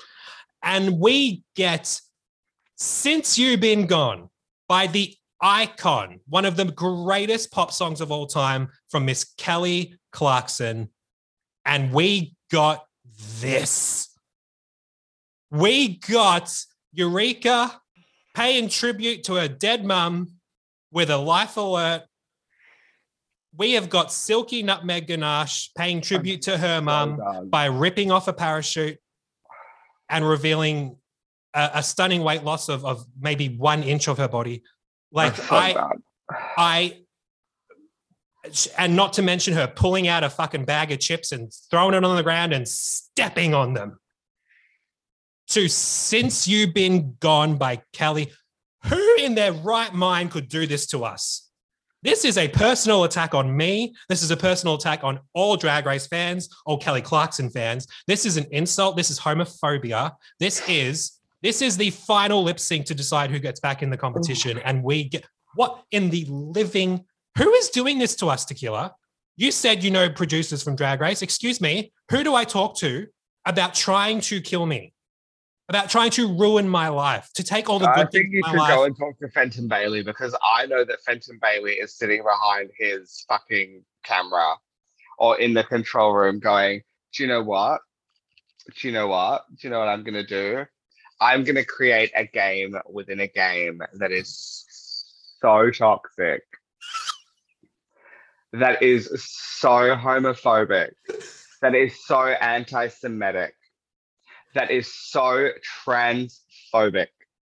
And 0.63 0.99
we 0.99 1.43
get 1.55 1.99
Since 2.77 3.37
You've 3.37 3.61
Been 3.61 3.85
Gone 3.87 4.29
by 4.67 4.87
the 4.87 5.13
icon, 5.41 6.19
one 6.27 6.45
of 6.45 6.55
the 6.55 6.65
greatest 6.65 7.51
pop 7.51 7.71
songs 7.71 8.01
of 8.01 8.11
all 8.11 8.27
time 8.27 8.69
from 8.89 9.05
Miss 9.05 9.33
Kelly 9.37 9.95
Clarkson. 10.11 10.89
And 11.65 11.93
we 11.93 12.35
got 12.51 12.85
this. 13.39 14.09
We 15.51 15.97
got 15.97 16.51
Eureka 16.93 17.79
paying 18.35 18.69
tribute 18.69 19.23
to 19.25 19.35
her 19.35 19.47
dead 19.47 19.85
mum 19.85 20.33
with 20.91 21.09
a 21.09 21.17
life 21.17 21.57
alert. 21.57 22.03
We 23.57 23.73
have 23.73 23.89
got 23.89 24.11
Silky 24.11 24.63
Nutmeg 24.63 25.07
Ganache 25.07 25.71
paying 25.75 26.01
tribute 26.01 26.43
to 26.43 26.57
her 26.57 26.81
mum 26.81 27.19
by 27.49 27.65
ripping 27.65 28.11
off 28.11 28.27
a 28.27 28.33
parachute 28.33 28.97
and 30.07 30.27
revealing 30.27 30.97
a, 31.53 31.71
a 31.75 31.83
stunning 31.83 32.23
weight 32.23 32.43
loss 32.43 32.69
of, 32.69 32.85
of 32.85 33.05
maybe 33.19 33.49
one 33.49 33.83
inch 33.83 34.07
of 34.07 34.17
her 34.17 34.27
body. 34.27 34.63
Like 35.11 35.35
so 35.35 35.55
I, 35.55 35.73
bad. 35.73 35.97
I, 36.57 36.97
and 38.77 38.95
not 38.95 39.13
to 39.13 39.21
mention 39.21 39.53
her 39.53 39.67
pulling 39.67 40.07
out 40.07 40.23
a 40.23 40.29
fucking 40.29 40.65
bag 40.65 40.91
of 40.91 40.99
chips 40.99 41.31
and 41.31 41.51
throwing 41.69 41.93
it 41.93 42.03
on 42.03 42.15
the 42.15 42.23
ground 42.23 42.53
and 42.53 42.67
stepping 42.67 43.53
on 43.53 43.73
them. 43.73 43.99
To 45.49 45.67
Since 45.67 46.47
You've 46.47 46.73
Been 46.73 47.15
Gone 47.19 47.57
by 47.57 47.81
Kelly. 47.91 48.31
Who 48.85 49.15
in 49.19 49.35
their 49.35 49.51
right 49.51 49.93
mind 49.93 50.31
could 50.31 50.47
do 50.47 50.65
this 50.67 50.87
to 50.87 51.03
us? 51.03 51.49
This 52.01 52.23
is 52.23 52.37
a 52.37 52.47
personal 52.47 53.03
attack 53.03 53.33
on 53.33 53.55
me. 53.55 53.93
This 54.07 54.23
is 54.23 54.31
a 54.31 54.37
personal 54.37 54.75
attack 54.75 55.03
on 55.03 55.19
all 55.33 55.57
Drag 55.57 55.85
Race 55.85 56.07
fans, 56.07 56.47
all 56.65 56.77
Kelly 56.77 57.01
Clarkson 57.01 57.49
fans. 57.49 57.87
This 58.07 58.25
is 58.25 58.37
an 58.37 58.45
insult. 58.51 58.95
This 58.95 59.09
is 59.09 59.19
homophobia. 59.19 60.13
This 60.39 60.67
is 60.69 61.18
this 61.41 61.61
is 61.61 61.77
the 61.77 61.89
final 61.91 62.43
lip 62.43 62.59
sync 62.59 62.85
to 62.87 62.95
decide 62.95 63.31
who 63.31 63.39
gets 63.39 63.59
back 63.59 63.81
in 63.81 63.89
the 63.89 63.97
competition, 63.97 64.57
oh. 64.57 64.61
and 64.65 64.83
we 64.83 65.05
get 65.05 65.25
what 65.55 65.83
in 65.91 66.09
the 66.09 66.25
living. 66.27 67.05
Who 67.37 67.51
is 67.53 67.69
doing 67.69 67.97
this 67.99 68.15
to 68.17 68.27
us, 68.27 68.45
Tequila? 68.45 68.93
You 69.37 69.51
said 69.51 69.83
you 69.83 69.91
know 69.91 70.09
producers 70.09 70.61
from 70.61 70.75
Drag 70.75 70.99
Race. 70.99 71.21
Excuse 71.21 71.61
me. 71.61 71.93
Who 72.11 72.23
do 72.23 72.35
I 72.35 72.43
talk 72.43 72.75
to 72.79 73.07
about 73.45 73.73
trying 73.73 74.19
to 74.21 74.41
kill 74.41 74.65
me? 74.65 74.93
About 75.69 75.89
trying 75.89 76.09
to 76.11 76.27
ruin 76.35 76.67
my 76.67 76.87
life, 76.87 77.29
to 77.35 77.43
take 77.43 77.69
all 77.69 77.77
the 77.77 77.85
good 77.85 78.07
I 78.07 78.09
think 78.09 78.11
things 78.11 78.33
you 78.33 78.43
should 78.47 78.57
my 78.57 78.67
go 78.69 78.83
and 78.85 78.97
talk 78.97 79.17
to 79.19 79.29
Fenton 79.29 79.67
Bailey 79.67 80.01
because 80.01 80.35
I 80.43 80.65
know 80.65 80.83
that 80.83 80.99
Fenton 81.05 81.39
Bailey 81.41 81.73
is 81.73 81.95
sitting 81.95 82.23
behind 82.23 82.71
his 82.77 83.23
fucking 83.29 83.83
camera 84.03 84.55
or 85.19 85.39
in 85.39 85.53
the 85.53 85.63
control 85.63 86.13
room 86.13 86.39
going, 86.39 86.81
Do 87.13 87.23
you 87.23 87.29
know 87.29 87.43
what? 87.43 87.81
Do 88.81 88.87
you 88.87 88.93
know 88.93 89.07
what? 89.07 89.45
Do 89.55 89.67
you 89.67 89.69
know 89.71 89.79
what 89.79 89.87
I'm 89.87 90.03
gonna 90.03 90.25
do? 90.25 90.65
I'm 91.21 91.43
gonna 91.43 91.65
create 91.65 92.11
a 92.15 92.25
game 92.25 92.75
within 92.89 93.19
a 93.19 93.27
game 93.27 93.81
that 93.93 94.11
is 94.11 94.65
so 95.41 95.69
toxic. 95.71 96.43
That 98.53 98.81
is 98.81 99.09
so 99.23 99.95
homophobic. 99.95 100.91
That 101.61 101.75
is 101.75 101.93
so 102.05 102.21
anti-Semitic. 102.27 103.53
That 104.55 104.71
is 104.71 104.91
so 104.93 105.49
transphobic. 105.85 107.07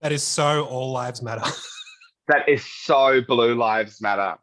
That 0.01 0.13
is 0.13 0.23
so 0.23 0.65
all 0.65 0.91
lives 0.91 1.23
matter. 1.23 1.45
that 2.29 2.49
is 2.49 2.65
so 2.65 3.21
blue 3.21 3.55
lives 3.55 4.01
matter 4.01 4.37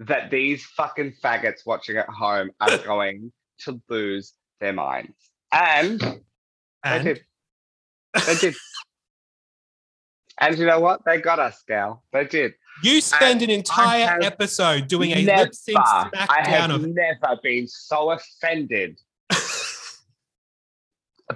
that 0.00 0.30
these 0.30 0.64
fucking 0.64 1.14
faggots 1.22 1.66
watching 1.66 1.96
at 1.96 2.08
home 2.08 2.50
are 2.60 2.78
going 2.84 3.32
to 3.58 3.80
lose 3.88 4.34
their 4.60 4.72
minds 4.72 5.30
and 5.52 6.20
And 6.82 7.20
they 8.26 8.34
did. 8.36 8.54
And 10.40 10.58
you 10.58 10.66
know 10.66 10.80
what? 10.80 11.04
They 11.04 11.20
got 11.20 11.38
us 11.38 11.62
gal. 11.66 12.02
They 12.12 12.24
did. 12.24 12.54
You 12.82 13.00
spend 13.00 13.42
an 13.42 13.50
entire 13.50 14.18
episode 14.22 14.88
doing 14.88 15.12
a 15.12 15.22
never, 15.22 15.42
lip 15.42 15.54
sync 15.54 15.78
i 15.78 16.48
have 16.48 16.70
of 16.70 16.86
never 16.86 17.38
been 17.42 17.66
so 17.66 18.10
offended 18.10 18.98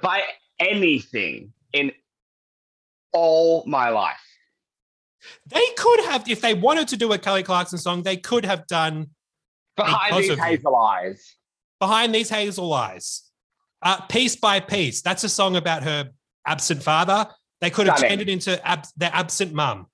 by 0.00 0.22
anything 0.58 1.52
in 1.72 1.92
all 3.12 3.64
my 3.66 3.90
life. 3.90 4.16
They 5.46 5.64
could 5.76 6.00
have, 6.04 6.28
if 6.28 6.40
they 6.40 6.54
wanted 6.54 6.88
to 6.88 6.96
do 6.96 7.12
a 7.12 7.18
Kelly 7.18 7.42
Clarkson 7.42 7.78
song, 7.78 8.02
they 8.02 8.16
could 8.16 8.44
have 8.44 8.66
done 8.66 9.10
behind 9.76 10.16
these 10.16 10.38
hazel 10.38 10.76
eyes. 10.76 11.36
Behind 11.80 12.14
These 12.14 12.30
Hazel 12.30 12.72
Eyes, 12.72 13.24
uh, 13.82 14.00
Piece 14.02 14.36
by 14.36 14.60
Piece. 14.60 15.02
That's 15.02 15.24
a 15.24 15.28
song 15.28 15.56
about 15.56 15.82
her 15.82 16.10
absent 16.46 16.82
father. 16.82 17.28
They 17.60 17.70
could 17.70 17.86
have 17.86 17.98
Stunning. 17.98 18.18
turned 18.18 18.28
it 18.28 18.32
into 18.32 18.66
ab- 18.66 18.86
their 18.96 19.10
absent 19.12 19.52
mum. 19.52 19.86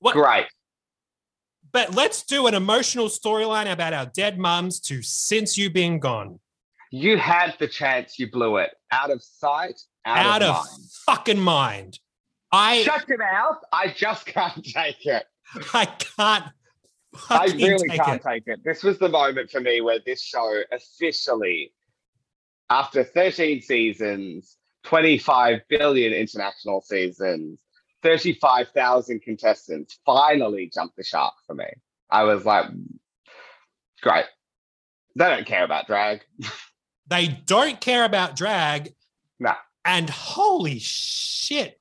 What? 0.00 0.12
great 0.14 0.46
But 1.72 1.94
let's 1.94 2.22
do 2.24 2.46
an 2.46 2.54
emotional 2.54 3.06
storyline 3.06 3.70
about 3.72 3.92
our 3.94 4.06
dead 4.06 4.38
mums 4.38 4.80
to 4.80 5.00
Since 5.02 5.56
You've 5.56 5.72
Been 5.72 5.98
Gone. 5.98 6.40
You 6.90 7.16
had 7.16 7.54
the 7.58 7.66
chance, 7.66 8.18
you 8.18 8.30
blew 8.30 8.58
it. 8.58 8.70
Out 8.92 9.10
of 9.10 9.22
sight, 9.22 9.80
out, 10.04 10.18
Out 10.26 10.42
of, 10.42 10.48
of 10.50 10.54
mind. 10.56 10.82
fucking 11.06 11.40
mind. 11.40 11.98
I, 12.52 12.82
Shut 12.82 13.08
your 13.08 13.18
mouth. 13.18 13.56
I 13.72 13.88
just 13.88 14.26
can't 14.36 14.62
take 14.64 15.06
it. 15.06 15.24
I 15.72 15.86
can't 15.86 16.44
I 17.30 17.46
really 17.46 17.88
take 17.88 18.00
can't 18.02 18.20
it. 18.20 18.28
take 18.28 18.42
it. 18.46 18.60
This 18.64 18.82
was 18.82 18.98
the 18.98 19.08
moment 19.08 19.50
for 19.50 19.60
me 19.60 19.80
where 19.80 19.98
this 20.04 20.20
show 20.22 20.62
officially, 20.72 21.72
after 22.70 23.02
13 23.04 23.62
seasons, 23.62 24.56
25 24.84 25.60
billion 25.68 26.12
international 26.12 26.80
seasons, 26.82 27.58
35,000 28.02 29.20
contestants, 29.20 29.98
finally 30.04 30.70
jumped 30.72 30.96
the 30.96 31.04
shark 31.04 31.34
for 31.46 31.54
me. 31.54 31.66
I 32.10 32.24
was 32.24 32.44
like, 32.44 32.66
great. 34.02 34.26
They 35.16 35.24
don't 35.24 35.46
care 35.46 35.64
about 35.64 35.86
drag. 35.86 36.22
They 37.06 37.28
don't 37.44 37.80
care 37.80 38.04
about 38.04 38.36
drag. 38.36 38.94
Nah. 39.38 39.56
And 39.84 40.08
holy 40.08 40.78
shit. 40.78 41.78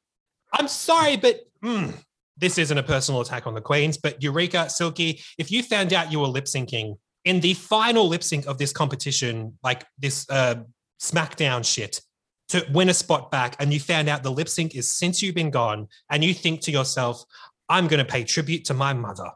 I'm 0.52 0.68
sorry, 0.68 1.16
but 1.16 1.40
mm, 1.64 1.94
this 2.38 2.58
isn't 2.58 2.78
a 2.78 2.84
personal 2.84 3.22
attack 3.22 3.48
on 3.48 3.54
the 3.54 3.62
Queens, 3.62 3.98
but 3.98 4.22
Eureka, 4.22 4.70
Silky, 4.70 5.22
if 5.38 5.50
you 5.50 5.64
found 5.64 5.94
out 5.94 6.12
you 6.12 6.20
were 6.20 6.28
lip 6.28 6.46
syncing 6.46 6.98
in 7.26 7.40
the 7.40 7.54
final 7.54 8.08
lip 8.08 8.24
sync 8.24 8.46
of 8.48 8.58
this 8.58 8.74
competition, 8.74 9.58
like 9.64 9.86
this 9.98 10.30
uh, 10.30 10.56
SmackDown 11.02 11.66
shit, 11.66 12.02
to 12.50 12.66
win 12.72 12.90
a 12.90 12.94
spot 12.94 13.32
back, 13.32 13.56
and 13.60 13.74
you 13.74 13.80
found 13.80 14.10
out 14.10 14.24
the 14.24 14.32
lip 14.32 14.50
sync 14.50 14.76
is 14.76 14.92
since 14.92 15.22
you've 15.22 15.36
been 15.36 15.52
gone, 15.52 15.88
and 16.10 16.24
you 16.24 16.34
think 16.34 16.62
to 16.62 16.72
yourself, 16.72 17.24
I'm 17.70 17.88
going 17.88 18.06
to 18.06 18.12
pay 18.12 18.24
tribute 18.24 18.66
to 18.66 18.74
my 18.74 18.94
mother, 18.94 19.32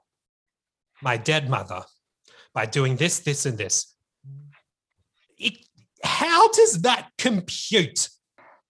my 1.01 1.17
dead 1.17 1.49
mother, 1.49 1.84
by 2.53 2.65
doing 2.65 2.95
this, 2.97 3.19
this, 3.19 3.45
and 3.45 3.57
this. 3.57 3.93
It, 5.38 5.57
how 6.03 6.51
does 6.51 6.81
that 6.81 7.09
compute? 7.17 8.09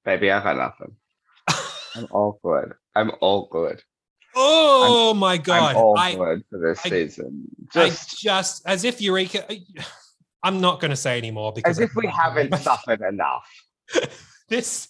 Baby, 0.05 0.31
I've 0.31 0.43
had 0.43 0.57
nothing. 0.57 0.95
I'm 1.95 2.07
all 2.11 2.39
good. 2.43 2.73
I'm 2.95 3.11
all 3.22 3.47
good. 3.51 3.81
Oh 4.35 5.15
my 5.15 5.38
god! 5.38 5.72
I'm 5.72 5.77
all 5.77 5.97
I, 5.97 6.15
good 6.15 6.43
for 6.49 6.59
this 6.59 6.80
I- 6.85 6.89
season. 6.89 7.47
I 7.73 7.88
Just 7.88 8.19
just 8.19 8.61
as 8.68 8.84
if 8.84 9.01
Eureka. 9.01 9.45
I'm 10.43 10.61
not 10.61 10.80
going 10.80 10.91
to 10.91 10.95
say 10.97 11.18
anymore 11.18 11.51
because 11.51 11.80
as 11.80 11.89
if 11.89 11.95
we 11.95 12.05
haven't 12.07 12.55
suffered 12.59 13.01
enough. 13.01 13.49
this 14.49 14.88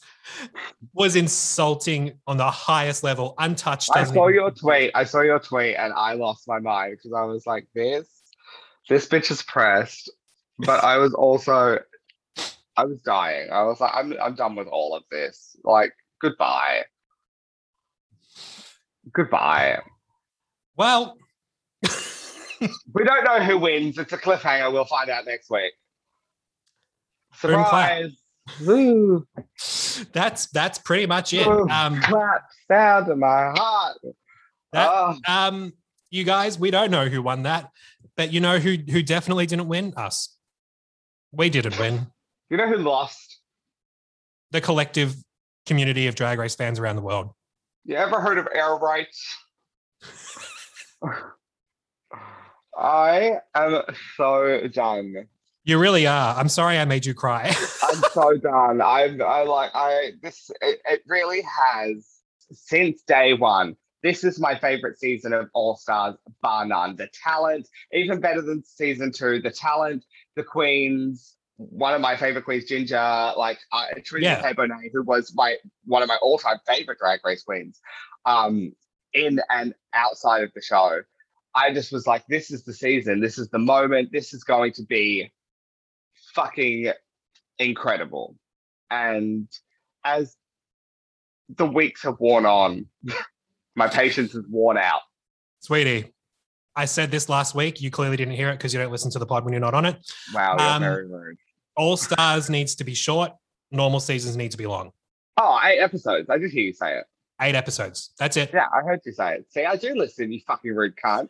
was 0.94 1.16
insulting 1.16 2.20
on 2.28 2.38
the 2.38 2.50
highest 2.50 3.04
level, 3.04 3.36
untouched. 3.40 3.90
I 3.94 4.04
saw 4.04 4.28
your 4.28 4.52
tweet. 4.52 4.92
I 4.94 5.04
saw 5.04 5.22
your 5.22 5.40
tweet, 5.40 5.76
and 5.76 5.94
I 5.94 6.14
lost 6.14 6.48
my 6.48 6.60
mind 6.60 6.98
because 6.98 7.14
I 7.14 7.24
was 7.24 7.48
like, 7.48 7.68
"This, 7.74 8.08
this 8.90 9.08
bitch 9.08 9.32
is 9.32 9.42
pressed." 9.42 10.12
But 10.60 10.84
I 10.84 10.98
was 10.98 11.14
also, 11.14 11.80
I 12.76 12.86
was 12.86 13.02
dying. 13.02 13.50
I 13.52 13.64
was 13.64 13.80
like, 13.80 13.92
"I'm, 13.94 14.14
I'm 14.22 14.36
done 14.36 14.56
with 14.56 14.68
all 14.68 14.96
of 14.96 15.04
this. 15.12 15.56
Like, 15.64 15.94
goodbye, 16.22 16.84
goodbye." 19.14 19.80
Well, 20.76 21.18
We 22.94 23.04
don't 23.04 23.24
know 23.24 23.44
who 23.44 23.58
wins. 23.58 23.98
It's 23.98 24.14
a 24.14 24.18
cliffhanger. 24.18 24.72
We'll 24.72 24.86
find 24.86 25.10
out 25.10 25.26
next 25.26 25.50
week. 25.50 25.74
Surprise! 27.36 28.16
Woo! 28.66 29.26
that's 30.14 30.48
that's 30.48 30.78
pretty 30.80 31.06
much 31.06 31.34
it. 31.34 31.46
Boom. 31.46 31.70
Um, 31.70 32.02
Clap 32.02 32.44
sound 32.70 33.10
in 33.10 33.20
my 33.20 33.52
heart. 33.56 33.98
That- 34.74 34.90
Oh, 34.90 35.16
um, 35.28 35.74
you 36.10 36.24
guys, 36.24 36.60
we 36.60 36.72
don't 36.72 36.92
know 36.92 37.08
who 37.08 37.22
won 37.22 37.44
that, 37.44 37.72
but 38.16 38.32
you 38.34 38.40
know 38.40 38.60
who 38.60 38.78
who 38.92 39.02
definitely 39.02 39.46
didn't 39.46 39.68
win? 39.68 39.94
Us. 39.98 40.36
We 41.32 41.50
didn't 41.50 41.78
win. 41.80 42.08
You 42.50 42.58
know 42.58 42.68
who 42.68 42.78
lost? 42.78 43.40
The 44.52 44.62
collective 44.62 45.16
community 45.66 46.08
of 46.08 46.16
drag 46.16 46.40
race 46.40 46.56
fans 46.56 46.80
around 46.80 46.96
the 46.96 47.02
world. 47.02 47.32
You 47.86 47.96
ever 47.96 48.20
heard 48.22 48.38
of 48.38 48.48
air 48.54 48.76
rights? 48.76 49.36
I 52.78 53.38
am 53.56 53.82
so 54.16 54.68
done. 54.68 55.28
You 55.68 55.78
really 55.80 56.08
are. 56.08 56.34
I'm 56.34 56.48
sorry 56.48 56.80
I 56.80 56.86
made 56.86 57.06
you 57.06 57.14
cry. 57.14 57.48
I'm 57.84 58.02
so 58.14 58.38
done. 58.38 58.82
I'm 58.82 59.22
I 59.22 59.44
like 59.44 59.72
I 59.74 60.12
this 60.22 60.50
it, 60.62 60.80
it 60.90 61.02
really 61.06 61.42
has 61.42 62.08
since 62.54 63.02
day 63.04 63.34
one. 63.34 63.76
This 64.02 64.24
is 64.24 64.40
my 64.40 64.58
favorite 64.58 64.98
season 64.98 65.34
of 65.34 65.50
All 65.54 65.76
Stars, 65.76 66.16
bar 66.42 66.66
none. 66.66 66.96
The 66.96 67.10
talent, 67.22 67.68
even 67.92 68.22
better 68.22 68.42
than 68.42 68.64
season 68.64 69.12
two. 69.12 69.42
The 69.42 69.52
talent, 69.52 70.06
the 70.38 70.44
queens. 70.44 71.36
One 71.58 71.94
of 71.94 72.00
my 72.00 72.16
favorite 72.16 72.46
queens, 72.46 72.64
Ginger, 72.64 73.34
like 73.36 73.60
uh, 73.74 73.88
Trinity 74.06 74.42
Yeah. 74.42 74.54
Bonet, 74.54 74.92
who 74.94 75.04
was 75.04 75.34
my 75.36 75.58
one 75.84 76.02
of 76.02 76.08
my 76.08 76.18
all-time 76.22 76.60
favorite 76.66 77.00
drag 77.00 77.20
race 77.26 77.44
queens, 77.44 77.82
um, 78.26 78.72
in 79.14 79.42
and 79.50 79.74
outside 79.94 80.44
of 80.44 80.54
the 80.56 80.62
show. 80.62 81.02
I 81.56 81.74
just 81.74 81.92
was 81.92 82.08
like, 82.08 82.26
this 82.28 82.52
is 82.52 82.64
the 82.64 82.74
season. 82.74 83.20
This 83.20 83.38
is 83.38 83.50
the 83.50 83.60
moment. 83.60 84.14
This 84.14 84.34
is 84.34 84.46
going 84.46 84.72
to 84.74 84.84
be 84.84 85.30
fucking 86.38 86.92
incredible. 87.60 88.36
And 88.92 89.48
as 90.06 90.38
the 91.50 91.66
weeks 91.66 92.04
have 92.04 92.20
worn 92.20 92.46
on, 92.46 92.86
my 93.76 93.88
patience 93.88 94.34
is 94.36 94.46
worn 94.50 94.78
out. 94.78 95.02
Sweetie, 95.60 96.14
I 96.76 96.86
said 96.86 97.10
this 97.12 97.28
last 97.28 97.56
week. 97.56 97.82
You 97.82 97.90
clearly 97.90 98.16
didn't 98.18 98.36
hear 98.36 98.50
it 98.50 98.54
because 98.54 98.72
you 98.74 98.80
don't 98.80 98.92
listen 98.92 99.10
to 99.12 99.20
the 99.20 99.26
pod 99.26 99.44
when 99.44 99.52
you're 99.52 99.60
not 99.60 99.74
on 99.74 99.86
it. 99.86 99.98
Wow, 100.34 100.56
you're 100.58 100.68
Um, 100.68 100.82
very 100.82 101.08
rude. 101.08 101.38
All 101.76 101.98
Stars 101.98 102.50
needs 102.50 102.76
to 102.76 102.84
be 102.84 102.94
short. 102.94 103.32
Normal 103.72 104.00
seasons 104.00 104.38
need 104.38 104.52
to 104.52 104.58
be 104.58 104.68
long. 104.68 104.92
Oh, 105.38 105.60
eight 105.64 105.80
episodes. 105.80 106.30
I 106.30 106.38
did 106.38 106.52
hear 106.52 106.64
you 106.64 106.74
say 106.74 106.98
it. 106.98 107.06
Eight 107.42 107.56
episodes. 107.56 108.12
That's 108.18 108.38
it. 108.38 108.52
Yeah, 108.54 108.68
I 108.74 108.82
heard 108.84 109.02
you 109.06 109.12
say 109.12 109.36
it. 109.36 109.46
See, 109.52 109.66
I 109.66 109.76
do 109.76 109.94
listen, 109.96 110.32
you 110.32 110.40
fucking 110.48 110.74
rude 110.74 110.96
cunt. 110.96 111.30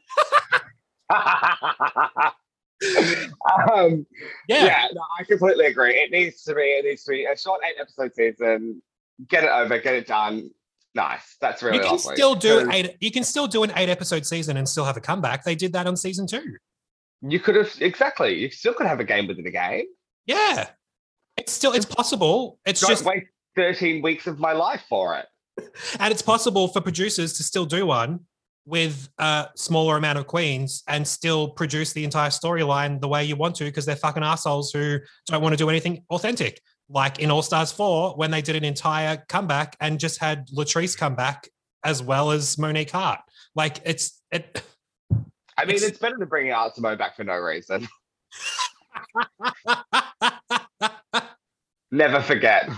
um, 3.74 4.06
Yeah. 4.48 4.66
yeah, 4.66 4.88
no, 4.94 5.02
I 5.20 5.24
completely 5.24 5.66
agree. 5.66 5.94
It 5.95 6.12
needs 6.12 6.44
to 6.44 6.54
be, 6.56 6.62
it 6.62 6.86
needs 6.86 7.04
to 7.06 7.12
be 7.12 7.26
a 7.26 7.38
short 7.38 7.62
eight 7.68 7.76
episode 7.80 8.14
season. 8.16 8.82
Get 9.28 9.44
it 9.44 9.49
over, 9.49 9.80
get 9.80 9.95
it 9.95 10.08
done. 10.08 10.52
Nice. 10.94 11.38
That's 11.41 11.62
really 11.64 11.78
you 11.78 11.84
can 11.84 11.91
lovely. 11.91 12.16
still 12.16 12.36
do 12.36 12.70
eight. 12.72 12.95
You 12.99 13.12
can 13.12 13.24
still 13.24 13.48
do 13.48 13.64
an 13.64 13.72
eight 13.76 13.90
episode 13.90 14.26
season 14.26 14.58
and 14.58 14.68
still 14.68 14.86
have 14.86 14.98
a 14.98 15.02
comeback. 15.02 15.44
They 15.44 15.56
did 15.56 15.74
that 15.74 15.86
on 15.88 15.95
season 15.98 16.28
two. 16.28 16.58
You 17.22 17.40
could 17.40 17.56
have 17.56 17.72
exactly. 17.80 18.36
You 18.36 18.49
still 18.49 18.74
could 18.74 18.88
have 18.88 18.99
a 18.99 19.04
game 19.04 19.28
within 19.28 19.45
a 19.48 19.52
game. 19.52 19.86
Yeah, 20.26 20.70
it's 21.38 21.52
still 21.52 21.72
it's 21.74 21.86
possible. 21.86 22.60
It's 22.66 22.82
Don't 22.82 22.90
just 22.91 23.06
wait 23.06 23.26
13 23.56 24.02
weeks 24.02 24.28
of 24.28 24.40
my 24.40 24.54
life 24.54 24.82
for 24.90 25.18
it. 25.18 25.26
and 25.99 26.12
it's 26.12 26.22
possible 26.22 26.68
for 26.68 26.82
producers 26.82 27.34
to 27.34 27.44
still 27.44 27.66
do 27.66 27.86
one 27.88 28.20
with 28.68 29.07
a 29.18 29.48
smaller 29.56 29.95
amount 29.95 30.19
of 30.19 30.27
queens 30.27 30.84
and 30.89 31.07
still 31.07 31.48
produce 31.48 31.94
the 31.94 32.03
entire 32.03 32.30
storyline 32.30 32.99
the 32.99 33.07
way 33.07 33.23
you 33.23 33.38
want 33.38 33.56
to 33.56 33.64
because 33.64 33.85
they're 33.85 33.95
fucking 33.95 34.23
assholes 34.23 34.73
who 34.73 34.99
don't 35.26 35.41
want 35.41 35.53
to 35.53 35.57
do 35.57 35.69
anything 35.69 36.03
authentic. 36.10 36.61
Like 36.89 37.19
in 37.19 37.31
All 37.31 37.41
Stars 37.41 37.72
4, 37.72 38.15
when 38.18 38.30
they 38.30 38.41
did 38.41 38.57
an 38.57 38.65
entire 38.65 39.23
comeback 39.30 39.77
and 39.80 39.98
just 39.98 40.19
had 40.19 40.49
Latrice 40.49 40.98
come 40.98 41.15
back 41.15 41.48
as 41.85 42.03
well 42.03 42.31
as 42.31 42.57
Monique 42.57 42.91
Heart. 42.91 43.22
Like 43.56 43.80
it's 43.85 44.22
it 44.31 44.61
I 45.57 45.64
mean, 45.65 45.77
It's- 45.77 45.84
it's, 45.84 45.98
better 45.99 46.18
than 46.19 46.27
bringing 46.27 46.52
Art 46.52 46.76
Simone 46.76 46.98
back 46.98 47.15
for 47.15 47.23
no 47.23 47.38
reason. 47.38 47.88
Never 51.91 52.22
forget. 52.22 52.69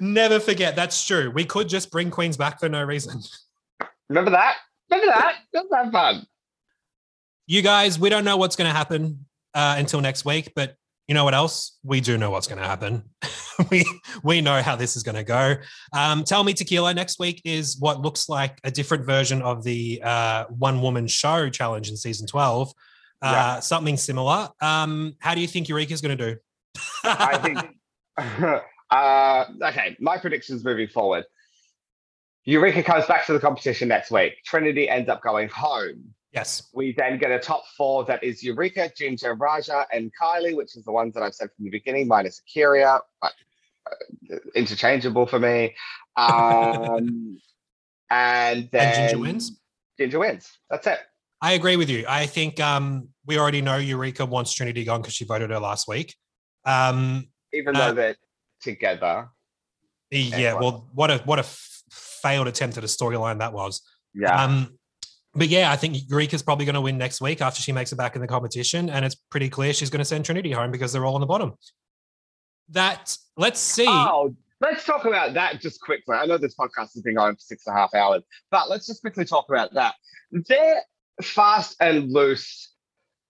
Never 0.00 0.40
forget. 0.40 0.74
That's 0.74 1.06
true. 1.06 1.30
We 1.30 1.44
could 1.44 1.68
just 1.68 1.92
bring 1.92 2.10
queens 2.10 2.36
back 2.36 2.58
for 2.58 2.68
no 2.68 2.82
reason. 2.82 3.22
Remember 4.08 4.32
that? 4.32 4.56
Remember 4.90 5.12
that? 5.12 5.34
That's 5.52 5.68
that 5.70 5.92
fun. 5.92 6.26
You 7.46 7.62
guys, 7.62 7.98
we 7.98 8.08
don't 8.08 8.24
know 8.24 8.36
what's 8.36 8.56
going 8.56 8.68
to 8.70 8.76
happen 8.76 9.26
uh, 9.54 9.76
until 9.78 10.00
next 10.00 10.24
week, 10.24 10.52
but 10.56 10.74
you 11.08 11.14
know 11.14 11.24
what 11.24 11.34
else? 11.34 11.78
We 11.84 12.00
do 12.00 12.18
know 12.18 12.30
what's 12.30 12.48
going 12.48 12.60
to 12.60 12.66
happen. 12.66 13.04
we 13.70 13.84
we 14.24 14.40
know 14.40 14.60
how 14.60 14.74
this 14.74 14.96
is 14.96 15.04
going 15.04 15.14
to 15.14 15.22
go. 15.22 15.54
Um, 15.92 16.24
Tell 16.24 16.42
me, 16.42 16.52
Tequila. 16.52 16.94
Next 16.94 17.20
week 17.20 17.42
is 17.44 17.78
what 17.78 18.00
looks 18.00 18.28
like 18.28 18.58
a 18.64 18.70
different 18.70 19.06
version 19.06 19.40
of 19.42 19.62
the 19.62 20.00
uh, 20.02 20.44
one 20.46 20.82
woman 20.82 21.06
show 21.06 21.48
challenge 21.48 21.88
in 21.88 21.96
season 21.96 22.26
twelve. 22.26 22.72
Uh, 23.22 23.30
Yeah. 23.32 23.60
Something 23.60 23.96
similar. 23.96 24.48
Um, 24.60 25.14
how 25.20 25.34
do 25.34 25.40
you 25.40 25.46
think 25.46 25.68
Eureka's 25.68 26.00
going 26.00 26.18
to 26.18 26.34
do? 26.34 26.40
I 27.04 27.38
think. 27.38 27.58
uh, 28.90 29.44
okay, 29.62 29.96
my 30.00 30.18
predictions 30.18 30.64
moving 30.64 30.88
forward. 30.88 31.24
Eureka 32.46 32.82
comes 32.82 33.04
back 33.06 33.26
to 33.26 33.32
the 33.32 33.40
competition 33.40 33.88
next 33.88 34.10
week. 34.10 34.34
Trinity 34.44 34.88
ends 34.88 35.08
up 35.08 35.20
going 35.22 35.48
home. 35.48 36.14
yes. 36.32 36.68
We 36.72 36.92
then 36.92 37.18
get 37.18 37.30
a 37.32 37.38
top 37.38 37.64
four 37.76 38.04
that 38.04 38.22
is 38.22 38.42
Eureka, 38.42 38.90
Ginger, 38.96 39.34
Ra'Jah, 39.36 39.86
and 39.92 40.12
Kylie, 40.20 40.54
which 40.56 40.76
is 40.76 40.84
the 40.84 40.92
ones 40.92 41.12
that 41.14 41.22
I've 41.22 41.34
said 41.34 41.48
from 41.56 41.64
the 41.64 41.70
beginning, 41.70 42.06
minus 42.08 42.40
A'keria. 42.56 43.00
Uh, 43.22 43.28
uh, 44.32 44.36
interchangeable 44.54 45.26
for 45.26 45.38
me. 45.38 45.74
Um, 46.18 47.38
and 48.08 48.70
then 48.72 48.86
And 48.88 48.94
Ginger 49.10 49.18
wins. 49.18 49.60
Ginger 49.98 50.18
wins. 50.18 50.50
That's 50.70 50.86
it. 50.86 50.98
I 51.42 51.52
agree 51.52 51.76
with 51.76 51.90
you. 51.90 52.06
I 52.08 52.24
think 52.24 52.58
um, 52.58 53.08
we 53.26 53.38
already 53.38 53.60
know 53.60 53.76
Eureka 53.76 54.24
wants 54.24 54.54
Trinity 54.54 54.82
gone 54.84 55.02
because 55.02 55.12
she 55.12 55.26
voted 55.26 55.50
her 55.50 55.58
last 55.60 55.86
week. 55.88 56.14
Um, 56.64 57.28
Even 57.52 57.76
Uh, 57.76 57.88
though 57.88 57.94
they're 57.94 58.16
together. 58.62 59.28
yeah, 60.10 60.54
well. 60.54 60.88
what 60.94 61.10
a 61.10 61.18
what 61.26 61.38
a 61.38 61.44
failed 62.26 62.48
attempt 62.48 62.76
at 62.76 62.84
a 62.84 62.88
storyline 62.88 63.38
that 63.38 63.52
was. 63.52 63.82
Yeah. 64.14 64.42
Um, 64.42 64.78
but 65.34 65.48
yeah, 65.48 65.70
I 65.70 65.76
think 65.76 65.96
Eureka's 66.08 66.42
probably 66.42 66.64
going 66.64 66.74
to 66.74 66.80
win 66.80 66.96
next 66.96 67.20
week 67.20 67.40
after 67.40 67.60
she 67.60 67.70
makes 67.72 67.92
it 67.92 67.96
back 67.96 68.16
in 68.16 68.22
the 68.22 68.26
competition, 68.26 68.88
and 68.88 69.04
it's 69.04 69.14
pretty 69.14 69.50
clear 69.50 69.72
she's 69.72 69.90
going 69.90 70.00
to 70.00 70.04
send 70.04 70.24
Trinity 70.24 70.50
home 70.50 70.70
because 70.70 70.92
they're 70.92 71.04
all 71.04 71.14
on 71.14 71.20
the 71.20 71.26
bottom. 71.26 71.52
That 72.70 73.16
let's 73.36 73.60
see. 73.60 73.86
Oh, 73.86 74.34
let's 74.60 74.84
talk 74.84 75.04
about 75.04 75.34
that 75.34 75.60
just 75.60 75.80
quickly. 75.80 76.16
I 76.16 76.26
know 76.26 76.38
this 76.38 76.56
podcast 76.56 76.94
has 76.94 77.02
been 77.02 77.14
going 77.14 77.28
on 77.28 77.34
for 77.34 77.40
six 77.40 77.66
and 77.66 77.76
a 77.76 77.78
half 77.78 77.94
hours, 77.94 78.22
but 78.50 78.68
let's 78.70 78.86
just 78.86 79.02
quickly 79.02 79.24
talk 79.24 79.46
about 79.48 79.72
that. 79.74 79.94
They're 80.32 80.82
fast 81.22 81.76
and 81.80 82.10
loose. 82.10 82.72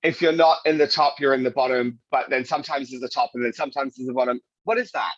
If 0.03 0.23
you're 0.23 0.33
not 0.33 0.59
in 0.65 0.79
the 0.79 0.87
top, 0.87 1.17
you're 1.19 1.35
in 1.35 1.43
the 1.43 1.51
bottom, 1.51 1.99
but 2.13 2.31
then 2.31 2.45
sometimes 2.45 2.91
there's 2.91 3.03
a 3.03 3.09
top 3.09 3.33
and 3.35 3.45
then 3.45 3.53
sometimes 3.53 3.97
there's 3.97 4.09
a 4.09 4.13
bottom. 4.13 4.41
What 4.65 4.79
is 4.79 4.93
that? 4.93 5.13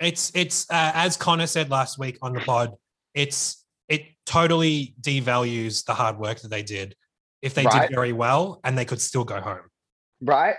It's 0.00 0.32
it's 0.34 0.68
uh, 0.68 0.90
as 0.94 1.16
Connor 1.16 1.46
said 1.46 1.70
last 1.70 1.98
week 1.98 2.18
on 2.22 2.32
the 2.32 2.40
pod. 2.40 2.72
It's 3.14 3.64
it 3.88 4.06
totally 4.24 4.94
devalues 5.00 5.84
the 5.84 5.94
hard 5.94 6.18
work 6.18 6.40
that 6.40 6.48
they 6.48 6.62
did. 6.62 6.94
If 7.42 7.54
they 7.54 7.64
Right. 7.64 7.88
did 7.88 7.94
very 7.94 8.12
well, 8.12 8.60
and 8.64 8.78
they 8.78 8.84
could 8.84 9.00
still 9.00 9.24
go 9.24 9.40
home. 9.40 9.68
Right? 10.20 10.56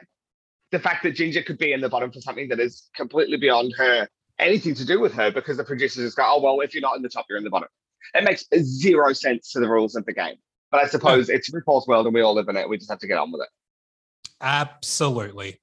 The 0.71 0.79
fact 0.79 1.03
that 1.03 1.11
Ginger 1.11 1.41
could 1.41 1.57
be 1.57 1.71
in 1.71 1.81
the 1.81 1.89
bottom 1.89 2.11
for 2.11 2.19
something 2.19 2.49
that 2.49 2.59
is 2.59 2.89
completely 2.95 3.37
beyond 3.37 3.73
her, 3.77 4.07
anything 4.39 4.75
to 4.75 4.85
do 4.85 4.99
with 4.99 5.13
her, 5.13 5.31
because 5.31 5.57
the 5.57 5.63
producers 5.63 6.03
just 6.05 6.17
go, 6.17 6.23
oh, 6.25 6.41
well, 6.41 6.59
if 6.59 6.73
you're 6.73 6.81
not 6.81 6.97
in 6.97 7.01
the 7.01 7.09
top, 7.09 7.25
you're 7.29 7.37
in 7.37 7.43
the 7.43 7.49
bottom. 7.49 7.69
It 8.13 8.23
makes 8.23 8.45
zero 8.57 9.13
sense 9.13 9.51
to 9.51 9.59
the 9.59 9.69
rules 9.69 9.95
of 9.95 10.05
the 10.05 10.13
game. 10.13 10.35
But 10.71 10.81
I 10.81 10.87
suppose 10.87 11.29
it's 11.29 11.49
a 11.49 11.51
RuPaul's 11.53 11.87
world 11.87 12.05
and 12.05 12.13
we 12.13 12.21
all 12.21 12.33
live 12.33 12.49
in 12.49 12.57
it. 12.57 12.67
We 12.67 12.77
just 12.77 12.89
have 12.89 12.99
to 12.99 13.07
get 13.07 13.17
on 13.17 13.31
with 13.31 13.41
it. 13.41 13.49
Absolutely. 14.41 15.61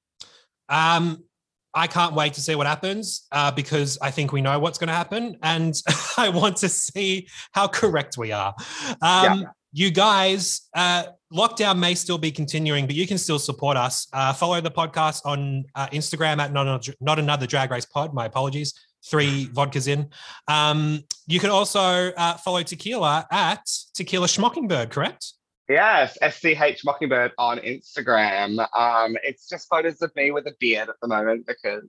Um, 0.69 1.23
I 1.73 1.87
can't 1.87 2.13
wait 2.13 2.33
to 2.33 2.41
see 2.41 2.55
what 2.55 2.67
happens 2.67 3.27
uh, 3.31 3.51
because 3.51 3.97
I 4.01 4.11
think 4.11 4.33
we 4.33 4.41
know 4.41 4.59
what's 4.59 4.77
going 4.77 4.89
to 4.89 4.93
happen, 4.93 5.37
and 5.41 5.73
I 6.17 6.29
want 6.29 6.57
to 6.57 6.69
see 6.69 7.27
how 7.53 7.67
correct 7.67 8.17
we 8.17 8.31
are. 8.31 8.53
Um, 9.01 9.47
You 9.73 9.89
guys, 9.89 10.67
uh, 10.75 11.03
lockdown 11.33 11.79
may 11.79 11.95
still 11.95 12.17
be 12.17 12.29
continuing, 12.29 12.87
but 12.87 12.95
you 12.95 13.07
can 13.07 13.17
still 13.17 13.39
support 13.39 13.77
us. 13.77 14.05
Uh, 14.11 14.33
follow 14.33 14.59
the 14.59 14.69
podcast 14.69 15.25
on 15.25 15.63
uh, 15.75 15.87
Instagram 15.93 16.39
at 16.39 16.51
not 16.51 16.67
another, 16.67 16.93
not 16.99 17.19
another 17.19 17.47
drag 17.47 17.71
race 17.71 17.85
pod. 17.85 18.13
My 18.13 18.25
apologies. 18.25 18.73
Three 19.05 19.47
vodkas 19.53 19.87
in. 19.87 20.09
Um, 20.49 21.05
you 21.25 21.39
can 21.39 21.51
also 21.51 22.11
uh, 22.11 22.33
follow 22.35 22.61
Tequila 22.63 23.25
at 23.31 23.65
Tequila 23.93 24.27
Schmockingbird, 24.27 24.89
correct? 24.89 25.33
Yes, 25.71 26.17
SCH 26.21 26.83
Mockingbird 26.85 27.31
on 27.37 27.59
Instagram. 27.59 28.59
Um, 28.77 29.15
it's 29.23 29.47
just 29.47 29.69
photos 29.69 30.01
of 30.01 30.15
me 30.15 30.31
with 30.31 30.45
a 30.47 30.53
beard 30.59 30.89
at 30.89 30.95
the 31.01 31.07
moment 31.07 31.47
because 31.47 31.83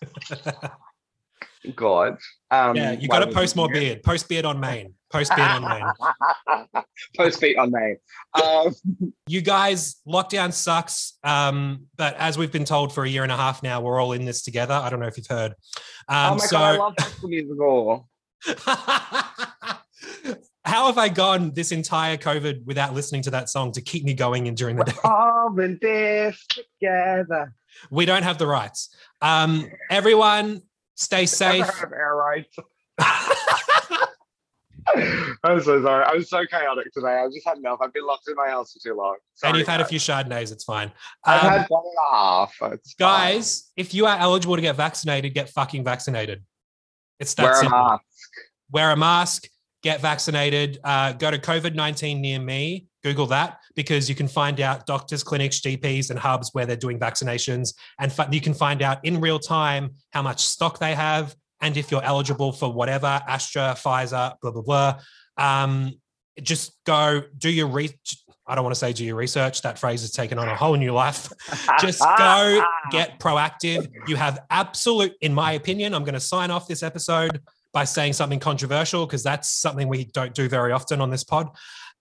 God. 1.74 2.18
Um, 2.50 2.76
yeah, 2.76 2.92
you 2.92 3.08
got 3.08 3.20
to 3.20 3.32
post 3.32 3.56
more 3.56 3.68
do 3.68 3.74
beard. 3.74 4.02
Post 4.02 4.28
beard 4.28 4.44
on 4.44 4.60
main. 4.60 4.94
Post 5.10 5.34
beard 5.34 5.50
on 5.50 5.62
main. 5.62 6.84
Post 7.16 7.40
feet 7.40 7.56
on 7.56 7.70
me. 7.72 7.96
Um, 8.42 8.74
You 9.28 9.40
guys, 9.40 9.96
lockdown 10.06 10.52
sucks. 10.52 11.18
Um, 11.24 11.86
but 11.96 12.14
as 12.16 12.36
we've 12.38 12.52
been 12.52 12.64
told 12.64 12.92
for 12.92 13.04
a 13.04 13.08
year 13.08 13.22
and 13.22 13.32
a 13.32 13.36
half 13.36 13.62
now, 13.62 13.80
we're 13.80 14.00
all 14.00 14.12
in 14.12 14.24
this 14.24 14.42
together. 14.42 14.74
I 14.74 14.90
don't 14.90 15.00
know 15.00 15.06
if 15.06 15.16
you've 15.16 15.26
heard. 15.26 15.54
oh 16.08 16.14
Um, 16.32 16.36
my 16.38 16.44
so, 16.44 16.56
god, 16.56 16.74
I 16.74 16.78
love 16.78 16.94
High 16.98 17.08
School 17.08 17.28
Musical. 17.30 18.08
How 20.66 20.86
have 20.86 20.98
I 20.98 21.08
gone 21.08 21.52
this 21.52 21.72
entire 21.72 22.16
COVID 22.16 22.64
without 22.66 22.92
listening 22.92 23.22
to 23.22 23.30
that 23.30 23.48
song 23.48 23.72
to 23.72 23.80
keep 23.80 24.04
me 24.04 24.12
going 24.14 24.46
in 24.48 24.54
during 24.54 24.76
the 24.76 24.84
day? 24.84 24.92
All 25.04 25.58
in 25.60 25.78
this 25.80 26.44
together. 26.50 27.54
We 27.90 28.04
don't 28.04 28.24
have 28.24 28.36
the 28.38 28.46
rights. 28.46 28.94
Um, 29.22 29.70
everyone, 29.90 30.62
stay 30.96 31.24
safe. 31.26 31.64
heard 31.66 31.86
of 31.86 31.92
air 31.92 32.14
rights. 32.16 32.56
I'm 35.44 35.60
so 35.62 35.82
sorry. 35.82 36.04
I'm 36.04 36.22
so 36.22 36.44
chaotic 36.46 36.92
today. 36.92 37.20
I've 37.24 37.32
just 37.32 37.46
had 37.46 37.58
enough. 37.58 37.78
I've 37.82 37.92
been 37.92 38.06
locked 38.06 38.28
in 38.28 38.34
my 38.36 38.48
house 38.48 38.72
for 38.72 38.78
too 38.88 38.94
long. 38.96 39.16
and 39.44 39.56
you've 39.56 39.66
had 39.66 39.80
a 39.80 39.84
few 39.84 39.98
Chardonnays, 39.98 40.52
it's 40.52 40.64
fine. 40.64 40.92
I've 41.24 41.42
Um, 41.44 41.50
had 41.50 41.66
one 41.68 41.82
and 41.84 41.94
a 42.10 42.14
half. 42.16 42.54
It's 42.72 42.92
fine. 42.94 43.32
guys, 43.34 43.70
if 43.76 43.94
you 43.94 44.06
are 44.06 44.16
eligible 44.18 44.56
to 44.56 44.62
get 44.62 44.76
vaccinated, 44.76 45.34
get 45.34 45.48
fucking 45.50 45.84
vaccinated. 45.84 46.44
It's 47.18 47.34
that 47.34 47.42
wear 47.44 47.52
a 47.52 47.56
simple. 47.56 47.78
mask. 47.78 48.02
Wear 48.70 48.90
a 48.92 48.96
mask, 48.96 49.48
get 49.86 50.00
vaccinated. 50.00 50.78
Uh, 50.82 51.12
go 51.12 51.30
to 51.30 51.38
COVID 51.38 51.74
19 51.74 52.20
near 52.20 52.40
me, 52.40 52.86
Google 53.04 53.26
that, 53.26 53.60
because 53.76 54.08
you 54.08 54.16
can 54.16 54.26
find 54.26 54.60
out 54.60 54.84
doctors, 54.84 55.22
clinics, 55.22 55.60
GPs, 55.60 56.10
and 56.10 56.18
hubs 56.18 56.50
where 56.52 56.66
they're 56.66 56.76
doing 56.76 56.98
vaccinations. 56.98 57.72
And 58.00 58.12
you 58.32 58.40
can 58.40 58.52
find 58.52 58.82
out 58.82 59.04
in 59.04 59.20
real 59.20 59.38
time 59.38 59.94
how 60.10 60.22
much 60.22 60.40
stock 60.40 60.80
they 60.80 60.94
have 60.94 61.36
and 61.60 61.76
if 61.76 61.90
you're 61.90 62.02
eligible 62.02 62.52
for 62.52 62.70
whatever 62.70 63.06
Astra, 63.06 63.76
Pfizer, 63.78 64.34
blah, 64.42 64.50
blah, 64.50 64.62
blah. 64.62 65.00
Um, 65.38 65.92
just 66.42 66.76
go 66.84 67.22
do 67.38 67.48
your 67.48 67.68
re- 67.68 67.98
I 68.46 68.54
don't 68.54 68.64
want 68.64 68.74
to 68.74 68.78
say 68.78 68.92
do 68.92 69.04
your 69.04 69.16
research. 69.16 69.62
That 69.62 69.78
phrase 69.78 70.02
has 70.02 70.10
taken 70.10 70.38
on 70.38 70.48
a 70.48 70.54
whole 70.54 70.74
new 70.74 70.92
life. 70.92 71.32
Just 71.80 72.00
go 72.00 72.62
get 72.92 73.18
proactive. 73.18 73.90
You 74.06 74.14
have 74.14 74.38
absolute, 74.50 75.14
in 75.20 75.34
my 75.34 75.52
opinion, 75.52 75.94
I'm 75.94 76.04
going 76.04 76.14
to 76.14 76.20
sign 76.20 76.52
off 76.52 76.68
this 76.68 76.84
episode 76.84 77.40
by 77.76 77.84
saying 77.84 78.14
something 78.14 78.40
controversial 78.40 79.04
because 79.04 79.22
that's 79.22 79.50
something 79.50 79.86
we 79.86 80.06
don't 80.06 80.34
do 80.34 80.48
very 80.48 80.72
often 80.72 80.98
on 81.02 81.10
this 81.10 81.22
pod. 81.22 81.46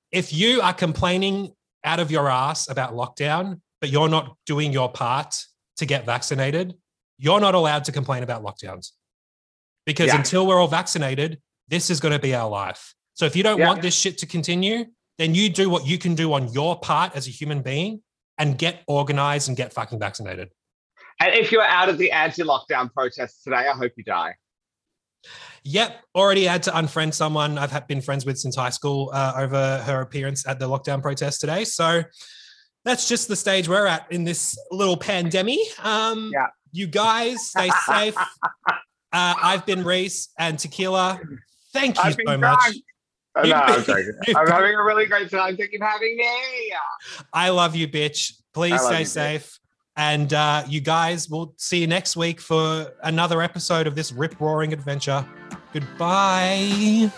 If 0.10 0.32
you 0.32 0.62
are 0.62 0.74
complaining 0.74 1.52
out 1.84 2.00
of 2.00 2.10
your 2.10 2.30
ass 2.30 2.70
about 2.70 2.94
lockdown, 2.94 3.60
but 3.82 3.90
you're 3.90 4.08
not 4.08 4.38
doing 4.46 4.72
your 4.72 4.90
part 4.90 5.36
to 5.76 5.86
get 5.86 6.06
vaccinated, 6.06 6.76
you're 7.18 7.42
not 7.42 7.56
allowed 7.56 7.84
to 7.84 7.92
complain 7.92 8.24
about 8.24 8.42
lockdowns. 8.42 8.92
Because 9.86 10.08
Yeah. 10.08 10.16
until 10.16 10.48
we're 10.48 10.62
all 10.62 10.70
vaccinated, 10.70 11.42
this 11.68 11.90
is 11.90 12.00
going 12.00 12.14
to 12.14 12.20
be 12.20 12.34
our 12.34 12.50
life. 12.50 12.96
So 13.14 13.26
if 13.26 13.36
you 13.36 13.44
don't 13.44 13.60
Yeah. 13.60 13.68
want 13.68 13.82
this 13.82 13.94
shit 13.94 14.18
to 14.20 14.26
continue, 14.26 14.86
then 15.18 15.36
you 15.36 15.50
do 15.50 15.70
what 15.70 15.86
you 15.86 15.98
can 15.98 16.16
do 16.16 16.32
on 16.32 16.54
your 16.54 16.80
part 16.80 17.14
as 17.18 17.28
a 17.28 17.32
human 17.32 17.62
being 17.62 18.02
and 18.38 18.58
get 18.58 18.82
organized 18.88 19.50
and 19.50 19.58
get 19.58 19.74
fucking 19.74 20.00
vaccinated. 20.00 20.52
And 21.20 21.36
if 21.36 21.52
you're 21.52 21.70
out 21.80 21.90
of 21.90 21.98
the 21.98 22.14
anti-lockdown 22.14 22.94
protests 22.94 23.44
today, 23.44 23.68
I 23.68 23.74
hope 23.74 23.92
you 23.98 24.06
die. 24.06 24.36
Yep, 25.68 26.00
already 26.14 26.44
had 26.46 26.62
to 26.64 26.72
unfriend 26.72 27.16
someone 27.16 27.58
I've 27.58 27.88
been 27.88 28.00
friends 28.00 28.24
with 28.24 28.38
since 28.38 28.56
high 28.56 28.70
school 28.70 29.10
uh, 29.14 29.34
over 29.36 29.80
her 29.80 30.02
appearance 30.02 30.48
at 30.48 30.60
the 30.60 30.70
lockdown 30.70 31.02
protest 31.02 31.42
today. 31.42 31.64
So 31.64 32.04
that's 32.84 33.10
just 33.10 33.28
the 33.28 33.36
stage 33.36 33.68
we're 33.68 33.88
at 33.88 34.06
in 34.12 34.24
this 34.24 34.56
little 34.72 34.96
pandemic. 34.96 35.58
Um, 35.84 36.30
Yeah. 36.32 36.48
You 36.72 36.86
guys 36.86 37.48
stay 37.48 37.72
safe. 37.88 38.16
uh, 38.68 38.76
I've 39.12 39.66
been 39.66 39.84
Reese 39.84 40.30
and 40.38 40.60
Tequila. 40.60 41.20
Thank 41.74 41.98
you 42.04 42.12
so 42.12 42.38
much. 42.38 42.60
drunk. 42.60 42.76
Oh, 43.38 43.42
no, 43.44 43.56
I'm 43.56 43.84
I'm 44.38 44.48
having 44.48 44.76
a 44.76 44.84
really 44.84 45.08
great 45.08 45.32
time. 45.32 45.58
Thank 45.58 45.72
you 45.72 45.80
for 45.80 45.86
having 45.86 46.16
me. 46.16 46.74
I 47.34 47.50
love 47.50 47.76
you, 47.76 47.88
bitch. 47.88 48.34
Please 48.54 48.80
stay 48.82 49.00
you, 49.00 49.06
bitch. 49.06 49.08
safe. 49.08 49.60
And 49.98 50.34
uh, 50.34 50.64
you 50.68 50.82
guys, 50.82 51.30
we'll 51.30 51.54
see 51.58 51.80
you 51.80 51.88
next 51.88 52.18
week 52.18 52.40
for 52.42 52.94
another 53.04 53.42
episode 53.42 53.88
of 53.88 53.96
this 53.96 54.12
rip 54.12 54.40
roaring 54.40 54.74
adventure. 54.74 55.26
Goodbye. 55.76 57.12